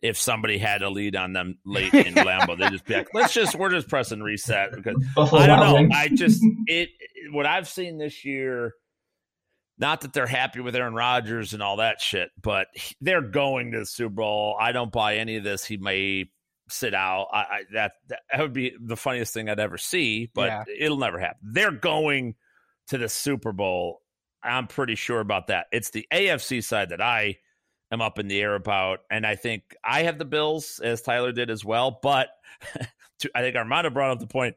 if 0.01 0.17
somebody 0.17 0.57
had 0.57 0.81
a 0.81 0.89
lead 0.89 1.15
on 1.15 1.33
them 1.33 1.59
late 1.65 1.93
in 1.93 2.15
Lambeau. 2.15 2.57
They 2.57 2.69
just 2.69 2.85
be 2.85 2.95
like, 2.95 3.09
let's 3.13 3.33
just 3.33 3.55
we're 3.55 3.69
just 3.69 3.87
pressing 3.87 4.21
reset 4.21 4.71
because 4.71 4.95
I 5.17 5.47
don't 5.47 5.89
know. 5.89 5.95
I 5.95 6.07
just 6.09 6.43
it 6.67 6.89
what 7.31 7.45
I've 7.45 7.67
seen 7.67 7.97
this 7.97 8.25
year. 8.25 8.73
Not 9.77 10.01
that 10.01 10.13
they're 10.13 10.27
happy 10.27 10.59
with 10.59 10.75
Aaron 10.75 10.93
Rodgers 10.93 11.53
and 11.53 11.63
all 11.63 11.77
that 11.77 12.01
shit, 12.01 12.29
but 12.39 12.67
they're 12.99 13.21
going 13.21 13.71
to 13.71 13.79
the 13.79 13.85
Super 13.85 14.13
Bowl. 14.13 14.55
I 14.59 14.73
don't 14.73 14.91
buy 14.91 15.15
any 15.15 15.37
of 15.37 15.43
this. 15.43 15.65
He 15.65 15.77
may 15.77 16.29
sit 16.69 16.93
out. 16.93 17.27
I, 17.33 17.37
I 17.37 17.61
that 17.73 17.93
that 18.07 18.39
would 18.39 18.53
be 18.53 18.73
the 18.79 18.97
funniest 18.97 19.33
thing 19.33 19.49
I'd 19.49 19.59
ever 19.59 19.77
see, 19.77 20.29
but 20.33 20.47
yeah. 20.47 20.63
it'll 20.79 20.97
never 20.97 21.19
happen. 21.19 21.39
They're 21.41 21.71
going 21.71 22.35
to 22.91 22.97
the 22.97 23.09
Super 23.09 23.53
Bowl. 23.53 24.01
I'm 24.43 24.67
pretty 24.67 24.95
sure 24.95 25.21
about 25.21 25.47
that. 25.47 25.67
It's 25.71 25.91
the 25.91 26.05
AFC 26.13 26.61
side 26.61 26.89
that 26.89 27.01
I 27.01 27.37
am 27.89 28.01
up 28.01 28.19
in 28.19 28.27
the 28.27 28.41
air 28.41 28.53
about. 28.53 28.99
And 29.09 29.25
I 29.25 29.35
think 29.35 29.63
I 29.83 30.03
have 30.03 30.17
the 30.17 30.25
Bills, 30.25 30.81
as 30.83 31.01
Tyler 31.01 31.31
did 31.31 31.49
as 31.49 31.63
well. 31.63 31.99
But 32.01 32.29
to, 33.19 33.31
I 33.33 33.41
think 33.41 33.55
Armando 33.55 33.89
brought 33.89 34.11
up 34.11 34.19
the 34.19 34.27
point. 34.27 34.55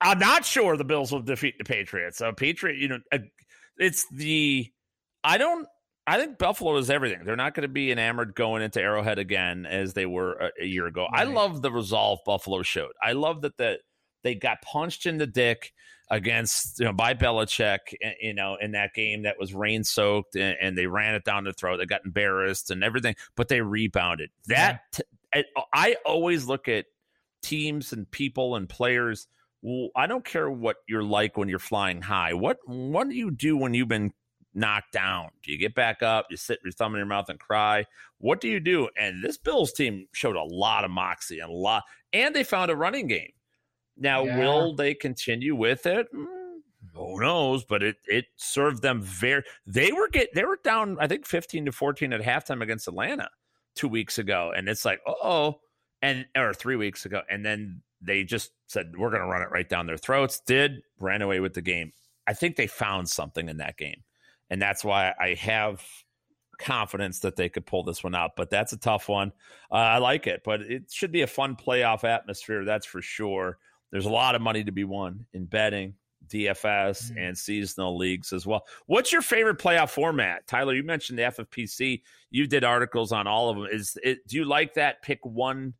I'm 0.00 0.18
not 0.18 0.46
sure 0.46 0.78
the 0.78 0.84
Bills 0.84 1.12
will 1.12 1.20
defeat 1.20 1.58
the 1.58 1.64
Patriots. 1.64 2.16
So, 2.18 2.32
Patriot, 2.32 2.78
you 2.78 2.88
know, 2.88 2.98
uh, 3.12 3.18
it's 3.78 4.06
the. 4.10 4.70
I 5.22 5.36
don't. 5.36 5.66
I 6.06 6.18
think 6.18 6.38
Buffalo 6.38 6.76
is 6.78 6.88
everything. 6.88 7.24
They're 7.24 7.36
not 7.36 7.52
going 7.52 7.62
to 7.62 7.68
be 7.68 7.92
enamored 7.92 8.34
going 8.34 8.62
into 8.62 8.80
Arrowhead 8.80 9.18
again 9.18 9.66
as 9.66 9.92
they 9.92 10.06
were 10.06 10.32
a, 10.32 10.50
a 10.62 10.64
year 10.64 10.86
ago. 10.86 11.06
Right. 11.12 11.20
I 11.20 11.30
love 11.30 11.60
the 11.60 11.70
resolve 11.70 12.20
Buffalo 12.24 12.62
showed. 12.62 12.92
I 13.02 13.12
love 13.12 13.42
that 13.42 13.58
the 13.58 13.80
they 14.24 14.34
got 14.34 14.62
punched 14.62 15.04
in 15.04 15.18
the 15.18 15.26
dick 15.26 15.72
against 16.10 16.80
you 16.80 16.86
know 16.86 16.92
by 16.92 17.14
Belichick, 17.14 17.78
eh, 18.02 18.12
you 18.20 18.34
know, 18.34 18.56
in 18.60 18.72
that 18.72 18.94
game 18.94 19.22
that 19.22 19.38
was 19.38 19.54
rain 19.54 19.84
soaked, 19.84 20.36
and, 20.36 20.56
and, 20.60 20.76
they 20.76 20.86
ran 20.86 21.14
it 21.14 21.24
down 21.24 21.44
the 21.44 21.52
throat. 21.52 21.78
They 21.78 21.86
got 21.86 22.04
embarrassed 22.04 22.70
and 22.70 22.82
everything, 22.82 23.14
but 23.36 23.48
they 23.48 23.60
rebounded. 23.60 24.30
That 24.46 24.82
yeah. 25.34 25.42
I, 25.56 25.64
I 25.72 25.96
always 26.04 26.46
look 26.46 26.68
at 26.68 26.86
teams 27.42 27.92
and 27.92 28.10
people 28.10 28.56
and 28.56 28.68
players. 28.68 29.28
I 29.94 30.06
don't 30.06 30.24
care 30.24 30.50
what 30.50 30.76
you're 30.88 31.04
like 31.04 31.36
when 31.36 31.48
you're 31.48 31.58
flying 31.58 32.02
high. 32.02 32.34
What 32.34 32.58
what 32.64 33.08
do 33.08 33.14
you 33.14 33.30
do 33.30 33.56
when 33.56 33.74
you've 33.74 33.88
been 33.88 34.12
knocked 34.54 34.92
down? 34.92 35.30
Do 35.44 35.52
you 35.52 35.58
get 35.58 35.74
back 35.74 36.02
up? 36.02 36.26
You 36.30 36.36
sit 36.36 36.60
your 36.64 36.72
thumb 36.72 36.94
in 36.94 36.98
your 36.98 37.06
mouth 37.06 37.28
and 37.28 37.38
cry? 37.38 37.84
What 38.18 38.40
do 38.40 38.48
you 38.48 38.58
do? 38.58 38.88
And 38.98 39.22
this 39.22 39.36
Bills 39.36 39.72
team 39.72 40.06
showed 40.12 40.36
a 40.36 40.42
lot 40.42 40.84
of 40.84 40.90
moxie 40.90 41.40
and 41.40 41.50
a 41.50 41.54
lot, 41.54 41.84
and 42.12 42.34
they 42.34 42.42
found 42.42 42.70
a 42.70 42.76
running 42.76 43.06
game. 43.06 43.32
Now, 43.96 44.24
yeah. 44.24 44.38
will 44.38 44.74
they 44.74 44.94
continue 44.94 45.54
with 45.54 45.86
it? 45.86 46.12
Mm, 46.14 46.26
who 46.94 47.20
knows? 47.20 47.64
But 47.64 47.82
it 47.82 47.96
it 48.06 48.26
served 48.36 48.82
them 48.82 49.02
very. 49.02 49.42
They 49.66 49.92
were 49.92 50.08
get 50.08 50.34
they 50.34 50.44
were 50.44 50.58
down, 50.62 50.96
I 51.00 51.06
think, 51.06 51.26
fifteen 51.26 51.64
to 51.66 51.72
fourteen 51.72 52.12
at 52.12 52.20
halftime 52.20 52.62
against 52.62 52.88
Atlanta 52.88 53.28
two 53.74 53.88
weeks 53.88 54.18
ago, 54.18 54.52
and 54.56 54.68
it's 54.68 54.84
like, 54.84 55.00
oh, 55.06 55.60
and 56.02 56.26
or 56.36 56.54
three 56.54 56.76
weeks 56.76 57.06
ago, 57.06 57.22
and 57.30 57.44
then 57.44 57.82
they 58.00 58.24
just 58.24 58.52
said 58.66 58.92
we're 58.96 59.10
going 59.10 59.22
to 59.22 59.28
run 59.28 59.42
it 59.42 59.50
right 59.50 59.68
down 59.68 59.86
their 59.86 59.96
throats. 59.96 60.40
Did 60.46 60.82
ran 60.98 61.22
away 61.22 61.40
with 61.40 61.54
the 61.54 61.62
game. 61.62 61.92
I 62.26 62.32
think 62.32 62.56
they 62.56 62.66
found 62.66 63.08
something 63.08 63.48
in 63.48 63.58
that 63.58 63.76
game, 63.76 64.02
and 64.48 64.60
that's 64.60 64.84
why 64.84 65.14
I 65.20 65.34
have 65.34 65.82
confidence 66.58 67.20
that 67.20 67.36
they 67.36 67.48
could 67.48 67.66
pull 67.66 67.82
this 67.82 68.04
one 68.04 68.14
out. 68.14 68.32
But 68.36 68.50
that's 68.50 68.72
a 68.72 68.78
tough 68.78 69.08
one. 69.08 69.32
Uh, 69.70 69.76
I 69.76 69.98
like 69.98 70.26
it, 70.26 70.42
but 70.44 70.60
it 70.62 70.90
should 70.90 71.12
be 71.12 71.22
a 71.22 71.26
fun 71.26 71.56
playoff 71.56 72.04
atmosphere. 72.04 72.64
That's 72.64 72.86
for 72.86 73.02
sure. 73.02 73.58
There's 73.90 74.06
a 74.06 74.10
lot 74.10 74.34
of 74.34 74.42
money 74.42 74.64
to 74.64 74.72
be 74.72 74.84
won 74.84 75.26
in 75.32 75.46
betting, 75.46 75.94
DFS 76.28 77.10
mm-hmm. 77.10 77.18
and 77.18 77.36
seasonal 77.36 77.96
leagues 77.96 78.32
as 78.32 78.46
well. 78.46 78.64
What's 78.86 79.12
your 79.12 79.22
favorite 79.22 79.58
playoff 79.58 79.90
format, 79.90 80.46
Tyler? 80.46 80.74
You 80.74 80.82
mentioned 80.82 81.18
the 81.18 81.24
FFPC. 81.24 82.02
You 82.30 82.46
did 82.46 82.64
articles 82.64 83.12
on 83.12 83.26
all 83.26 83.50
of 83.50 83.56
them. 83.56 83.66
Is 83.70 83.98
it? 84.02 84.26
Do 84.26 84.36
you 84.36 84.44
like 84.44 84.74
that? 84.74 85.02
Pick 85.02 85.24
one 85.24 85.74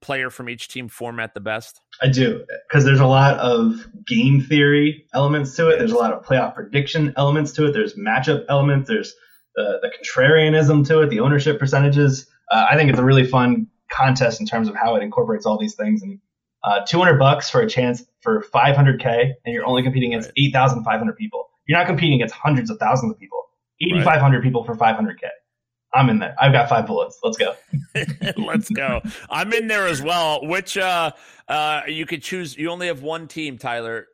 player 0.00 0.30
from 0.30 0.48
each 0.48 0.68
team 0.68 0.88
format 0.88 1.34
the 1.34 1.40
best? 1.40 1.80
I 2.02 2.08
do 2.08 2.44
because 2.68 2.84
there's 2.84 3.00
a 3.00 3.06
lot 3.06 3.38
of 3.38 3.86
game 4.06 4.40
theory 4.40 5.06
elements 5.12 5.56
to 5.56 5.68
it. 5.68 5.78
There's 5.78 5.92
a 5.92 5.96
lot 5.96 6.12
of 6.12 6.24
playoff 6.24 6.54
prediction 6.54 7.12
elements 7.16 7.52
to 7.52 7.66
it. 7.66 7.72
There's 7.72 7.94
matchup 7.94 8.44
elements. 8.48 8.88
There's 8.88 9.14
the, 9.56 9.80
the 9.82 9.90
contrarianism 9.90 10.86
to 10.88 11.00
it. 11.00 11.10
The 11.10 11.20
ownership 11.20 11.58
percentages. 11.58 12.26
Uh, 12.50 12.66
I 12.70 12.76
think 12.76 12.90
it's 12.90 12.98
a 12.98 13.04
really 13.04 13.26
fun 13.26 13.66
contest 13.90 14.40
in 14.40 14.46
terms 14.46 14.68
of 14.68 14.76
how 14.76 14.94
it 14.96 15.02
incorporates 15.02 15.46
all 15.46 15.58
these 15.58 15.74
things. 15.74 16.02
And 16.02 16.20
uh, 16.64 16.80
200 16.86 17.18
bucks 17.18 17.50
for 17.50 17.60
a 17.60 17.68
chance 17.68 18.04
for 18.20 18.44
500k, 18.52 19.32
and 19.44 19.54
you're 19.54 19.66
only 19.66 19.82
competing 19.82 20.14
against 20.14 20.32
8,500 20.36 21.16
people. 21.16 21.48
You're 21.66 21.78
not 21.78 21.86
competing 21.86 22.14
against 22.14 22.34
hundreds 22.34 22.70
of 22.70 22.78
thousands 22.78 23.12
of 23.12 23.18
people. 23.18 23.38
8,500 23.80 24.36
right. 24.36 24.42
people 24.42 24.64
for 24.64 24.74
500k. 24.74 25.28
I'm 25.94 26.10
in 26.10 26.18
there. 26.18 26.34
I've 26.40 26.52
got 26.52 26.68
five 26.68 26.86
bullets. 26.86 27.18
Let's 27.22 27.38
go. 27.38 27.54
Let's 28.36 28.68
go. 28.68 29.00
I'm 29.30 29.52
in 29.52 29.68
there 29.68 29.86
as 29.86 30.02
well. 30.02 30.46
Which 30.46 30.76
uh, 30.76 31.12
uh, 31.48 31.82
you 31.86 32.04
could 32.04 32.22
choose. 32.22 32.56
You 32.56 32.70
only 32.70 32.88
have 32.88 33.02
one 33.02 33.26
team, 33.26 33.56
Tyler. 33.56 34.06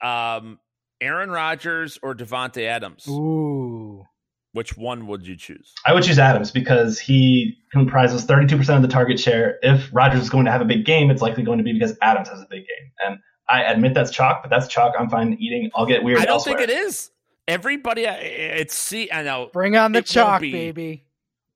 Um, 0.00 0.60
Aaron 1.00 1.30
Rodgers 1.30 1.98
or 2.02 2.14
Davante 2.14 2.64
Adams. 2.66 3.06
Ooh. 3.08 4.04
Which 4.52 4.76
one 4.76 5.06
would 5.06 5.26
you 5.26 5.36
choose? 5.36 5.74
I 5.86 5.92
would 5.92 6.02
choose 6.02 6.18
Adams 6.18 6.50
because 6.50 6.98
he 6.98 7.58
comprises 7.70 8.24
32% 8.24 8.76
of 8.76 8.82
the 8.82 8.88
target 8.88 9.20
share. 9.20 9.58
If 9.62 9.90
Rodgers 9.92 10.22
is 10.22 10.30
going 10.30 10.46
to 10.46 10.50
have 10.50 10.62
a 10.62 10.64
big 10.64 10.84
game, 10.84 11.10
it's 11.10 11.20
likely 11.20 11.42
going 11.42 11.58
to 11.58 11.64
be 11.64 11.72
because 11.72 11.96
Adams 12.00 12.28
has 12.28 12.40
a 12.40 12.46
big 12.48 12.60
game. 12.60 12.90
And 13.04 13.18
I 13.48 13.62
admit 13.64 13.94
that's 13.94 14.10
chalk, 14.10 14.42
but 14.42 14.50
that's 14.50 14.66
chalk 14.66 14.94
I'm 14.98 15.10
fine 15.10 15.34
eating. 15.34 15.70
I'll 15.74 15.86
get 15.86 16.02
weird. 16.02 16.18
I 16.18 16.24
don't 16.24 16.34
elsewhere. 16.34 16.58
think 16.58 16.70
it 16.70 16.72
is. 16.72 17.10
Everybody, 17.46 18.04
it's 18.04 18.74
see. 18.74 19.10
I 19.10 19.22
know. 19.22 19.50
Bring 19.52 19.76
on 19.76 19.92
the 19.92 20.02
chalk, 20.02 20.40
be, 20.40 20.52
baby. 20.52 21.04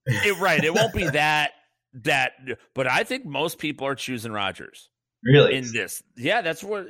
It, 0.06 0.38
right. 0.38 0.62
It 0.62 0.74
won't 0.74 0.94
be 0.94 1.08
that 1.10 1.52
that, 1.94 2.32
but 2.74 2.86
I 2.86 3.04
think 3.04 3.24
most 3.24 3.58
people 3.58 3.86
are 3.86 3.94
choosing 3.94 4.32
Rodgers. 4.32 4.88
Really? 5.24 5.54
In 5.54 5.72
this, 5.72 6.02
yeah, 6.16 6.40
that's 6.40 6.64
what 6.64 6.86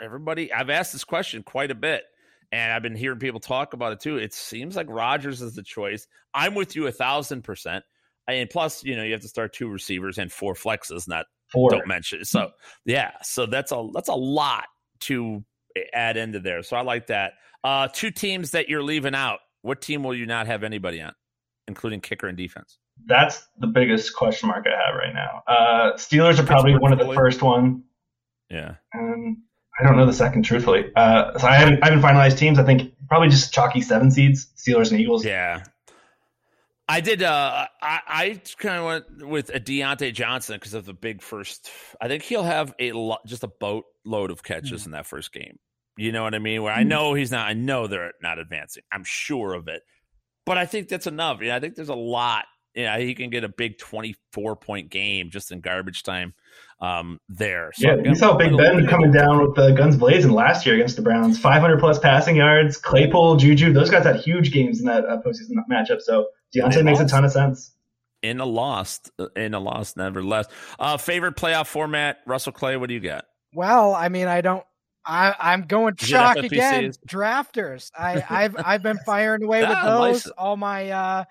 everybody. 0.00 0.52
I've 0.52 0.70
asked 0.70 0.92
this 0.92 1.04
question 1.04 1.42
quite 1.42 1.70
a 1.70 1.74
bit 1.74 2.04
and 2.52 2.72
I've 2.72 2.82
been 2.82 2.96
hearing 2.96 3.18
people 3.18 3.40
talk 3.40 3.74
about 3.74 3.92
it 3.92 4.00
too. 4.00 4.16
It 4.16 4.32
seems 4.32 4.76
like 4.76 4.86
Rodgers 4.88 5.42
is 5.42 5.54
the 5.54 5.62
choice. 5.62 6.06
I'm 6.34 6.54
with 6.54 6.76
you 6.76 6.86
a 6.86 6.92
thousand 6.92 7.42
percent. 7.42 7.84
And 8.26 8.48
plus, 8.50 8.84
you 8.84 8.96
know, 8.96 9.02
you 9.02 9.12
have 9.12 9.22
to 9.22 9.28
start 9.28 9.52
two 9.54 9.68
receivers 9.68 10.18
and 10.18 10.30
four 10.30 10.54
flexes, 10.54 11.08
not 11.08 11.26
four. 11.50 11.70
Don't 11.70 11.86
mention. 11.86 12.24
So 12.24 12.50
yeah, 12.84 13.12
so 13.22 13.46
that's 13.46 13.72
a 13.72 13.88
that's 13.92 14.08
a 14.08 14.14
lot 14.14 14.64
to 15.00 15.44
add 15.92 16.16
into 16.16 16.40
there. 16.40 16.62
So 16.62 16.76
I 16.76 16.82
like 16.82 17.06
that. 17.06 17.32
Uh, 17.64 17.88
two 17.88 18.10
teams 18.10 18.50
that 18.52 18.68
you're 18.68 18.82
leaving 18.82 19.14
out. 19.14 19.40
What 19.62 19.80
team 19.80 20.02
will 20.02 20.14
you 20.14 20.26
not 20.26 20.46
have 20.46 20.62
anybody 20.62 21.00
on, 21.00 21.12
including 21.66 22.00
kicker 22.00 22.28
and 22.28 22.36
defense? 22.36 22.78
That's 23.06 23.46
the 23.58 23.66
biggest 23.66 24.14
question 24.14 24.48
mark 24.48 24.66
I 24.66 24.70
have 24.70 24.94
right 24.94 25.14
now. 25.14 25.42
Uh, 25.46 25.92
Steelers 25.96 26.38
are 26.38 26.44
probably 26.44 26.76
one 26.76 26.92
of 26.92 26.98
the 26.98 27.12
first 27.14 27.42
one. 27.42 27.82
Yeah. 28.50 28.74
Um, 28.94 29.42
I 29.78 29.84
don't 29.84 29.96
know 29.96 30.06
the 30.06 30.12
second, 30.12 30.42
truthfully. 30.42 30.90
Uh, 30.96 31.38
so 31.38 31.46
I 31.46 31.54
haven't, 31.54 31.82
I 31.82 31.90
haven't 31.90 32.02
finalized 32.02 32.38
teams. 32.38 32.58
I 32.58 32.64
think 32.64 32.92
probably 33.08 33.28
just 33.28 33.52
chalky 33.52 33.80
seven 33.80 34.10
seeds, 34.10 34.48
Steelers 34.56 34.90
and 34.90 35.00
Eagles. 35.00 35.24
Yeah. 35.24 35.62
I 36.88 37.00
did. 37.00 37.22
Uh, 37.22 37.66
I, 37.82 38.00
I 38.08 38.40
kind 38.58 38.78
of 38.78 38.84
went 38.86 39.28
with 39.28 39.54
a 39.54 39.60
Diontae 39.60 40.14
Johnson 40.14 40.56
because 40.56 40.74
of 40.74 40.86
the 40.86 40.94
big 40.94 41.20
first. 41.20 41.70
I 42.00 42.08
think 42.08 42.22
he'll 42.22 42.42
have 42.42 42.74
a 42.78 42.92
lot, 42.92 43.20
just 43.26 43.44
a 43.44 43.48
boatload 43.48 44.30
of 44.30 44.42
catches 44.42 44.80
mm-hmm. 44.80 44.88
in 44.88 44.92
that 44.92 45.06
first 45.06 45.32
game. 45.32 45.58
You 45.98 46.12
know 46.12 46.22
what 46.22 46.34
I 46.34 46.38
mean? 46.38 46.62
Where 46.62 46.72
I 46.72 46.80
mm-hmm. 46.80 46.88
know 46.88 47.14
he's 47.14 47.30
not. 47.30 47.46
I 47.46 47.52
know 47.52 47.86
they're 47.86 48.12
not 48.22 48.38
advancing. 48.38 48.84
I'm 48.90 49.04
sure 49.04 49.52
of 49.52 49.68
it. 49.68 49.82
But 50.46 50.56
I 50.56 50.64
think 50.64 50.88
that's 50.88 51.06
enough. 51.06 51.42
Yeah, 51.42 51.56
I 51.56 51.60
think 51.60 51.74
there's 51.74 51.90
a 51.90 51.94
lot. 51.94 52.46
Yeah, 52.78 52.96
he 52.98 53.12
can 53.12 53.28
get 53.28 53.42
a 53.42 53.48
big 53.48 53.76
24 53.78 54.54
point 54.54 54.88
game 54.88 55.30
just 55.30 55.50
in 55.50 55.60
garbage 55.60 56.04
time 56.04 56.32
um, 56.80 57.18
there. 57.28 57.72
So 57.74 57.88
yeah, 57.88 57.96
you 58.04 58.14
saw 58.14 58.36
Big 58.36 58.56
Ben 58.56 58.86
coming 58.86 59.10
down 59.10 59.42
with 59.42 59.56
the 59.56 59.72
guns 59.72 59.96
blazing 59.96 60.30
last 60.30 60.64
year 60.64 60.76
against 60.76 60.94
the 60.94 61.02
Browns. 61.02 61.40
500 61.40 61.80
plus 61.80 61.98
passing 61.98 62.36
yards. 62.36 62.76
Claypool, 62.76 63.34
Juju, 63.38 63.72
those 63.72 63.90
guys 63.90 64.04
had 64.04 64.20
huge 64.20 64.52
games 64.52 64.78
in 64.78 64.86
that 64.86 65.04
uh, 65.06 65.20
postseason 65.20 65.56
matchup. 65.68 66.00
So 66.00 66.28
Diontae 66.54 66.84
makes 66.84 67.00
lost. 67.00 67.12
a 67.12 67.16
ton 67.16 67.24
of 67.24 67.32
sense. 67.32 67.72
In 68.22 68.38
a 68.38 68.46
lost, 68.46 69.10
uh, 69.18 69.26
in 69.34 69.54
a 69.54 69.60
loss, 69.60 69.96
nevertheless. 69.96 70.46
Uh, 70.78 70.98
favorite 70.98 71.34
playoff 71.34 71.66
format, 71.66 72.18
Russell 72.26 72.52
Clay. 72.52 72.76
What 72.76 72.86
do 72.86 72.94
you 72.94 73.00
got? 73.00 73.24
Well, 73.52 73.92
I 73.92 74.08
mean, 74.08 74.28
I 74.28 74.40
don't. 74.40 74.64
I, 75.04 75.34
I'm 75.40 75.62
going 75.62 75.96
chalk 75.96 76.36
again. 76.36 76.92
Drafters. 77.08 77.90
I, 77.98 78.22
I've 78.28 78.56
I've 78.56 78.82
been 78.84 78.98
firing 79.06 79.42
away 79.42 79.62
with 79.66 79.82
those. 79.82 80.26
All 80.28 80.56
my 80.56 80.90
uh, 80.90 81.24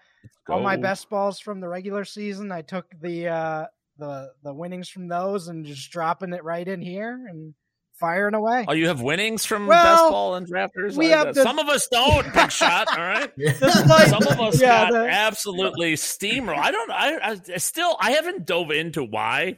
all 0.49 0.61
my 0.61 0.77
best 0.77 1.09
balls 1.09 1.39
from 1.39 1.59
the 1.59 1.67
regular 1.67 2.05
season. 2.05 2.51
I 2.51 2.61
took 2.61 2.85
the 3.01 3.27
uh, 3.27 3.65
the 3.97 4.31
the 4.43 4.53
winnings 4.53 4.89
from 4.89 5.07
those 5.07 5.47
and 5.47 5.65
just 5.65 5.91
dropping 5.91 6.33
it 6.33 6.43
right 6.43 6.67
in 6.67 6.81
here 6.81 7.27
and 7.29 7.53
firing 7.99 8.35
away. 8.35 8.65
Oh, 8.67 8.73
you 8.73 8.87
have 8.87 9.01
winnings 9.01 9.45
from 9.45 9.67
well, 9.67 9.83
best 9.83 10.11
ball 10.11 10.35
and 10.35 10.47
drafters. 10.47 10.95
We 10.95 11.07
have 11.07 11.33
the, 11.33 11.43
some 11.43 11.59
of 11.59 11.67
us 11.67 11.87
don't. 11.87 12.33
Big 12.33 12.51
shot. 12.51 12.87
All 12.97 13.03
right. 13.03 13.31
Like, 13.37 14.07
some 14.07 14.27
of 14.27 14.39
us 14.39 14.61
yeah, 14.61 14.89
got 14.89 14.91
the, 14.91 15.09
absolutely 15.09 15.93
steamroll. 15.93 16.57
I 16.57 16.71
don't. 16.71 16.91
I, 16.91 17.39
I 17.53 17.57
still. 17.57 17.97
I 17.99 18.11
haven't 18.11 18.45
dove 18.45 18.71
into 18.71 19.03
why. 19.03 19.57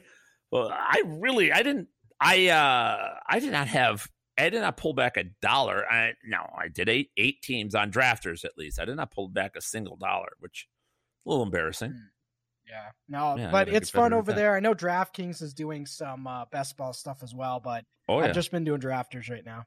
Well, 0.50 0.70
I 0.72 1.02
really. 1.06 1.52
I 1.52 1.62
didn't. 1.62 1.88
I. 2.20 2.48
uh 2.48 3.14
I 3.28 3.40
did 3.40 3.52
not 3.52 3.68
have. 3.68 4.08
I 4.40 4.50
did 4.50 4.60
not 4.60 4.76
pull 4.76 4.92
back 4.92 5.16
a 5.16 5.24
dollar. 5.42 5.84
I 5.90 6.12
no. 6.24 6.38
I 6.56 6.68
did 6.68 6.88
eight 6.88 7.10
eight 7.16 7.42
teams 7.42 7.74
on 7.74 7.90
drafters 7.90 8.44
at 8.44 8.56
least. 8.56 8.80
I 8.80 8.84
did 8.84 8.96
not 8.96 9.10
pull 9.10 9.28
back 9.28 9.56
a 9.56 9.60
single 9.60 9.96
dollar, 9.96 10.30
which 10.38 10.68
a 11.26 11.28
little 11.28 11.44
embarrassing. 11.44 11.92
Hmm. 11.92 11.98
Yeah, 12.66 12.90
no, 13.08 13.36
yeah, 13.36 13.50
but 13.50 13.68
it's 13.68 13.90
fun 13.90 14.12
over 14.12 14.32
there. 14.32 14.54
I 14.54 14.60
know 14.60 14.74
DraftKings 14.74 15.42
is 15.42 15.54
doing 15.54 15.86
some 15.86 16.28
uh, 16.28 16.44
best 16.52 16.76
ball 16.76 16.92
stuff 16.92 17.24
as 17.24 17.34
well, 17.34 17.58
but 17.58 17.84
oh, 18.08 18.20
yeah. 18.20 18.26
I've 18.26 18.34
just 18.34 18.52
been 18.52 18.62
doing 18.62 18.80
drafters 18.80 19.28
right 19.28 19.44
now. 19.44 19.64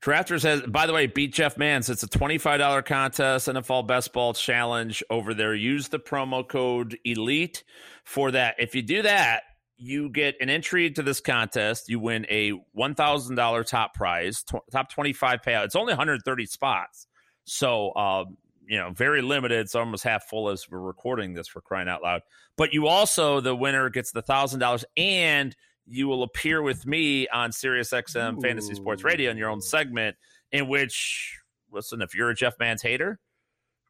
Drafters 0.00 0.44
has, 0.44 0.62
by 0.62 0.86
the 0.86 0.92
way, 0.92 1.06
beat 1.06 1.34
Jeff 1.34 1.58
Mans. 1.58 1.90
It's 1.90 2.02
a 2.02 2.08
$25 2.08 2.86
contest, 2.86 3.48
NFL 3.48 3.86
Best 3.86 4.12
Ball 4.12 4.32
Challenge 4.32 5.02
over 5.10 5.34
there. 5.34 5.54
Use 5.54 5.88
the 5.88 5.98
promo 5.98 6.46
code 6.46 6.96
ELITE 7.04 7.64
for 8.04 8.30
that. 8.30 8.54
If 8.58 8.74
you 8.74 8.82
do 8.82 9.02
that, 9.02 9.42
you 9.80 10.10
get 10.10 10.36
an 10.40 10.50
entry 10.50 10.90
to 10.90 11.02
this 11.02 11.20
contest. 11.20 11.88
You 11.88 11.98
win 12.00 12.26
a 12.28 12.52
$1,000 12.76 13.66
top 13.66 13.94
prize, 13.94 14.44
top 14.70 14.92
25 14.92 15.40
payout. 15.40 15.64
It's 15.64 15.76
only 15.76 15.92
130 15.92 16.46
spots. 16.46 17.06
So, 17.44 17.94
um, 17.94 18.36
you 18.66 18.78
know, 18.78 18.90
very 18.90 19.22
limited. 19.22 19.58
It's 19.58 19.74
almost 19.74 20.04
half 20.04 20.28
full 20.28 20.50
as 20.50 20.68
we're 20.70 20.78
recording 20.78 21.32
this 21.32 21.48
for 21.48 21.62
crying 21.62 21.88
out 21.88 22.02
loud. 22.02 22.20
But 22.56 22.74
you 22.74 22.88
also, 22.88 23.40
the 23.40 23.56
winner 23.56 23.88
gets 23.88 24.12
the 24.12 24.22
thousand 24.22 24.60
dollars 24.60 24.84
and 24.96 25.56
you 25.86 26.06
will 26.06 26.22
appear 26.22 26.60
with 26.60 26.86
me 26.86 27.26
on 27.28 27.50
Sirius 27.50 27.90
XM 27.90 28.36
Ooh. 28.36 28.40
Fantasy 28.42 28.74
Sports 28.74 29.02
Radio 29.02 29.30
in 29.30 29.38
your 29.38 29.48
own 29.48 29.62
segment, 29.62 30.16
in 30.52 30.68
which, 30.68 31.40
listen, 31.72 32.02
if 32.02 32.14
you're 32.14 32.30
a 32.30 32.34
Jeff 32.34 32.58
Mans 32.60 32.82
hater, 32.82 33.18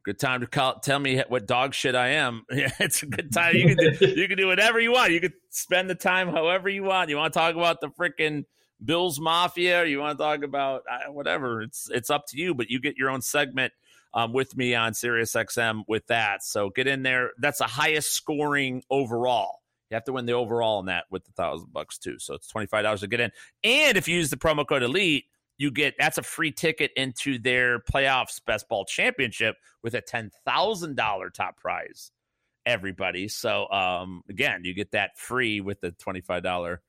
good 0.05 0.19
time 0.19 0.41
to 0.41 0.47
call, 0.47 0.79
tell 0.81 0.99
me 0.99 1.23
what 1.29 1.47
dog 1.47 1.75
shit 1.75 1.95
I 1.95 2.09
am. 2.09 2.45
Yeah, 2.53 2.71
it's 2.79 3.03
a 3.03 3.07
good 3.07 3.33
time. 3.33 3.55
You 3.55 3.75
can 3.75 3.77
do, 3.77 4.07
you 4.17 4.29
can 4.29 4.37
do 4.37 4.47
whatever 4.47 4.81
you 4.81 4.93
want. 4.93 5.13
You 5.13 5.21
can 5.21 5.33
spend 5.51 5.89
the 5.89 5.95
time 5.95 6.29
however 6.29 6.69
you 6.69 6.83
want. 6.85 7.11
You 7.11 7.17
want 7.17 7.33
to 7.33 7.39
talk 7.39 7.55
about 7.55 7.81
the 7.81 7.89
freaking 7.89 8.45
Bills 8.85 9.21
Mafia, 9.21 9.83
or 9.83 9.85
you 9.85 9.99
want 9.99 10.19
to 10.19 10.23
talk 10.23 10.43
about 10.43 10.83
uh, 10.91 11.13
whatever. 11.13 11.63
It's 11.63 11.89
it's 11.91 12.11
up 12.11 12.27
to 12.29 12.39
you. 12.39 12.55
But 12.55 12.71
you 12.71 12.81
get 12.81 12.97
your 12.97 13.11
own 13.11 13.23
segment 13.23 13.73
um, 14.15 14.33
with 14.33 14.57
me 14.57 14.75
on 14.75 14.95
Sirius 14.95 15.33
XM 15.33 15.85
with 15.87 16.07
that. 16.09 16.43
So 16.43 16.71
get 16.71 16.87
in 16.87 17.03
there. 17.03 17.31
That's 17.39 17.59
the 17.59 17.65
highest 17.65 18.13
scoring 18.13 18.83
overall. 18.91 19.61
You 19.91 19.97
have 19.97 20.05
to 20.05 20.13
win 20.13 20.27
the 20.27 20.33
overall 20.33 20.81
in 20.81 20.87
that 20.87 21.05
with 21.11 21.25
the 21.25 21.33
thousand 21.33 21.73
bucks 21.73 21.99
too. 21.99 22.19
So 22.19 22.35
it's 22.35 22.49
twenty 22.49 22.67
five 22.67 22.85
dollars 22.85 23.01
to 23.01 23.07
get 23.07 23.21
in. 23.21 23.31
And 23.65 23.97
if 23.97 24.09
you 24.09 24.17
use 24.17 24.31
the 24.31 24.37
promo 24.37 24.67
code 24.67 24.83
Elite, 24.83 25.25
you 25.61 25.71
get 25.71 25.95
that's 25.99 26.17
a 26.17 26.23
free 26.23 26.53
ticket 26.53 26.91
into 26.97 27.39
their 27.39 27.81
playoffs 27.81 28.41
best 28.45 28.67
ball 28.67 28.87
championship 28.87 29.57
with 29.83 29.93
a 29.93 30.01
ten 30.01 30.31
thousand 30.47 30.97
dollar 30.97 31.29
top 31.29 31.59
prize. 31.59 32.11
Everybody. 32.65 33.29
So 33.29 33.71
um, 33.71 34.23
again, 34.29 34.63
you 34.65 34.73
get 34.73 34.93
that 34.93 35.19
free 35.19 35.61
with 35.61 35.83
the 35.83 35.93
twenty 35.93 36.23
five 36.23 36.43
dollar 36.43 36.81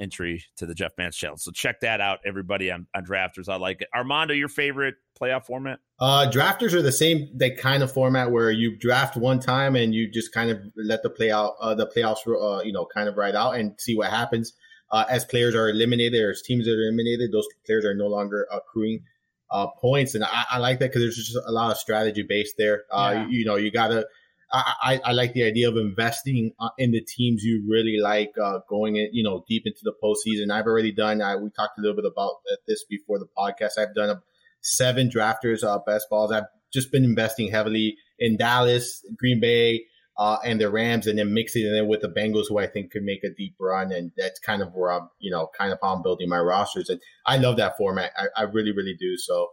entry 0.00 0.42
to 0.56 0.64
the 0.64 0.74
Jeff 0.74 0.92
Mans 0.96 1.14
channel. 1.14 1.36
So 1.36 1.50
check 1.52 1.80
that 1.80 2.00
out, 2.00 2.20
everybody 2.24 2.70
on, 2.70 2.86
on 2.94 3.04
Drafters. 3.04 3.50
I 3.50 3.56
like 3.56 3.82
it. 3.82 3.88
Armando, 3.94 4.32
your 4.32 4.48
favorite 4.48 4.94
playoff 5.20 5.44
format? 5.44 5.78
Uh, 6.00 6.30
drafters 6.30 6.72
are 6.72 6.82
the 6.82 6.92
same 6.92 7.28
they 7.34 7.50
kind 7.50 7.82
of 7.82 7.92
format 7.92 8.30
where 8.30 8.50
you 8.50 8.78
draft 8.78 9.16
one 9.16 9.40
time 9.40 9.76
and 9.76 9.94
you 9.94 10.10
just 10.10 10.32
kind 10.32 10.50
of 10.50 10.58
let 10.74 11.02
the 11.02 11.10
play 11.10 11.30
out 11.30 11.56
uh, 11.60 11.74
the 11.74 11.86
playoffs 11.86 12.26
uh, 12.26 12.62
you 12.62 12.72
know 12.72 12.86
kind 12.86 13.10
of 13.10 13.16
ride 13.18 13.34
out 13.34 13.56
and 13.56 13.74
see 13.78 13.94
what 13.94 14.08
happens. 14.08 14.54
Uh, 14.90 15.04
as 15.08 15.24
players 15.24 15.54
are 15.54 15.68
eliminated 15.68 16.22
or 16.22 16.30
as 16.30 16.42
teams 16.42 16.68
are 16.68 16.74
eliminated, 16.74 17.32
those 17.32 17.46
players 17.66 17.84
are 17.84 17.94
no 17.94 18.06
longer 18.06 18.46
accruing 18.52 19.02
uh, 19.50 19.66
points, 19.80 20.14
and 20.14 20.24
I, 20.24 20.44
I 20.52 20.58
like 20.58 20.78
that 20.80 20.90
because 20.90 21.02
there's 21.02 21.16
just 21.16 21.36
a 21.46 21.52
lot 21.52 21.70
of 21.70 21.78
strategy 21.78 22.22
based 22.22 22.54
there. 22.58 22.84
Uh, 22.90 23.12
yeah. 23.14 23.26
you, 23.26 23.38
you, 23.38 23.44
know, 23.44 23.56
you 23.56 23.70
gotta 23.70 24.06
I, 24.52 24.74
I, 24.82 25.00
I 25.06 25.12
like 25.12 25.32
the 25.32 25.44
idea 25.44 25.68
of 25.68 25.76
investing 25.76 26.52
uh, 26.60 26.70
in 26.78 26.92
the 26.92 27.00
teams 27.00 27.42
you 27.42 27.64
really 27.68 27.98
like 28.00 28.32
uh, 28.42 28.60
going 28.68 28.96
in, 28.96 29.08
you 29.12 29.24
know, 29.24 29.44
deep 29.48 29.64
into 29.66 29.80
the 29.82 29.92
postseason. 30.02 30.52
I've 30.52 30.66
already 30.66 30.92
done. 30.92 31.20
I, 31.20 31.36
we 31.36 31.50
talked 31.50 31.78
a 31.78 31.80
little 31.80 31.96
bit 31.96 32.04
about 32.04 32.34
this 32.66 32.84
before 32.84 33.18
the 33.18 33.26
podcast. 33.36 33.78
I've 33.78 33.94
done 33.94 34.10
a, 34.10 34.22
seven 34.60 35.08
drafters 35.08 35.64
uh, 35.64 35.78
best 35.86 36.08
balls. 36.10 36.32
I've 36.32 36.46
just 36.72 36.90
been 36.90 37.04
investing 37.04 37.50
heavily 37.50 37.96
in 38.18 38.36
Dallas, 38.36 39.04
Green 39.16 39.40
Bay, 39.40 39.84
uh, 40.18 40.38
and 40.44 40.60
the 40.60 40.70
Rams, 40.70 41.06
and 41.06 41.18
then 41.18 41.34
mixing 41.34 41.66
it 41.66 41.74
in 41.74 41.88
with 41.88 42.00
the 42.00 42.08
Bengals, 42.08 42.48
who 42.48 42.58
I 42.58 42.66
think 42.66 42.90
could 42.90 43.02
make 43.02 43.22
a 43.24 43.30
deep 43.30 43.54
run. 43.60 43.92
And 43.92 44.12
that's 44.16 44.40
kind 44.40 44.62
of 44.62 44.72
where 44.74 44.90
I'm, 44.92 45.08
you 45.18 45.30
know, 45.30 45.50
kind 45.56 45.72
of 45.72 45.78
how 45.82 45.94
I'm 45.94 46.02
building 46.02 46.28
my 46.28 46.38
rosters. 46.38 46.88
And 46.88 47.00
I 47.26 47.36
love 47.36 47.56
that 47.58 47.76
format. 47.76 48.12
I, 48.16 48.42
I 48.42 48.44
really, 48.44 48.72
really 48.72 48.96
do. 48.98 49.16
So 49.18 49.50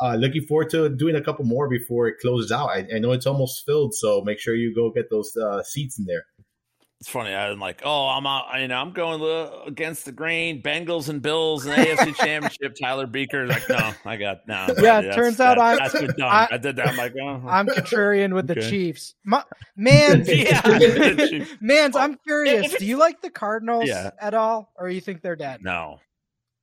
uh, 0.00 0.16
looking 0.16 0.42
forward 0.42 0.70
to 0.70 0.88
doing 0.88 1.14
a 1.14 1.22
couple 1.22 1.44
more 1.44 1.68
before 1.68 2.08
it 2.08 2.18
closes 2.20 2.50
out. 2.50 2.70
I, 2.70 2.86
I, 2.94 2.98
know 2.98 3.12
it's 3.12 3.26
almost 3.26 3.64
filled, 3.64 3.94
so 3.94 4.22
make 4.22 4.38
sure 4.38 4.54
you 4.54 4.74
go 4.74 4.90
get 4.90 5.10
those 5.10 5.36
uh, 5.36 5.62
seats 5.62 5.98
in 5.98 6.06
there. 6.06 6.24
It's 7.02 7.08
funny. 7.08 7.34
I'm 7.34 7.58
like, 7.58 7.82
oh, 7.84 8.06
I'm 8.06 8.24
out. 8.28 8.44
You 8.60 8.68
know, 8.68 8.76
I'm 8.76 8.92
going 8.92 9.50
against 9.66 10.04
the 10.04 10.12
grain. 10.12 10.62
Bengals 10.62 11.08
and 11.08 11.20
Bills 11.20 11.66
and 11.66 11.74
AFC 11.74 12.14
Championship. 12.24 12.76
Tyler 12.80 13.08
Buecher. 13.08 13.48
Like, 13.48 13.68
no, 13.68 13.92
I 14.04 14.16
got 14.16 14.46
no. 14.46 14.72
Yeah, 14.78 15.00
it 15.00 15.12
turns 15.12 15.40
out 15.40 15.58
I'm. 15.58 15.78
That's 15.78 15.94
good 15.94 16.14
done. 16.16 16.28
I, 16.28 16.46
I, 16.52 16.58
did 16.58 16.76
that. 16.76 16.86
I'm 16.86 16.96
like, 16.96 17.12
oh. 17.20 17.42
I'm 17.48 17.66
contrarian 17.66 18.32
with 18.32 18.48
okay. 18.48 18.60
the 18.60 18.70
Chiefs. 18.70 19.16
My, 19.24 19.42
man, 19.74 20.22
yeah, 20.28 20.62
man's. 21.60 21.96
I'm 21.96 22.18
curious. 22.18 22.72
Do 22.72 22.86
you 22.86 22.98
like 22.98 23.20
the 23.20 23.30
Cardinals 23.30 23.88
yeah. 23.88 24.12
at 24.20 24.32
all, 24.34 24.72
or 24.76 24.88
you 24.88 25.00
think 25.00 25.22
they're 25.22 25.34
dead? 25.34 25.60
No, 25.60 25.98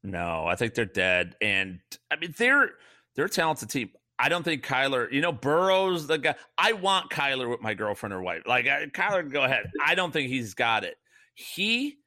no. 0.03 0.45
I 0.47 0.55
think 0.55 0.73
they're 0.73 0.85
dead, 0.85 1.35
and 1.41 1.81
I 2.09 2.15
mean 2.15 2.33
they're 2.37 2.69
they're 3.17 3.25
a 3.25 3.29
talented 3.29 3.71
team. 3.71 3.89
I 4.19 4.27
don't 4.27 4.43
think 4.43 4.65
Kyler, 4.65 5.09
you 5.11 5.21
know, 5.21 5.31
Burrow's 5.31 6.05
the 6.05 6.17
guy. 6.17 6.35
I 6.57 6.73
want 6.73 7.09
Kyler 7.09 7.49
with 7.49 7.61
my 7.61 7.73
girlfriend 7.73 8.13
or 8.13 8.21
wife. 8.21 8.43
Like, 8.45 8.65
Kyler, 8.65 9.31
go 9.31 9.43
ahead. 9.43 9.71
I 9.83 9.95
don't 9.95 10.11
think 10.11 10.27
he's 10.27 10.53
got 10.53 10.83
it. 10.83 10.97
He 11.35 11.99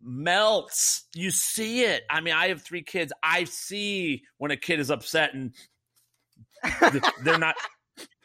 melts. 0.00 1.06
You 1.12 1.32
see 1.32 1.82
it. 1.82 2.04
I 2.08 2.20
mean, 2.20 2.34
I 2.34 2.48
have 2.48 2.62
three 2.62 2.82
kids. 2.82 3.12
I 3.20 3.44
see 3.44 4.22
when 4.38 4.52
a 4.52 4.56
kid 4.56 4.78
is 4.78 4.92
upset 4.92 5.34
and 5.34 5.52
they're 7.24 7.36
not 7.36 7.56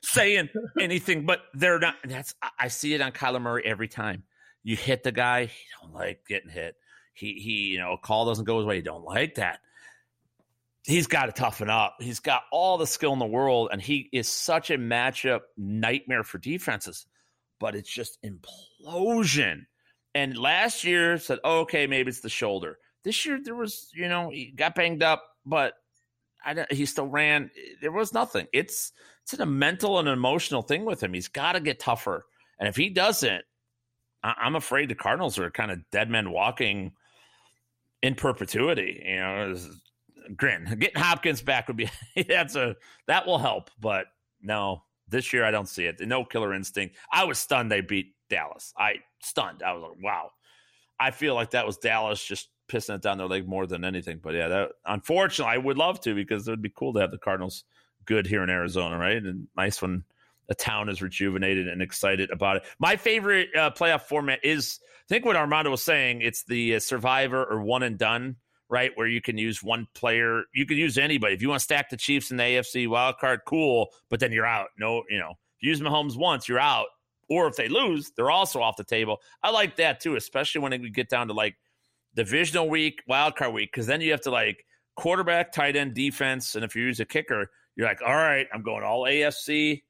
saying 0.04 0.50
anything, 0.80 1.26
but 1.26 1.42
they're 1.56 1.80
not. 1.80 1.96
That's 2.06 2.36
I 2.60 2.68
see 2.68 2.94
it 2.94 3.02
on 3.02 3.12
Kyler 3.12 3.42
Murray 3.42 3.64
every 3.66 3.88
time. 3.88 4.24
You 4.64 4.76
hit 4.76 5.02
the 5.02 5.12
guy, 5.12 5.46
he 5.46 5.66
don't 5.82 5.94
like 5.96 6.22
getting 6.28 6.52
hit. 6.52 6.76
He 7.14 7.34
he, 7.34 7.70
you 7.70 7.80
know, 7.80 7.94
a 7.94 7.98
call 7.98 8.26
doesn't 8.28 8.46
go 8.46 8.58
his 8.58 8.68
way. 8.68 8.76
He 8.76 8.82
don't 8.84 9.04
like 9.04 9.36
that 9.36 9.62
he's 10.84 11.08
got 11.08 11.26
to 11.28 11.32
toughen 11.32 11.70
up. 11.70 11.98
He's 12.00 12.20
got 12.20 12.44
all 12.52 12.78
the 12.78 12.88
skill 12.88 13.14
in 13.14 13.20
the 13.20 13.26
world, 13.26 13.70
and 13.72 13.82
he 13.82 14.10
is 14.12 14.28
such 14.28 14.70
a 14.70 14.78
matchup 14.78 15.42
nightmare 15.58 16.24
for 16.24 16.38
defenses. 16.38 17.06
But 17.60 17.76
it's 17.76 17.92
just 17.92 18.18
implosion. 18.24 19.66
And 20.16 20.38
last 20.38 20.84
year 20.84 21.18
said, 21.18 21.40
oh, 21.44 21.62
okay, 21.62 21.88
maybe 21.88 22.10
it's 22.10 22.22
the 22.22 22.30
shoulder. 22.30 22.78
This 23.04 23.26
year 23.26 23.40
there 23.44 23.56
was, 23.56 23.90
you 23.94 24.10
know, 24.10 24.30
he 24.30 24.52
got 24.52 24.76
banged 24.76 25.04
up, 25.04 25.24
but 25.46 25.74
I 26.44 26.54
don't, 26.54 26.72
he 26.72 26.86
still 26.86 27.08
ran. 27.08 27.52
There 27.82 27.92
was 27.92 28.14
nothing. 28.14 28.48
It's 28.54 28.92
it's 29.24 29.34
a 29.34 29.46
mental 29.46 30.00
and 30.00 30.08
emotional 30.08 30.64
thing 30.64 30.86
with 30.86 31.02
him. 31.02 31.14
He's 31.14 31.28
got 31.28 31.54
to 31.54 31.60
get 31.60 31.80
tougher, 31.80 32.26
and 32.60 32.68
if 32.68 32.76
he 32.76 32.90
doesn't, 32.90 33.44
I, 34.24 34.34
I'm 34.38 34.56
afraid 34.56 34.90
the 34.90 34.96
Cardinals 34.96 35.38
are 35.40 35.52
kind 35.52 35.72
of 35.72 35.80
dead 35.92 36.10
men 36.10 36.32
walking 36.32 36.94
in 38.02 38.16
perpetuity. 38.16 39.04
You 39.06 39.16
know, 39.18 39.56
grin. 40.36 40.66
Getting 40.80 41.02
Hopkins 41.02 41.42
back 41.42 41.68
would 41.68 41.78
be 41.78 41.90
that's 42.28 42.56
a 42.56 42.76
that 43.08 43.26
will 43.26 43.38
help, 43.38 43.70
but 43.80 44.08
no, 44.42 44.84
this 45.08 45.34
year 45.34 45.44
I 45.44 45.52
don't 45.52 45.68
see 45.68 45.86
it. 45.86 46.00
No 46.02 46.24
killer 46.24 46.54
instinct. 46.54 46.96
I 47.12 47.26
was 47.26 47.38
stunned 47.38 47.72
they 47.72 47.82
beat 47.82 48.16
Dallas. 48.30 48.74
I 48.78 48.96
stunned. 49.22 49.64
I 49.64 49.74
was 49.74 49.84
like, 49.84 50.04
wow. 50.04 50.32
I 51.00 51.12
feel 51.12 51.34
like 51.36 51.52
that 51.52 51.66
was 51.66 51.78
Dallas 51.78 52.24
just 52.24 52.50
pissing 52.70 52.96
it 52.96 53.02
down 53.02 53.18
their 53.18 53.28
leg 53.28 53.48
more 53.48 53.68
than 53.68 53.84
anything. 53.84 54.20
But 54.22 54.34
yeah, 54.36 54.48
that 54.48 54.72
unfortunately 54.86 55.54
I 55.54 55.58
would 55.58 55.78
love 55.78 56.00
to 56.02 56.16
because 56.16 56.48
it 56.48 56.52
would 56.52 56.62
be 56.62 56.74
cool 56.76 56.94
to 56.94 57.02
have 57.02 57.12
the 57.12 57.18
Cardinals 57.18 57.64
good 58.06 58.26
here 58.26 58.44
in 58.44 58.50
Arizona, 58.50 58.98
right? 58.98 59.18
And 59.18 59.48
nice 59.56 59.82
when 59.82 60.04
the 60.48 60.56
town 60.56 60.90
is 60.90 61.02
rejuvenated 61.02 61.68
and 61.68 61.82
excited 61.82 62.30
about 62.32 62.58
it. 62.58 62.64
My 62.80 62.96
favorite 62.96 63.50
uh, 63.56 63.72
playoff 63.72 64.02
format 64.02 64.40
is, 64.44 64.80
I 64.84 65.08
think 65.08 65.26
what 65.26 65.36
Armando 65.36 65.72
was 65.72 65.84
saying, 65.84 66.22
it's 66.22 66.44
the 66.44 66.76
uh, 66.76 66.80
Survivor 66.80 67.44
or 67.44 67.62
one 67.62 67.84
and 67.84 67.98
done 67.98 68.38
right? 68.72 68.92
Where 68.96 69.06
you 69.06 69.22
can 69.22 69.38
use 69.38 69.62
one 69.62 69.86
player, 69.94 70.46
you 70.56 70.66
can 70.66 70.78
use 70.78 70.98
anybody. 70.98 71.36
If 71.36 71.42
you 71.42 71.50
want 71.50 71.60
to 71.60 71.64
stack 71.64 71.90
the 71.90 71.98
Chiefs 71.98 72.32
in 72.32 72.38
the 72.38 72.44
AFC 72.44 72.88
wild 72.88 73.18
card, 73.20 73.42
cool, 73.46 73.90
but 74.10 74.22
then 74.22 74.32
you're 74.32 74.46
out. 74.46 74.70
No, 74.80 75.04
you 75.10 75.20
know, 75.20 75.32
if 75.32 75.64
you 75.64 75.70
use 75.70 75.82
Mahomes 75.82 76.18
once, 76.18 76.48
you're 76.48 76.58
out. 76.58 76.88
Or 77.30 77.48
if 77.48 77.56
they 77.58 77.68
lose, 77.68 78.12
they're 78.16 78.32
also 78.32 78.62
off 78.62 78.78
the 78.78 78.84
table. 78.84 79.20
I 79.44 79.52
like 79.52 79.76
that 79.76 80.00
too, 80.00 80.16
especially 80.16 80.62
when 80.62 80.82
we 80.82 80.90
get 80.90 81.10
down 81.10 81.28
to 81.28 81.34
like 81.34 81.56
divisional 82.16 82.70
week, 82.70 83.04
wild 83.08 83.36
card 83.36 83.54
week, 83.54 83.72
because 83.72 83.88
then 83.88 84.02
you 84.02 84.12
have 84.12 84.22
to 84.22 84.32
like 84.32 84.66
quarterback, 84.96 85.52
tight 85.52 85.76
end, 85.76 85.94
defense, 85.94 86.56
and 86.56 86.64
if 86.64 86.76
you 86.76 86.84
use 86.84 87.00
a 87.02 87.06
kicker, 87.06 87.52
you're 87.76 87.88
like, 87.88 88.02
all 88.02 88.16
right, 88.16 88.48
I'm 88.54 88.64
going 88.64 88.84
all 88.84 89.04
AFC, 89.04 89.84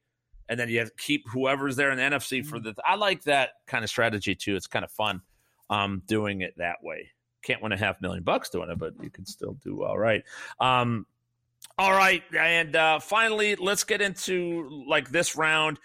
and 0.48 0.58
then 0.58 0.68
you 0.68 0.80
have 0.80 0.88
to 0.88 0.94
keep 0.98 1.24
whoever's 1.32 1.76
there 1.76 1.92
in 1.92 1.98
the 1.98 2.16
NFC 2.16 2.44
for 2.44 2.58
the. 2.58 2.74
I 2.84 2.96
like 2.96 3.22
that 3.24 3.50
kind 3.68 3.84
of 3.84 3.90
strategy 3.90 4.34
too. 4.34 4.56
It's 4.56 4.66
kind 4.66 4.84
of 4.84 4.90
fun 4.90 5.20
um, 5.70 6.02
doing 6.06 6.40
it 6.42 6.54
that 6.58 6.76
way 6.82 7.10
can't 7.42 7.62
win 7.62 7.72
a 7.72 7.76
half 7.76 8.00
million 8.00 8.22
bucks 8.22 8.50
doing 8.50 8.70
it, 8.70 8.78
but 8.78 8.94
you 9.02 9.10
can 9.10 9.26
still 9.26 9.54
do 9.64 9.84
all 9.84 9.98
right. 9.98 10.22
Um, 10.60 11.06
all 11.78 11.92
right, 11.92 12.22
and 12.36 12.74
uh, 12.76 12.98
finally, 12.98 13.56
let's 13.56 13.84
get 13.84 14.00
into 14.00 14.84
like 14.88 15.10
this 15.10 15.36
round. 15.36 15.78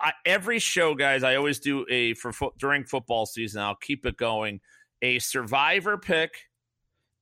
I, 0.00 0.12
every 0.24 0.58
show, 0.58 0.94
guys, 0.94 1.22
I 1.22 1.36
always 1.36 1.58
do 1.58 1.86
a 1.88 2.14
for 2.14 2.32
fo- 2.32 2.54
during 2.58 2.84
football 2.84 3.24
season. 3.24 3.62
I'll 3.62 3.76
keep 3.76 4.04
it 4.04 4.16
going. 4.16 4.60
A 5.02 5.18
survivor 5.18 5.96
pick, 5.96 6.32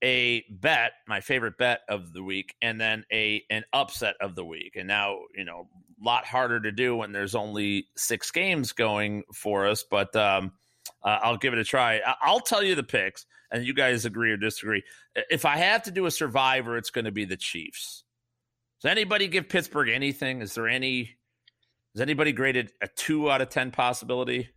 a 0.02 0.44
bet, 0.50 0.92
my 1.06 1.20
favorite 1.20 1.56
bet 1.56 1.80
of 1.88 2.12
the 2.12 2.22
week, 2.22 2.54
and 2.62 2.80
then 2.80 3.04
a 3.12 3.44
an 3.50 3.64
upset 3.72 4.16
of 4.20 4.34
the 4.34 4.44
week. 4.44 4.74
And 4.76 4.88
now, 4.88 5.18
you 5.36 5.44
know, 5.44 5.68
a 6.00 6.04
lot 6.04 6.26
harder 6.26 6.60
to 6.60 6.72
do 6.72 6.96
when 6.96 7.12
there's 7.12 7.34
only 7.34 7.86
six 7.96 8.30
games 8.30 8.72
going 8.72 9.22
for 9.32 9.66
us, 9.66 9.84
but 9.88 10.14
um, 10.16 10.52
uh, 11.04 11.18
I'll 11.22 11.36
give 11.36 11.52
it 11.52 11.58
a 11.58 11.64
try. 11.64 12.00
I'll 12.20 12.40
tell 12.40 12.62
you 12.62 12.74
the 12.74 12.82
picks, 12.82 13.26
and 13.50 13.64
you 13.64 13.74
guys 13.74 14.04
agree 14.04 14.32
or 14.32 14.36
disagree. 14.36 14.82
If 15.14 15.44
I 15.44 15.56
have 15.58 15.82
to 15.84 15.90
do 15.90 16.06
a 16.06 16.10
survivor, 16.10 16.76
it's 16.78 16.90
going 16.90 17.04
to 17.04 17.12
be 17.12 17.24
the 17.24 17.36
Chiefs. 17.36 18.04
Does 18.82 18.90
anybody 18.90 19.28
give 19.28 19.48
Pittsburgh 19.48 19.88
anything? 19.88 20.40
Is 20.42 20.54
there 20.54 20.68
any? 20.68 21.16
Is 21.94 22.00
anybody 22.00 22.32
graded 22.32 22.72
a 22.82 22.88
two 22.96 23.30
out 23.30 23.40
of 23.40 23.50
ten 23.50 23.70
possibility? 23.70 24.48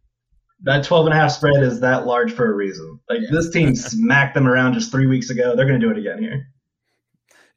That 0.63 0.83
12 0.83 1.05
and 1.05 1.13
a 1.13 1.17
half 1.17 1.31
spread 1.31 1.61
is 1.61 1.81
that 1.81 2.07
large 2.07 2.33
for 2.33 2.51
a 2.51 2.55
reason. 2.55 2.99
Like 3.07 3.19
this 3.29 3.51
team 3.51 3.75
smacked 3.75 4.33
them 4.33 4.47
around 4.47 4.73
just 4.73 4.91
three 4.91 5.05
weeks 5.05 5.29
ago. 5.29 5.55
They're 5.55 5.67
going 5.67 5.79
to 5.79 5.85
do 5.85 5.91
it 5.91 5.99
again 5.99 6.19
here. 6.19 6.47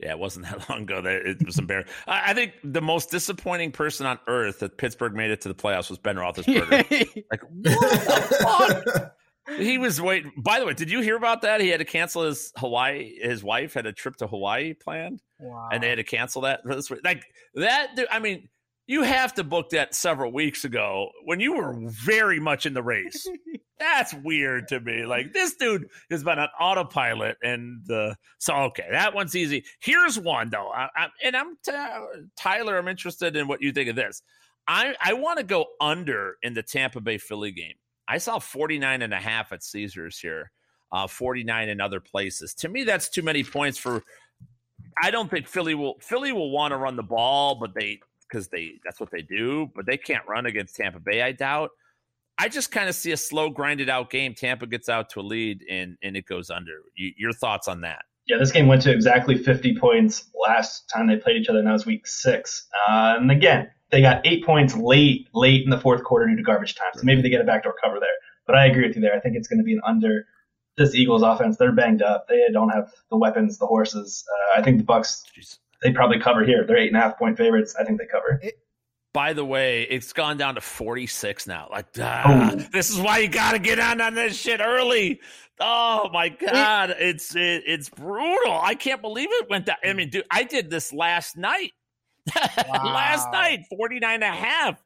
Yeah, 0.03 0.13
it 0.13 0.19
wasn't 0.19 0.47
that 0.51 0.69
long 0.69 0.83
ago 0.83 1.03
that 1.03 1.27
it 1.27 1.45
was 1.45 1.59
embarrassing. 1.59 1.93
I 2.07 2.35
think 2.35 2.55
the 2.65 2.81
most 2.81 3.11
disappointing 3.11 3.73
person 3.73 4.07
on 4.07 4.19
earth 4.27 4.61
that 4.61 4.79
Pittsburgh 4.79 5.15
made 5.15 5.31
it 5.31 5.43
to 5.43 5.49
the 5.49 5.55
playoffs 5.55 5.91
was 5.91 5.99
Ben 5.99 6.17
Roethlisberger. 6.17 7.25
like, 7.31 7.43
what 7.43 7.63
the 7.63 8.85
fuck? 8.87 9.15
He 9.59 9.79
was 9.79 10.01
wait. 10.01 10.25
By 10.37 10.61
the 10.61 10.67
way, 10.67 10.75
did 10.75 10.91
you 10.91 11.01
hear 11.01 11.17
about 11.17 11.43
that? 11.43 11.61
He 11.61 11.69
had 11.69 11.81
to 11.81 11.85
cancel 11.85 12.23
his 12.23 12.53
Hawaii. 12.57 13.19
His 13.21 13.43
wife 13.43 13.75
had 13.75 13.87
a 13.87 13.93
trip 13.93 14.17
to 14.17 14.27
Hawaii 14.27 14.75
planned, 14.75 15.23
wow. 15.41 15.69
and 15.73 15.83
they 15.83 15.89
had 15.89 15.97
to 15.97 16.05
cancel 16.05 16.43
that. 16.43 16.61
Like 17.05 17.25
that. 17.55 17.89
I 18.13 18.21
mean, 18.21 18.49
you 18.91 19.05
have 19.05 19.33
to 19.35 19.45
book 19.45 19.71
that 19.71 19.95
several 19.95 20.33
weeks 20.33 20.65
ago 20.65 21.11
when 21.25 21.39
you 21.39 21.55
were 21.55 21.77
very 21.85 22.41
much 22.41 22.67
in 22.67 22.75
the 22.75 22.83
race. 22.83 23.25
That's 23.79 24.13
weird 24.13 24.67
to 24.69 24.81
me. 24.81 25.07
Like 25.07 25.33
this 25.33 25.55
dude 25.55 25.89
has 26.11 26.25
been 26.25 26.41
on 26.41 26.49
autopilot, 26.61 27.37
and 27.41 27.89
uh, 27.89 28.15
so 28.39 28.53
okay, 28.55 28.89
that 28.91 29.15
one's 29.15 29.37
easy. 29.37 29.65
Here's 29.79 30.19
one 30.19 30.51
though, 30.51 30.73
I, 30.75 30.89
I, 30.97 31.07
and 31.23 31.37
I'm 31.37 31.57
t- 31.65 31.73
Tyler. 32.37 32.77
I'm 32.77 32.89
interested 32.89 33.37
in 33.37 33.47
what 33.47 33.63
you 33.63 33.71
think 33.71 33.89
of 33.91 33.95
this. 33.95 34.23
I 34.67 34.97
I 35.01 35.13
want 35.13 35.39
to 35.39 35.45
go 35.45 35.67
under 35.81 36.35
in 36.43 36.55
the 36.55 36.63
Tampa 36.65 37.01
Bay 37.01 37.19
Philly 37.19 37.53
game. 37.53 37.77
I 38.09 38.19
saw 38.19 38.41
49 38.41 39.03
and 39.03 39.15
a 39.15 39.21
half 39.21 39.53
at 39.53 39.63
Caesars 39.63 40.19
here, 40.19 40.51
uh, 40.91 41.07
49 41.07 41.69
in 41.69 41.81
other 41.81 42.01
places. 42.01 42.55
To 42.55 42.69
me, 42.69 42.83
that's 42.83 43.09
too 43.09 43.23
many 43.23 43.45
points 43.45 43.79
for. 43.79 44.03
I 45.01 45.13
don't 45.13 45.31
think 45.31 45.47
Philly 45.47 45.77
will 45.77 45.95
Philly 46.01 46.33
will 46.33 46.51
want 46.51 46.73
to 46.73 46.77
run 46.77 46.97
the 46.97 47.05
ball, 47.05 47.55
but 47.55 47.73
they 47.73 48.01
because 48.31 48.49
they 48.49 48.75
that's 48.85 49.01
what 49.01 49.11
they 49.11 49.23
do, 49.23 49.71
but 49.75 49.87
they 49.87 49.97
can't 49.97 50.27
run 50.29 50.47
against 50.47 50.77
Tampa 50.77 51.01
Bay. 51.01 51.23
I 51.23 51.33
doubt. 51.33 51.71
I 52.39 52.49
just 52.49 52.71
kind 52.73 52.89
of 52.89 52.95
see 52.95 53.13
a 53.13 53.19
slow, 53.19 53.51
grinded 53.51 53.91
out 53.91 54.09
game. 54.09 54.35
Tampa 54.35 54.67
gets 54.67 54.89
out 54.89 55.11
to 55.11 55.21
a 55.21 55.23
lead 55.23 55.65
and 55.69 55.97
and 56.03 56.17
it 56.17 56.27
goes 56.27 56.51
under. 56.51 56.83
You, 56.97 57.13
your 57.17 57.33
thoughts 57.33 57.69
on 57.69 57.83
that? 57.83 58.03
Yeah, 58.27 58.37
this 58.39 58.53
game 58.53 58.69
went 58.69 58.83
to 58.83 58.93
exactly 58.93 59.37
50 59.37 59.77
points 59.79 60.31
last 60.47 60.89
time 60.95 61.09
they 61.09 61.17
played 61.17 61.37
each 61.37 61.49
other, 61.49 61.59
and 61.59 61.67
that 61.67 61.73
was 61.73 61.85
week 61.85 62.07
six. 62.07 62.69
Uh, 62.89 63.17
and 63.19 63.31
again, 63.31 63.69
they 63.91 64.01
got 64.01 64.25
eight 64.25 64.45
points 64.45 64.77
late, 64.77 65.29
late 65.35 65.65
in 65.65 65.71
the 65.71 65.81
fourth 65.81 66.05
quarter 66.05 66.27
due 66.29 66.37
to 66.37 66.43
garbage 66.43 66.77
time. 66.77 66.91
So 66.95 67.01
maybe 67.03 67.23
they 67.23 67.29
get 67.29 67.41
a 67.41 67.45
backdoor 67.45 67.75
cover 67.83 67.99
there. 67.99 68.09
But 68.47 68.57
I 68.57 68.67
agree 68.67 68.87
with 68.87 68.95
you 68.95 69.03
there. 69.03 69.15
I 69.15 69.21
think 69.21 69.37
it's 69.37 69.49
going 69.49 69.59
to 69.59 69.65
be 69.65 69.73
an 69.73 69.81
under. 69.85 70.27
This 70.77 70.95
Eagles 70.95 71.23
offense, 71.23 71.57
they're 71.57 71.73
banged 71.73 72.03
up. 72.03 72.29
They 72.29 72.41
don't 72.53 72.71
have 72.71 72.93
the 73.11 73.17
weapons, 73.17 73.59
the 73.59 73.67
horses. 73.67 74.25
Uh, 74.55 74.61
I 74.61 74.63
think 74.63 74.79
the 74.79 74.85
Bucks 74.85 75.25
Jeez 75.37 75.59
they 75.83 75.93
probably 75.93 76.21
cover 76.21 76.45
here. 76.45 76.65
They're 76.67 76.79
eight 76.79 76.89
and 76.89 76.97
a 76.97 77.01
half 77.01 77.19
point 77.19 77.37
favorites. 77.37 77.75
I 77.79 77.85
think 77.85 77.99
they 77.99 78.07
cover. 78.07 78.39
It, 78.43 78.55
By 79.13 79.33
the 79.33 79.45
way, 79.45 79.83
it's 79.83 80.13
gone 80.13 80.37
down 80.37 80.55
to 80.57 80.61
46 80.61 81.47
now. 81.47 81.69
Like, 81.71 81.87
ah, 82.01 82.53
oh. 82.53 82.57
this 82.73 82.91
is 82.91 83.01
why 83.01 83.19
you 83.19 83.29
got 83.29 83.53
to 83.53 83.59
get 83.59 83.79
on 83.79 84.01
on 84.01 84.15
this 84.15 84.37
shit 84.37 84.61
early. 84.61 85.21
Oh 85.59 86.09
my 86.13 86.31
god, 86.31 86.95
it's 86.99 87.35
it, 87.37 87.65
it's 87.67 87.89
brutal. 87.91 88.59
I 88.63 88.75
can't 88.75 89.03
believe 89.03 89.29
it 89.31 89.51
went 89.51 89.67
down. 89.67 89.77
I 89.85 89.93
mean, 89.93 90.09
dude, 90.09 90.25
I 90.31 90.45
did 90.45 90.71
this 90.71 90.93
last 90.93 91.37
night. 91.37 91.73
Wow. 92.69 92.85
last 92.85 93.33
night, 93.33 93.61
49 93.71 94.15
and 94.15 94.23
a 94.23 94.27
half, 94.27 94.81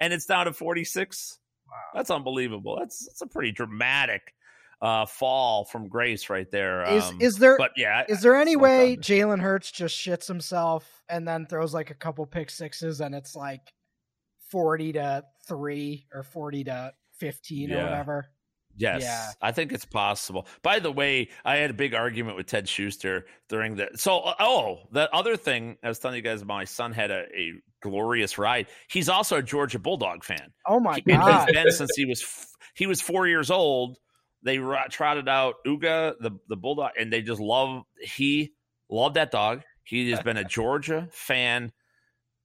and 0.00 0.12
it's 0.12 0.24
down 0.24 0.46
to 0.46 0.52
46. 0.52 1.38
Wow. 1.66 1.74
That's 1.94 2.10
unbelievable. 2.10 2.76
That's 2.78 3.06
that's 3.06 3.20
a 3.22 3.26
pretty 3.26 3.52
dramatic 3.52 4.32
uh, 4.80 5.06
fall 5.06 5.64
from 5.64 5.88
grace 5.88 6.28
right 6.28 6.50
there. 6.50 6.84
Is 6.84 7.04
um, 7.04 7.18
is 7.20 7.36
there? 7.38 7.56
But 7.58 7.72
yeah, 7.76 8.04
is 8.08 8.22
there 8.22 8.36
any 8.36 8.56
way 8.56 8.96
Jalen 8.96 9.40
Hurts 9.40 9.70
just 9.70 9.96
shits 9.96 10.28
himself 10.28 11.02
and 11.08 11.26
then 11.26 11.46
throws 11.46 11.72
like 11.74 11.90
a 11.90 11.94
couple 11.94 12.26
pick 12.26 12.50
sixes 12.50 13.00
and 13.00 13.14
it's 13.14 13.34
like 13.34 13.72
forty 14.50 14.92
to 14.92 15.24
three 15.46 16.06
or 16.12 16.22
forty 16.22 16.64
to 16.64 16.92
fifteen 17.18 17.70
yeah. 17.70 17.80
or 17.80 17.84
whatever? 17.84 18.26
Yes, 18.78 19.02
yeah. 19.02 19.30
I 19.40 19.52
think 19.52 19.72
it's 19.72 19.86
possible. 19.86 20.46
By 20.62 20.80
the 20.80 20.92
way, 20.92 21.30
I 21.46 21.56
had 21.56 21.70
a 21.70 21.74
big 21.74 21.94
argument 21.94 22.36
with 22.36 22.46
Ted 22.46 22.68
Schuster 22.68 23.24
during 23.48 23.76
the. 23.76 23.88
So, 23.94 24.18
uh, 24.18 24.34
oh, 24.38 24.80
the 24.92 25.12
other 25.14 25.36
thing 25.36 25.78
I 25.82 25.88
was 25.88 25.98
telling 25.98 26.16
you 26.16 26.22
guys 26.22 26.42
about, 26.42 26.54
my 26.54 26.64
son 26.64 26.92
had 26.92 27.10
a, 27.10 27.24
a 27.34 27.52
glorious 27.80 28.36
ride. 28.36 28.66
He's 28.88 29.08
also 29.08 29.38
a 29.38 29.42
Georgia 29.42 29.78
Bulldog 29.78 30.24
fan. 30.24 30.52
Oh 30.66 30.78
my 30.78 31.00
god! 31.00 31.46
He's 31.46 31.54
been 31.54 31.70
since 31.72 31.90
he 31.96 32.04
was 32.04 32.48
he 32.74 32.86
was 32.86 33.00
four 33.00 33.26
years 33.26 33.50
old, 33.50 33.96
they 34.46 34.58
trotted 34.90 35.28
out 35.28 35.56
Uga, 35.66 36.14
the 36.20 36.30
the 36.48 36.56
bulldog, 36.56 36.92
and 36.98 37.12
they 37.12 37.20
just 37.20 37.40
love. 37.40 37.82
He 38.00 38.52
loved 38.88 39.16
that 39.16 39.32
dog. 39.32 39.62
He 39.82 40.10
has 40.12 40.22
been 40.22 40.36
a 40.36 40.44
Georgia 40.48 41.08
fan 41.10 41.72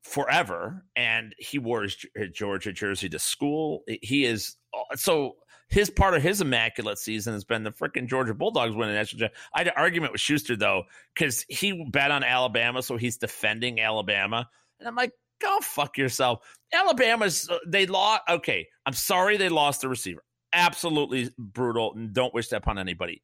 forever, 0.01 0.83
and 0.95 1.35
he 1.37 1.59
wore 1.59 1.83
his, 1.83 2.03
his 2.15 2.31
Georgia 2.31 2.73
jersey 2.73 3.07
to 3.09 3.19
school. 3.19 3.83
He 4.01 4.25
is 4.25 4.57
so 4.95 5.35
his 5.69 5.91
part 5.91 6.15
of 6.15 6.23
his 6.23 6.41
immaculate 6.41 6.97
season 6.97 7.33
has 7.33 7.43
been 7.43 7.63
the 7.63 7.71
freaking 7.71 8.07
Georgia 8.07 8.33
Bulldogs 8.33 8.75
winning 8.75 8.95
national. 8.95 9.29
I 9.53 9.59
had 9.59 9.67
an 9.67 9.73
argument 9.77 10.11
with 10.11 10.21
Schuster 10.21 10.55
though 10.55 10.85
because 11.13 11.45
he 11.49 11.85
bet 11.91 12.09
on 12.09 12.23
Alabama, 12.23 12.81
so 12.81 12.97
he's 12.97 13.17
defending 13.17 13.79
Alabama, 13.79 14.49
and 14.79 14.87
I'm 14.87 14.95
like, 14.95 15.13
go 15.39 15.59
fuck 15.61 15.99
yourself. 15.99 16.39
Alabama's 16.73 17.47
uh, 17.47 17.59
they 17.67 17.85
lost. 17.85 18.23
Okay, 18.27 18.69
I'm 18.87 18.93
sorry 18.93 19.37
they 19.37 19.49
lost 19.49 19.81
the 19.81 19.87
receiver 19.87 20.23
absolutely 20.53 21.29
brutal 21.37 21.93
and 21.93 22.13
don't 22.13 22.33
wish 22.33 22.49
that 22.49 22.57
upon 22.57 22.77
anybody. 22.77 23.21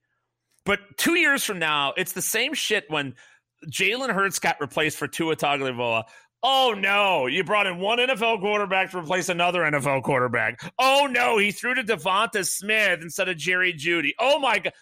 But 0.66 0.80
two 0.98 1.16
years 1.16 1.44
from 1.44 1.60
now, 1.60 1.94
it's 1.96 2.12
the 2.12 2.22
same 2.22 2.54
shit 2.54 2.86
when 2.90 3.16
Jalen 3.72 4.14
Hurts 4.14 4.40
got 4.40 4.60
replaced 4.60 4.98
for 4.98 5.08
Tua 5.08 5.36
Tagovailoa. 5.36 6.04
Oh 6.44 6.76
no, 6.78 7.26
you 7.26 7.44
brought 7.44 7.68
in 7.68 7.80
one 7.80 7.98
NFL 7.98 8.42
quarterback 8.42 8.92
to 8.92 9.00
replace 9.00 9.30
another 9.30 9.62
NFL 9.62 10.04
quarterback. 10.04 10.60
Oh 10.78 11.08
no, 11.10 11.38
he 11.38 11.52
threw 11.52 11.74
to 11.74 11.84
DeVonta 11.84 12.46
Smith 12.46 13.02
instead 13.02 13.28
of 13.28 13.38
Jerry 13.38 13.74
Jeudy. 13.74 14.12
Oh 14.20 14.40
my 14.40 14.60
god. 14.60 14.74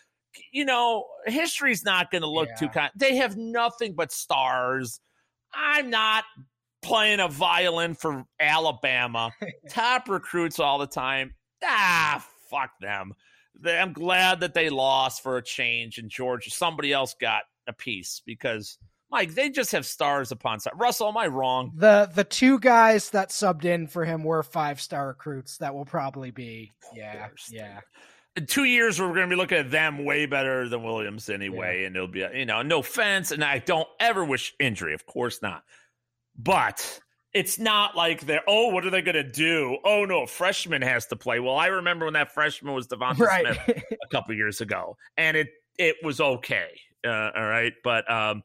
You 0.52 0.66
know, 0.66 1.06
history's 1.26 1.86
not 1.86 2.12
going 2.12 2.24
to 2.24 2.28
look 2.28 2.50
yeah. 2.50 2.56
too 2.56 2.70
kind. 2.70 2.92
They 2.94 3.16
have 3.18 3.38
nothing 3.38 3.94
but 3.96 4.12
stars. 4.12 5.00
I'm 5.54 5.90
not 5.90 6.26
playing 6.84 7.22
a 7.22 7.30
violin 7.30 7.96
for 7.96 8.26
Alabama. 8.38 9.32
Top 9.70 10.10
recruits 10.10 10.60
all 10.60 10.78
the 10.78 10.88
time. 10.88 11.34
Ah, 11.64 12.26
fuck 12.56 12.72
them. 12.80 13.14
I'm 13.66 13.94
glad 13.94 14.42
that 14.42 14.54
they 14.54 14.70
lost 14.70 15.24
for 15.24 15.38
a 15.38 15.44
change 15.44 15.98
and 15.98 16.10
Georgia. 16.10 16.50
Somebody 16.50 16.92
else 16.92 17.16
got 17.20 17.44
a 17.68 17.74
piece 17.74 18.22
because 18.26 18.78
Mike, 19.12 19.34
they 19.34 19.50
just 19.50 19.72
have 19.72 19.86
stars 19.86 20.32
upon 20.32 20.60
stars. 20.60 20.76
Russell, 20.78 21.08
am 21.08 21.18
I 21.18 21.28
wrong? 21.28 21.72
The 21.76 22.10
the 22.14 22.24
two 22.24 22.60
guys 22.60 23.12
that 23.12 23.30
subbed 23.30 23.66
in 23.66 23.88
for 23.88 24.04
him 24.04 24.24
were 24.24 24.44
five 24.44 24.82
star 24.82 25.08
recruits. 25.08 25.58
That 25.58 25.74
will 25.74 25.86
probably 25.86 26.32
be 26.32 26.74
yeah 26.94 27.28
yeah. 27.50 27.80
In 28.36 28.46
two 28.46 28.66
years, 28.66 29.00
we're 29.00 29.08
going 29.08 29.22
to 29.22 29.34
be 29.34 29.38
looking 29.38 29.60
at 29.60 29.72
them 29.72 30.04
way 30.04 30.26
better 30.26 30.68
than 30.68 30.84
Williams 30.84 31.30
anyway, 31.30 31.82
yeah. 31.82 31.88
and 31.88 31.96
it'll 31.96 32.08
be 32.10 32.26
you 32.34 32.46
know 32.46 32.62
no 32.62 32.80
offense, 32.80 33.32
and 33.32 33.44
I 33.44 33.60
don't 33.60 33.88
ever 34.00 34.26
wish 34.26 34.54
injury, 34.60 34.94
of 34.94 35.06
course 35.06 35.42
not, 35.42 35.64
but 36.38 37.00
it's 37.36 37.60
not 37.60 37.98
like 37.98 38.22
they're 38.22 38.44
oh 38.48 38.70
what 38.70 38.86
are 38.86 38.90
they 38.90 39.02
going 39.02 39.14
to 39.14 39.24
do? 39.24 39.78
Oh 39.84 40.06
no 40.06 40.24
a 40.24 40.28
freshman 40.28 40.82
has 40.82 41.06
to 41.08 41.16
play. 41.16 41.40
Well 41.40 41.58
i 41.58 41.68
remember 41.68 42.06
when 42.06 42.14
that 42.14 42.34
freshman 42.34 42.74
was 42.74 42.88
devonta 42.88 43.20
right. 43.20 43.46
smith 43.66 43.84
a 44.04 44.08
couple 44.08 44.34
years 44.34 44.62
ago 44.62 44.98
and 45.18 45.38
it 45.38 45.50
it 45.78 45.98
was 46.02 46.20
okay 46.20 46.70
uh, 47.06 47.32
all 47.36 47.46
right? 47.46 47.74
But 47.84 48.10
um 48.10 48.42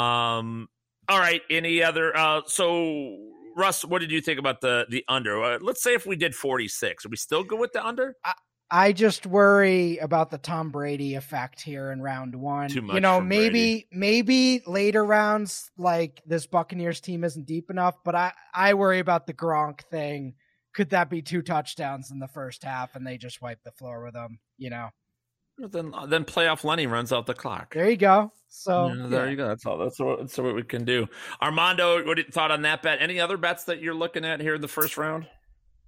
um 0.00 0.68
all 1.08 1.18
right 1.18 1.42
any 1.50 1.82
other 1.82 2.16
uh 2.16 2.42
so 2.46 3.16
russ 3.56 3.84
what 3.84 4.00
did 4.00 4.10
you 4.10 4.20
think 4.20 4.38
about 4.38 4.60
the 4.60 4.86
the 4.90 5.04
under? 5.08 5.42
Uh, 5.42 5.58
let's 5.60 5.82
say 5.82 5.94
if 5.94 6.06
we 6.06 6.14
did 6.14 6.34
46 6.34 7.06
are 7.06 7.08
we 7.08 7.16
still 7.16 7.42
good 7.42 7.58
with 7.58 7.72
the 7.72 7.84
under? 7.84 8.14
I, 8.24 8.34
I 8.70 8.92
just 8.92 9.26
worry 9.26 9.98
about 9.98 10.30
the 10.30 10.38
Tom 10.38 10.70
Brady 10.70 11.14
effect 11.14 11.60
here 11.60 11.92
in 11.92 12.00
round 12.00 12.34
one. 12.34 12.68
Too 12.70 12.82
much 12.82 12.94
you 12.94 13.00
know, 13.00 13.20
maybe 13.20 13.50
Brady. 13.50 13.86
maybe 13.92 14.62
later 14.66 15.04
rounds 15.04 15.70
like 15.76 16.22
this 16.26 16.46
Buccaneers 16.46 17.00
team 17.00 17.24
isn't 17.24 17.46
deep 17.46 17.70
enough, 17.70 17.96
but 18.04 18.14
I 18.14 18.32
I 18.54 18.74
worry 18.74 18.98
about 18.98 19.26
the 19.26 19.34
Gronk 19.34 19.82
thing. 19.90 20.34
Could 20.74 20.90
that 20.90 21.08
be 21.08 21.22
two 21.22 21.42
touchdowns 21.42 22.10
in 22.10 22.18
the 22.18 22.28
first 22.28 22.64
half 22.64 22.96
and 22.96 23.06
they 23.06 23.16
just 23.16 23.40
wipe 23.40 23.62
the 23.62 23.72
floor 23.72 24.02
with 24.04 24.14
them? 24.14 24.38
You 24.58 24.70
know. 24.70 24.88
Well, 25.58 25.68
then 25.68 25.92
uh, 25.94 26.06
then 26.06 26.24
playoff 26.24 26.64
Lenny 26.64 26.86
runs 26.86 27.12
out 27.12 27.26
the 27.26 27.34
clock. 27.34 27.74
There 27.74 27.88
you 27.88 27.96
go. 27.96 28.32
So 28.48 28.88
yeah, 28.88 29.06
there 29.06 29.24
yeah. 29.24 29.30
you 29.30 29.36
go. 29.36 29.48
That's 29.48 29.66
all. 29.66 29.78
That's 29.78 30.00
what, 30.00 30.20
that's 30.20 30.38
what 30.38 30.54
we 30.54 30.62
can 30.62 30.84
do. 30.84 31.08
Armando, 31.40 32.04
what 32.04 32.18
you 32.18 32.24
thought 32.24 32.50
on 32.50 32.62
that 32.62 32.82
bet? 32.82 32.98
Any 33.00 33.20
other 33.20 33.36
bets 33.36 33.64
that 33.64 33.80
you're 33.80 33.94
looking 33.94 34.24
at 34.24 34.40
here 34.40 34.56
in 34.56 34.60
the 34.60 34.68
first 34.68 34.96
round? 34.96 35.26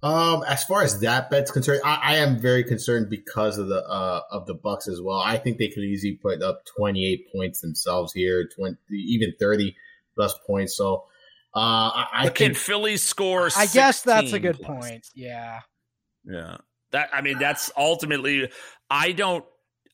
Um, 0.03 0.43
as 0.47 0.63
far 0.63 0.83
as 0.83 0.99
that 0.99 1.31
bet's 1.31 1.49
concerned, 1.49 1.81
I, 1.83 1.99
I 2.03 2.15
am 2.17 2.39
very 2.39 2.63
concerned 2.63 3.09
because 3.09 3.57
of 3.57 3.67
the 3.67 3.83
uh 3.83 4.21
of 4.29 4.45
the 4.45 4.53
Bucks 4.53 4.87
as 4.87 5.01
well. 5.01 5.17
I 5.17 5.37
think 5.37 5.57
they 5.57 5.69
could 5.69 5.83
easily 5.83 6.19
put 6.21 6.43
up 6.43 6.61
28 6.77 7.31
points 7.33 7.61
themselves 7.61 8.13
here, 8.13 8.47
20, 8.47 8.77
even 8.91 9.33
30 9.39 9.75
plus 10.13 10.37
points. 10.45 10.77
So, 10.77 11.05
uh, 11.55 11.59
I, 11.59 12.07
I 12.13 12.29
can 12.29 12.53
Philly 12.53 12.97
score. 12.97 13.49
I 13.55 13.65
guess 13.65 14.03
that's 14.03 14.33
a 14.33 14.39
good 14.39 14.59
plus. 14.61 14.87
point. 14.87 15.07
Yeah, 15.15 15.61
yeah. 16.25 16.57
That 16.91 17.09
I 17.11 17.21
mean, 17.21 17.39
that's 17.39 17.71
ultimately. 17.75 18.51
I 18.91 19.13
don't. 19.13 19.43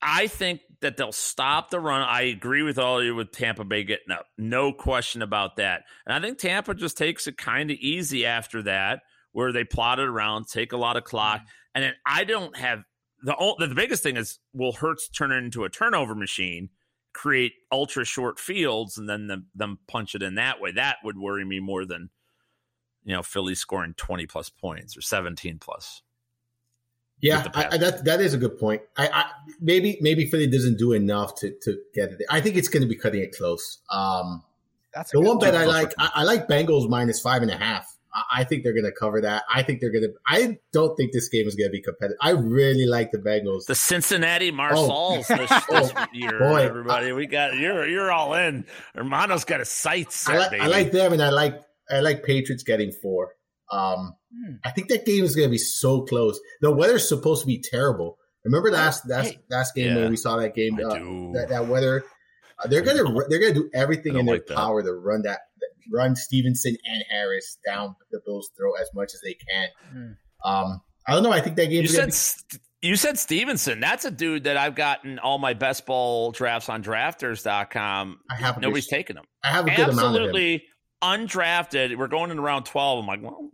I 0.01 0.27
think 0.27 0.59
that 0.81 0.97
they'll 0.97 1.13
stop 1.13 1.69
the 1.69 1.79
run. 1.79 2.01
I 2.01 2.23
agree 2.23 2.61
with 2.61 2.77
all 2.77 3.01
you 3.01 3.15
with 3.15 3.31
Tampa 3.31 3.63
Bay 3.63 3.85
getting 3.85 4.11
up, 4.11 4.25
no 4.37 4.73
question 4.73 5.21
about 5.21 5.55
that. 5.55 5.83
And 6.05 6.13
I 6.13 6.19
think 6.19 6.39
Tampa 6.39 6.75
just 6.75 6.97
takes 6.97 7.25
it 7.25 7.37
kind 7.37 7.71
of 7.71 7.77
easy 7.77 8.25
after 8.25 8.63
that 8.63 8.99
where 9.33 9.51
they 9.51 9.63
plot 9.63 9.99
it 9.99 10.07
around, 10.07 10.47
take 10.47 10.71
a 10.71 10.77
lot 10.77 10.95
of 10.95 11.03
clock, 11.03 11.41
mm-hmm. 11.41 11.47
and 11.75 11.83
then 11.83 11.93
I 12.05 12.23
don't 12.23 12.55
have 12.57 12.83
the 13.23 13.55
the 13.59 13.75
biggest 13.75 14.03
thing 14.03 14.17
is 14.17 14.39
will 14.53 14.73
Hurts 14.73 15.09
turn 15.09 15.31
it 15.31 15.37
into 15.37 15.63
a 15.63 15.69
turnover 15.69 16.15
machine, 16.15 16.69
create 17.13 17.53
ultra 17.71 18.05
short 18.05 18.39
fields, 18.39 18.97
and 18.97 19.09
then 19.09 19.27
them, 19.27 19.47
them 19.55 19.79
punch 19.87 20.15
it 20.15 20.21
in 20.21 20.35
that 20.35 20.59
way. 20.59 20.71
That 20.71 20.97
would 21.03 21.17
worry 21.17 21.45
me 21.45 21.59
more 21.59 21.85
than 21.85 22.09
you 23.03 23.13
know 23.13 23.23
Philly 23.23 23.55
scoring 23.55 23.93
twenty 23.95 24.25
plus 24.25 24.49
points 24.49 24.97
or 24.97 25.01
seventeen 25.01 25.59
plus. 25.59 26.01
Yeah, 27.21 27.47
I, 27.53 27.77
that 27.77 28.03
that 28.03 28.19
is 28.19 28.33
a 28.33 28.37
good 28.37 28.59
point. 28.59 28.81
I, 28.97 29.07
I, 29.07 29.25
maybe 29.61 29.97
maybe 30.01 30.25
Philly 30.25 30.47
doesn't 30.47 30.77
do 30.77 30.91
enough 30.91 31.35
to 31.35 31.55
to 31.61 31.79
get 31.93 32.11
it. 32.11 32.21
I 32.29 32.41
think 32.41 32.57
it's 32.57 32.67
going 32.67 32.83
to 32.83 32.89
be 32.89 32.97
cutting 32.97 33.21
it 33.21 33.33
close. 33.33 33.79
Um, 33.89 34.43
That's 34.93 35.11
the 35.11 35.21
one 35.21 35.39
bet 35.39 35.55
I 35.55 35.63
like. 35.63 35.93
I, 35.97 36.09
I, 36.15 36.23
like 36.23 36.49
Bengals 36.49 36.89
minus 36.89 37.21
five 37.21 37.41
and 37.41 37.49
a 37.49 37.55
half. 37.55 37.97
I 38.31 38.43
think 38.43 38.63
they're 38.63 38.73
going 38.73 38.85
to 38.85 38.91
cover 38.91 39.21
that. 39.21 39.43
I 39.51 39.63
think 39.63 39.81
they're 39.81 39.91
going 39.91 40.03
to. 40.03 40.13
I 40.27 40.57
don't 40.71 40.95
think 40.95 41.13
this 41.13 41.29
game 41.29 41.47
is 41.47 41.55
going 41.55 41.69
to 41.69 41.71
be 41.71 41.81
competitive. 41.81 42.17
I 42.21 42.31
really 42.31 42.85
like 42.85 43.11
the 43.11 43.17
Bengals. 43.17 43.65
The 43.65 43.75
Cincinnati 43.75 44.51
Marshals 44.51 44.89
oh. 44.91 45.17
this, 45.17 45.49
this 45.49 45.91
oh, 45.95 46.05
year, 46.13 46.37
Boy, 46.37 46.61
everybody. 46.61 47.11
we 47.11 47.25
got 47.25 47.55
you're 47.55 47.87
you're 47.87 48.11
all 48.11 48.35
in. 48.35 48.65
Hermano's 48.95 49.45
got 49.45 49.61
a 49.61 49.65
sight 49.65 50.11
set. 50.11 50.35
I 50.35 50.37
like, 50.37 50.61
I 50.61 50.67
like 50.67 50.91
them, 50.91 51.13
and 51.13 51.23
I 51.23 51.29
like 51.29 51.59
I 51.89 52.01
like 52.01 52.23
Patriots 52.23 52.63
getting 52.63 52.91
four. 52.91 53.31
Um, 53.71 54.13
hmm. 54.31 54.55
I 54.63 54.69
think 54.69 54.89
that 54.89 55.05
game 55.05 55.23
is 55.23 55.35
going 55.35 55.47
to 55.47 55.51
be 55.51 55.57
so 55.57 56.01
close. 56.01 56.39
The 56.61 56.71
weather's 56.71 57.07
supposed 57.07 57.41
to 57.41 57.47
be 57.47 57.61
terrible. 57.61 58.17
Remember 58.45 58.71
last 58.71 59.07
last 59.09 59.31
hey, 59.31 59.39
last 59.49 59.73
game 59.73 59.95
yeah, 59.95 60.01
when 60.01 60.09
we 60.11 60.17
saw 60.17 60.37
that 60.37 60.53
game? 60.53 60.75
Uh, 60.75 60.93
that, 61.33 61.47
that 61.49 61.67
weather. 61.67 62.03
Uh, 62.59 62.67
they're 62.67 62.81
gonna 62.81 63.03
they're 63.29 63.39
gonna 63.39 63.53
do 63.53 63.69
everything 63.73 64.17
in 64.17 64.25
their 64.25 64.35
like 64.35 64.47
power 64.47 64.83
to 64.83 64.93
run 64.93 65.21
that 65.23 65.39
run 65.91 66.15
Stevenson 66.15 66.77
and 66.85 67.03
Harris 67.09 67.57
down 67.65 67.95
the 68.11 68.19
Bills' 68.25 68.49
throat 68.57 68.75
as 68.81 68.89
much 68.93 69.13
as 69.13 69.21
they 69.21 69.33
can. 69.33 69.67
Mm. 69.93 70.15
Um, 70.45 70.81
I 71.07 71.13
don't 71.13 71.23
know. 71.23 71.31
I 71.31 71.41
think 71.41 71.55
that 71.57 71.67
game. 71.67 71.81
You 71.81 71.87
said 71.87 72.11
be- 72.51 72.59
you 72.89 72.95
said 72.95 73.17
Stevenson. 73.17 73.79
That's 73.79 74.05
a 74.05 74.11
dude 74.11 74.43
that 74.43 74.57
I've 74.57 74.75
gotten 74.75 75.19
all 75.19 75.37
my 75.37 75.53
best 75.53 75.85
ball 75.85 76.31
drafts 76.31 76.69
on 76.69 76.83
Drafters.com. 76.83 78.19
I 78.29 78.35
have 78.35 78.59
nobody's 78.59 78.87
good, 78.87 78.95
taken 78.95 79.17
him. 79.17 79.25
I 79.43 79.47
have 79.47 79.67
a 79.67 79.69
good 79.69 79.89
absolutely 79.89 80.65
undrafted. 81.01 81.97
We're 81.97 82.07
going 82.07 82.31
in 82.31 82.39
around 82.39 82.65
twelve. 82.65 82.99
I'm 82.99 83.07
like, 83.07 83.21
well, 83.21 83.49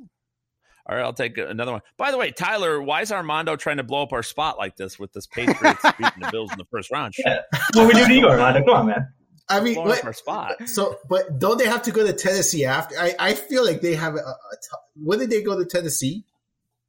all 0.89 0.95
right, 0.95 1.03
I'll 1.03 1.13
take 1.13 1.37
another 1.37 1.71
one. 1.71 1.81
By 1.97 2.09
the 2.09 2.17
way, 2.17 2.31
Tyler, 2.31 2.81
why 2.81 3.01
is 3.01 3.11
Armando 3.11 3.55
trying 3.55 3.77
to 3.77 3.83
blow 3.83 4.01
up 4.01 4.11
our 4.11 4.23
spot 4.23 4.57
like 4.57 4.75
this 4.75 4.97
with 4.97 5.13
this 5.13 5.27
Patriots 5.27 5.83
beating 5.99 6.19
the 6.19 6.29
Bills 6.31 6.51
in 6.51 6.57
the 6.57 6.65
first 6.65 6.89
round? 6.89 7.13
Yeah. 7.15 7.41
What 7.75 7.87
we 7.87 7.93
do 7.93 8.07
to 8.07 8.13
you, 8.13 8.27
Armando? 8.27 8.61
Come 8.65 8.75
on, 8.75 8.87
man. 8.87 9.07
I 9.49 9.59
mean, 9.59 9.75
what, 9.75 10.03
our 10.03 10.13
spot. 10.13 10.67
So, 10.67 10.97
but 11.07 11.37
don't 11.37 11.59
they 11.59 11.67
have 11.67 11.83
to 11.83 11.91
go 11.91 12.05
to 12.05 12.13
Tennessee 12.13 12.65
after? 12.65 12.95
I, 12.99 13.13
I 13.19 13.33
feel 13.35 13.63
like 13.63 13.81
they 13.81 13.93
have 13.93 14.15
a. 14.15 14.19
a 14.19 14.21
t- 14.21 14.77
when 14.95 15.19
did 15.19 15.29
they 15.29 15.43
go 15.43 15.57
to 15.59 15.65
Tennessee? 15.65 16.25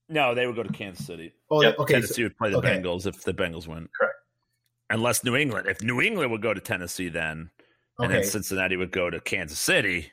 No, 0.09 0.35
they 0.35 0.47
would 0.47 0.57
go 0.57 0.63
to 0.63 0.73
Kansas 0.73 1.07
City. 1.07 1.35
Oh, 1.51 1.63
yep. 1.63 1.79
okay. 1.79 1.95
Tennessee 1.95 2.15
so, 2.15 2.23
would 2.25 2.39
play 2.39 2.51
the 2.51 2.59
okay. 2.59 2.79
Bengals 2.79 3.07
if 3.07 3.23
the 3.23 3.35
Bengals 3.35 3.67
win. 3.67 3.87
Correct. 3.99 4.15
Unless 4.89 5.25
New 5.25 5.37
England, 5.37 5.69
if 5.69 5.83
New 5.83 6.01
England 6.01 6.33
would 6.33 6.43
go 6.43 6.55
to 6.55 6.61
Tennessee, 6.61 7.11
then 7.11 7.51
and 7.99 8.07
okay. 8.07 8.15
then 8.15 8.25
Cincinnati 8.25 8.77
would 8.77 8.93
go 8.93 9.11
to 9.11 9.21
Kansas 9.21 9.61
City. 9.61 10.11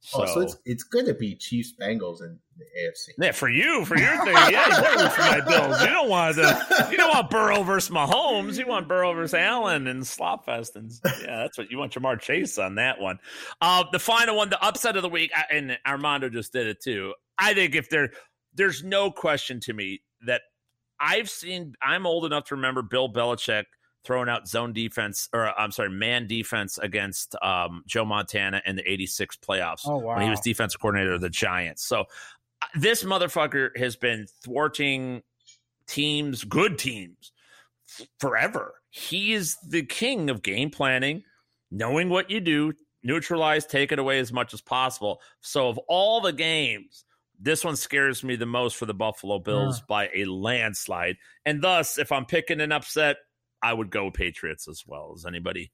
So, 0.00 0.22
oh, 0.22 0.26
so 0.26 0.40
it's 0.40 0.56
it's 0.66 0.84
going 0.84 1.06
to 1.06 1.14
be 1.14 1.34
Chiefs 1.34 1.72
Bengals 1.80 2.22
in 2.22 2.38
the 2.58 2.64
AFC. 2.64 3.14
Yeah, 3.18 3.32
for 3.32 3.48
you, 3.48 3.84
for 3.84 3.98
your 3.98 4.24
thing, 4.24 4.34
yeah, 4.34 4.76
you 4.76 4.98
want 4.98 5.12
for 5.12 5.20
my 5.20 5.40
Bills. 5.40 5.80
You 5.80 5.88
don't 5.88 6.08
want 6.08 6.36
the, 6.36 6.88
you 6.90 6.96
don't 6.96 7.10
want 7.10 7.30
Burrow 7.30 7.62
versus 7.62 7.90
Mahomes. 7.90 8.58
You 8.58 8.66
want 8.66 8.88
Burrow 8.88 9.12
versus 9.14 9.34
Allen 9.34 9.86
and 9.86 10.02
Slopfest, 10.02 10.76
and 10.76 10.90
yeah, 11.04 11.38
that's 11.38 11.58
what 11.58 11.70
you 11.70 11.78
want. 11.78 11.92
Ja'Marr 11.92 12.20
Chase 12.20 12.58
on 12.58 12.76
that 12.76 13.00
one. 13.00 13.18
Uh, 13.60 13.84
the 13.92 13.98
final 13.98 14.36
one, 14.36 14.50
the 14.50 14.62
upset 14.64 14.96
of 14.96 15.02
the 15.02 15.08
week, 15.08 15.30
and 15.50 15.78
Armando 15.86 16.28
just 16.28 16.52
did 16.52 16.66
it 16.66 16.82
too. 16.82 17.14
I 17.38 17.54
think 17.54 17.74
if 17.74 17.90
there, 17.90 18.10
there's 18.54 18.82
no 18.82 19.10
question 19.10 19.60
to 19.60 19.72
me 19.72 20.02
that 20.26 20.42
I've 20.98 21.28
seen. 21.28 21.74
I'm 21.82 22.06
old 22.06 22.24
enough 22.24 22.44
to 22.46 22.56
remember 22.56 22.82
Bill 22.82 23.12
Belichick 23.12 23.64
throwing 24.06 24.28
out 24.28 24.46
zone 24.46 24.72
defense 24.72 25.28
or 25.34 25.48
I'm 25.58 25.72
sorry, 25.72 25.90
man 25.90 26.28
defense 26.28 26.78
against 26.78 27.34
um, 27.42 27.82
Joe 27.86 28.04
Montana 28.04 28.62
in 28.64 28.76
the 28.76 28.90
86 28.90 29.36
playoffs 29.38 29.80
oh, 29.84 29.98
wow. 29.98 30.14
when 30.14 30.22
he 30.22 30.30
was 30.30 30.40
defensive 30.40 30.80
coordinator 30.80 31.14
of 31.14 31.20
the 31.20 31.28
Giants. 31.28 31.84
So 31.84 32.04
this 32.74 33.04
motherfucker 33.04 33.76
has 33.76 33.96
been 33.96 34.26
thwarting 34.42 35.22
teams, 35.86 36.44
good 36.44 36.78
teams, 36.78 37.32
forever. 38.18 38.74
He 38.90 39.32
is 39.32 39.56
the 39.68 39.84
king 39.84 40.30
of 40.30 40.42
game 40.42 40.70
planning, 40.70 41.22
knowing 41.70 42.08
what 42.08 42.30
you 42.30 42.40
do, 42.40 42.72
neutralize, 43.02 43.66
take 43.66 43.92
it 43.92 43.98
away 43.98 44.18
as 44.18 44.32
much 44.32 44.54
as 44.54 44.60
possible. 44.60 45.20
So 45.40 45.68
of 45.68 45.78
all 45.88 46.20
the 46.20 46.32
games, 46.32 47.04
this 47.38 47.64
one 47.64 47.76
scares 47.76 48.24
me 48.24 48.36
the 48.36 48.46
most 48.46 48.76
for 48.76 48.86
the 48.86 48.94
Buffalo 48.94 49.38
Bills 49.38 49.78
yeah. 49.78 49.84
by 49.88 50.10
a 50.14 50.24
landslide. 50.24 51.16
And 51.44 51.62
thus, 51.62 51.98
if 51.98 52.10
I'm 52.10 52.24
picking 52.24 52.60
an 52.60 52.72
upset, 52.72 53.16
I 53.62 53.72
would 53.72 53.90
go 53.90 54.10
Patriots 54.10 54.68
as 54.68 54.84
well. 54.86 55.14
Does 55.14 55.26
anybody 55.26 55.72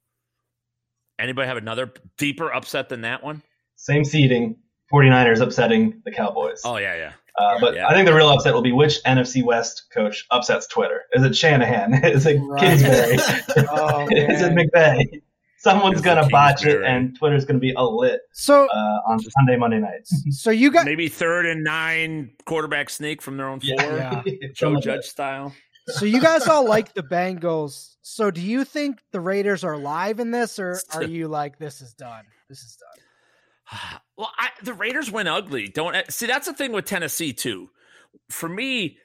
anybody 1.18 1.46
have 1.46 1.56
another 1.56 1.92
deeper 2.18 2.52
upset 2.52 2.88
than 2.88 3.02
that 3.02 3.22
one? 3.22 3.42
Same 3.76 4.04
seeding. 4.04 4.56
49ers 4.92 5.40
upsetting 5.40 6.02
the 6.04 6.10
Cowboys. 6.10 6.60
Oh 6.64 6.76
yeah, 6.76 6.94
yeah. 6.96 7.12
Uh, 7.38 7.58
but 7.60 7.74
yeah. 7.74 7.88
I 7.88 7.94
think 7.94 8.06
the 8.06 8.14
real 8.14 8.28
upset 8.28 8.52
will 8.52 8.62
be 8.62 8.72
which 8.72 9.02
NFC 9.04 9.42
West 9.42 9.84
coach 9.92 10.26
upsets 10.30 10.66
Twitter. 10.66 11.02
Is 11.14 11.24
it 11.24 11.34
Shanahan? 11.34 11.94
Is 12.04 12.26
it 12.26 12.38
right. 12.40 12.60
Kingsbury? 12.60 13.16
oh, 13.70 14.06
Is 14.10 14.42
it 14.42 14.52
McVay? 14.52 15.22
Someone's 15.58 15.98
it's 15.98 16.04
gonna 16.04 16.26
botch 16.28 16.66
it, 16.66 16.82
and 16.82 17.16
Twitter's 17.16 17.44
gonna 17.44 17.60
be 17.60 17.72
a 17.76 17.84
lit. 17.84 18.20
So 18.32 18.66
uh, 18.66 18.98
on 19.06 19.20
Sunday, 19.20 19.56
Monday 19.56 19.78
nights. 19.78 20.12
So 20.30 20.50
you 20.50 20.72
got 20.72 20.84
maybe 20.84 21.08
third 21.08 21.46
and 21.46 21.62
nine 21.62 22.32
quarterback 22.44 22.90
sneak 22.90 23.22
from 23.22 23.36
their 23.36 23.48
own 23.48 23.60
four, 23.60 23.76
yeah. 23.78 24.22
Joe 24.54 24.80
Judge 24.80 25.04
style 25.04 25.52
so 25.88 26.04
you 26.04 26.20
guys 26.20 26.46
all 26.46 26.66
like 26.66 26.94
the 26.94 27.02
Bengals. 27.02 27.96
So 28.02 28.30
do 28.30 28.40
you 28.40 28.64
think 28.64 29.00
the 29.10 29.20
Raiders 29.20 29.64
are 29.64 29.76
live 29.76 30.20
in 30.20 30.30
this, 30.30 30.58
or 30.58 30.80
are 30.94 31.02
you 31.02 31.28
like 31.28 31.58
this 31.58 31.80
is 31.80 31.94
done? 31.94 32.24
This 32.48 32.60
is 32.60 32.76
done. 32.76 33.01
Well, 34.14 34.30
I, 34.38 34.50
the 34.62 34.74
Raiders 34.74 35.10
went 35.10 35.26
ugly. 35.26 35.68
Don't 35.68 35.96
eh, 35.96 36.02
see 36.10 36.26
that's 36.26 36.46
the 36.46 36.52
thing 36.52 36.70
with 36.70 36.84
Tennessee 36.84 37.32
too. 37.32 37.70
For 38.28 38.46
me, 38.46 38.98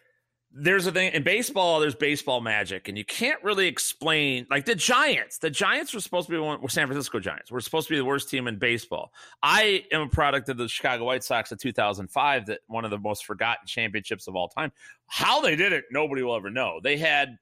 there's 0.51 0.87
a 0.87 0.91
thing 0.91 1.13
in 1.13 1.23
baseball. 1.23 1.79
There's 1.79 1.95
baseball 1.95 2.41
magic, 2.41 2.87
and 2.87 2.97
you 2.97 3.05
can't 3.05 3.41
really 3.43 3.67
explain. 3.67 4.47
Like 4.49 4.65
the 4.65 4.75
Giants, 4.75 5.37
the 5.37 5.49
Giants 5.49 5.93
were 5.93 5.99
supposed 5.99 6.27
to 6.27 6.33
be 6.33 6.39
one. 6.39 6.59
San 6.69 6.87
Francisco 6.87 7.19
Giants. 7.19 7.51
We're 7.51 7.59
supposed 7.59 7.87
to 7.87 7.93
be 7.93 7.97
the 7.97 8.05
worst 8.05 8.29
team 8.29 8.47
in 8.47 8.57
baseball. 8.57 9.11
I 9.43 9.85
am 9.91 10.01
a 10.01 10.07
product 10.07 10.49
of 10.49 10.57
the 10.57 10.67
Chicago 10.67 11.05
White 11.05 11.23
Sox 11.23 11.51
of 11.51 11.59
2005, 11.59 12.47
that 12.47 12.59
one 12.67 12.85
of 12.85 12.91
the 12.91 12.99
most 12.99 13.25
forgotten 13.25 13.65
championships 13.65 14.27
of 14.27 14.35
all 14.35 14.49
time. 14.49 14.71
How 15.07 15.41
they 15.41 15.55
did 15.55 15.73
it, 15.73 15.85
nobody 15.91 16.23
will 16.23 16.35
ever 16.35 16.49
know. 16.49 16.79
They 16.83 16.97
had 16.97 17.37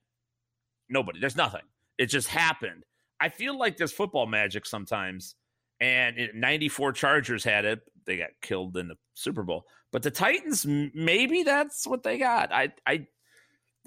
nobody. 0.90 1.20
There's 1.20 1.36
nothing. 1.36 1.64
It 1.98 2.08
just 2.08 2.28
happened. 2.28 2.84
I 3.20 3.30
feel 3.30 3.58
like 3.58 3.78
there's 3.78 3.94
football 3.94 4.28
magic 4.28 4.66
sometimes. 4.66 5.36
And 5.80 6.30
94 6.34 6.94
Chargers 6.94 7.44
had 7.44 7.66
it. 7.66 7.82
They 8.06 8.18
got 8.18 8.30
killed 8.42 8.78
in 8.78 8.88
the 8.88 8.96
Super 9.14 9.44
Bowl. 9.44 9.66
But 9.92 10.04
the 10.04 10.12
Titans, 10.12 10.66
maybe 10.66 11.44
that's 11.44 11.88
what 11.88 12.04
they 12.04 12.18
got. 12.18 12.52
I 12.52 12.74
I 12.86 13.08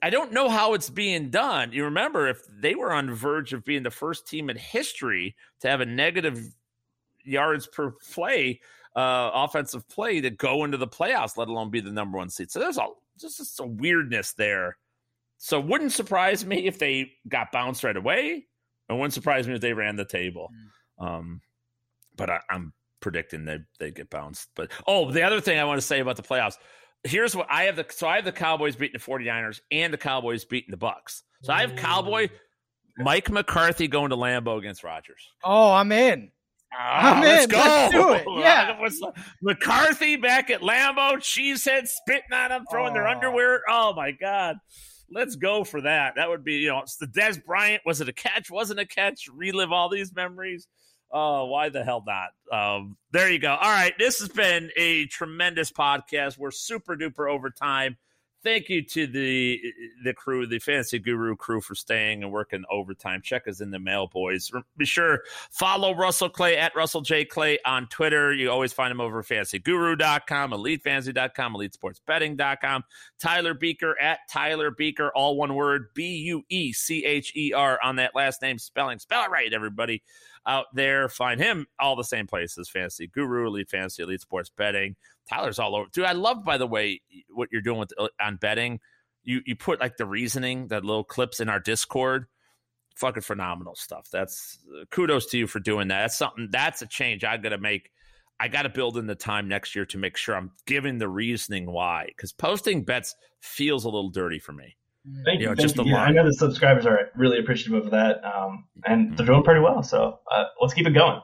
I 0.03 0.11
don't 0.11 0.33
know 0.33 0.49
how 0.49 0.75
it's 0.75 0.91
being 0.91 1.31
done. 1.31 1.73
You 1.73 1.85
remember 1.85 2.29
if 2.29 2.41
they 2.49 2.75
were 2.75 2.93
on 2.93 3.07
the 3.07 3.15
verge 3.15 3.53
of 3.53 3.65
being 3.65 3.83
the 3.83 3.91
first 3.91 4.27
team 4.27 4.49
in 4.49 4.57
history 4.57 5.35
to 5.61 5.69
have 5.69 5.81
a 5.81 5.87
negative 5.87 6.55
yards 7.25 7.67
per 7.67 7.91
play, 7.91 8.61
uh, 8.95 9.31
offensive 9.35 9.89
play 9.89 10.21
to 10.21 10.31
go 10.31 10.65
into 10.65 10.77
the 10.77 10.87
playoffs, 10.87 11.37
let 11.37 11.49
alone 11.49 11.71
be 11.71 11.81
the 11.81 11.91
number 11.91 12.19
one 12.19 12.31
seed. 12.31 12.51
So 12.51 12.61
there's 12.61 12.79
a 12.79 12.87
just, 13.19 13.39
just 13.39 13.61
a 13.61 13.67
weirdness 13.67 14.33
there. 14.35 14.77
So 15.39 15.61
wouldn't 15.61 15.93
surprise 15.93 16.45
me 16.45 16.67
if 16.67 16.79
they 16.79 17.13
got 17.29 17.53
bounced 17.53 17.83
right 17.83 17.97
away. 17.97 18.47
It 18.89 18.93
wouldn't 18.93 19.15
surprise 19.15 19.47
me 19.47 19.55
if 19.55 19.61
they 19.61 19.73
ran 19.73 19.97
the 19.97 20.05
table. 20.05 20.51
Mm. 21.01 21.07
Um, 21.07 21.41
but 22.19 22.29
I, 22.29 22.41
I'm 22.51 22.75
predicting 23.01 23.47
they 23.47 23.61
they 23.81 23.91
get 23.91 24.11
bounced. 24.11 24.49
But 24.55 24.71
oh, 24.87 25.11
the 25.11 25.23
other 25.23 25.41
thing 25.41 25.59
I 25.59 25.65
want 25.65 25.81
to 25.81 25.87
say 25.87 26.01
about 26.01 26.17
the 26.17 26.23
playoffs. 26.23 26.57
Here's 27.05 27.35
what 27.35 27.47
I 27.49 27.65
have 27.65 27.77
the 27.77 27.87
so 27.89 28.07
I 28.07 28.17
have 28.17 28.27
the 28.27 28.33
Cowboys 28.33 28.77
beating 28.77 28.99
the 29.01 29.13
49ers 29.13 29.61
and 29.71 29.93
the 29.93 29.99
Cowboys 29.99 30.45
beating 30.45 30.73
the 30.73 30.77
Bucks. 30.77 31.23
So 31.43 31.53
I 31.53 31.61
have 31.61 31.77
Cowboy 31.77 32.29
Mike 32.99 33.31
McCarthy 33.31 33.87
going 33.89 34.11
to 34.11 34.17
Lambeau 34.17 34.59
against 34.59 34.83
Rodgers. 34.83 35.23
Oh, 35.45 35.73
I'm 35.73 35.93
in. 35.93 36.31
Oh, 36.75 36.77
I'm 36.79 37.23
let's 37.23 37.45
in. 37.45 37.51
Go. 37.51 37.59
Let's 37.59 37.95
do 37.95 38.13
it. 38.13 38.25
Yeah. 38.39 38.77
McCarthy 39.43 40.17
back 40.17 40.51
at 40.51 40.61
Lambeau, 40.61 41.17
cheesehead 41.17 41.87
spitting 41.87 42.33
on 42.33 42.51
them, 42.51 42.65
throwing 42.71 42.91
oh. 42.91 42.95
their 42.95 43.07
underwear. 43.07 43.63
Oh 43.69 43.95
my 43.95 44.11
God. 44.13 44.57
Let's 45.11 45.37
go 45.37 45.65
for 45.65 45.81
that. 45.83 46.15
That 46.17 46.29
would 46.29 46.45
be, 46.45 46.55
you 46.55 46.69
know, 46.69 46.81
it's 46.81 46.97
the 46.97 47.07
Dez 47.07 47.43
Bryant. 47.43 47.83
Was 47.87 48.01
it 48.01 48.09
a 48.09 48.13
catch? 48.13 48.51
Wasn't 48.51 48.79
a 48.79 48.87
catch? 48.87 49.27
Relive 49.33 49.73
all 49.73 49.89
these 49.89 50.15
memories. 50.15 50.67
Oh, 51.11 51.47
why 51.47 51.71
the 51.71 51.85
hell 51.85 52.05
not? 52.07 52.31
Um, 52.53 52.97
there 53.13 53.31
you 53.31 53.39
go. 53.39 53.51
All 53.51 53.71
right. 53.71 53.95
This 53.99 54.19
has 54.21 54.29
been 54.29 54.71
a 54.77 55.07
tremendous 55.07 55.73
podcast. 55.73 56.39
We're 56.39 56.51
super 56.51 56.97
duper 56.97 57.31
over 57.31 57.51
time. 57.51 57.97
Thank 58.45 58.69
you 58.69 58.83
to 58.85 59.07
the 59.09 59.61
the 60.05 60.15
crew, 60.15 60.47
the 60.47 60.61
Fantasy 60.61 61.01
Guru 61.01 61.35
crew, 61.35 61.61
for 61.61 61.75
staying 61.75 62.23
and 62.23 62.31
working 62.31 62.63
overtime. 62.71 63.21
Check 63.21 63.49
us 63.49 63.61
in 63.61 63.73
the 63.73 63.81
mail, 63.81 64.07
boys. 64.07 64.51
Be 64.77 64.85
sure 64.85 65.23
follow 65.51 65.93
Russell 65.95 66.29
Clay 66.29 66.57
at 66.57 66.75
Russell 66.77 67.01
J 67.01 67.25
Clay 67.25 67.59
on 67.67 67.89
Twitter. 67.89 68.33
You 68.33 68.51
always 68.51 68.73
find 68.73 68.93
him 68.93 69.01
over 69.01 69.19
at 69.19 69.27
FantasyGuru.com, 69.27 70.53
EliteFantasy.com, 70.53 71.55
EliteSportsBetting.com. 71.55 72.85
Tyler 73.19 73.55
Buecher 73.55 73.95
at 74.01 74.21
Tyler 74.31 74.71
Buecher, 74.71 75.11
all 75.17 75.37
one 75.37 75.57
word, 75.57 75.87
B 75.95 76.19
U 76.19 76.45
E 76.49 76.73
C 76.73 77.05
H 77.05 77.33
E 77.35 77.53
R 77.53 77.81
on 77.83 77.97
that 77.97 78.15
last 78.15 78.41
name 78.41 78.59
spelling. 78.59 79.01
Spell 79.01 79.25
it 79.25 79.31
right, 79.31 79.53
everybody 79.53 80.03
out 80.47 80.67
there. 80.75 81.09
Find 81.09 81.41
him 81.41 81.67
all 81.81 81.97
the 81.97 82.05
same 82.05 82.29
places 82.29 82.69
Fantasy 82.69 83.09
Guru, 83.09 83.49
Elite 83.49 83.69
Fantasy, 83.69 84.05
Elite 84.05 84.21
Sports 84.21 84.51
Betting. 84.57 84.95
Tyler's 85.29 85.59
all 85.59 85.77
over. 85.77 85.87
Dude, 85.93 86.05
I 86.05 86.13
love, 86.13 86.45
by 86.45 86.59
the 86.59 86.67
way, 86.67 87.01
what 87.31 87.49
you're 87.53 87.63
doing 87.63 87.79
with 87.79 87.93
uh, 87.99 88.09
on 88.21 88.37
betting. 88.37 88.81
You 89.25 89.41
you 89.45 89.57
put 89.57 89.81
like 89.81 89.97
the 89.97 90.07
reasoning, 90.07 90.69
that 90.69 90.85
little 90.85 91.05
clips 91.05 91.41
in 91.41 91.49
our 91.49 91.61
Discord. 91.61 92.27
Fucking 92.97 93.23
phenomenal 93.23 93.77
stuff. 93.77 94.09
That's 94.11 94.59
uh, 94.75 94.85
kudos 94.91 95.27
to 95.27 95.39
you 95.39 95.47
for 95.47 95.61
doing 95.61 95.89
that. 95.89 96.01
That's 96.01 96.17
something. 96.17 96.49
That's 96.51 96.83
a 96.83 96.87
change 96.87 97.25
I 97.25 97.37
got 97.37 97.51
to 97.51 97.59
make. 97.59 97.91
I 98.41 98.49
got 98.49 98.63
to 98.63 98.69
build 98.69 98.97
in 98.97 99.07
the 99.07 99.15
time 99.15 99.49
next 99.49 99.75
year 99.75 99.85
to 99.87 99.99
make 99.99 100.17
sure 100.17 100.37
I'm 100.37 100.53
giving 100.67 100.99
the 100.99 101.09
reasoning 101.09 101.71
why. 101.71 102.07
Because 102.09 102.33
posting 102.33 102.85
bets 102.85 103.17
feels 103.41 103.85
a 103.85 103.89
little 103.89 104.11
dirty 104.11 104.39
for 104.39 104.53
me. 104.53 104.77
Thank 105.25 105.41
you. 105.41 105.47
Know, 105.47 105.55
thank 105.55 105.77
you. 105.77 105.85
Yeah, 105.85 106.03
I 106.03 106.11
know 106.11 106.25
the 106.25 106.33
subscribers 106.33 106.87
are 106.87 107.11
really 107.17 107.39
appreciative 107.39 107.85
of 107.85 107.91
that, 107.93 108.23
um, 108.25 108.65
and 108.85 109.07
mm-hmm. 109.07 109.17
they're 109.17 109.27
doing 109.27 109.43
pretty 109.43 109.61
well. 109.61 109.83
So 109.83 110.21
uh, 110.31 110.45
let's 110.61 110.75
keep 110.75 110.87
it 110.87 110.93
going. 110.93 111.21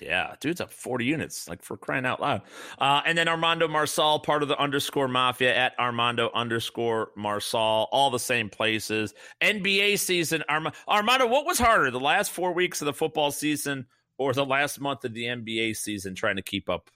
Yeah, 0.00 0.34
dude's 0.40 0.60
up 0.60 0.70
40 0.70 1.06
units, 1.06 1.48
like 1.48 1.62
for 1.62 1.76
crying 1.76 2.04
out 2.04 2.20
loud. 2.20 2.42
Uh, 2.78 3.00
and 3.06 3.16
then 3.16 3.28
Armando 3.28 3.66
Marsal, 3.66 4.18
part 4.18 4.42
of 4.42 4.48
the 4.48 4.58
underscore 4.58 5.08
mafia 5.08 5.54
at 5.54 5.78
Armando 5.78 6.30
underscore 6.34 7.12
Marsal, 7.16 7.88
all 7.90 8.10
the 8.10 8.18
same 8.18 8.50
places. 8.50 9.14
NBA 9.40 9.98
season, 9.98 10.44
Arma- 10.48 10.74
Armando, 10.86 11.26
what 11.26 11.46
was 11.46 11.58
harder, 11.58 11.90
the 11.90 12.00
last 12.00 12.30
four 12.30 12.52
weeks 12.52 12.82
of 12.82 12.86
the 12.86 12.92
football 12.92 13.30
season 13.30 13.86
or 14.18 14.34
the 14.34 14.44
last 14.44 14.80
month 14.80 15.04
of 15.04 15.14
the 15.14 15.24
NBA 15.24 15.76
season 15.76 16.14
trying 16.14 16.36
to 16.36 16.42
keep 16.42 16.68
up 16.68 16.90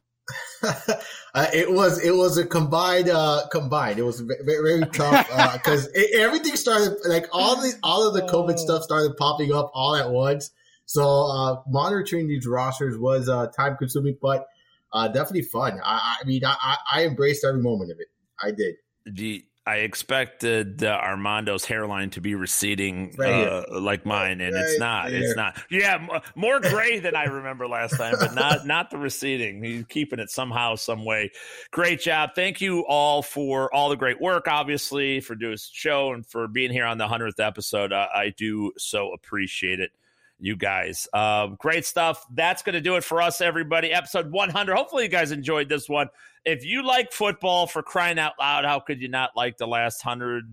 uh, 0.62 1.46
it 1.52 1.72
was 1.72 2.02
it 2.04 2.14
was 2.14 2.38
a 2.38 2.46
combined 2.46 3.08
uh 3.08 3.42
combined. 3.50 3.98
It 3.98 4.02
was 4.02 4.20
very, 4.20 4.78
very 4.78 4.86
tough 4.92 5.26
because 5.54 5.88
uh, 5.88 6.02
everything 6.14 6.54
started 6.54 6.96
like 7.06 7.26
all 7.32 7.56
the 7.56 7.72
all 7.82 8.06
of 8.06 8.14
the 8.14 8.22
COVID 8.22 8.54
oh. 8.54 8.56
stuff 8.56 8.82
started 8.82 9.16
popping 9.16 9.52
up 9.52 9.70
all 9.74 9.96
at 9.96 10.10
once. 10.10 10.50
So 10.90 11.06
uh, 11.06 11.62
monitoring 11.68 12.26
these 12.26 12.48
rosters 12.48 12.98
was 12.98 13.28
uh, 13.28 13.46
time 13.56 13.76
consuming, 13.76 14.16
but 14.20 14.48
uh, 14.92 15.06
definitely 15.06 15.42
fun. 15.42 15.80
I, 15.84 16.16
I 16.20 16.26
mean, 16.26 16.44
I, 16.44 16.78
I 16.92 17.04
embraced 17.04 17.44
every 17.44 17.62
moment 17.62 17.92
of 17.92 18.00
it. 18.00 18.08
I 18.42 18.50
did. 18.50 18.74
The 19.06 19.44
I 19.64 19.76
expected 19.76 20.82
uh, 20.82 20.98
Armando's 21.00 21.64
hairline 21.64 22.10
to 22.10 22.20
be 22.20 22.34
receding 22.34 23.14
right 23.16 23.30
uh, 23.30 23.80
like 23.80 24.04
mine, 24.04 24.40
and 24.40 24.52
right 24.52 24.64
it's 24.64 24.80
not. 24.80 25.12
It's 25.12 25.36
not. 25.36 25.62
Yeah, 25.70 25.94
m- 25.94 26.22
more 26.34 26.58
gray 26.58 26.98
than 26.98 27.14
I 27.14 27.26
remember 27.26 27.68
last 27.68 27.96
time, 27.96 28.16
but 28.18 28.34
not 28.34 28.66
not 28.66 28.90
the 28.90 28.98
receding. 28.98 29.62
He's 29.62 29.84
keeping 29.84 30.18
it 30.18 30.28
somehow, 30.28 30.74
some 30.74 31.04
way. 31.04 31.30
Great 31.70 32.00
job. 32.00 32.30
Thank 32.34 32.60
you 32.60 32.84
all 32.88 33.22
for 33.22 33.72
all 33.72 33.90
the 33.90 33.96
great 33.96 34.20
work. 34.20 34.48
Obviously, 34.48 35.20
for 35.20 35.36
doing 35.36 35.52
this 35.52 35.70
show 35.72 36.14
and 36.14 36.26
for 36.26 36.48
being 36.48 36.72
here 36.72 36.84
on 36.84 36.98
the 36.98 37.06
hundredth 37.06 37.38
episode. 37.38 37.92
Uh, 37.92 38.08
I 38.12 38.34
do 38.36 38.72
so 38.76 39.12
appreciate 39.12 39.78
it 39.78 39.92
you 40.40 40.56
guys. 40.56 41.06
Uh, 41.12 41.48
great 41.58 41.84
stuff. 41.84 42.24
That's 42.34 42.62
going 42.62 42.74
to 42.74 42.80
do 42.80 42.96
it 42.96 43.04
for 43.04 43.22
us, 43.22 43.40
everybody. 43.40 43.92
Episode 43.92 44.30
100. 44.32 44.74
Hopefully, 44.74 45.04
you 45.04 45.08
guys 45.08 45.32
enjoyed 45.32 45.68
this 45.68 45.88
one. 45.88 46.08
If 46.44 46.64
you 46.64 46.84
like 46.84 47.12
football 47.12 47.66
for 47.66 47.82
crying 47.82 48.18
out 48.18 48.32
loud, 48.38 48.64
how 48.64 48.80
could 48.80 49.00
you 49.00 49.08
not 49.08 49.36
like 49.36 49.58
the 49.58 49.66
last 49.66 50.04
100 50.04 50.50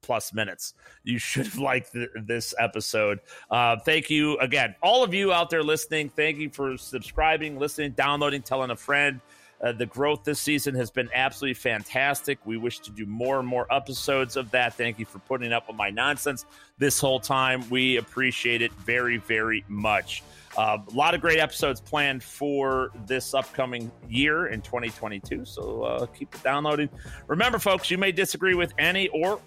plus 0.00 0.32
minutes? 0.32 0.74
You 1.02 1.18
should 1.18 1.46
have 1.46 1.58
liked 1.58 1.92
the, 1.92 2.08
this 2.24 2.54
episode. 2.58 3.20
Uh, 3.50 3.76
thank 3.78 4.10
you 4.10 4.38
again, 4.38 4.74
all 4.82 5.02
of 5.02 5.12
you 5.12 5.32
out 5.32 5.50
there 5.50 5.62
listening. 5.62 6.08
Thank 6.10 6.38
you 6.38 6.50
for 6.50 6.76
subscribing, 6.76 7.58
listening, 7.58 7.92
downloading, 7.92 8.42
telling 8.42 8.70
a 8.70 8.76
friend. 8.76 9.20
Uh, 9.60 9.72
the 9.72 9.86
growth 9.86 10.22
this 10.24 10.40
season 10.40 10.74
has 10.74 10.90
been 10.90 11.08
absolutely 11.12 11.54
fantastic. 11.54 12.38
We 12.44 12.56
wish 12.56 12.78
to 12.80 12.90
do 12.90 13.06
more 13.06 13.38
and 13.40 13.48
more 13.48 13.66
episodes 13.72 14.36
of 14.36 14.50
that. 14.52 14.74
Thank 14.74 14.98
you 14.98 15.04
for 15.04 15.18
putting 15.20 15.52
up 15.52 15.66
with 15.68 15.76
my 15.76 15.90
nonsense 15.90 16.44
this 16.78 17.00
whole 17.00 17.18
time. 17.18 17.68
We 17.68 17.96
appreciate 17.96 18.62
it 18.62 18.72
very, 18.72 19.16
very 19.16 19.64
much. 19.68 20.22
Uh, 20.56 20.78
a 20.86 20.94
lot 20.94 21.14
of 21.14 21.20
great 21.20 21.38
episodes 21.38 21.80
planned 21.80 22.22
for 22.22 22.90
this 23.06 23.34
upcoming 23.34 23.90
year 24.08 24.46
in 24.46 24.60
2022. 24.60 25.44
So 25.44 25.82
uh, 25.82 26.06
keep 26.06 26.34
it 26.34 26.42
downloading. 26.42 26.88
Remember, 27.26 27.58
folks, 27.58 27.90
you 27.90 27.98
may 27.98 28.12
disagree 28.12 28.54
with 28.54 28.72
any 28.78 29.08
or 29.08 29.40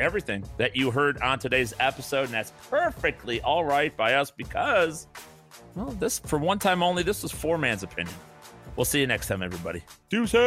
everything 0.00 0.44
that 0.56 0.76
you 0.76 0.90
heard 0.90 1.18
on 1.20 1.38
today's 1.38 1.74
episode, 1.80 2.24
and 2.24 2.34
that's 2.34 2.52
perfectly 2.70 3.40
all 3.42 3.64
right 3.64 3.96
by 3.96 4.14
us 4.14 4.30
because, 4.30 5.08
well, 5.74 5.86
this 5.86 6.18
for 6.18 6.38
one 6.38 6.58
time 6.58 6.82
only, 6.82 7.02
this 7.02 7.22
was 7.22 7.32
four 7.32 7.58
man's 7.58 7.82
opinion. 7.82 8.14
We'll 8.78 8.84
see 8.84 9.00
you 9.00 9.08
next 9.08 9.26
time, 9.26 9.42
everybody. 9.42 9.82
Deuces! 10.08 10.38